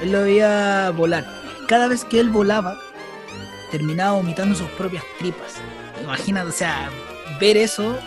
Él 0.00 0.12
lo 0.12 0.22
veía 0.22 0.90
volar. 0.90 1.26
Cada 1.66 1.88
vez 1.88 2.04
que 2.04 2.20
él 2.20 2.30
volaba, 2.30 2.78
terminaba 3.70 4.12
vomitando 4.12 4.54
sus 4.54 4.68
propias 4.70 5.02
tripas. 5.18 5.54
Imagínate, 6.02 6.48
o 6.48 6.52
sea, 6.52 6.88
ver 7.40 7.56
eso, 7.56 7.98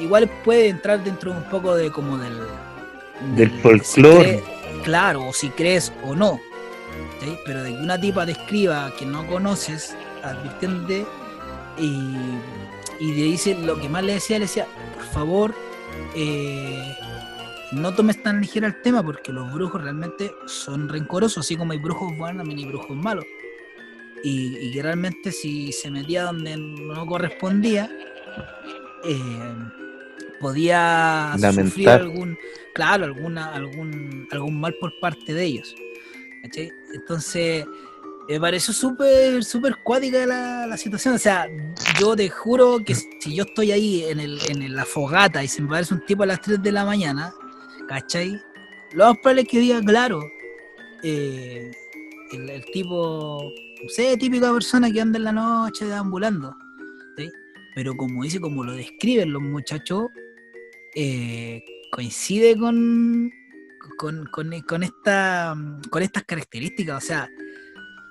igual 0.00 0.28
puede 0.44 0.68
entrar 0.68 1.02
dentro 1.02 1.32
un 1.32 1.42
poco 1.44 1.74
de 1.74 1.90
como 1.90 2.16
del... 2.18 2.38
Del 3.34 3.50
si 3.50 3.58
folclore. 3.58 4.42
claro, 4.84 5.26
o 5.26 5.32
si 5.32 5.50
crees 5.50 5.92
o 6.04 6.14
no. 6.14 6.40
¿sí? 7.20 7.36
Pero 7.44 7.62
de 7.62 7.70
que 7.70 7.78
una 7.78 8.00
tipa 8.00 8.26
te 8.26 8.32
escriba 8.32 8.92
que 8.98 9.04
no 9.06 9.26
conoces, 9.26 9.96
advirtiéndote, 10.22 11.06
y, 11.78 12.16
y 13.00 13.12
le 13.12 13.22
dice 13.24 13.54
lo 13.54 13.80
que 13.80 13.88
más 13.88 14.02
le 14.02 14.14
decía, 14.14 14.38
le 14.38 14.46
decía, 14.46 14.66
por 14.94 15.04
favor, 15.04 15.54
eh, 16.14 16.96
no 17.72 17.94
tomes 17.94 18.22
tan 18.22 18.40
ligera 18.40 18.66
el 18.66 18.80
tema 18.82 19.02
porque 19.02 19.32
los 19.32 19.52
brujos 19.52 19.82
realmente 19.82 20.32
son 20.46 20.88
rencorosos, 20.88 21.44
así 21.44 21.56
como 21.56 21.72
hay 21.72 21.78
brujos 21.78 22.16
buenos, 22.16 22.38
también 22.38 22.60
hay 22.60 22.66
brujos 22.66 22.96
malos. 22.96 23.24
Y, 24.24 24.56
y 24.58 24.72
que 24.72 24.82
realmente 24.82 25.30
si 25.30 25.72
se 25.72 25.90
metía 25.90 26.24
donde 26.24 26.56
no 26.56 27.06
correspondía, 27.06 27.88
eh, 29.04 29.54
podía 30.40 31.34
sufrir 31.38 31.88
algún, 31.88 32.38
claro, 32.74 33.04
alguna, 33.04 33.52
algún, 33.52 34.28
algún 34.30 34.60
mal 34.60 34.74
por 34.80 34.92
parte 35.00 35.34
de 35.34 35.44
ellos. 35.44 35.74
¿cachai? 36.42 36.72
Entonces, 36.94 37.66
me 38.28 38.38
pareció 38.38 38.74
súper, 38.74 39.42
súper 39.42 39.76
cuática 39.82 40.26
la, 40.26 40.66
la 40.66 40.76
situación. 40.76 41.14
O 41.14 41.18
sea, 41.18 41.46
yo 41.98 42.14
te 42.14 42.28
juro 42.28 42.78
que 42.84 42.94
si 42.94 43.34
yo 43.34 43.44
estoy 43.44 43.72
ahí 43.72 44.04
en, 44.04 44.20
el, 44.20 44.38
en 44.48 44.74
la 44.74 44.84
fogata 44.84 45.42
y 45.42 45.48
se 45.48 45.62
me 45.62 45.68
parece 45.68 45.94
un 45.94 46.04
tipo 46.04 46.22
a 46.24 46.26
las 46.26 46.40
3 46.42 46.62
de 46.62 46.72
la 46.72 46.84
mañana, 46.84 47.32
¿cachai? 47.88 48.40
Lo 48.92 49.06
más 49.06 49.18
probable 49.18 49.42
es 49.42 49.48
que 49.48 49.60
diga, 49.60 49.80
claro, 49.80 50.20
eh, 51.02 51.70
el, 52.32 52.50
el 52.50 52.64
tipo, 52.66 53.50
no 53.82 53.88
sé, 53.88 54.16
típica 54.18 54.52
persona 54.52 54.90
que 54.90 55.00
anda 55.00 55.18
en 55.18 55.24
la 55.24 55.32
noche 55.32 55.86
deambulando. 55.86 56.54
¿sí? 57.16 57.30
Pero 57.74 57.96
como 57.96 58.24
dice, 58.24 58.40
como 58.40 58.62
lo 58.62 58.72
describen 58.72 59.32
los 59.32 59.42
muchachos, 59.42 60.08
eh, 60.94 61.64
coincide 61.90 62.56
con, 62.56 63.32
con, 63.96 64.26
con, 64.26 64.60
con 64.62 64.82
esta, 64.82 65.56
con 65.90 66.02
estas 66.02 66.24
características. 66.24 67.02
O 67.02 67.06
sea, 67.06 67.28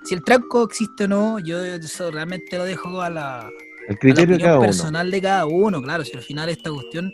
si 0.03 0.13
el 0.15 0.23
tranco 0.23 0.63
existe 0.63 1.05
o 1.05 1.07
no, 1.07 1.39
yo 1.39 1.63
eso 1.63 2.11
realmente 2.11 2.57
lo 2.57 2.63
dejo 2.65 3.01
a 3.01 3.09
la, 3.09 3.49
El 3.87 3.97
a 4.05 4.15
la 4.15 4.25
criterio 4.25 4.37
de 4.37 4.43
cada 4.43 4.59
uno. 4.59 4.67
personal 4.67 5.11
de 5.11 5.21
cada 5.21 5.45
uno, 5.45 5.81
claro, 5.81 6.03
si 6.05 6.15
al 6.15 6.23
final 6.23 6.49
esta 6.49 6.71
cuestión 6.71 7.13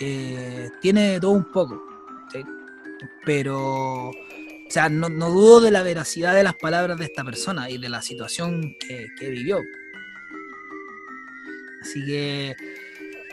eh, 0.00 0.68
tiene 0.82 1.18
todo 1.20 1.30
un 1.32 1.50
poco, 1.50 1.82
¿sí? 2.32 2.42
pero, 3.24 4.08
o 4.08 4.14
sea, 4.68 4.88
no, 4.88 5.08
no 5.08 5.30
dudo 5.30 5.60
de 5.62 5.70
la 5.70 5.82
veracidad 5.82 6.34
de 6.34 6.42
las 6.42 6.56
palabras 6.56 6.98
de 6.98 7.06
esta 7.06 7.24
persona 7.24 7.70
y 7.70 7.78
de 7.78 7.88
la 7.88 8.02
situación 8.02 8.76
que, 8.80 9.06
que 9.18 9.30
vivió. 9.30 9.60
Así 11.80 12.04
que, 12.04 12.54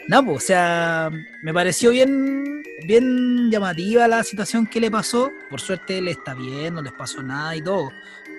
no, 0.08 0.26
pues, 0.26 0.44
o 0.44 0.48
sea, 0.48 1.10
me 1.42 1.54
pareció 1.54 1.92
bien, 1.92 2.64
bien 2.86 3.50
llamativa 3.50 4.08
la 4.08 4.24
situación 4.24 4.68
que 4.68 4.80
le 4.80 4.92
pasó. 4.92 5.32
Por 5.50 5.62
suerte 5.62 5.98
él 6.00 6.08
está 6.08 6.34
bien, 6.34 6.76
no 6.76 6.82
les 6.82 6.94
pasó 6.94 7.24
nada 7.24 7.56
y 7.56 7.62
todo. 7.62 7.92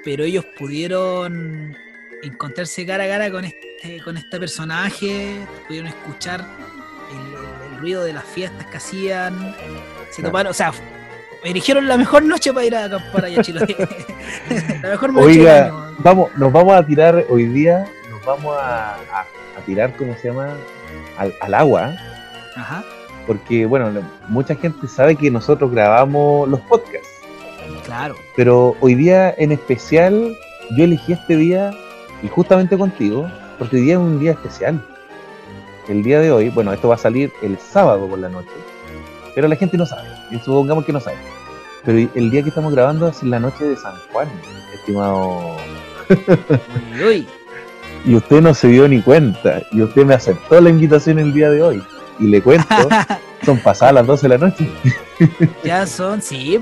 Pero 0.05 0.24
ellos 0.24 0.45
pudieron 0.59 1.77
encontrarse 2.23 2.85
cara 2.86 3.05
a 3.05 3.09
cara 3.09 3.31
con 3.31 3.45
este, 3.45 4.01
con 4.03 4.16
este 4.16 4.39
personaje, 4.39 5.39
pudieron 5.66 5.89
escuchar 5.89 6.45
el, 7.11 7.78
ruido 7.78 8.05
de 8.05 8.12
las 8.15 8.24
fiestas 8.24 8.66
que 8.66 8.77
hacían. 8.77 9.55
Se 10.11 10.23
Claro. 10.23 10.28
toparon, 10.31 10.51
o 10.51 10.55
sea, 10.55 10.73
eligieron 11.43 11.86
la 11.86 11.97
mejor 11.97 12.23
noche 12.23 12.53
para 12.53 12.66
ir 12.66 12.74
a 12.74 12.85
acampar 12.85 13.24
allá 13.27 13.41
a 13.41 13.43
Chiloé. 13.43 13.66
la 14.82 14.89
mejor 14.91 15.12
noche 15.12 15.27
Oiga, 15.27 15.93
vamos, 15.99 16.31
nos 16.36 16.53
vamos 16.53 16.74
a 16.74 16.86
tirar 16.86 17.27
hoy 17.28 17.45
día, 17.47 17.85
vamos 18.26 18.56
a, 18.59 18.94
a- 18.94 19.26
a 19.56 19.60
tirar, 19.66 19.94
¿cómo 19.96 20.14
se 20.16 20.28
llama? 20.28 20.48
Al, 21.18 21.34
al 21.40 21.55
agua, 21.55 21.92
Ajá, 22.56 22.84
porque 23.26 23.66
bueno, 23.66 23.90
mucha 24.28 24.55
gente 24.55 24.86
sabe 24.88 25.16
que 25.16 25.30
nosotros 25.30 25.70
grabamos 25.70 26.48
los 26.48 26.60
podcasts, 26.60 27.09
claro. 27.84 28.14
pero 28.36 28.76
hoy 28.80 28.94
día 28.94 29.34
en 29.38 29.52
especial 29.52 30.36
yo 30.76 30.84
elegí 30.84 31.12
este 31.12 31.36
día 31.36 31.70
y 32.22 32.28
justamente 32.28 32.76
contigo, 32.78 33.30
porque 33.59 33.76
hoy 33.76 33.82
día 33.82 33.94
es 33.94 34.01
un 34.01 34.18
día 34.18 34.32
especial. 34.32 34.84
El 35.88 36.02
día 36.02 36.18
de 36.20 36.32
hoy, 36.32 36.48
bueno, 36.48 36.72
esto 36.72 36.88
va 36.88 36.94
a 36.94 36.98
salir 36.98 37.30
el 37.42 37.59
sábado 37.59 38.06
por 38.09 38.18
la 38.18 38.28
noche, 38.30 38.48
pero 39.34 39.46
la 39.48 39.56
gente 39.56 39.76
no 39.76 39.84
sabe, 39.86 40.09
y 40.30 40.38
supongamos 40.38 40.84
que 40.84 40.92
no 40.92 41.01
sabe. 41.01 41.16
Pero 41.84 42.10
el 42.14 42.30
día 42.30 42.42
que 42.42 42.48
estamos 42.48 42.72
grabando 42.72 43.06
es 43.09 43.22
la 43.22 43.38
noche 43.38 43.64
de 43.64 43.76
San 43.76 43.94
Juan, 44.10 44.26
estimado 44.74 45.56
Uy, 46.09 47.02
uy. 47.05 47.28
Y 48.05 48.14
usted 48.14 48.40
no 48.40 48.52
se 48.55 48.68
dio 48.68 48.86
ni 48.89 49.01
cuenta 49.02 49.62
y 49.72 49.82
usted 49.82 50.05
me 50.05 50.14
aceptó 50.14 50.60
la 50.60 50.70
invitación 50.70 51.18
el 51.18 51.32
día 51.32 51.51
de 51.51 51.62
hoy. 51.62 51.82
y 52.18 52.26
le 52.28 52.40
cuento, 52.43 52.66
son 53.44 53.59
pasadas 53.59 53.94
las 53.94 54.06
12 54.06 54.28
de 54.28 54.39
la 54.39 54.47
noche. 54.47 54.68
Ya 55.64 55.86
son, 55.86 56.20
sí, 56.20 56.59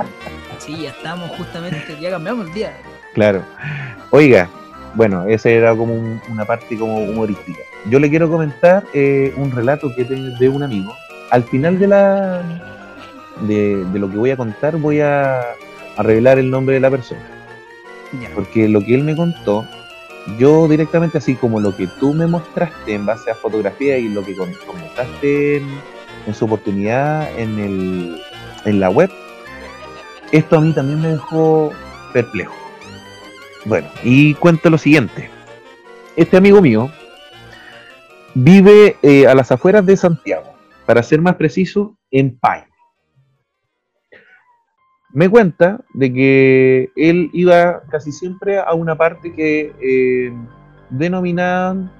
sí, 0.58 0.82
ya 0.82 0.90
estamos 0.90 1.30
justamente, 1.36 1.96
ya 2.00 2.10
cambiamos 2.10 2.46
el 2.48 2.52
día. 2.54 2.76
Claro. 3.14 3.42
Oiga, 4.10 4.48
bueno, 4.94 5.24
esa 5.26 5.48
era 5.50 5.74
como 5.74 5.94
un- 5.94 6.20
una 6.30 6.44
parte 6.44 6.76
como 6.78 6.98
humorística. 6.98 7.60
Yo 7.90 7.98
le 7.98 8.08
quiero 8.10 8.30
comentar 8.30 8.84
eh, 8.94 9.32
un 9.36 9.50
relato 9.50 9.90
que 9.96 10.04
tengo 10.04 10.36
de 10.38 10.48
un 10.48 10.62
amigo. 10.62 10.94
Al 11.30 11.44
final 11.44 11.78
de 11.78 11.86
la 11.88 12.42
de, 13.48 13.84
de 13.86 13.98
lo 13.98 14.08
que 14.10 14.16
voy 14.18 14.30
a 14.30 14.36
contar 14.36 14.76
voy 14.76 15.00
a, 15.00 15.40
a 15.96 16.02
revelar 16.02 16.38
el 16.38 16.50
nombre 16.50 16.74
de 16.74 16.80
la 16.80 16.90
persona. 16.90 17.22
Ya. 18.20 18.28
Porque 18.34 18.68
lo 18.68 18.80
que 18.84 18.94
él 18.94 19.02
me 19.04 19.16
contó, 19.16 19.66
yo 20.38 20.68
directamente 20.68 21.18
así 21.18 21.34
como 21.34 21.60
lo 21.60 21.76
que 21.76 21.86
tú 21.98 22.14
me 22.14 22.26
mostraste 22.26 22.94
en 22.94 23.06
base 23.06 23.30
a 23.30 23.34
fotografía 23.34 23.98
y 23.98 24.08
lo 24.08 24.24
que 24.24 24.36
com- 24.36 24.52
comentaste 24.66 25.56
en, 25.56 25.80
en 26.26 26.34
su 26.34 26.44
oportunidad 26.44 27.28
en, 27.38 27.58
el, 27.58 28.22
en 28.64 28.80
la 28.80 28.90
web, 28.90 29.10
esto 30.30 30.56
a 30.56 30.60
mí 30.60 30.72
también 30.72 31.00
me 31.00 31.08
dejó 31.08 31.72
perplejo. 32.12 32.54
Bueno, 33.64 33.88
y 34.02 34.34
cuento 34.34 34.70
lo 34.70 34.78
siguiente. 34.78 35.30
Este 36.16 36.36
amigo 36.36 36.60
mío 36.62 36.90
vive 38.34 38.96
eh, 39.02 39.26
a 39.26 39.34
las 39.34 39.52
afueras 39.52 39.84
de 39.84 39.96
Santiago, 39.96 40.54
para 40.86 41.02
ser 41.02 41.20
más 41.20 41.36
preciso, 41.36 41.96
en 42.10 42.38
Paine. 42.38 42.71
Me 45.12 45.28
cuenta 45.28 45.80
de 45.92 46.12
que 46.12 46.90
él 46.96 47.28
iba 47.34 47.82
casi 47.90 48.12
siempre 48.12 48.58
a 48.58 48.72
una 48.72 48.96
parte 48.96 49.34
que 49.34 49.74
eh, 49.82 50.32
denominaban, 50.88 51.90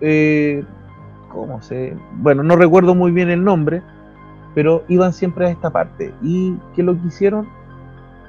eh, 0.00 0.64
¿cómo 1.28 1.62
se? 1.62 1.96
Bueno, 2.16 2.42
no 2.42 2.56
recuerdo 2.56 2.96
muy 2.96 3.12
bien 3.12 3.30
el 3.30 3.44
nombre, 3.44 3.82
pero 4.54 4.84
iban 4.88 5.12
siempre 5.12 5.46
a 5.46 5.50
esta 5.50 5.70
parte. 5.70 6.12
¿Y 6.22 6.56
qué 6.74 6.82
lo 6.82 7.00
que 7.00 7.06
hicieron? 7.06 7.48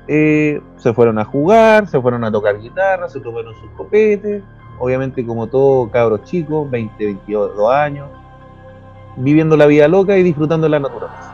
Eh, 0.07 0.61
se 0.77 0.93
fueron 0.93 1.17
a 1.17 1.25
jugar, 1.25 1.87
se 1.87 1.99
fueron 1.99 2.23
a 2.23 2.31
tocar 2.31 2.59
guitarra, 2.59 3.09
se 3.09 3.19
tomaron 3.19 3.55
sus 3.55 3.71
copetes, 3.71 4.43
obviamente 4.77 5.25
como 5.25 5.47
todo 5.47 5.89
cabros 5.89 6.23
chicos, 6.25 6.69
20, 6.69 7.05
22 7.05 7.73
años, 7.73 8.07
viviendo 9.17 9.57
la 9.57 9.65
vida 9.65 9.87
loca 9.87 10.15
y 10.17 10.23
disfrutando 10.23 10.65
de 10.65 10.71
la 10.71 10.79
naturaleza. 10.79 11.30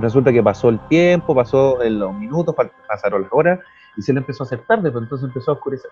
Resulta 0.00 0.32
que 0.32 0.42
pasó 0.42 0.68
el 0.68 0.80
tiempo, 0.88 1.34
pasó 1.34 1.78
los 1.82 2.14
minutos, 2.14 2.54
pa- 2.54 2.70
pasaron 2.88 3.22
las 3.22 3.32
horas 3.32 3.60
y 3.96 4.02
se 4.02 4.12
le 4.12 4.20
empezó 4.20 4.42
a 4.42 4.46
hacer 4.46 4.60
tarde, 4.60 4.90
pero 4.90 5.00
entonces 5.00 5.28
empezó 5.28 5.50
a 5.50 5.54
oscurecer. 5.54 5.90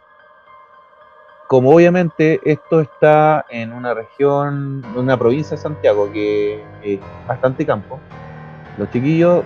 Como 1.47 1.75
obviamente 1.75 2.41
esto 2.45 2.81
está 2.81 3.45
en 3.51 3.73
una 3.73 3.93
región, 3.93 4.83
en 4.95 4.99
una 4.99 5.17
provincia 5.17 5.57
de 5.57 5.63
Santiago 5.63 6.11
que 6.13 6.65
es 6.83 7.01
bastante 7.27 7.67
campo, 7.67 7.99
los 8.79 8.89
chiquillos 8.91 9.43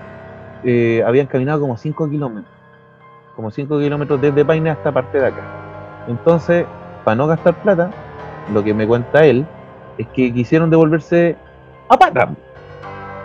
eh, 0.64 1.02
habían 1.06 1.26
caminado 1.26 1.60
como 1.60 1.76
5 1.78 2.08
kilómetros, 2.08 2.52
como 3.34 3.50
5 3.50 3.78
kilómetros 3.78 4.20
desde 4.20 4.44
Paine 4.44 4.70
hasta 4.70 4.92
parte 4.92 5.18
de 5.18 5.26
acá. 5.28 5.42
Entonces, 6.06 6.66
para 7.04 7.16
no 7.16 7.26
gastar 7.26 7.54
plata, 7.54 7.90
lo 8.52 8.62
que 8.62 8.74
me 8.74 8.86
cuenta 8.86 9.24
él 9.24 9.46
es 9.96 10.06
que 10.08 10.32
quisieron 10.32 10.68
devolverse 10.68 11.36
a 11.88 11.96
pata, 11.96 12.30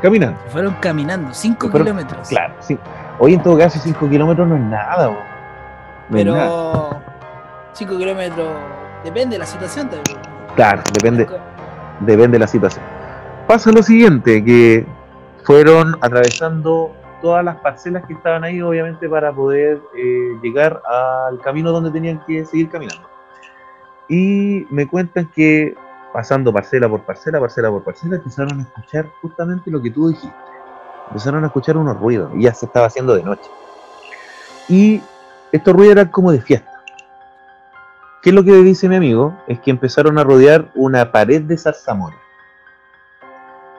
caminando. 0.02 0.40
Se 0.46 0.50
fueron 0.50 0.74
caminando 0.80 1.34
5 1.34 1.66
Se 1.68 1.72
fueron- 1.72 1.86
kilómetros. 1.88 2.30
Claro, 2.30 2.54
sí. 2.60 2.78
Hoy 3.20 3.34
en 3.34 3.44
todo 3.44 3.58
caso 3.58 3.80
5 3.80 4.10
kilómetros 4.10 4.48
no 4.48 4.56
es 4.56 4.62
nada, 4.62 5.08
bo. 5.08 5.18
No 6.10 6.18
es 6.18 6.26
nada. 6.26 6.40
Pero 6.44 7.02
5 7.74 7.98
kilómetros 7.98 8.48
depende 9.04 9.36
de 9.36 9.40
la 9.40 9.46
situación 9.46 9.90
también. 9.90 10.18
Claro, 10.56 10.82
depende, 10.94 11.28
depende 12.02 12.36
de 12.36 12.40
la 12.40 12.48
situación. 12.48 12.84
Pasa 13.48 13.72
lo 13.72 13.82
siguiente, 13.84 14.44
que 14.44 14.86
fueron 15.44 15.96
atravesando 16.02 16.94
todas 17.22 17.44
las 17.44 17.58
parcelas 17.58 18.06
que 18.06 18.14
estaban 18.14 18.44
ahí, 18.44 18.62
obviamente, 18.62 19.10
para 19.10 19.32
poder 19.34 19.80
eh, 19.98 20.38
llegar 20.42 20.82
al 20.88 21.40
camino 21.42 21.72
donde 21.72 21.92
tenían 21.92 22.24
que 22.26 22.46
seguir 22.46 22.70
caminando. 22.70 23.08
Y 24.08 24.66
me 24.70 24.88
cuentan 24.88 25.30
que 25.36 25.76
pasando 26.14 26.52
parcela 26.52 26.90
por 26.90 27.02
parcela, 27.02 27.40
parcela 27.40 27.70
por 27.70 27.84
parcela, 27.84 28.16
empezaron 28.16 28.60
a 28.60 28.64
escuchar 28.64 29.08
justamente 29.22 29.70
lo 29.70 29.82
que 29.82 29.92
tú 29.92 30.10
dijiste. 30.10 30.36
Empezaron 31.08 31.44
a 31.44 31.48
escuchar 31.48 31.78
unos 31.78 32.00
ruidos 32.00 32.32
y 32.36 32.44
ya 32.44 32.54
se 32.54 32.66
estaba 32.66 32.88
haciendo 32.88 33.16
de 33.16 33.24
noche. 33.24 33.50
Y 34.68 35.02
estos 35.52 35.74
ruidos 35.74 35.94
eran 35.94 36.10
como 36.10 36.32
de 36.32 36.42
fiesta. 36.42 36.84
¿Qué 38.22 38.30
es 38.30 38.36
lo 38.36 38.44
que 38.44 38.52
dice 38.52 38.90
mi 38.90 38.98
amigo? 38.98 39.36
Es 39.48 39.60
que 39.60 39.72
empezaron 39.72 40.18
a 40.20 40.24
rodear 40.24 40.70
una 40.76 41.12
pared 41.12 41.42
de 41.42 41.58
zarzamora. 41.58 42.18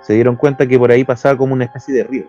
Se 0.00 0.14
dieron 0.14 0.34
cuenta 0.34 0.66
que 0.66 0.78
por 0.78 0.90
ahí 0.90 1.04
pasaba 1.04 1.36
como 1.36 1.52
una 1.52 1.64
especie 1.64 1.94
de 1.94 2.04
río. 2.04 2.24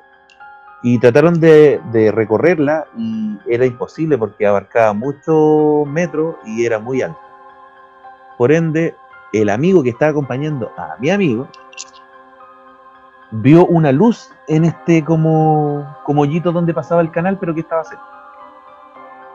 Y 0.83 0.99
trataron 0.99 1.39
de, 1.39 1.79
de 1.91 2.11
recorrerla 2.11 2.85
y 2.97 3.37
era 3.47 3.65
imposible 3.65 4.17
porque 4.17 4.45
abarcaba 4.45 4.93
muchos 4.93 5.87
metros 5.87 6.35
y 6.45 6.65
era 6.65 6.79
muy 6.79 7.01
alto. 7.01 7.19
Por 8.37 8.51
ende, 8.51 8.95
el 9.33 9.49
amigo 9.49 9.83
que 9.83 9.89
estaba 9.89 10.11
acompañando 10.11 10.71
a 10.77 10.95
mi 10.99 11.09
amigo 11.09 11.47
vio 13.31 13.65
una 13.65 13.91
luz 13.91 14.29
en 14.47 14.65
este 14.65 15.03
como, 15.03 15.95
como 16.05 16.23
hoyito 16.23 16.51
donde 16.51 16.73
pasaba 16.73 17.01
el 17.01 17.11
canal, 17.11 17.37
pero 17.39 17.53
que 17.53 17.61
estaba 17.61 17.83
cerca. 17.83 18.03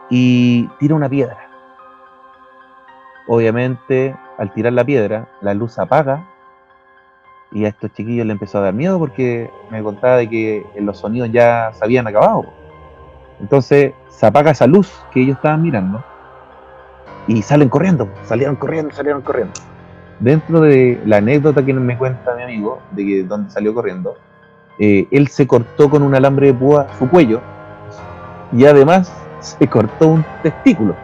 Y 0.09 0.67
tira 0.79 0.95
una 0.95 1.09
piedra. 1.09 1.37
Obviamente, 3.27 4.15
al 4.37 4.53
tirar 4.53 4.73
la 4.73 4.85
piedra, 4.85 5.27
la 5.41 5.53
luz 5.53 5.77
apaga 5.79 6.25
y 7.51 7.65
a 7.65 7.69
estos 7.69 7.91
chiquillos 7.93 8.25
le 8.25 8.33
empezó 8.33 8.59
a 8.59 8.61
dar 8.61 8.73
miedo 8.73 8.99
porque 8.99 9.49
me 9.69 9.81
contaba 9.81 10.17
de 10.17 10.29
que 10.29 10.65
los 10.79 10.99
sonidos 10.99 11.31
ya 11.31 11.71
se 11.73 11.83
habían 11.83 12.07
acabado. 12.07 12.45
Entonces 13.39 13.93
se 14.09 14.25
apaga 14.25 14.51
esa 14.51 14.67
luz 14.67 14.91
que 15.11 15.21
ellos 15.21 15.37
estaban 15.37 15.61
mirando 15.61 16.03
y 17.27 17.41
salen 17.41 17.69
corriendo, 17.69 18.09
salieron 18.23 18.55
corriendo, 18.55 18.93
salieron 18.93 19.21
corriendo. 19.21 19.53
Dentro 20.19 20.61
de 20.61 20.99
la 21.05 21.17
anécdota 21.17 21.63
que 21.63 21.73
me 21.73 21.97
cuenta 21.97 22.35
mi 22.35 22.43
amigo, 22.43 22.79
de 22.91 23.05
que 23.05 23.23
donde 23.23 23.51
salió 23.51 23.73
corriendo, 23.73 24.15
eh, 24.79 25.07
él 25.11 25.27
se 25.27 25.45
cortó 25.45 25.89
con 25.89 26.03
un 26.03 26.15
alambre 26.15 26.47
de 26.47 26.53
púa 26.53 26.87
su 26.97 27.09
cuello 27.09 27.41
y 28.51 28.65
además 28.65 29.11
se 29.39 29.67
cortó 29.67 30.07
un 30.07 30.25
testículo 30.43 30.95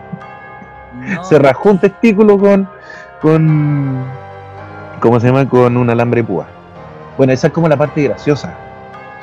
No, 0.93 1.23
se 1.23 1.39
rajó 1.39 1.71
un 1.71 1.79
testículo 1.79 2.37
con, 2.37 2.67
con, 3.21 4.03
¿cómo 4.99 5.19
se 5.19 5.27
llama? 5.27 5.47
Con 5.47 5.77
un 5.77 5.89
alambre 5.89 6.21
de 6.21 6.27
púa. 6.27 6.47
Bueno, 7.17 7.33
esa 7.33 7.47
es 7.47 7.53
como 7.53 7.67
la 7.67 7.77
parte 7.77 8.03
graciosa. 8.03 8.55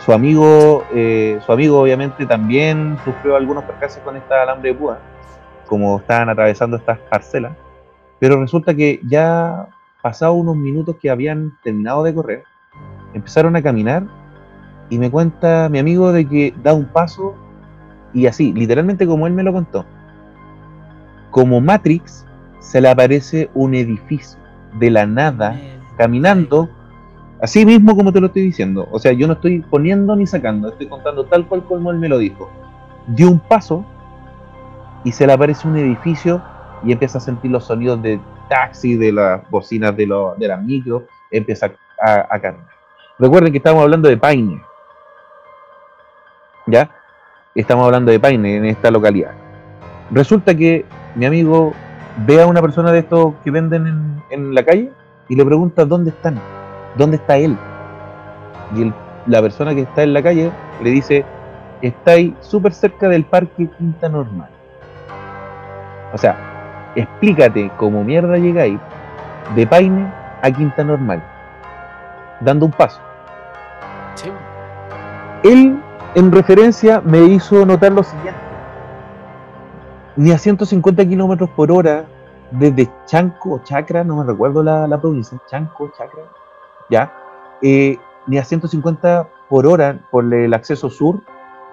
Su 0.05 0.13
amigo, 0.13 0.85
eh, 0.93 1.39
su 1.45 1.53
amigo 1.53 1.81
obviamente 1.81 2.27
también 2.27 2.97
sufrió 3.05 3.37
algunos 3.37 3.65
percances 3.65 4.03
con 4.03 4.17
esta 4.17 4.43
alambre 4.43 4.73
de 4.73 4.79
púa, 4.79 4.99
como 5.67 5.99
estaban 5.99 6.29
atravesando 6.29 6.77
estas 6.77 6.99
parcelas. 6.99 7.53
Pero 8.19 8.41
resulta 8.41 8.75
que 8.75 9.01
ya 9.07 9.69
pasados 10.03 10.37
unos 10.37 10.57
minutos 10.57 10.97
que 11.01 11.11
habían 11.11 11.59
terminado 11.63 12.03
de 12.03 12.15
correr, 12.15 12.45
empezaron 13.15 13.57
a 13.57 13.63
caminar 13.63 14.05
y 14.89 14.99
me 14.99 15.11
cuenta 15.11 15.69
mi 15.69 15.79
amigo 15.79 16.13
de 16.13 16.27
que 16.27 16.55
da 16.63 16.75
un 16.75 16.87
paso 16.87 17.35
y 18.13 18.27
así, 18.27 18.53
literalmente 18.53 19.07
como 19.07 19.27
él 19.27 19.33
me 19.33 19.43
lo 19.43 19.53
contó, 19.53 19.85
como 21.31 21.61
Matrix, 21.61 22.27
se 22.59 22.81
le 22.81 22.89
aparece 22.89 23.51
un 23.55 23.75
edificio 23.75 24.39
de 24.79 24.91
la 24.91 25.07
nada, 25.07 25.57
caminando, 25.97 26.69
así 27.41 27.65
mismo 27.65 27.97
como 27.97 28.13
te 28.13 28.21
lo 28.21 28.27
estoy 28.27 28.43
diciendo. 28.43 28.89
O 28.91 28.99
sea, 28.99 29.13
yo 29.13 29.27
no 29.27 29.35
estoy 29.35 29.61
poniendo 29.61 30.15
ni 30.17 30.27
sacando, 30.27 30.69
estoy 30.69 30.89
contando 30.89 31.25
tal 31.25 31.47
cual 31.47 31.65
como 31.65 31.91
él 31.91 31.99
me 31.99 32.09
lo 32.09 32.19
dijo. 32.19 32.51
Dio 33.07 33.31
un 33.31 33.39
paso 33.39 33.85
y 35.05 35.13
se 35.13 35.27
le 35.27 35.33
aparece 35.33 35.67
un 35.67 35.77
edificio 35.77 36.43
y 36.85 36.93
empieza 36.93 37.19
a 37.19 37.21
sentir 37.21 37.51
los 37.51 37.65
sonidos 37.65 38.03
de 38.03 38.21
taxi, 38.51 38.97
de 38.97 39.13
las 39.13 39.49
bocinas 39.49 39.97
de, 39.97 40.07
los 40.07 40.37
de 40.39 40.49
las 40.49 40.61
micros, 40.63 41.05
empieza 41.31 41.71
a, 42.03 42.27
a 42.29 42.39
caminar. 42.39 42.67
Recuerden 43.19 43.53
que 43.53 43.59
estamos 43.59 43.83
hablando 43.83 44.09
de 44.09 44.17
Paine. 44.19 44.61
¿Ya? 46.67 46.91
Estamos 47.55 47.85
hablando 47.87 48.13
de 48.13 48.21
Paine 48.21 48.57
en 48.57 48.65
esta 48.67 48.91
localidad. 48.91 49.33
Resulta 50.11 50.55
que 50.55 50.85
mi 51.15 51.25
amigo 51.27 51.73
ve 52.27 52.43
a 52.43 52.47
una 52.47 52.61
persona 52.61 52.93
de 52.93 52.99
estos 53.01 53.35
que 53.45 53.51
venden 53.51 53.87
en, 53.87 54.23
en 54.31 54.55
la 54.55 54.65
calle 54.65 54.91
y 55.29 55.37
le 55.37 55.45
pregunta 55.45 55.85
dónde 55.85 56.11
están, 56.11 56.39
dónde 56.97 57.17
está 57.17 57.37
él. 57.37 57.57
Y 58.77 58.83
el- 58.83 58.95
la 59.27 59.41
persona 59.43 59.75
que 59.75 59.83
está 59.83 60.03
en 60.03 60.13
la 60.15 60.23
calle 60.23 60.51
le 60.83 60.91
dice, 60.91 61.25
está 61.83 62.13
ahí 62.13 62.35
súper 62.41 62.73
cerca 62.73 63.09
del 63.09 63.25
parque 63.25 63.69
Quinta 63.79 64.09
Normal. 64.09 64.49
O 66.13 66.19
sea, 66.19 66.37
explícate 66.95 67.71
cómo 67.77 68.05
mierda 68.05 68.37
llegáis 68.37 68.79
de 69.55 69.67
Paine 69.67 70.13
a 70.43 70.51
Quinta 70.51 70.85
Normal, 70.85 71.23
dando 72.41 72.67
un 72.67 72.73
paso. 72.73 73.01
Sí, 74.15 74.31
Él, 75.45 75.81
en 76.15 76.33
referencia, 76.33 77.01
me 77.01 77.21
hizo 77.21 77.65
notar 77.65 77.93
lo 77.93 78.03
siguiente. 78.03 78.41
Ni 80.17 80.33
a 80.33 80.39
150 80.39 81.07
kilómetros 81.07 81.51
por 81.51 81.71
hora, 81.73 82.05
desde 82.51 82.91
Chanco 83.07 83.55
o 83.55 83.59
Chacra, 83.63 84.05
no 84.05 84.17
me 84.17 84.25
recuerdo 84.25 84.63
la, 84.63 84.87
la 84.87 85.01
provincia, 85.01 85.39
Chanco, 85.47 85.91
Chacra, 85.97 86.23
ya, 86.91 87.13
eh, 87.63 87.97
ni 88.27 88.39
a 88.39 88.45
150 88.45 89.29
por 89.49 89.67
hora 89.67 89.99
por 90.11 90.33
el 90.33 90.53
acceso 90.53 90.91
sur, 90.91 91.21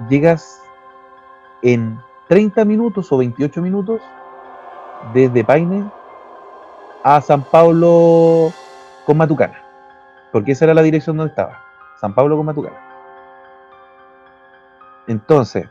llegas 0.09 0.61
en 1.61 1.99
30 2.27 2.65
minutos 2.65 3.11
o 3.11 3.17
28 3.17 3.61
minutos 3.61 4.01
desde 5.13 5.43
Paine 5.43 5.89
a 7.03 7.21
San 7.21 7.43
Pablo 7.43 8.51
con 9.05 9.17
Matucana, 9.17 9.61
porque 10.31 10.51
esa 10.51 10.65
era 10.65 10.73
la 10.73 10.81
dirección 10.81 11.17
donde 11.17 11.29
estaba, 11.29 11.61
San 11.99 12.13
Pablo 12.13 12.37
con 12.37 12.45
Matucana. 12.45 12.77
Entonces, 15.07 15.67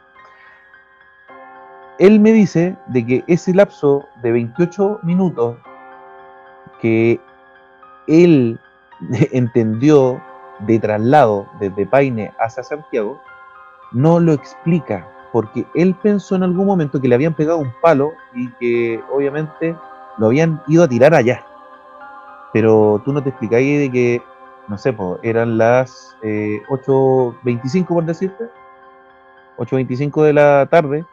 él 1.99 2.21
me 2.21 2.33
dice 2.33 2.77
de 2.87 3.07
que 3.07 3.25
ese 3.27 3.55
lapso 3.55 4.07
de 4.23 4.33
28 4.33 5.01
minutos 5.03 5.57
que 6.81 7.21
él 8.07 8.59
entendió 9.33 10.21
de 10.61 10.79
traslado 10.79 11.47
desde 11.61 11.87
Paine 11.87 12.33
hacia 12.39 12.63
Santiago, 12.63 13.21
no 13.93 14.21
lo 14.21 14.33
explica, 14.33 15.07
porque 15.37 15.67
él 15.75 15.95
pensó 16.03 16.35
en 16.35 16.45
algún 16.45 16.65
momento 16.65 16.99
que 16.99 17.09
le 17.09 17.15
habían 17.15 17.35
pegado 17.35 17.59
un 17.59 17.71
palo 17.83 18.15
y 18.35 18.49
que 18.53 18.99
obviamente 19.13 19.77
lo 20.17 20.29
habían 20.29 20.63
ido 20.67 20.83
a 20.83 20.89
tirar 20.89 21.13
allá. 21.13 21.45
Pero 22.55 23.03
tú 23.05 23.13
no 23.13 23.23
te 23.23 23.29
explicáis 23.29 23.81
de 23.81 23.91
que, 23.91 24.23
no 24.67 24.79
sé, 24.79 24.97
eran 25.23 25.59
las 25.59 26.17
8.25 26.23 27.83
eh, 27.83 27.85
por 27.87 28.07
decirte, 28.07 28.45
8.25 29.59 30.23
de 30.23 30.33
la 30.33 30.69
tarde, 30.71 31.05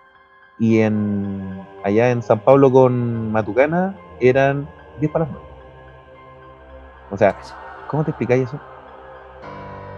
y 0.57 0.79
en 0.79 1.61
allá 1.83 2.11
en 2.11 2.23
San 2.23 2.39
Pablo 2.39 2.71
con 2.71 3.29
Matucana 3.29 3.93
eran 4.21 4.69
10 5.01 5.11
para 5.11 5.25
las 5.25 5.33
9. 5.33 5.47
O 7.11 7.17
sea, 7.17 7.35
¿cómo 7.89 8.05
te 8.05 8.11
explicáis 8.11 8.47
eso? 8.47 8.57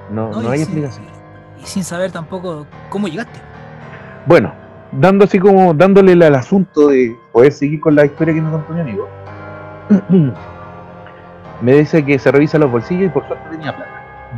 No, 0.10 0.32
no, 0.32 0.50
hay 0.50 0.64
explicación. 0.64 1.06
Y 1.62 1.66
sin 1.68 1.84
saber 1.84 2.12
tampoco 2.12 2.66
cómo 2.90 3.08
llegaste. 3.08 3.40
Bueno, 4.26 4.54
dando 4.92 5.26
así 5.26 5.40
como, 5.40 5.74
dándole 5.74 6.14
al 6.26 6.36
asunto 6.36 6.88
de 6.88 7.16
poder 7.32 7.52
seguir 7.52 7.80
con 7.80 7.96
la 7.96 8.06
historia 8.06 8.34
que 8.34 8.42
me 8.42 8.52
contó 8.52 8.74
mi 8.74 8.82
amigo, 8.82 9.08
me 11.62 11.74
dice 11.74 12.04
que 12.04 12.18
se 12.18 12.32
revisa 12.32 12.58
los 12.58 12.72
bolsillos 12.72 13.06
y 13.06 13.10
por 13.10 13.28
suerte 13.28 13.48
tenía 13.50 13.76
plata. 13.76 13.92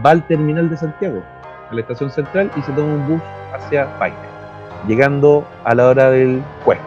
Va 0.06 0.12
al 0.12 0.28
terminal 0.28 0.70
de 0.70 0.78
Santiago, 0.78 1.24
a 1.70 1.74
la 1.74 1.82
estación 1.82 2.12
central, 2.12 2.52
y 2.56 2.62
se 2.62 2.72
toma 2.74 2.94
un 2.94 3.08
bus 3.08 3.22
hacia 3.54 3.98
Paine, 3.98 4.18
llegando 4.88 5.46
a 5.64 5.74
la 5.74 5.88
hora 5.88 6.10
del 6.12 6.42
puesto. 6.66 6.86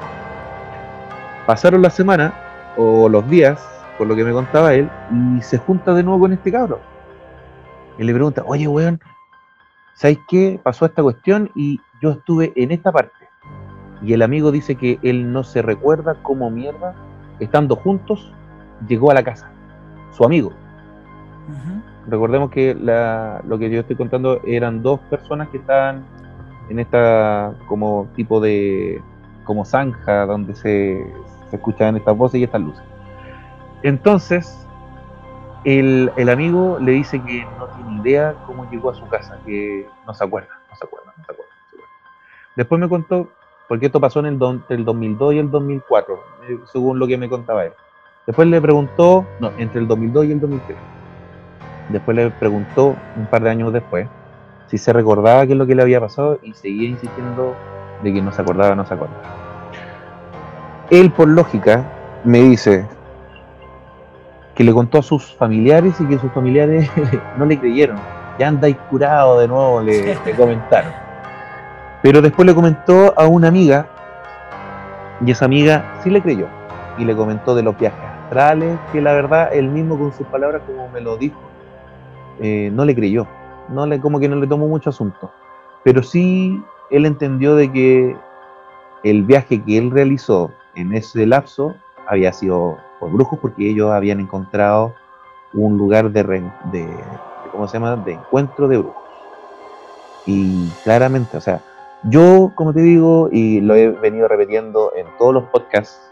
Pasaron 1.46 1.82
la 1.82 1.90
semana 1.90 2.34
o 2.76 3.08
los 3.08 3.28
días, 3.28 3.60
por 3.98 4.06
lo 4.06 4.14
que 4.14 4.24
me 4.24 4.32
contaba 4.32 4.74
él, 4.74 4.88
y 5.38 5.42
se 5.42 5.58
junta 5.58 5.94
de 5.94 6.02
nuevo 6.02 6.20
con 6.20 6.32
este 6.32 6.52
cabrón 6.52 6.80
y 8.00 8.04
le 8.04 8.14
pregunta, 8.14 8.42
oye, 8.46 8.66
weón, 8.66 8.98
¿sabes 9.94 10.18
qué? 10.26 10.58
Pasó 10.62 10.86
esta 10.86 11.02
cuestión 11.02 11.50
y 11.54 11.78
yo 12.00 12.10
estuve 12.10 12.52
en 12.56 12.70
esta 12.72 12.92
parte. 12.92 13.12
Y 14.02 14.14
el 14.14 14.22
amigo 14.22 14.50
dice 14.50 14.76
que 14.76 14.98
él 15.02 15.32
no 15.32 15.44
se 15.44 15.62
recuerda 15.62 16.16
cómo 16.22 16.50
mierda, 16.50 16.94
estando 17.38 17.76
juntos, 17.76 18.32
llegó 18.88 19.10
a 19.10 19.14
la 19.14 19.22
casa. 19.22 19.50
Su 20.12 20.24
amigo. 20.24 20.52
Recordemos 22.06 22.50
que 22.50 22.74
lo 22.74 23.58
que 23.58 23.70
yo 23.70 23.80
estoy 23.80 23.96
contando 23.96 24.40
eran 24.44 24.82
dos 24.82 25.00
personas 25.10 25.48
que 25.48 25.58
estaban 25.58 26.04
en 26.68 26.78
esta 26.78 27.54
como 27.66 28.08
tipo 28.14 28.40
de 28.40 29.02
como 29.44 29.64
zanja 29.64 30.26
donde 30.26 30.54
se, 30.54 31.04
se 31.50 31.56
escuchaban 31.56 31.96
estas 31.96 32.16
voces 32.16 32.40
y 32.40 32.44
estas 32.44 32.60
luces. 32.60 32.82
Entonces, 33.82 34.66
el, 35.64 36.28
amigo 36.30 36.78
le 36.80 36.92
dice 36.92 37.20
que 37.22 37.46
no 37.58 37.66
tiene 37.68 38.00
idea 38.00 38.34
cómo 38.46 38.68
llegó 38.70 38.90
a 38.90 38.94
su 38.94 39.06
casa, 39.08 39.38
que 39.44 39.86
no 40.06 40.14
se 40.14 40.24
acuerda, 40.24 40.48
no 40.70 40.76
se 40.76 40.84
acuerda, 40.84 41.12
no 41.16 41.24
se 41.24 41.32
acuerda. 41.32 41.49
Después 42.60 42.78
me 42.78 42.90
contó, 42.90 43.26
porque 43.68 43.86
esto 43.86 43.98
pasó 43.98 44.20
en 44.20 44.26
el, 44.26 44.34
entre 44.34 44.76
el 44.76 44.84
2002 44.84 45.32
y 45.32 45.38
el 45.38 45.50
2004, 45.50 46.14
eh, 46.46 46.58
según 46.70 46.98
lo 46.98 47.06
que 47.06 47.16
me 47.16 47.26
contaba 47.26 47.64
él. 47.64 47.72
Después 48.26 48.46
le 48.48 48.60
preguntó, 48.60 49.24
no, 49.40 49.50
entre 49.56 49.80
el 49.80 49.88
2002 49.88 50.26
y 50.26 50.32
el 50.32 50.40
2003. 50.40 50.76
Después 51.88 52.14
le 52.14 52.30
preguntó, 52.32 52.94
un 53.16 53.24
par 53.30 53.42
de 53.44 53.48
años 53.48 53.72
después, 53.72 54.08
si 54.66 54.76
se 54.76 54.92
recordaba 54.92 55.46
qué 55.46 55.52
es 55.52 55.58
lo 55.58 55.66
que 55.66 55.74
le 55.74 55.80
había 55.80 56.00
pasado 56.00 56.38
y 56.42 56.52
seguía 56.52 56.90
insistiendo 56.90 57.54
de 58.02 58.12
que 58.12 58.20
no 58.20 58.30
se 58.30 58.42
acordaba, 58.42 58.74
no 58.74 58.84
se 58.84 58.92
acordaba. 58.92 59.22
Él, 60.90 61.10
por 61.12 61.28
lógica, 61.28 61.90
me 62.24 62.42
dice, 62.42 62.86
que 64.54 64.64
le 64.64 64.74
contó 64.74 64.98
a 64.98 65.02
sus 65.02 65.34
familiares 65.34 65.98
y 65.98 66.04
que 66.04 66.18
sus 66.18 66.30
familiares 66.32 66.90
no 67.38 67.46
le 67.46 67.58
creyeron. 67.58 67.96
Ya 68.38 68.48
andáis 68.48 68.76
curado 68.90 69.40
de 69.40 69.48
nuevo, 69.48 69.80
le, 69.80 70.14
comentaron. 70.36 71.08
Pero 72.02 72.22
después 72.22 72.46
le 72.46 72.54
comentó 72.54 73.12
a 73.18 73.26
una 73.26 73.48
amiga 73.48 73.86
y 75.24 75.30
esa 75.30 75.44
amiga 75.44 76.00
sí 76.02 76.10
le 76.10 76.22
creyó 76.22 76.46
y 76.96 77.04
le 77.04 77.14
comentó 77.14 77.54
de 77.54 77.62
los 77.62 77.78
viajes 77.78 78.00
astrales, 78.24 78.78
que 78.92 79.00
la 79.00 79.12
verdad 79.12 79.50
él 79.52 79.68
mismo 79.68 79.98
con 79.98 80.12
sus 80.12 80.26
palabras, 80.28 80.62
como 80.66 80.88
me 80.88 81.00
lo 81.00 81.16
dijo, 81.16 81.38
eh, 82.40 82.70
no 82.72 82.84
le 82.84 82.94
creyó, 82.94 83.26
no 83.68 83.86
le, 83.86 84.00
como 84.00 84.18
que 84.18 84.28
no 84.28 84.36
le 84.36 84.46
tomó 84.46 84.66
mucho 84.66 84.90
asunto. 84.90 85.30
Pero 85.84 86.02
sí 86.02 86.62
él 86.90 87.06
entendió 87.06 87.54
de 87.54 87.70
que 87.70 88.16
el 89.02 89.24
viaje 89.24 89.62
que 89.62 89.78
él 89.78 89.90
realizó 89.90 90.50
en 90.74 90.94
ese 90.94 91.26
lapso 91.26 91.74
había 92.06 92.32
sido 92.32 92.78
por 92.98 93.12
brujos 93.12 93.38
porque 93.40 93.68
ellos 93.68 93.90
habían 93.90 94.20
encontrado 94.20 94.94
un 95.52 95.76
lugar 95.76 96.10
de, 96.10 96.22
de, 96.22 96.86
¿cómo 97.52 97.66
se 97.66 97.74
llama? 97.74 97.96
de 97.96 98.12
encuentro 98.12 98.68
de 98.68 98.78
brujos. 98.78 99.02
Y 100.26 100.68
claramente, 100.84 101.36
o 101.36 101.40
sea, 101.40 101.60
yo, 102.04 102.52
como 102.54 102.72
te 102.72 102.80
digo, 102.80 103.28
y 103.30 103.60
lo 103.60 103.74
he 103.74 103.90
venido 103.90 104.28
repitiendo 104.28 104.92
en 104.96 105.06
todos 105.18 105.34
los 105.34 105.44
podcasts, 105.44 106.10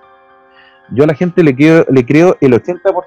yo 0.91 1.05
a 1.05 1.07
la 1.07 1.15
gente 1.15 1.43
le 1.43 1.55
creo, 1.55 1.85
le 1.89 2.05
creo 2.05 2.37
el 2.41 2.53
80%. 2.53 3.03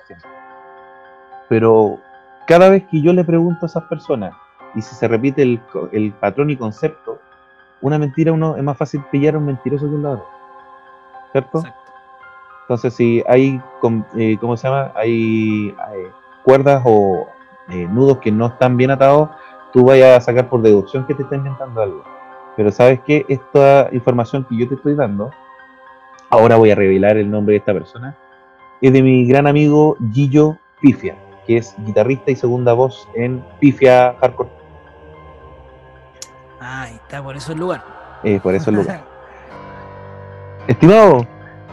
Pero 1.50 2.00
cada 2.48 2.70
vez 2.70 2.84
que 2.90 3.02
yo 3.02 3.14
le 3.14 3.24
pregunto 3.24 3.66
a 3.66 3.68
esas 3.68 3.84
personas, 3.84 4.34
y 4.76 4.82
si 4.82 4.96
se 4.96 5.08
repite 5.08 5.42
el, 5.42 5.62
el 5.92 6.14
patrón 6.14 6.50
y 6.50 6.58
concepto, 6.58 7.20
una 7.82 7.98
mentira 7.98 8.32
uno 8.32 8.56
es 8.56 8.64
más 8.64 8.78
fácil 8.78 9.04
pillar 9.12 9.36
a 9.36 9.38
un 9.40 9.48
mentiroso 9.48 9.88
que 9.88 9.96
un 9.96 10.04
ladrón. 10.04 10.24
¿Cierto? 11.32 11.64
Entonces, 12.62 12.94
si 12.94 13.24
hay, 13.28 13.62
eh, 14.16 14.38
¿cómo 14.40 14.56
se 14.56 14.68
llama? 14.68 14.92
Hay, 14.96 15.76
cuerdas 16.44 16.82
o 16.86 17.28
eh, 17.70 17.88
nudos 17.92 18.20
que 18.20 18.32
no 18.32 18.48
están 18.48 18.78
bien 18.78 18.92
atados, 18.92 19.30
tú 19.74 19.86
vayas 19.86 20.18
a 20.18 20.22
sacar 20.22 20.48
por 20.50 20.62
deducción 20.62 21.06
que 21.06 21.14
te 21.14 21.24
está 21.24 21.36
inventando 21.36 21.82
algo. 21.82 22.04
Pero 22.58 22.72
sabes 22.72 23.00
que 23.02 23.26
esta 23.30 23.90
información 23.92 24.46
que 24.46 24.58
yo 24.58 24.68
te 24.68 24.76
estoy 24.76 24.96
dando, 24.96 25.32
ahora 26.30 26.58
voy 26.58 26.72
a 26.72 26.76
revelar 26.76 27.18
el 27.18 27.30
nombre 27.30 27.54
de 27.54 27.60
esta 27.60 27.74
persona, 27.74 28.18
es 28.82 28.92
de 28.92 29.02
mi 29.02 29.26
gran 29.26 29.48
amigo 29.48 29.96
Gillo 30.12 30.58
Pifia, 30.82 31.16
que 31.46 31.58
es 31.58 31.76
guitarrista 31.86 32.32
y 32.32 32.36
segunda 32.36 32.74
voz 32.74 33.08
en 33.16 33.44
Pifia 33.60 34.16
Hardcore. 34.20 34.50
Ah, 36.60 36.88
está, 36.90 37.24
por 37.24 37.36
eso 37.36 37.54
el 37.54 37.60
lugar. 37.60 37.84
Eh, 38.24 38.40
por 38.42 38.54
eso 38.54 38.70
el 38.70 38.78
lugar. 38.78 39.04
Estimado, 40.68 41.26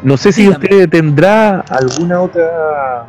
no 0.02 0.16
sé 0.16 0.32
si 0.32 0.48
usted 0.48 0.88
tendrá 0.88 1.60
alguna 1.60 2.22
otra 2.22 3.06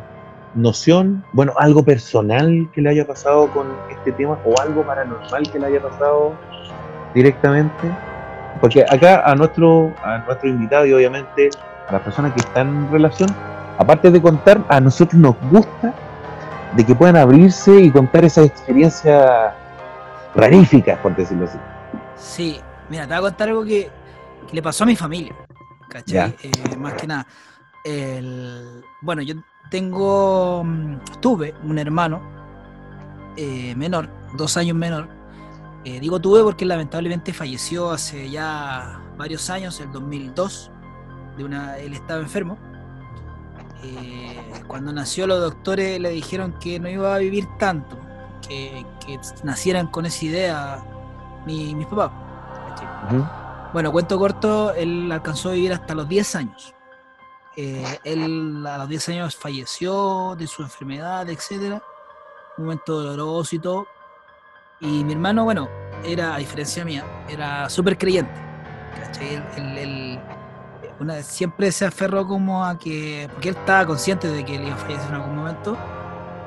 noción, 0.54 1.24
bueno, 1.32 1.52
algo 1.56 1.84
personal 1.84 2.68
que 2.72 2.80
le 2.80 2.90
haya 2.90 3.06
pasado 3.06 3.48
con 3.48 3.66
este 3.90 4.12
tema 4.12 4.38
o 4.44 4.60
algo 4.60 4.82
paranormal 4.82 5.50
que 5.50 5.58
le 5.58 5.66
haya 5.66 5.80
pasado 5.80 6.32
directamente. 7.14 7.90
Porque 8.60 8.84
acá 8.88 9.22
a 9.24 9.34
nuestro, 9.34 9.94
a 10.02 10.18
nuestro 10.18 10.48
invitado 10.48 10.86
y 10.86 10.92
obviamente 10.92 11.50
a 11.88 11.92
las 11.92 12.02
personas 12.02 12.32
que 12.34 12.40
están 12.40 12.68
en 12.68 12.92
relación, 12.92 13.30
aparte 13.78 14.10
de 14.10 14.20
contar, 14.20 14.62
a 14.68 14.80
nosotros 14.80 15.20
nos 15.20 15.36
gusta 15.50 15.94
de 16.76 16.84
que 16.84 16.94
puedan 16.94 17.16
abrirse 17.16 17.80
y 17.80 17.90
contar 17.90 18.24
esas 18.24 18.46
experiencias 18.46 19.52
raríficas, 20.34 20.98
por 20.98 21.16
decirlo 21.16 21.46
así. 21.46 21.58
Sí, 22.16 22.60
mira, 22.88 23.04
te 23.04 23.08
voy 23.14 23.18
a 23.18 23.20
contar 23.22 23.48
algo 23.48 23.64
que 23.64 23.90
le 24.52 24.62
pasó 24.62 24.84
a 24.84 24.86
mi 24.86 24.96
familia. 24.96 25.34
¿cachai? 25.90 26.34
Eh, 26.42 26.76
más 26.78 26.94
que 26.94 27.06
nada. 27.06 27.26
El, 27.84 28.82
bueno, 29.02 29.20
yo 29.22 29.34
tengo, 29.70 30.62
mm, 30.64 30.96
tuve 31.20 31.54
un 31.64 31.78
hermano 31.78 32.22
eh, 33.36 33.74
menor, 33.76 34.08
dos 34.36 34.56
años 34.56 34.76
menor. 34.76 35.08
Eh, 35.84 35.98
digo 36.00 36.20
tuve 36.20 36.42
porque 36.42 36.66
lamentablemente 36.66 37.32
falleció 37.32 37.90
hace 37.90 38.28
ya 38.30 39.00
varios 39.16 39.48
años, 39.50 39.80
el 39.80 39.90
2002. 39.92 40.70
De 41.36 41.44
una, 41.44 41.78
él 41.78 41.94
estaba 41.94 42.20
enfermo. 42.20 42.58
cuando 44.66 44.92
nació 44.92 45.26
los 45.26 45.40
doctores 45.40 45.98
le 46.00 46.10
dijeron 46.10 46.52
que 46.60 46.78
no 46.78 46.88
iba 46.88 47.14
a 47.14 47.18
vivir 47.18 47.46
tanto, 47.58 47.98
que, 48.46 48.84
nacieran 49.42 49.86
con 49.86 50.06
esa 50.06 50.24
idea 50.24 50.84
mi, 51.46 51.74
mis 51.74 51.86
papás. 51.86 52.10
Bueno, 53.72 53.92
cuento 53.92 54.18
corto, 54.18 54.74
él 54.74 55.10
alcanzó 55.12 55.50
a 55.50 55.52
vivir 55.52 55.72
hasta 55.72 55.94
los 55.94 56.08
10 56.08 56.34
años. 56.34 56.74
Eh, 57.56 57.84
él 58.04 58.66
a 58.66 58.78
los 58.78 58.88
10 58.88 59.08
años 59.10 59.36
falleció 59.36 60.34
de 60.36 60.46
su 60.46 60.62
enfermedad, 60.62 61.28
etc. 61.28 61.80
un 62.56 62.64
momento 62.64 63.00
doloroso 63.00 63.54
y 63.54 63.58
todo. 63.58 63.86
Y 64.80 65.04
mi 65.04 65.12
hermano, 65.12 65.44
bueno, 65.44 65.68
era, 66.04 66.34
a 66.34 66.38
diferencia 66.38 66.84
mía, 66.84 67.04
era 67.28 67.68
súper 67.68 67.98
creyente. 67.98 68.32
¿cachai? 69.02 69.42
Una- 70.98 71.22
siempre 71.22 71.72
se 71.72 71.86
aferró 71.86 72.26
como 72.26 72.64
a 72.64 72.78
que, 72.78 73.28
porque 73.32 73.50
él 73.50 73.56
estaba 73.58 73.86
consciente 73.86 74.28
de 74.28 74.44
que 74.44 74.56
él 74.56 74.64
iba 74.66 74.74
a 74.74 74.78
fallecer 74.78 75.08
en 75.08 75.14
algún 75.16 75.36
momento, 75.36 75.76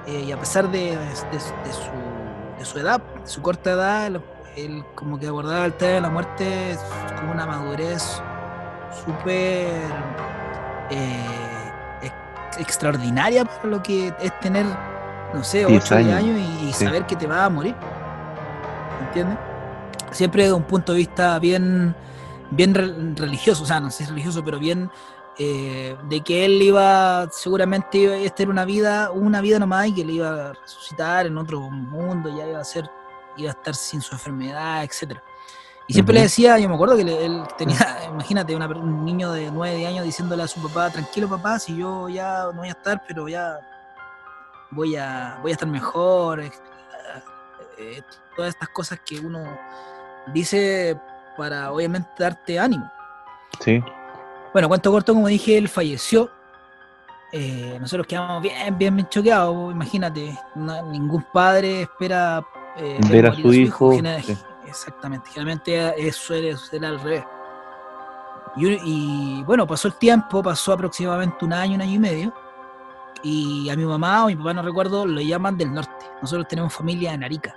eh, 0.08 0.26
y 0.28 0.32
a 0.32 0.40
pesar 0.40 0.70
de, 0.70 0.96
de- 0.98 0.98
de 0.98 1.40
su, 1.40 2.60
de 2.60 2.66
su 2.66 2.80
edad, 2.80 3.02
de 3.22 3.28
su 3.28 3.42
corta 3.42 3.72
edad, 3.72 4.08
él, 4.08 4.22
él 4.56 4.84
como 4.96 5.18
que 5.20 5.28
abordaba 5.28 5.66
el 5.66 5.74
tema 5.74 5.94
de 5.94 6.02
la 6.02 6.10
muerte 6.10 6.78
con 7.20 7.30
una 7.30 7.46
madurez 7.48 8.22
súper 9.06 9.82
eh, 10.92 11.72
ex- 12.04 12.58
extraordinaria 12.60 13.46
para 13.46 13.66
lo 13.70 13.82
que 13.82 14.14
es 14.20 14.40
tener, 14.40 14.66
no 15.34 15.44
sé, 15.44 15.66
10 15.66 15.84
8 15.84 15.96
años, 15.96 16.14
años, 16.14 16.40
y, 16.62 16.68
y 16.70 16.74
sí. 16.74 16.86
saber 16.86 17.06
que 17.08 17.16
te 17.16 17.26
vas 17.26 17.40
a 17.40 17.50
morir. 17.50 17.76
¿Entiendes? 19.02 19.38
Siempre 20.12 20.46
de 20.46 20.54
un 20.54 20.64
punto 20.64 20.92
de 20.94 21.00
vista 21.00 21.38
bien, 21.40 21.96
bien 22.52 22.74
re- 22.74 22.94
religioso, 23.16 23.64
o 23.64 23.66
sea, 23.66 23.80
no 23.80 23.90
sé 23.90 24.04
si 24.06 24.10
religioso, 24.10 24.44
pero 24.44 24.60
bien 24.60 24.90
eh, 25.40 25.96
de 26.08 26.22
que 26.22 26.46
él 26.46 26.62
iba, 26.62 27.28
seguramente 27.32 27.98
iba, 27.98 28.16
esta 28.16 28.44
era 28.44 28.52
una 28.52 28.66
vida, 28.66 29.10
una 29.12 29.42
vida 29.42 29.58
nomás 29.60 29.88
y 29.88 29.96
que 29.96 30.06
le 30.06 30.14
iba 30.14 30.50
a 30.50 30.54
resucitar 30.54 31.26
en 31.26 31.38
otro 31.38 31.60
mundo, 31.62 32.30
ya 32.36 32.48
iba 32.48 32.60
a 32.60 32.64
ser, 32.64 32.90
iba 33.38 33.50
a 33.50 33.54
estar 33.54 33.74
sin 33.76 34.02
su 34.02 34.14
enfermedad, 34.14 34.84
etcétera. 34.84 35.24
Y 35.88 35.94
siempre 35.94 36.14
le 36.14 36.22
decía, 36.22 36.58
yo 36.60 36.70
me 36.70 36.76
acuerdo 36.76 36.96
que 36.96 37.04
le- 37.04 37.26
él 37.26 37.44
tenía, 37.58 37.78
imagínate, 38.10 38.56
una 38.56 38.68
un 38.68 39.04
niño 39.04 39.32
de 39.32 39.50
9 39.52 39.86
años 39.88 40.06
diciéndole 40.06 40.44
a 40.44 40.48
su 40.48 40.62
papá, 40.62 40.92
tranquilo 40.92 41.28
papá, 41.28 41.58
si 41.60 41.76
yo 41.76 42.08
ya 42.08 42.44
no 42.54 42.60
voy 42.60 42.68
a 42.70 42.72
estar, 42.72 43.02
pero 43.08 43.28
ya 43.28 43.60
voy 44.70 44.96
a, 44.96 45.40
voy 45.42 45.52
a 45.52 45.54
estar 45.54 45.68
mejor. 45.68 46.44
Eh, 47.78 48.02
todas 48.36 48.50
estas 48.50 48.70
cosas 48.70 49.00
que 49.06 49.20
uno 49.20 49.44
dice 50.34 50.98
para 51.38 51.72
obviamente 51.72 52.10
darte 52.18 52.60
ánimo. 52.60 52.90
Sí, 53.60 53.84
Bueno, 54.54 54.68
cuento 54.68 54.92
corto, 54.92 55.14
como 55.14 55.28
dije, 55.28 55.58
él 55.58 55.68
falleció. 55.68 56.30
Eh, 57.32 57.78
nosotros 57.82 58.06
quedamos 58.06 58.42
bien, 58.44 58.78
bien, 58.78 58.96
bien 58.96 59.10
choqueados. 59.10 59.72
Imagínate, 59.72 60.38
no- 60.56 60.84
ningún 60.92 61.24
padre 61.34 61.82
espera 61.84 62.44
eh, 62.78 63.00
Ver 63.10 63.26
a 63.28 63.34
su 63.34 63.54
hijo, 63.54 63.92
sí. 64.22 64.38
Exactamente, 64.68 65.30
generalmente 65.30 66.08
eso 66.08 66.20
suele 66.22 66.56
suceder 66.58 66.86
al 66.86 67.00
revés. 67.00 67.24
Y, 68.56 68.68
y, 69.40 69.44
bueno, 69.44 69.66
pasó 69.68 69.88
el 69.88 69.96
tiempo, 69.96 70.42
pasó 70.44 70.74
aproximadamente 70.74 71.44
un 71.46 71.54
año, 71.54 71.76
un 71.76 71.82
año 71.82 71.92
y 71.94 72.00
medio. 72.00 72.34
Y 73.24 73.70
a 73.70 73.76
mi 73.76 73.86
mamá 73.86 74.24
o 74.26 74.28
mi 74.28 74.36
papá, 74.36 74.54
no 74.54 74.62
recuerdo, 74.62 75.06
lo 75.06 75.22
llaman 75.22 75.58
del 75.58 75.74
norte. 75.74 76.06
Nosotros 76.22 76.48
tenemos 76.48 76.74
familia 76.74 77.14
en 77.14 77.24
Arica. 77.24 77.56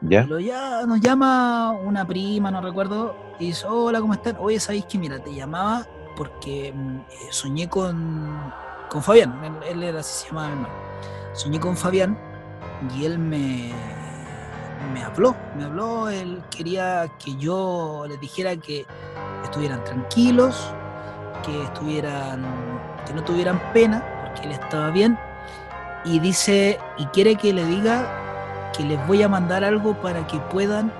Ya, 0.00 0.24
Lo 0.24 0.38
ya, 0.38 0.84
nos 0.86 1.00
llama 1.00 1.72
una 1.72 2.06
prima, 2.06 2.50
no 2.50 2.60
recuerdo, 2.60 3.16
y 3.38 3.46
dice, 3.46 3.66
hola, 3.66 4.00
¿cómo 4.00 4.14
están? 4.14 4.36
Oye, 4.38 4.60
¿sabéis 4.60 4.84
que 4.86 4.98
mira, 4.98 5.18
te 5.18 5.34
llamaba 5.34 5.86
porque 6.16 6.72
mm, 6.74 7.00
soñé 7.30 7.68
con, 7.68 8.52
con 8.88 9.02
Fabián, 9.02 9.40
él, 9.44 9.54
él 9.68 9.82
era 9.82 10.00
así 10.00 10.24
se 10.24 10.28
llamaba 10.28 10.48
mi 10.48 10.52
hermano. 10.54 10.74
Soñé 11.32 11.58
con 11.58 11.76
Fabián 11.76 12.18
y 12.94 13.04
él 13.04 13.18
me, 13.18 13.72
me 14.92 15.02
habló, 15.02 15.34
me 15.56 15.64
habló, 15.64 16.08
él 16.08 16.42
quería 16.50 17.08
que 17.18 17.36
yo 17.36 18.04
les 18.08 18.20
dijera 18.20 18.56
que 18.56 18.86
estuvieran 19.42 19.82
tranquilos, 19.84 20.72
que 21.44 21.64
estuvieran, 21.64 22.44
que 23.06 23.14
no 23.14 23.24
tuvieran 23.24 23.60
pena, 23.72 24.04
porque 24.24 24.46
él 24.46 24.52
estaba 24.52 24.90
bien, 24.90 25.18
y 26.04 26.18
dice, 26.18 26.78
y 26.98 27.06
quiere 27.06 27.36
que 27.36 27.52
le 27.52 27.64
diga 27.64 28.23
que 28.76 28.82
les 28.84 29.04
voy 29.06 29.22
a 29.22 29.28
mandar 29.28 29.64
algo 29.64 29.94
para 30.00 30.26
que 30.26 30.38
puedan 30.38 30.92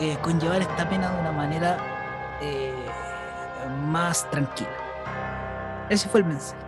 eh, 0.00 0.16
conllevar 0.22 0.60
esta 0.62 0.88
pena 0.88 1.10
de 1.10 1.20
una 1.20 1.32
manera 1.32 1.78
eh, 2.40 2.72
más 3.86 4.28
tranquila. 4.30 4.70
Ese 5.88 6.08
fue 6.08 6.20
el 6.20 6.26
mensaje. 6.26 6.60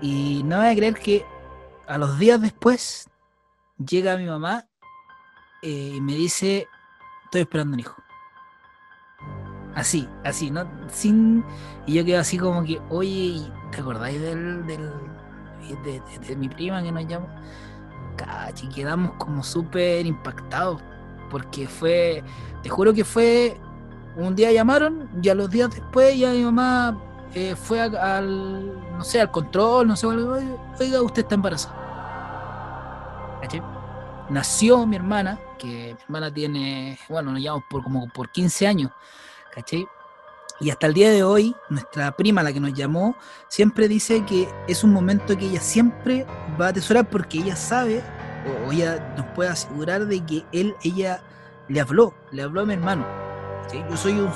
Y 0.00 0.42
no 0.44 0.58
voy 0.58 0.68
a 0.68 0.74
creer 0.74 0.94
que 0.94 1.24
a 1.86 1.98
los 1.98 2.18
días 2.18 2.40
después 2.40 3.08
llega 3.78 4.16
mi 4.16 4.26
mamá 4.26 4.66
eh, 5.62 5.92
y 5.96 6.00
me 6.00 6.14
dice, 6.14 6.68
estoy 7.24 7.42
esperando 7.42 7.74
un 7.74 7.80
hijo. 7.80 8.02
Así, 9.74 10.08
así, 10.24 10.50
¿no? 10.50 10.66
Sin... 10.88 11.44
Y 11.84 11.94
yo 11.94 12.04
quedo 12.04 12.20
así 12.20 12.38
como 12.38 12.64
que, 12.64 12.80
oye, 12.88 13.42
¿te 13.72 13.80
acordáis 13.80 14.20
del, 14.20 14.66
del, 14.66 14.90
de, 15.84 16.00
de- 16.00 16.18
de 16.28 16.36
mi 16.36 16.48
prima 16.48 16.82
que 16.82 16.92
nos 16.92 17.06
llamó? 17.06 17.28
Cachi, 18.16 18.68
quedamos 18.68 19.12
como 19.18 19.42
súper 19.42 20.06
impactados. 20.06 20.82
Porque 21.30 21.66
fue, 21.66 22.22
te 22.62 22.68
juro 22.68 22.94
que 22.94 23.04
fue, 23.04 23.58
un 24.16 24.34
día 24.34 24.50
llamaron 24.52 25.08
y 25.22 25.28
a 25.28 25.34
los 25.34 25.50
días 25.50 25.70
después 25.70 26.18
ya 26.18 26.32
mi 26.32 26.42
mamá 26.42 26.98
eh, 27.34 27.54
fue 27.54 27.80
al, 27.80 28.96
no 28.96 29.04
sé, 29.04 29.20
al 29.20 29.30
control, 29.30 29.86
no 29.88 29.96
sé, 29.96 30.06
oiga, 30.06 31.02
usted 31.02 31.22
está 31.22 31.34
embarazada. 31.34 31.76
¿Cachai? 33.42 33.62
Nació 34.30 34.86
mi 34.86 34.96
hermana, 34.96 35.38
que 35.58 35.94
mi 35.94 36.02
hermana 36.02 36.32
tiene, 36.32 36.98
bueno, 37.08 37.32
nos 37.32 37.40
llevamos 37.40 37.64
por 37.68 37.82
como 37.82 38.08
por 38.08 38.30
15 38.30 38.66
años, 38.66 38.90
¿cachai? 39.52 39.86
Y 40.58 40.70
hasta 40.70 40.86
el 40.86 40.94
día 40.94 41.10
de 41.10 41.22
hoy, 41.22 41.54
nuestra 41.68 42.12
prima, 42.16 42.42
la 42.42 42.52
que 42.52 42.60
nos 42.60 42.72
llamó, 42.72 43.16
siempre 43.48 43.88
dice 43.88 44.24
que 44.24 44.48
es 44.68 44.84
un 44.84 44.92
momento 44.92 45.36
que 45.36 45.46
ella 45.46 45.60
siempre 45.60 46.26
va 46.58 46.66
a 46.66 46.68
atesorar 46.70 47.08
porque 47.10 47.38
ella 47.38 47.56
sabe, 47.56 48.02
o 48.66 48.72
ella 48.72 49.14
nos 49.16 49.26
puede 49.26 49.50
asegurar 49.50 50.06
de 50.06 50.24
que 50.24 50.44
él, 50.52 50.74
ella 50.82 51.22
le 51.68 51.80
habló, 51.80 52.14
le 52.30 52.42
habló 52.42 52.62
a 52.62 52.64
mi 52.64 52.72
hermano. 52.72 53.06
Yo 53.90 53.96
soy 53.96 54.12
un, 54.12 54.30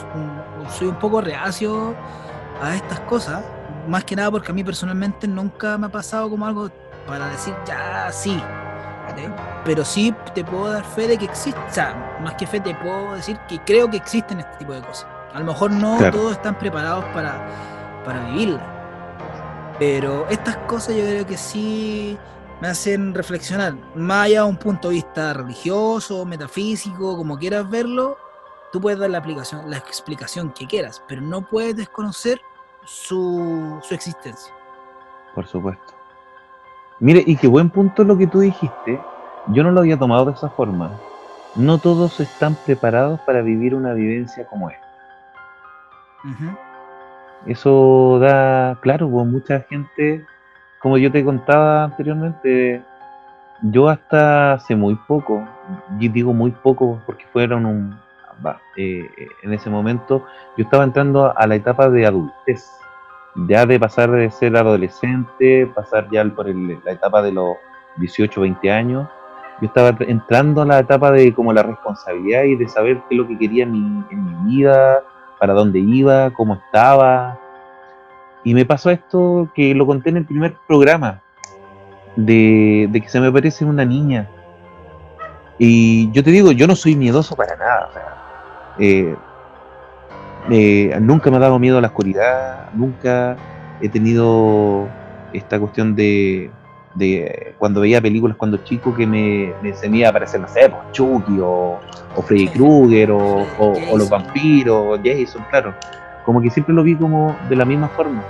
soy 0.71 0.89
un 0.89 0.99
poco 0.99 1.21
reacio 1.21 1.95
a 2.61 2.75
estas 2.75 3.01
cosas, 3.01 3.43
más 3.89 4.05
que 4.05 4.17
nada 4.17 4.31
porque 4.31 4.51
a 4.51 4.55
mí 4.55 4.63
personalmente 4.63 5.27
nunca 5.27 5.79
me 5.79 5.87
ha 5.87 5.91
pasado 5.91 6.29
como 6.29 6.45
algo 6.47 6.71
para 7.07 7.29
decir, 7.29 7.55
ya, 7.65 8.11
sí. 8.13 8.43
¿sí? 9.17 9.25
Pero 9.65 9.85
sí 9.85 10.15
te 10.35 10.45
puedo 10.45 10.71
dar 10.71 10.85
fe 10.85 11.09
de 11.09 11.17
que 11.17 11.29
sea, 11.35 12.19
más 12.23 12.35
que 12.35 12.47
fe 12.47 12.61
te 12.61 12.75
puedo 12.75 13.15
decir 13.15 13.39
que 13.49 13.59
creo 13.61 13.89
que 13.91 13.97
existen 13.97 14.41
este 14.41 14.59
tipo 14.59 14.73
de 14.73 14.83
cosas. 14.83 15.07
A 15.35 15.39
lo 15.39 15.45
mejor 15.45 15.71
no 15.71 15.97
Claro. 15.99 16.17
todos 16.19 16.33
están 16.33 16.59
preparados 16.59 17.05
para, 17.07 17.47
para 18.05 18.25
vivirla. 18.27 18.61
Pero 19.79 20.27
estas 20.29 20.57
cosas 20.59 20.95
yo 20.97 21.03
creo 21.03 21.27
que 21.27 21.37
sí 21.37 22.19
me 22.61 22.69
hacen 22.69 23.15
reflexionar. 23.15 23.75
Más 23.95 24.27
allá 24.27 24.43
de 24.43 24.49
un 24.49 24.57
punto 24.57 24.89
de 24.89 24.95
vista 24.97 25.33
religioso, 25.33 26.25
metafísico, 26.27 27.17
como 27.17 27.39
quieras 27.39 27.69
verlo, 27.71 28.19
tú 28.73 28.81
puedes 28.81 28.99
dar 28.99 29.09
la, 29.11 29.19
aplicación, 29.19 29.71
la 29.71 29.79
explicación 29.79 30.51
que 30.51 30.67
quieras, 30.67 31.03
pero 31.09 31.23
no 31.23 31.43
puedes 31.43 31.77
desconocer 31.77 32.41
su, 32.85 33.79
su 33.83 33.95
existencia. 33.95 34.53
por 35.35 35.47
supuesto. 35.47 35.95
Mire, 36.99 37.23
y 37.27 37.37
qué 37.37 37.47
buen 37.47 37.71
punto 37.71 38.05
lo 38.05 38.19
que 38.19 38.27
tú 38.27 38.41
dijiste. 38.41 39.01
Yo 39.49 39.63
no 39.63 39.71
lo 39.71 39.81
había 39.81 39.99
tomado 39.99 40.27
de 40.27 40.33
esa 40.33 40.51
forma. 40.51 40.91
No 41.55 41.79
todos 41.79 42.21
están 42.21 42.55
preparados 42.55 43.19
para 43.21 43.41
vivir 43.41 43.75
una 43.75 43.95
vivencia 43.95 44.47
como 44.47 44.69
esta. 44.69 44.90
Eso 47.47 48.19
da, 48.21 48.79
claro, 48.83 49.09
pues 49.09 49.27
mucha 49.27 49.61
gente, 49.61 50.25
como 50.79 50.99
yo 50.99 51.11
te 51.11 51.25
contaba 51.25 51.85
anteriormente, 51.85 52.83
yo 53.63 53.89
hasta 53.89 54.55
hace 54.55 54.77
muy 54.77 54.95
poco, 54.95 55.47
y 55.99 56.09
digo 56.09 56.33
muy 56.33 56.51
poco 56.51 57.01
porque 57.07 57.25
fueron 57.33 57.65
un, 57.65 57.99
eh, 58.77 59.09
en 59.43 59.53
ese 59.53 59.69
momento 59.69 60.25
yo 60.57 60.65
estaba 60.65 60.85
entrando 60.85 61.37
a, 61.37 61.47
la 61.47 61.55
etapa 61.55 61.89
de 61.89 62.07
adultez, 62.07 62.71
ya 63.49 63.65
de 63.65 63.81
pasar 63.81 64.11
de 64.11 64.31
ser 64.31 64.57
adolescente, 64.57 65.67
pasar 65.75 66.09
ya 66.11 66.25
por 66.25 66.47
la 66.49 66.93
etapa 66.93 67.23
de 67.23 67.33
los 67.33 67.57
18, 67.97 68.41
20 68.41 68.71
años, 68.71 69.09
yo 69.61 69.67
estaba 69.67 69.95
entrando 70.01 70.63
a 70.63 70.67
la 70.67 70.79
etapa 70.79 71.11
de 71.11 71.33
como 71.33 71.53
la 71.53 71.63
responsabilidad 71.63 72.45
y 72.45 72.57
de 72.57 72.69
saber 72.69 72.99
qué 73.09 73.15
es 73.15 73.19
lo 73.19 73.29
que 73.29 73.39
quería 73.39 73.65
en 73.65 73.73
mi 74.11 74.57
vida, 74.57 75.03
para 75.41 75.55
dónde 75.55 75.81
iba, 75.81 76.31
cómo 76.35 76.55
estaba. 76.55 77.41
Y 78.45 78.55
me 78.55 78.65
pasó 78.65 78.91
esto 78.91 79.49
que 79.55 79.75
lo 79.75 79.87
conté 79.87 80.11
en 80.11 80.19
el 80.19 80.27
primer 80.27 80.55
programa, 80.69 81.23
de, 82.15 82.89
que 82.93 83.09
se 83.09 83.21
me 83.21 83.29
aparece 83.29 83.65
una 83.65 83.85
niña. 83.85 84.29
Y 85.59 86.11
yo 86.13 86.23
te 86.23 86.31
digo, 86.31 86.53
yo 86.53 86.67
no 86.67 86.77
soy 86.77 86.95
miedoso 86.95 87.35
para 87.35 87.57
nada. 87.57 87.91
eh, 88.79 89.17
nunca 91.01 91.31
me 91.31 91.39
ha 91.39 91.41
dado 91.41 91.59
miedo 91.59 91.79
a 91.79 91.81
la 91.81 91.89
oscuridad, 91.89 92.71
nunca 92.75 93.37
he 93.81 93.89
tenido 93.89 94.89
esta 95.33 95.59
cuestión 95.59 95.97
de, 95.97 96.51
de 96.95 97.55
cuando 97.59 97.81
veía 97.81 98.01
películas 98.01 98.37
cuando 98.37 98.57
chico 98.59 98.95
que 98.95 99.07
me, 99.07 99.53
me 99.63 99.73
se 99.75 99.89
me 99.89 99.99
iba 99.99 100.09
a 100.09 100.11
aparecer, 100.11 100.41
no 100.41 100.49
sé, 100.49 100.69
pues, 100.69 100.83
Chucky 100.93 101.39
o, 101.41 101.79
o 102.17 102.23
Freddy 102.23 102.49
Krueger 102.49 103.13
o, 103.13 103.19
o- 103.19 103.81
o 103.93 103.97
los 103.99 104.09
vampiros, 104.09 104.99
Jason, 105.05 105.45
claro. 105.51 105.75
Como 106.25 106.41
que 106.43 106.51
siempre 106.51 106.75
lo 106.75 106.83
vi 106.83 106.97
como 106.97 107.37
de 107.49 107.57
la 107.57 107.65
misma 107.65 107.89
forma, 107.89 108.23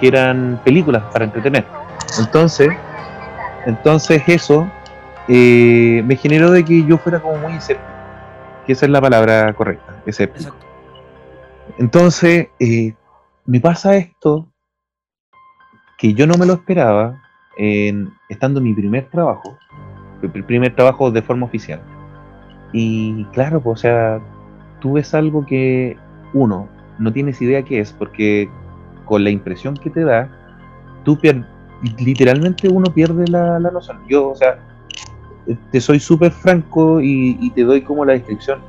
que 0.00 0.08
eran 0.08 0.60
películas 0.64 1.02
para 1.12 1.24
entretener. 1.24 1.64
Entonces, 2.18 2.68
Entonces 3.66 4.22
eso 4.28 4.70
eh, 5.28 6.02
me 6.06 6.14
generó 6.16 6.50
de 6.52 6.64
que 6.64 6.84
yo 6.84 6.98
fuera 6.98 7.18
como 7.20 7.36
muy 7.38 7.54
escéptico, 7.54 7.90
que 8.64 8.72
esa 8.72 8.86
es 8.86 8.92
la 8.92 9.00
palabra 9.00 9.52
correcta, 9.54 9.96
escéptico. 10.06 10.54
Entonces, 11.78 12.48
eh, 12.60 12.94
me 13.44 13.60
pasa 13.60 13.96
esto 13.96 14.46
que 15.98 16.14
yo 16.14 16.26
no 16.26 16.34
me 16.38 16.46
lo 16.46 16.54
esperaba 16.54 17.22
estando 18.28 18.60
mi 18.60 18.74
primer 18.74 19.06
trabajo, 19.10 19.58
el 20.22 20.44
primer 20.44 20.74
trabajo 20.74 21.10
de 21.10 21.22
forma 21.22 21.46
oficial. 21.46 21.80
Y 22.72 23.24
claro, 23.32 23.60
pues, 23.60 23.78
o 23.78 23.82
sea, 23.82 24.20
tú 24.80 24.94
ves 24.94 25.14
algo 25.14 25.46
que 25.46 25.96
uno 26.34 26.68
no 26.98 27.12
tienes 27.12 27.40
idea 27.40 27.62
qué 27.62 27.80
es, 27.80 27.92
porque 27.92 28.50
con 29.04 29.24
la 29.24 29.30
impresión 29.30 29.74
que 29.74 29.90
te 29.90 30.04
da, 30.04 30.28
tú 31.04 31.16
pier- 31.16 31.46
literalmente 31.98 32.68
uno 32.68 32.92
pierde 32.92 33.26
la, 33.28 33.58
la 33.58 33.70
noción. 33.70 34.00
Yo, 34.08 34.30
o 34.30 34.34
sea, 34.34 34.58
te 35.70 35.80
soy 35.80 36.00
súper 36.00 36.32
franco 36.32 37.00
y, 37.00 37.38
y 37.40 37.50
te 37.50 37.62
doy 37.62 37.82
como 37.82 38.04
la 38.04 38.14
descripción. 38.14 38.60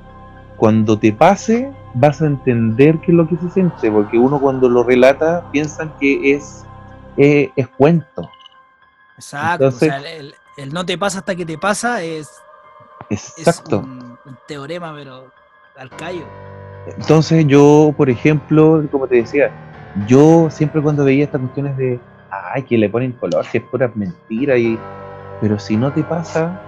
Cuando 0.57 0.97
te 0.97 1.11
pase, 1.11 1.72
vas 1.93 2.22
a 2.22 2.27
entender 2.27 2.99
qué 2.99 3.11
es 3.11 3.18
lo 3.18 3.27
que 3.27 3.38
se 3.38 3.49
siente, 3.49 3.91
porque 3.91 4.18
uno 4.18 4.39
cuando 4.39 4.69
lo 4.69 4.84
relata 4.84 5.45
piensan 5.51 5.93
que 5.99 6.34
es, 6.34 6.65
eh, 7.18 7.51
es 7.55 7.68
cuento. 7.68 8.30
Exacto. 9.18 9.65
Entonces- 9.65 9.89
o 9.89 10.02
sea, 10.02 10.11
el, 10.57 10.73
no 10.73 10.85
te 10.85 10.98
pasa 10.98 11.19
hasta 11.19 11.35
que 11.35 11.45
te 11.45 11.57
pasa 11.57 12.02
es, 12.02 12.30
es 13.10 13.38
Exacto. 13.38 13.80
un, 13.80 14.18
un 14.26 14.38
teorema, 14.48 14.94
pero 14.95 15.31
al 15.77 15.89
callo. 15.91 16.23
Entonces 16.98 17.45
yo, 17.48 17.94
por 17.98 18.10
ejemplo, 18.10 18.84
como 18.91 19.07
te 19.07 19.15
decía, 19.18 19.52
yo 20.07 20.49
siempre 20.49 20.81
cuando 20.81 21.03
veía 21.03 21.26
estas 21.26 21.41
cuestiones 21.41 21.76
de, 21.77 21.99
ay, 22.30 22.64
que 22.64 22.77
le 22.77 22.89
ponen 22.89 23.11
color, 23.14 23.45
si 23.45 23.57
es 23.57 23.64
pura 23.65 23.91
mentira, 23.94 24.57
y, 24.57 24.80
pero 25.41 25.60
si 25.60 25.76
no 25.76 25.91
te 25.91 26.03
pasa, 26.03 26.60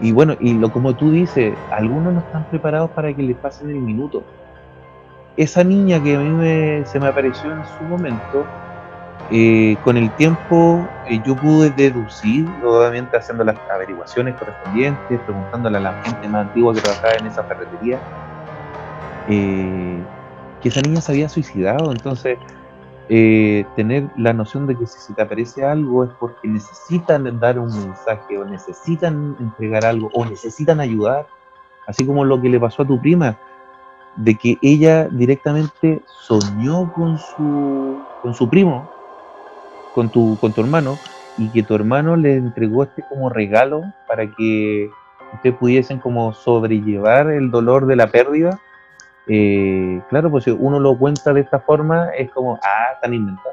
y 0.00 0.12
bueno, 0.12 0.36
y 0.40 0.54
lo 0.54 0.70
como 0.72 0.94
tú 0.94 1.10
dices, 1.10 1.54
algunos 1.70 2.12
no 2.12 2.20
están 2.20 2.44
preparados 2.50 2.90
para 2.90 3.12
que 3.14 3.22
les 3.22 3.36
pasen 3.36 3.70
el 3.70 3.76
minuto. 3.80 4.22
Esa 5.36 5.64
niña 5.64 6.02
que 6.02 6.14
a 6.16 6.18
mí 6.20 6.28
me- 6.28 6.84
se 6.86 7.00
me 7.00 7.08
apareció 7.08 7.50
en 7.52 7.62
su 7.78 7.84
momento, 7.84 8.46
eh, 9.34 9.78
con 9.82 9.96
el 9.96 10.14
tiempo 10.14 10.86
eh, 11.06 11.18
yo 11.24 11.34
pude 11.34 11.70
deducir, 11.70 12.46
obviamente 12.62 13.16
haciendo 13.16 13.44
las 13.44 13.56
averiguaciones 13.70 14.36
correspondientes, 14.36 15.20
preguntándole 15.22 15.78
a 15.78 15.80
la 15.80 16.02
gente 16.02 16.28
más 16.28 16.48
antigua 16.48 16.74
que 16.74 16.82
trabajaba 16.82 17.14
en 17.14 17.26
esa 17.26 17.42
ferretería, 17.44 17.98
eh, 19.28 20.04
que 20.60 20.68
esa 20.68 20.82
niña 20.82 21.00
se 21.00 21.12
había 21.12 21.30
suicidado. 21.30 21.92
Entonces, 21.92 22.38
eh, 23.08 23.64
tener 23.74 24.10
la 24.18 24.34
noción 24.34 24.66
de 24.66 24.76
que 24.76 24.86
si 24.86 24.98
se 24.98 25.14
te 25.14 25.22
aparece 25.22 25.64
algo 25.64 26.04
es 26.04 26.10
porque 26.20 26.46
necesitan 26.48 27.40
dar 27.40 27.58
un 27.58 27.72
mensaje 27.72 28.36
o 28.36 28.44
necesitan 28.44 29.34
entregar 29.40 29.86
algo 29.86 30.10
o 30.12 30.26
necesitan 30.26 30.78
ayudar, 30.78 31.26
así 31.86 32.04
como 32.04 32.26
lo 32.26 32.38
que 32.38 32.50
le 32.50 32.60
pasó 32.60 32.82
a 32.82 32.86
tu 32.86 33.00
prima, 33.00 33.38
de 34.16 34.34
que 34.34 34.58
ella 34.60 35.08
directamente 35.08 36.02
soñó 36.06 36.92
con 36.92 37.18
su, 37.18 37.98
con 38.20 38.34
su 38.34 38.50
primo, 38.50 38.90
con 39.94 40.10
tu, 40.10 40.38
con 40.40 40.52
tu 40.52 40.60
hermano, 40.62 40.98
y 41.38 41.48
que 41.50 41.62
tu 41.62 41.74
hermano 41.74 42.16
le 42.16 42.36
entregó 42.36 42.82
este 42.84 43.02
como 43.08 43.28
regalo 43.30 43.82
para 44.06 44.26
que 44.26 44.90
ustedes 45.34 45.56
pudiesen 45.56 45.98
como 45.98 46.32
sobrellevar 46.34 47.30
el 47.30 47.50
dolor 47.50 47.86
de 47.86 47.96
la 47.96 48.06
pérdida. 48.08 48.58
Eh, 49.28 50.00
claro, 50.10 50.30
pues 50.30 50.44
si 50.44 50.50
uno 50.50 50.78
lo 50.80 50.96
cuenta 50.98 51.32
de 51.32 51.40
esta 51.42 51.60
forma, 51.60 52.08
es 52.18 52.30
como, 52.32 52.58
ah, 52.62 52.92
están 52.94 53.14
inventando. 53.14 53.50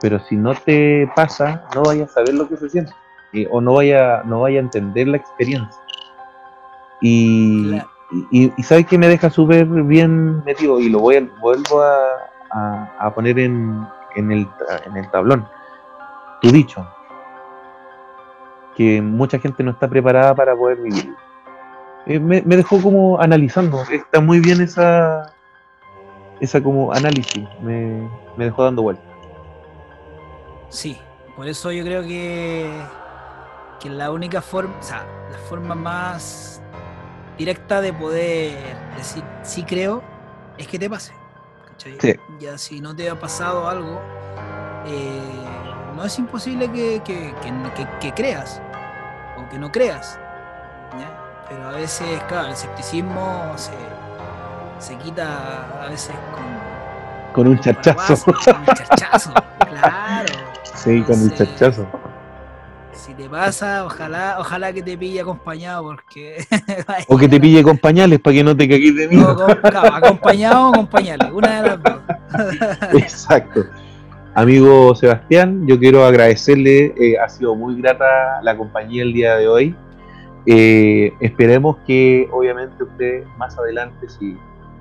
Pero 0.00 0.18
si 0.20 0.36
no 0.36 0.54
te 0.54 1.10
pasa, 1.16 1.64
no 1.74 1.82
vayas 1.82 2.10
a 2.10 2.14
saber 2.14 2.34
lo 2.34 2.48
que 2.48 2.56
se 2.56 2.68
siente. 2.68 2.92
eh, 3.32 3.48
o 3.50 3.60
no 3.60 3.74
vaya, 3.74 4.22
no 4.24 4.42
vaya 4.42 4.60
a 4.60 4.62
entender 4.62 5.08
la 5.08 5.16
experiencia. 5.16 5.82
Y, 7.00 7.68
Claro. 7.70 7.88
y, 8.30 8.44
y- 8.44 8.52
y 8.56 8.62
sabes 8.62 8.86
que 8.86 8.96
me 8.98 9.08
deja 9.08 9.28
súper 9.30 9.66
bien 9.66 10.44
metido 10.44 10.78
y 10.80 10.88
lo 10.88 11.00
voy 11.00 11.16
a, 11.16 11.26
vuelvo 11.40 11.82
a, 11.82 11.96
a- 12.52 12.92
a 13.00 13.14
poner 13.14 13.38
en, 13.40 13.84
en, 14.14 14.32
el, 14.32 14.48
en 14.86 14.96
el 14.96 15.10
tablón. 15.10 15.48
Tu 16.40 16.50
dicho, 16.50 16.86
que 18.76 19.00
mucha 19.00 19.38
gente 19.38 19.62
no 19.62 19.70
está 19.70 19.88
preparada 19.88 20.34
para 20.34 20.54
poder 20.54 20.78
vivir. 20.78 21.14
Eh, 22.06 22.18
me, 22.18 22.42
me 22.42 22.56
dejó 22.56 22.82
como 22.82 23.18
analizando, 23.20 23.82
está 23.90 24.20
muy 24.20 24.40
bien 24.40 24.60
esa, 24.60 25.32
esa 26.40 26.62
como 26.62 26.92
análisis, 26.92 27.48
me, 27.62 28.08
me 28.36 28.44
dejó 28.44 28.64
dando 28.64 28.82
vueltas. 28.82 29.06
Sí, 30.68 30.98
por 31.36 31.48
eso 31.48 31.72
yo 31.72 31.82
creo 31.84 32.02
que, 32.02 32.70
que 33.80 33.88
la 33.88 34.10
única 34.10 34.42
forma, 34.42 34.74
o 34.78 34.82
sea, 34.82 35.06
la 35.30 35.38
forma 35.38 35.74
más 35.74 36.62
directa 37.38 37.80
de 37.80 37.92
poder 37.92 38.76
decir 38.96 39.24
sí 39.42 39.62
creo 39.62 40.02
es 40.58 40.68
que 40.68 40.78
te 40.78 40.90
pase. 40.90 41.12
¿Cachai? 41.92 41.98
Sí. 42.00 42.20
Ya 42.40 42.58
si 42.58 42.80
no 42.80 42.94
te 42.96 43.08
ha 43.10 43.18
pasado 43.18 43.68
algo, 43.68 44.00
eh, 44.86 45.20
no 45.96 46.04
es 46.04 46.18
imposible 46.18 46.70
que, 46.70 47.02
que- 47.04 47.34
que 48.00 48.12
creas 48.14 48.60
o 49.38 49.48
que 49.48 49.58
no 49.58 49.70
creas. 49.70 50.18
¿ya? 50.98 51.10
Pero 51.48 51.68
a 51.68 51.72
veces, 51.72 52.22
claro, 52.28 52.46
el 52.48 52.52
escepticismo 52.54 53.52
se, 53.56 53.72
se 54.78 54.96
quita 54.98 55.84
a 55.84 55.88
veces 55.88 56.14
con, 56.34 56.44
Con 57.32 57.46
un 57.48 57.56
con 57.56 57.64
chachazo. 57.64 57.96
paraguas, 57.96 58.24
Con 58.44 58.56
un 58.60 58.66
chachazo, 58.66 59.34
claro. 59.68 60.32
Sí, 60.74 61.02
con 61.02 61.22
un 61.22 61.30
chachazo. 61.30 61.86
Si 62.94 63.12
te 63.14 63.28
pasa, 63.28 63.84
ojalá, 63.84 64.36
ojalá 64.38 64.72
que 64.72 64.82
te 64.82 64.96
pille 64.96 65.20
acompañado 65.20 65.82
porque 65.84 66.44
O 67.08 67.16
que 67.18 67.28
te 67.28 67.40
pille 67.40 67.62
con 67.62 67.76
pañales 67.76 68.20
para 68.20 68.34
que 68.34 68.44
no 68.44 68.56
te 68.56 68.68
cagues 68.68 68.94
de 68.94 69.06
No, 69.08 69.12
miedo. 69.12 69.46
claro, 69.62 69.94
acompañado 69.94 70.68
o 70.68 70.72
con 70.72 70.86
pañales, 70.86 71.30
una 71.32 71.62
de 71.62 71.68
las 71.68 71.82
dos. 71.82 72.00
Exacto. 72.94 73.64
Amigo 74.34 74.94
Sebastián, 74.94 75.66
yo 75.66 75.78
quiero 75.78 76.04
agradecerle, 76.04 76.94
eh, 76.98 77.18
ha 77.18 77.28
sido 77.28 77.54
muy 77.54 77.80
grata 77.80 78.40
la 78.42 78.56
compañía 78.56 79.02
el 79.02 79.12
día 79.12 79.36
de 79.36 79.48
hoy. 79.48 79.76
Eh, 80.46 81.12
esperemos 81.20 81.76
que 81.86 82.28
obviamente 82.32 82.82
usted 82.82 83.24
más 83.38 83.56
adelante, 83.58 84.08
si 84.08 84.36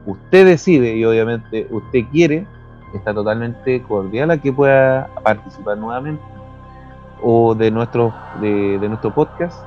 usted 0.05 0.45
decide 0.45 0.95
y 0.95 1.05
obviamente 1.05 1.67
usted 1.69 2.01
quiere, 2.11 2.45
está 2.93 3.13
totalmente 3.13 3.81
cordial 3.83 4.31
a 4.31 4.37
que 4.37 4.51
pueda 4.51 5.07
participar 5.23 5.77
nuevamente 5.77 6.21
o 7.23 7.55
de 7.55 7.71
nuestro, 7.71 8.13
de, 8.41 8.77
de 8.77 8.89
nuestro 8.89 9.13
podcast. 9.13 9.59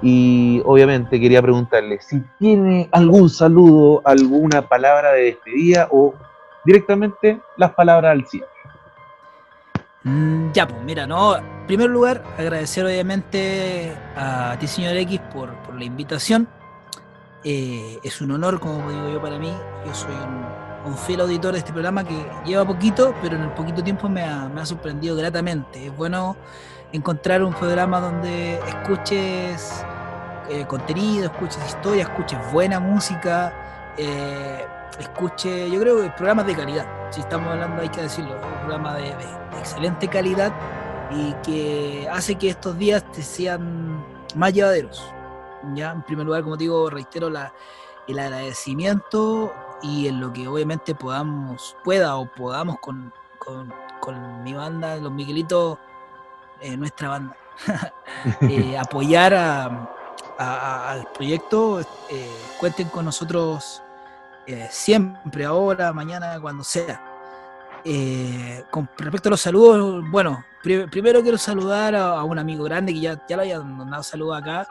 Y 0.00 0.60
obviamente 0.64 1.20
quería 1.20 1.40
preguntarle 1.40 2.00
si 2.00 2.20
tiene 2.38 2.88
algún 2.90 3.28
saludo, 3.28 4.02
alguna 4.04 4.62
palabra 4.62 5.12
de 5.12 5.22
despedida 5.24 5.88
o 5.90 6.14
directamente 6.64 7.40
las 7.56 7.70
palabras 7.72 8.12
al 8.12 8.26
cierre. 8.26 8.48
Mm, 10.04 10.50
Ya, 10.52 10.66
pues 10.66 10.82
mira, 10.82 11.06
no. 11.06 11.36
En 11.36 11.66
primer 11.66 11.88
lugar, 11.90 12.24
agradecer 12.36 12.84
obviamente 12.84 13.96
a 14.16 14.56
ti, 14.58 14.66
señor 14.66 14.96
X, 14.96 15.20
por, 15.32 15.54
por 15.62 15.76
la 15.76 15.84
invitación. 15.84 16.48
Eh, 17.44 17.98
es 18.02 18.20
un 18.20 18.32
honor, 18.32 18.58
como 18.58 18.90
digo 18.90 19.08
yo, 19.12 19.22
para 19.22 19.38
mí. 19.38 19.52
Yo 19.86 19.94
soy 19.94 20.12
un, 20.14 20.90
un 20.92 20.98
fiel 20.98 21.20
auditor 21.20 21.52
de 21.52 21.58
este 21.58 21.72
programa 21.72 22.02
que 22.02 22.16
lleva 22.44 22.64
poquito, 22.64 23.14
pero 23.22 23.36
en 23.36 23.42
el 23.42 23.50
poquito 23.50 23.82
tiempo 23.84 24.08
me 24.08 24.24
ha, 24.24 24.48
me 24.48 24.60
ha 24.60 24.66
sorprendido 24.66 25.14
gratamente. 25.16 25.86
Es 25.86 25.96
bueno 25.96 26.36
encontrar 26.92 27.42
un 27.42 27.54
programa 27.54 28.00
donde 28.00 28.58
escuches 28.68 29.84
eh, 30.48 30.66
contenido, 30.66 31.26
escuches 31.26 31.66
historia, 31.66 32.04
escuches 32.04 32.38
buena 32.52 32.78
música, 32.78 33.94
eh, 33.96 34.66
escuche, 34.98 35.70
yo 35.70 35.80
creo 35.80 36.02
que 36.02 36.10
programas 36.10 36.46
de 36.46 36.54
calidad. 36.54 36.86
Si 37.10 37.20
estamos 37.20 37.48
hablando, 37.48 37.82
hay 37.82 37.88
que 37.88 38.02
decirlo, 38.02 38.34
un 38.34 38.58
programa 38.60 38.94
de, 38.94 39.14
excelente 39.58 40.08
calidad 40.08 40.52
y 41.10 41.32
que 41.44 42.08
hace 42.10 42.34
que 42.34 42.50
estos 42.50 42.76
días 42.76 43.04
te 43.12 43.22
sean 43.22 44.04
más 44.34 44.52
llevaderos. 44.52 45.02
Ya, 45.74 45.92
en 45.92 46.02
primer 46.02 46.26
lugar, 46.26 46.42
como 46.42 46.56
te 46.56 46.64
digo, 46.64 46.90
reitero 46.90 47.30
la, 47.30 47.54
el 48.08 48.18
agradecimiento 48.18 49.54
y 49.82 50.08
en 50.08 50.20
lo 50.20 50.32
que 50.32 50.48
obviamente 50.48 50.94
podamos, 50.94 51.76
pueda 51.84 52.16
o 52.16 52.26
podamos 52.26 52.78
con, 52.80 53.12
con, 53.38 53.72
con 54.00 54.42
mi 54.42 54.54
banda, 54.54 54.96
los 54.96 55.12
Miguelitos, 55.12 55.78
eh, 56.62 56.76
nuestra 56.76 57.08
banda, 57.08 57.36
eh, 58.42 58.78
apoyar 58.78 59.34
a, 59.34 59.64
a- 59.66 59.88
a- 60.38 60.90
al 60.92 61.06
proyecto, 61.12 61.80
eh, 62.10 62.30
cuenten 62.58 62.88
con 62.88 63.04
nosotros 63.04 63.82
eh, 64.46 64.68
siempre, 64.70 65.44
ahora, 65.44 65.92
mañana, 65.92 66.40
cuando 66.40 66.64
sea. 66.64 67.00
Con 68.70 68.88
respecto 68.96 69.28
a 69.28 69.30
los 69.30 69.40
saludos, 69.40 70.04
bueno, 70.10 70.44
pri- 70.62 70.86
primero 70.86 71.20
quiero 71.22 71.36
saludar 71.38 71.94
a, 71.96 72.18
a 72.20 72.24
un 72.24 72.38
amigo 72.38 72.64
grande 72.64 72.92
que 72.92 73.00
ya, 73.00 73.26
ya 73.28 73.36
lo 73.36 73.42
habían 73.42 73.76
mandado 73.76 74.02
saludos 74.02 74.38
acá, 74.40 74.66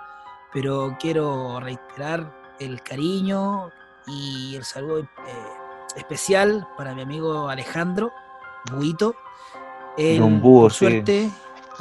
pero 0.53 0.95
quiero 0.99 1.59
reiterar 1.59 2.31
el 2.59 2.81
cariño 2.81 3.69
y 4.07 4.55
el 4.55 4.63
saludo 4.63 4.99
eh, 5.01 5.07
especial 5.95 6.67
para 6.77 6.93
mi 6.95 7.01
amigo 7.01 7.49
Alejandro 7.49 8.11
Buito. 8.71 9.15
Él, 9.97 10.19
Don 10.19 10.39
Búho, 10.41 10.63
por 10.63 10.71
sí. 10.73 10.85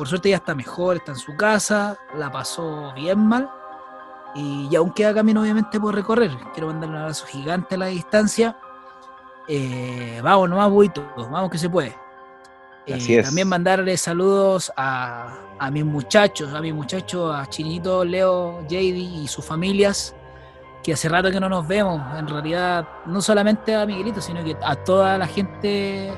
Por 0.00 0.08
suerte 0.08 0.30
ya 0.30 0.36
está 0.36 0.54
mejor, 0.54 0.96
está 0.96 1.12
en 1.12 1.18
su 1.18 1.36
casa, 1.36 1.98
la 2.16 2.32
pasó 2.32 2.90
bien 2.94 3.18
mal. 3.18 3.50
Y, 4.34 4.74
aún 4.74 4.92
queda 4.94 5.12
camino, 5.12 5.42
obviamente, 5.42 5.78
por 5.78 5.94
recorrer. 5.94 6.30
Quiero 6.54 6.68
mandarle 6.68 6.96
un 6.96 7.02
abrazo 7.02 7.26
gigante 7.26 7.74
a 7.74 7.78
la 7.78 7.86
distancia. 7.88 8.56
Eh, 9.46 10.18
vamos 10.24 10.48
nomás, 10.48 10.70
buitos, 10.70 11.04
vamos 11.30 11.50
que 11.50 11.58
se 11.58 11.68
puede. 11.68 11.94
Eh, 12.86 13.22
también 13.22 13.46
mandarle 13.46 13.94
saludos 13.98 14.72
a, 14.74 15.36
a, 15.58 15.70
mis 15.70 15.84
muchachos, 15.84 16.54
a 16.54 16.62
mis 16.62 16.72
muchachos, 16.72 17.34
a 17.36 17.44
Chinito, 17.50 18.02
Leo, 18.02 18.62
JD 18.68 18.96
y 18.96 19.28
sus 19.28 19.44
familias, 19.44 20.14
que 20.82 20.94
hace 20.94 21.10
rato 21.10 21.30
que 21.30 21.40
no 21.40 21.50
nos 21.50 21.68
vemos. 21.68 22.00
En 22.18 22.26
realidad, 22.26 22.88
no 23.04 23.20
solamente 23.20 23.76
a 23.76 23.84
Miguelito, 23.84 24.22
sino 24.22 24.42
que 24.42 24.56
a 24.62 24.76
toda 24.76 25.18
la 25.18 25.26
gente 25.26 26.10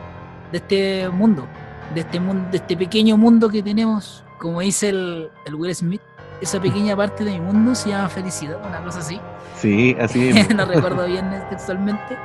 de 0.53 0.57
este 0.57 1.09
mundo, 1.09 1.49
de 1.95 2.01
este 2.01 2.21
mundo, 2.21 2.49
de 2.51 2.59
este 2.59 2.77
pequeño 2.77 3.17
mundo 3.17 3.49
que 3.49 3.63
tenemos, 3.63 4.25
como 4.39 4.61
dice 4.61 4.91
el, 4.91 5.31
el 5.45 5.55
Will 5.55 5.75
Smith, 5.75 6.03
esa 6.41 6.61
pequeña 6.61 6.97
parte 6.97 7.25
de 7.25 7.33
mi 7.33 7.41
mundo 7.41 7.75
se 7.75 7.91
llama 7.91 8.09
felicidad, 8.09 8.59
una 8.67 8.83
cosa 8.83 8.99
así. 8.99 9.21
Sí, 9.57 9.97
así 10.01 10.33
no 10.57 10.65
recuerdo 10.65 11.07
bien 11.07 11.31
textualmente. 11.49 12.17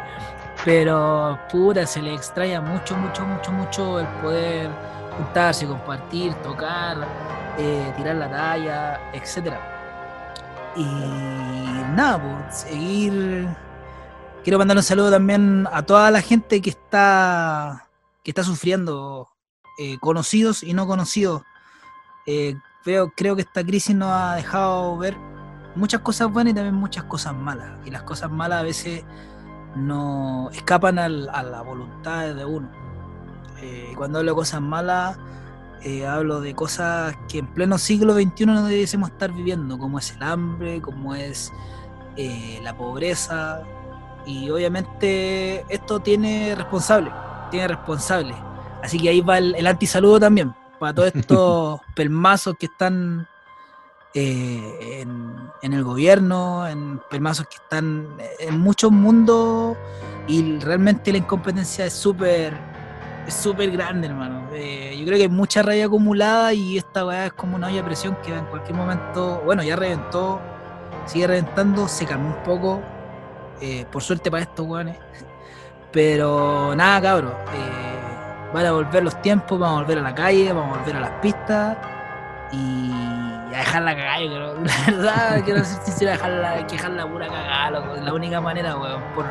Pero 0.65 1.38
pura, 1.52 1.85
se 1.85 2.02
le 2.02 2.15
extraña 2.15 2.60
mucho, 2.60 2.98
mucho, 2.98 3.26
mucho, 3.26 3.52
mucho 3.52 3.99
el 3.99 4.07
poder 4.22 4.69
juntarse, 5.15 5.68
compartir, 5.68 6.34
tocar, 6.35 6.98
eh, 7.57 7.94
tirar 7.95 8.15
la 8.15 8.30
talla, 8.30 8.99
etcétera. 9.14 9.60
Y 10.76 10.84
nada, 11.95 12.19
pues, 12.19 12.57
seguir. 12.57 13.48
Quiero 14.44 14.57
mandar 14.57 14.77
un 14.77 14.84
saludo 14.84 15.11
también 15.11 15.68
a 15.72 15.84
toda 15.84 16.10
la 16.10 16.22
gente 16.22 16.61
que 16.61 16.72
está 16.72 17.88
que 18.23 18.31
está 18.31 18.44
sufriendo, 18.44 19.30
eh, 19.78 19.98
conocidos 19.99 20.64
y 20.64 20.74
no 20.74 20.88
conocidos. 20.88 21.44
Eh, 22.26 22.58
creo 23.16 23.36
que 23.36 23.41
esta 23.41 23.64
crisis 23.64 23.95
nos 23.95 24.10
ha 24.10 24.36
dejado 24.36 24.98
ver 24.98 25.18
muchas 25.76 26.02
cosas 26.02 26.32
buenas 26.32 26.52
y 26.52 26.56
también 26.56 26.76
muchas 26.76 27.04
cosas 27.04 27.36
malas. 27.36 27.72
Y 27.86 27.91
las 27.91 28.04
cosas 28.04 28.32
malas 28.32 28.62
a 28.62 28.64
veces 28.64 29.04
no 29.76 30.49
escapan 30.52 30.99
a 30.99 31.10
la 31.10 31.62
voluntad 31.62 32.34
de 32.34 32.45
uno. 32.45 32.70
Eh, 33.62 33.94
cuando 33.95 34.20
hablo 34.20 34.32
de 34.32 34.36
cosas 34.36 34.62
malas, 34.62 35.18
eh, 35.82 36.06
hablo 36.08 36.41
de 36.41 36.56
cosas 36.56 37.16
que 37.30 37.40
en 37.40 37.48
pleno 37.48 37.78
siglo 37.78 38.14
XXI 38.14 38.45
no 38.45 38.64
debiésemos 38.66 39.10
estar 39.12 39.32
viviendo, 39.32 39.78
como 39.78 39.99
es 39.99 40.12
el 40.12 40.24
hambre, 40.24 40.82
como 40.82 41.16
es 41.16 41.52
la 42.64 42.76
pobreza. 42.76 43.62
Y 44.26 44.49
obviamente 44.49 45.66
esto 45.70 45.99
tiene 45.99 46.56
responsable, 46.56 47.12
tiene 47.52 47.68
responsable. 47.68 48.34
Así 48.88 48.98
que 49.00 49.10
ahí 49.10 49.20
va 49.20 49.38
el, 49.38 49.54
el 49.54 49.68
antisaludo 49.68 50.18
también, 50.18 50.56
para 50.80 50.94
todos 50.94 51.12
estos 51.14 51.82
pelmazos 51.94 52.56
que 52.58 52.68
están 52.68 53.28
eh, 54.14 55.02
en, 55.62 55.74
el 55.74 55.84
gobierno, 55.84 56.66
en 56.66 57.02
permazos 57.10 57.48
que 57.48 57.58
están 57.58 58.08
en 58.40 58.58
muchos 58.58 58.90
mundos 58.90 59.76
y 60.26 60.58
realmente 60.60 61.12
la 61.12 61.18
incompetencia 61.18 61.86
es 61.86 61.92
súper 61.92 62.54
es 63.28 63.34
súper 63.34 63.72
grande, 63.72 64.08
hermano. 64.08 64.48
Eh, 64.54 64.96
yo 64.98 65.06
creo 65.06 65.18
que 65.18 65.24
hay 65.24 65.30
mucha 65.30 65.64
rabia 65.64 65.88
acumulada 65.88 66.54
y 66.54 66.78
esta 66.78 67.06
weá 67.06 67.26
es 67.26 67.34
como 67.34 67.58
una 67.58 67.68
olla 67.68 67.76
de 67.76 67.84
presión 67.84 68.18
que 68.24 68.34
en 68.34 68.46
cualquier 68.46 68.78
momento, 68.78 69.42
bueno, 69.44 69.64
ya 69.64 69.76
reventó, 69.76 70.40
sigue 71.06 71.28
reventando, 71.28 71.90
se 71.90 72.06
calmó 72.06 72.30
un 72.30 72.44
poco, 72.44 72.82
eh, 73.60 73.86
por 73.92 74.02
suerte 74.02 74.32
para 74.32 74.44
estos 74.44 74.66
weones. 74.66 74.98
Pero 75.92 76.74
nada, 76.74 77.02
cabros, 77.02 77.34
van 78.58 78.66
a 78.66 78.72
volver 78.72 79.04
los 79.04 79.22
tiempos, 79.22 79.60
vamos 79.60 79.78
a 79.78 79.82
volver 79.84 80.00
a 80.00 80.02
la 80.02 80.16
calle, 80.16 80.52
vamos 80.52 80.76
a 80.76 80.80
volver 80.80 80.96
a 80.96 81.00
las 81.02 81.12
pistas 81.22 81.78
y 82.52 82.92
a 82.92 83.60
dejarla 83.60 83.96
cagar, 83.96 84.22
La 84.22 84.92
verdad, 84.92 85.44
quiero 85.46 85.64
ser 85.64 85.84
sincero, 85.84 86.12
dejarla, 86.12 86.64
dejarla 86.64 87.08
pura 87.08 87.28
cagada, 87.28 87.96
la 88.04 88.14
única 88.14 88.42
manera, 88.42 88.76
weón, 88.76 89.04
por, 89.14 89.26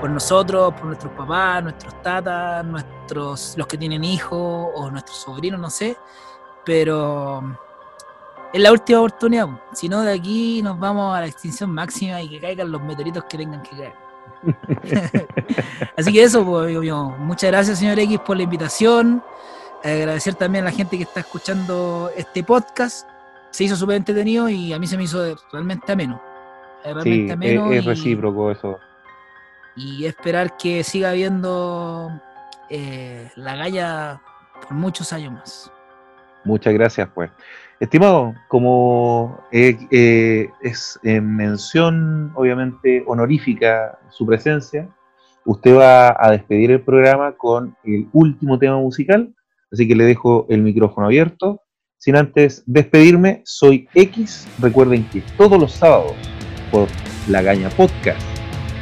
por 0.00 0.10
nosotros, 0.10 0.74
por 0.74 0.86
nuestros 0.86 1.12
papás, 1.12 1.62
nuestros 1.62 2.02
tatas, 2.02 2.64
nuestros, 2.64 3.54
los 3.56 3.66
que 3.68 3.78
tienen 3.78 4.02
hijos 4.02 4.70
o 4.74 4.90
nuestros 4.90 5.18
sobrinos, 5.18 5.60
no 5.60 5.70
sé. 5.70 5.96
Pero 6.64 7.56
es 8.52 8.60
la 8.60 8.72
última 8.72 8.98
oportunidad. 8.98 9.48
Si 9.72 9.88
no, 9.88 10.00
de 10.00 10.14
aquí 10.14 10.62
nos 10.62 10.80
vamos 10.80 11.16
a 11.16 11.20
la 11.20 11.26
extinción 11.26 11.70
máxima 11.70 12.20
y 12.22 12.28
que 12.28 12.40
caigan 12.40 12.72
los 12.72 12.82
meteoritos 12.82 13.22
que 13.24 13.38
tengan 13.38 13.62
que 13.62 13.70
caer. 13.70 14.03
Así 15.96 16.12
que 16.12 16.22
eso, 16.22 16.44
pues, 16.44 16.76
muchas 17.18 17.50
gracias, 17.50 17.78
señor 17.78 17.98
X, 17.98 18.18
por 18.20 18.36
la 18.36 18.42
invitación. 18.42 19.22
Agradecer 19.82 20.34
también 20.34 20.64
a 20.64 20.70
la 20.70 20.72
gente 20.72 20.96
que 20.96 21.02
está 21.02 21.20
escuchando 21.20 22.10
este 22.16 22.42
podcast. 22.42 23.08
Se 23.50 23.64
hizo 23.64 23.76
súper 23.76 23.96
entretenido 23.96 24.48
y 24.48 24.72
a 24.72 24.78
mí 24.78 24.86
se 24.86 24.96
me 24.96 25.04
hizo 25.04 25.36
realmente 25.52 25.92
ameno. 25.92 26.20
Realmente 26.82 27.32
ameno 27.32 27.72
es, 27.72 27.84
recíproco 27.84 28.50
eso. 28.50 28.78
Y 29.76 30.06
esperar 30.06 30.56
que 30.56 30.82
siga 30.84 31.10
habiendo 31.10 32.10
eh, 32.70 33.30
la 33.36 33.56
galla 33.56 34.20
por 34.62 34.72
muchos 34.72 35.12
años 35.12 35.32
más. 35.32 35.72
Muchas 36.44 36.72
gracias, 36.74 37.08
pues. 37.14 37.30
Estimado, 37.80 38.34
como 38.48 39.40
eh, 39.52 39.76
eh, 39.90 40.48
es 40.62 40.98
en 41.02 41.36
mención, 41.36 42.32
obviamente, 42.34 43.02
honorífica 43.06 43.98
su 44.10 44.24
presencia, 44.26 44.88
usted 45.44 45.76
va 45.76 46.16
a 46.18 46.30
despedir 46.30 46.70
el 46.70 46.80
programa 46.80 47.32
con 47.32 47.76
el 47.84 48.08
último 48.12 48.58
tema 48.58 48.78
musical 48.78 49.34
Así 49.74 49.88
que 49.88 49.96
le 49.96 50.04
dejo 50.04 50.46
el 50.50 50.62
micrófono 50.62 51.08
abierto. 51.08 51.62
Sin 51.98 52.14
antes 52.14 52.62
despedirme, 52.64 53.42
soy 53.44 53.88
X. 53.92 54.46
Recuerden 54.60 55.04
que 55.08 55.20
todos 55.36 55.60
los 55.60 55.72
sábados 55.72 56.12
por 56.70 56.86
La 57.28 57.42
Gaña 57.42 57.70
Podcast 57.70 58.22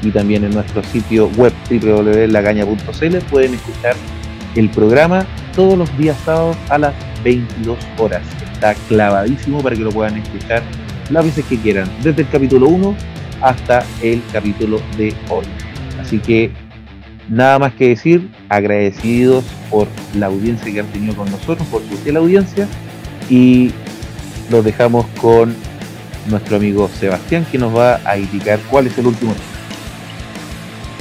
y 0.03 0.11
también 0.11 0.45
en 0.45 0.53
nuestro 0.53 0.83
sitio 0.83 1.29
web 1.39 1.53
www.lagaña.cl 1.71 3.17
pueden 3.31 3.55
escuchar 3.55 3.97
el 4.55 4.71
programa 4.71 5.27
todos 5.55 5.77
los 5.77 5.99
días 5.99 6.17
sábados 6.25 6.57
a 6.69 6.79
las 6.79 6.95
22 7.25 7.79
horas. 7.99 8.23
Está 8.53 8.75
clavadísimo 8.89 9.63
para 9.63 9.77
que 9.77 9.83
lo 9.83 9.91
puedan 9.91 10.17
escuchar 10.17 10.63
las 11.11 11.25
veces 11.25 11.45
que 11.47 11.59
quieran, 11.59 11.91
desde 12.03 12.23
el 12.23 12.29
capítulo 12.29 12.69
1 12.69 12.97
hasta 13.41 13.85
el 14.03 14.23
capítulo 14.33 14.81
de 14.97 15.15
hoy. 15.29 15.45
Así 16.01 16.19
que 16.19 16.53
Nada 17.29 17.59
más 17.59 17.73
que 17.75 17.89
decir, 17.89 18.29
agradecidos 18.49 19.45
por 19.71 19.87
la 20.15 20.27
audiencia 20.27 20.73
que 20.73 20.81
han 20.81 20.87
tenido 20.87 21.15
con 21.15 21.31
nosotros, 21.31 21.67
por 21.69 21.81
su 21.83 21.97
fiel 21.99 22.17
audiencia, 22.17 22.67
y 23.31 23.71
los 24.51 24.65
dejamos 24.65 25.07
con 25.21 25.55
nuestro 26.29 26.57
amigo 26.57 26.89
Sebastián, 26.89 27.47
que 27.51 27.59
nos 27.59 27.75
va 27.75 28.01
a 28.05 28.19
indicar 28.19 28.59
cuál 28.71 28.89
es 28.89 28.99
el 28.99 29.07
último 29.07 29.33
tema. 29.33 29.52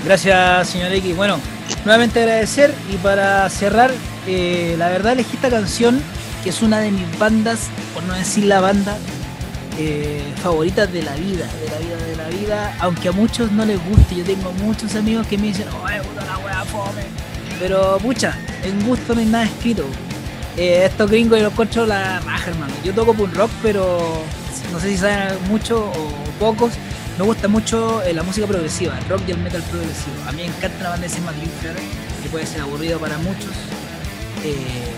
Gracias, 0.03 0.69
señor 0.69 0.91
X. 0.93 1.15
Bueno, 1.15 1.39
nuevamente 1.85 2.21
agradecer 2.21 2.73
y 2.91 2.97
para 2.97 3.47
cerrar, 3.49 3.91
eh, 4.27 4.75
la 4.77 4.89
verdad 4.89 5.13
elegí 5.13 5.35
esta 5.35 5.49
canción, 5.49 6.01
que 6.43 6.49
es 6.49 6.61
una 6.61 6.79
de 6.79 6.91
mis 6.91 7.19
bandas, 7.19 7.69
por 7.93 8.03
no 8.03 8.13
decir 8.13 8.45
la 8.45 8.61
banda, 8.61 8.97
eh, 9.77 10.23
favoritas 10.41 10.91
de 10.91 11.03
la 11.03 11.15
vida, 11.15 11.45
de 11.45 11.69
la 11.69 11.77
vida, 11.77 11.97
de 12.07 12.15
la 12.15 12.27
vida, 12.29 12.75
aunque 12.79 13.09
a 13.09 13.11
muchos 13.11 13.51
no 13.51 13.63
les 13.63 13.79
guste, 13.89 14.15
yo 14.15 14.23
tengo 14.23 14.51
muchos 14.53 14.95
amigos 14.95 15.27
que 15.27 15.37
me 15.37 15.47
dicen, 15.47 15.67
oh, 15.69 16.03
puta 16.03 16.25
la 16.25 16.37
wea 16.39 16.65
fome, 16.65 17.03
pero 17.59 17.97
pucha, 17.99 18.35
en 18.63 18.83
gusto 18.87 19.13
no 19.13 19.21
hay 19.21 19.27
nada 19.27 19.45
escrito. 19.45 19.85
Eh, 20.57 20.83
estos 20.85 21.09
gringos 21.09 21.39
y 21.39 21.43
los 21.43 21.51
encuentro 21.53 21.85
la 21.85 22.19
raja, 22.21 22.49
hermano. 22.49 22.73
Yo 22.83 22.93
toco 22.93 23.13
punk 23.13 23.33
rock, 23.35 23.51
pero 23.61 24.23
no 24.73 24.79
sé 24.79 24.89
si 24.89 24.97
saben 24.97 25.37
mucho 25.47 25.85
o 25.85 26.11
pocos. 26.39 26.73
Me 27.17 27.25
gusta 27.25 27.47
mucho 27.47 28.01
eh, 28.03 28.13
la 28.13 28.23
música 28.23 28.47
progresiva, 28.47 28.97
el 28.97 29.07
rock 29.09 29.21
y 29.27 29.31
el 29.31 29.37
metal 29.37 29.61
progresivo. 29.63 30.15
A 30.27 30.31
mí 30.31 30.43
me 30.43 30.47
encanta 30.47 30.83
la 30.83 30.89
banda 30.89 31.07
de 31.07 31.13
Sema 31.13 31.31
que 31.33 32.29
puede 32.29 32.45
ser 32.45 32.61
aburrido 32.61 32.99
para 32.99 33.17
muchos 33.17 33.51
eh, 34.43 34.93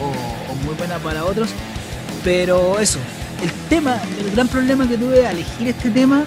o 0.00 0.54
muy 0.64 0.74
buena 0.74 0.98
para 0.98 1.24
otros. 1.24 1.50
Pero 2.24 2.78
eso, 2.78 2.98
el 3.42 3.50
tema, 3.68 4.00
el 4.18 4.30
gran 4.32 4.48
problema 4.48 4.88
que 4.88 4.96
tuve 4.96 5.26
al 5.26 5.36
elegir 5.36 5.68
este 5.68 5.90
tema, 5.90 6.24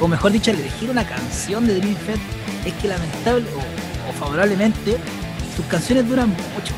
o 0.00 0.08
mejor 0.08 0.32
dicho, 0.32 0.50
al 0.50 0.58
elegir 0.58 0.90
una 0.90 1.06
canción 1.06 1.66
de 1.66 1.76
Dream 1.76 1.96
Fed, 1.96 2.18
es 2.64 2.72
que 2.74 2.88
lamentable 2.88 3.46
o, 3.56 4.12
favorablemente, 4.18 4.96
sus 5.56 5.64
canciones 5.66 6.08
duran 6.08 6.30
mucho, 6.30 6.74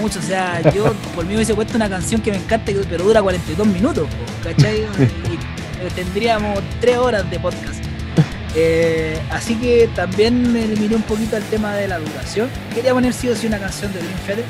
mucho. 0.00 0.18
O 0.18 0.22
sea, 0.22 0.60
yo 0.72 0.92
por 1.14 1.24
mí 1.26 1.34
hubiese 1.34 1.54
puesto 1.54 1.76
una 1.76 1.88
canción 1.88 2.20
que 2.20 2.30
me 2.30 2.38
encanta, 2.38 2.72
pero 2.88 3.04
dura 3.04 3.22
42 3.22 3.66
minutos, 3.66 4.08
¿cachai? 4.42 4.80
Y 5.32 5.55
tendríamos 5.94 6.60
3 6.80 6.96
horas 6.98 7.30
de 7.30 7.38
podcast. 7.40 7.84
Eh, 8.58 9.20
así 9.30 9.54
que 9.56 9.86
también 9.94 10.50
me 10.50 10.64
eliminé 10.64 10.96
un 10.96 11.02
poquito 11.02 11.36
el 11.36 11.42
tema 11.42 11.74
de 11.74 11.88
la 11.88 11.98
duración. 11.98 12.48
Quería 12.74 12.94
poner 12.94 13.12
sí 13.12 13.28
o 13.28 13.36
sí 13.36 13.46
una 13.46 13.58
canción 13.58 13.92
de 13.92 13.98
Dream. 13.98 14.48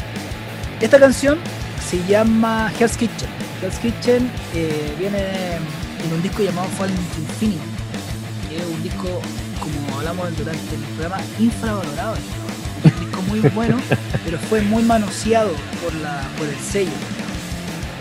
Esta 0.80 1.00
canción 1.00 1.40
se 1.84 2.00
llama 2.06 2.72
Hell's 2.78 2.96
Kitchen. 2.96 3.28
Hell's 3.60 3.78
Kitchen 3.80 4.30
eh, 4.54 4.94
viene 4.96 5.56
en 6.04 6.12
un 6.14 6.22
disco 6.22 6.42
llamado 6.42 6.68
Fallen 6.78 6.96
Infinity, 7.18 7.58
que 8.48 8.58
es 8.58 8.64
un 8.64 8.82
disco, 8.84 9.20
como 9.58 9.98
hablamos 9.98 10.36
durante 10.36 10.74
el 10.74 10.82
programa, 10.82 11.16
infravalorado. 11.40 12.16
un 12.84 13.00
disco 13.00 13.22
muy 13.22 13.40
bueno, 13.40 13.76
pero 14.24 14.38
fue 14.38 14.60
muy 14.60 14.84
manoseado 14.84 15.50
por, 15.82 15.92
la, 15.94 16.22
por 16.38 16.46
el 16.46 16.58
sello. 16.58 16.92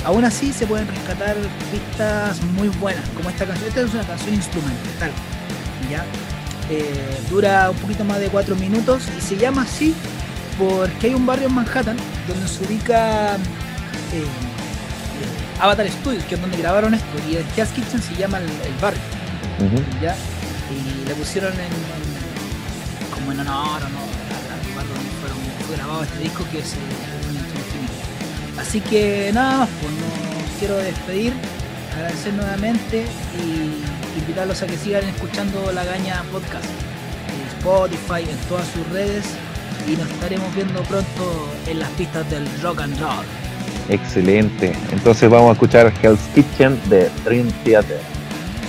Aún 0.06 0.24
así 0.26 0.54
se 0.54 0.66
pueden 0.68 0.88
rescatar 0.88 1.36
pistas 1.72 2.42
muy 2.58 2.70
buenas, 2.70 3.04
como 3.16 3.30
esta 3.30 3.46
canción. 3.46 3.68
Esta 3.68 3.82
es 3.82 3.94
una 3.94 4.04
canción 4.04 4.34
instrumental, 4.36 5.12
¿ya? 5.90 6.06
Eh, 6.70 7.20
dura 7.30 7.70
un 7.70 7.78
poquito 7.78 8.04
más 8.06 8.20
de 8.20 8.28
4 8.30 8.56
minutos 8.56 9.04
y 9.18 9.22
se 9.22 9.38
llama 9.38 9.64
así 9.64 9.94
porque 10.58 11.08
hay 11.08 11.14
un 11.14 11.26
barrio 11.26 11.48
en 11.48 11.54
Manhattan 11.54 11.98
donde 12.28 12.48
se 12.48 12.64
ubica 12.64 13.34
eh, 14.14 14.26
Avatar 15.60 15.88
Studios, 15.90 16.24
que 16.26 16.36
es 16.36 16.42
donde 16.42 16.58
grabaron 16.58 16.94
esto, 16.94 17.08
y 17.30 17.36
el 17.36 17.46
Jazz 17.56 17.70
Kitchen 17.70 18.02
se 18.02 18.16
llama 18.16 18.38
el, 18.40 18.46
el 18.46 18.74
barrio, 18.82 19.00
¿ya? 20.02 20.16
Y 20.72 21.08
le 21.08 21.14
pusieron 21.16 21.54
en, 21.54 21.60
en- 21.60 23.14
como 23.14 23.32
en 23.32 23.40
honor 23.42 23.82
o 23.84 23.90
no, 23.90 24.00
al 24.00 24.70
lugar 24.70 24.86
donde 24.88 25.12
fueron, 25.22 25.38
fue 25.68 25.76
grabado 25.78 26.04
este 26.04 26.20
disco 26.20 26.44
que 26.52 26.60
es 26.60 26.74
el. 26.74 26.80
Así 28.60 28.80
que 28.82 29.32
nada 29.34 29.68
pues 29.82 29.94
no 29.94 30.60
quiero 30.60 30.78
despedir, 30.78 31.34
agradecer 31.96 32.34
nuevamente 32.34 33.06
y 33.38 34.20
invitarlos 34.20 34.62
a 34.62 34.68
que 34.68 34.78
sigan 34.78 35.04
escuchando 35.04 35.72
La 35.72 35.84
Gaña 35.84 36.24
Podcast 36.32 36.66
en 36.66 37.58
Spotify, 37.58 38.30
en 38.30 38.38
todas 38.48 38.68
sus 38.70 38.88
redes 38.90 39.26
y 39.88 39.96
nos 39.98 40.10
estaremos 40.10 40.54
viendo 40.56 40.82
pronto 40.84 41.50
en 41.68 41.80
las 41.80 41.90
pistas 41.92 42.30
del 42.30 42.48
rock 42.62 42.82
and 42.82 43.00
roll. 43.00 43.26
Excelente. 43.90 44.74
Entonces 44.92 45.30
vamos 45.30 45.50
a 45.50 45.54
escuchar 45.54 45.94
Hell's 46.02 46.20
Kitchen 46.34 46.80
de 46.90 47.10
Dream 47.24 47.52
Theater. 47.64 48.00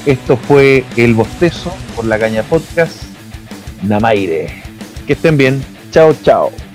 Esto 0.04 0.36
fue 0.36 0.84
El 0.96 1.14
Bostezo 1.14 1.74
por 1.94 2.04
la 2.04 2.18
Caña 2.18 2.42
Podcast. 2.42 3.02
Namaire. 3.82 4.62
Que 5.06 5.14
estén 5.14 5.36
bien. 5.36 5.64
Chao, 5.90 6.14
chao. 6.22 6.65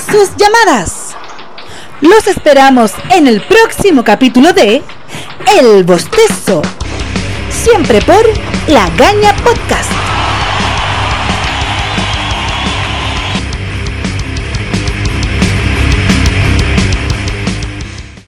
Sus 0.00 0.36
llamadas. 0.36 1.14
Los 2.00 2.26
esperamos 2.26 2.92
en 3.10 3.26
el 3.26 3.42
próximo 3.42 4.02
capítulo 4.02 4.52
de 4.52 4.82
El 5.60 5.84
Bostezo. 5.84 6.62
Siempre 7.50 8.00
por 8.02 8.24
La 8.68 8.88
Gaña 8.96 9.34
Podcast. 9.36 9.81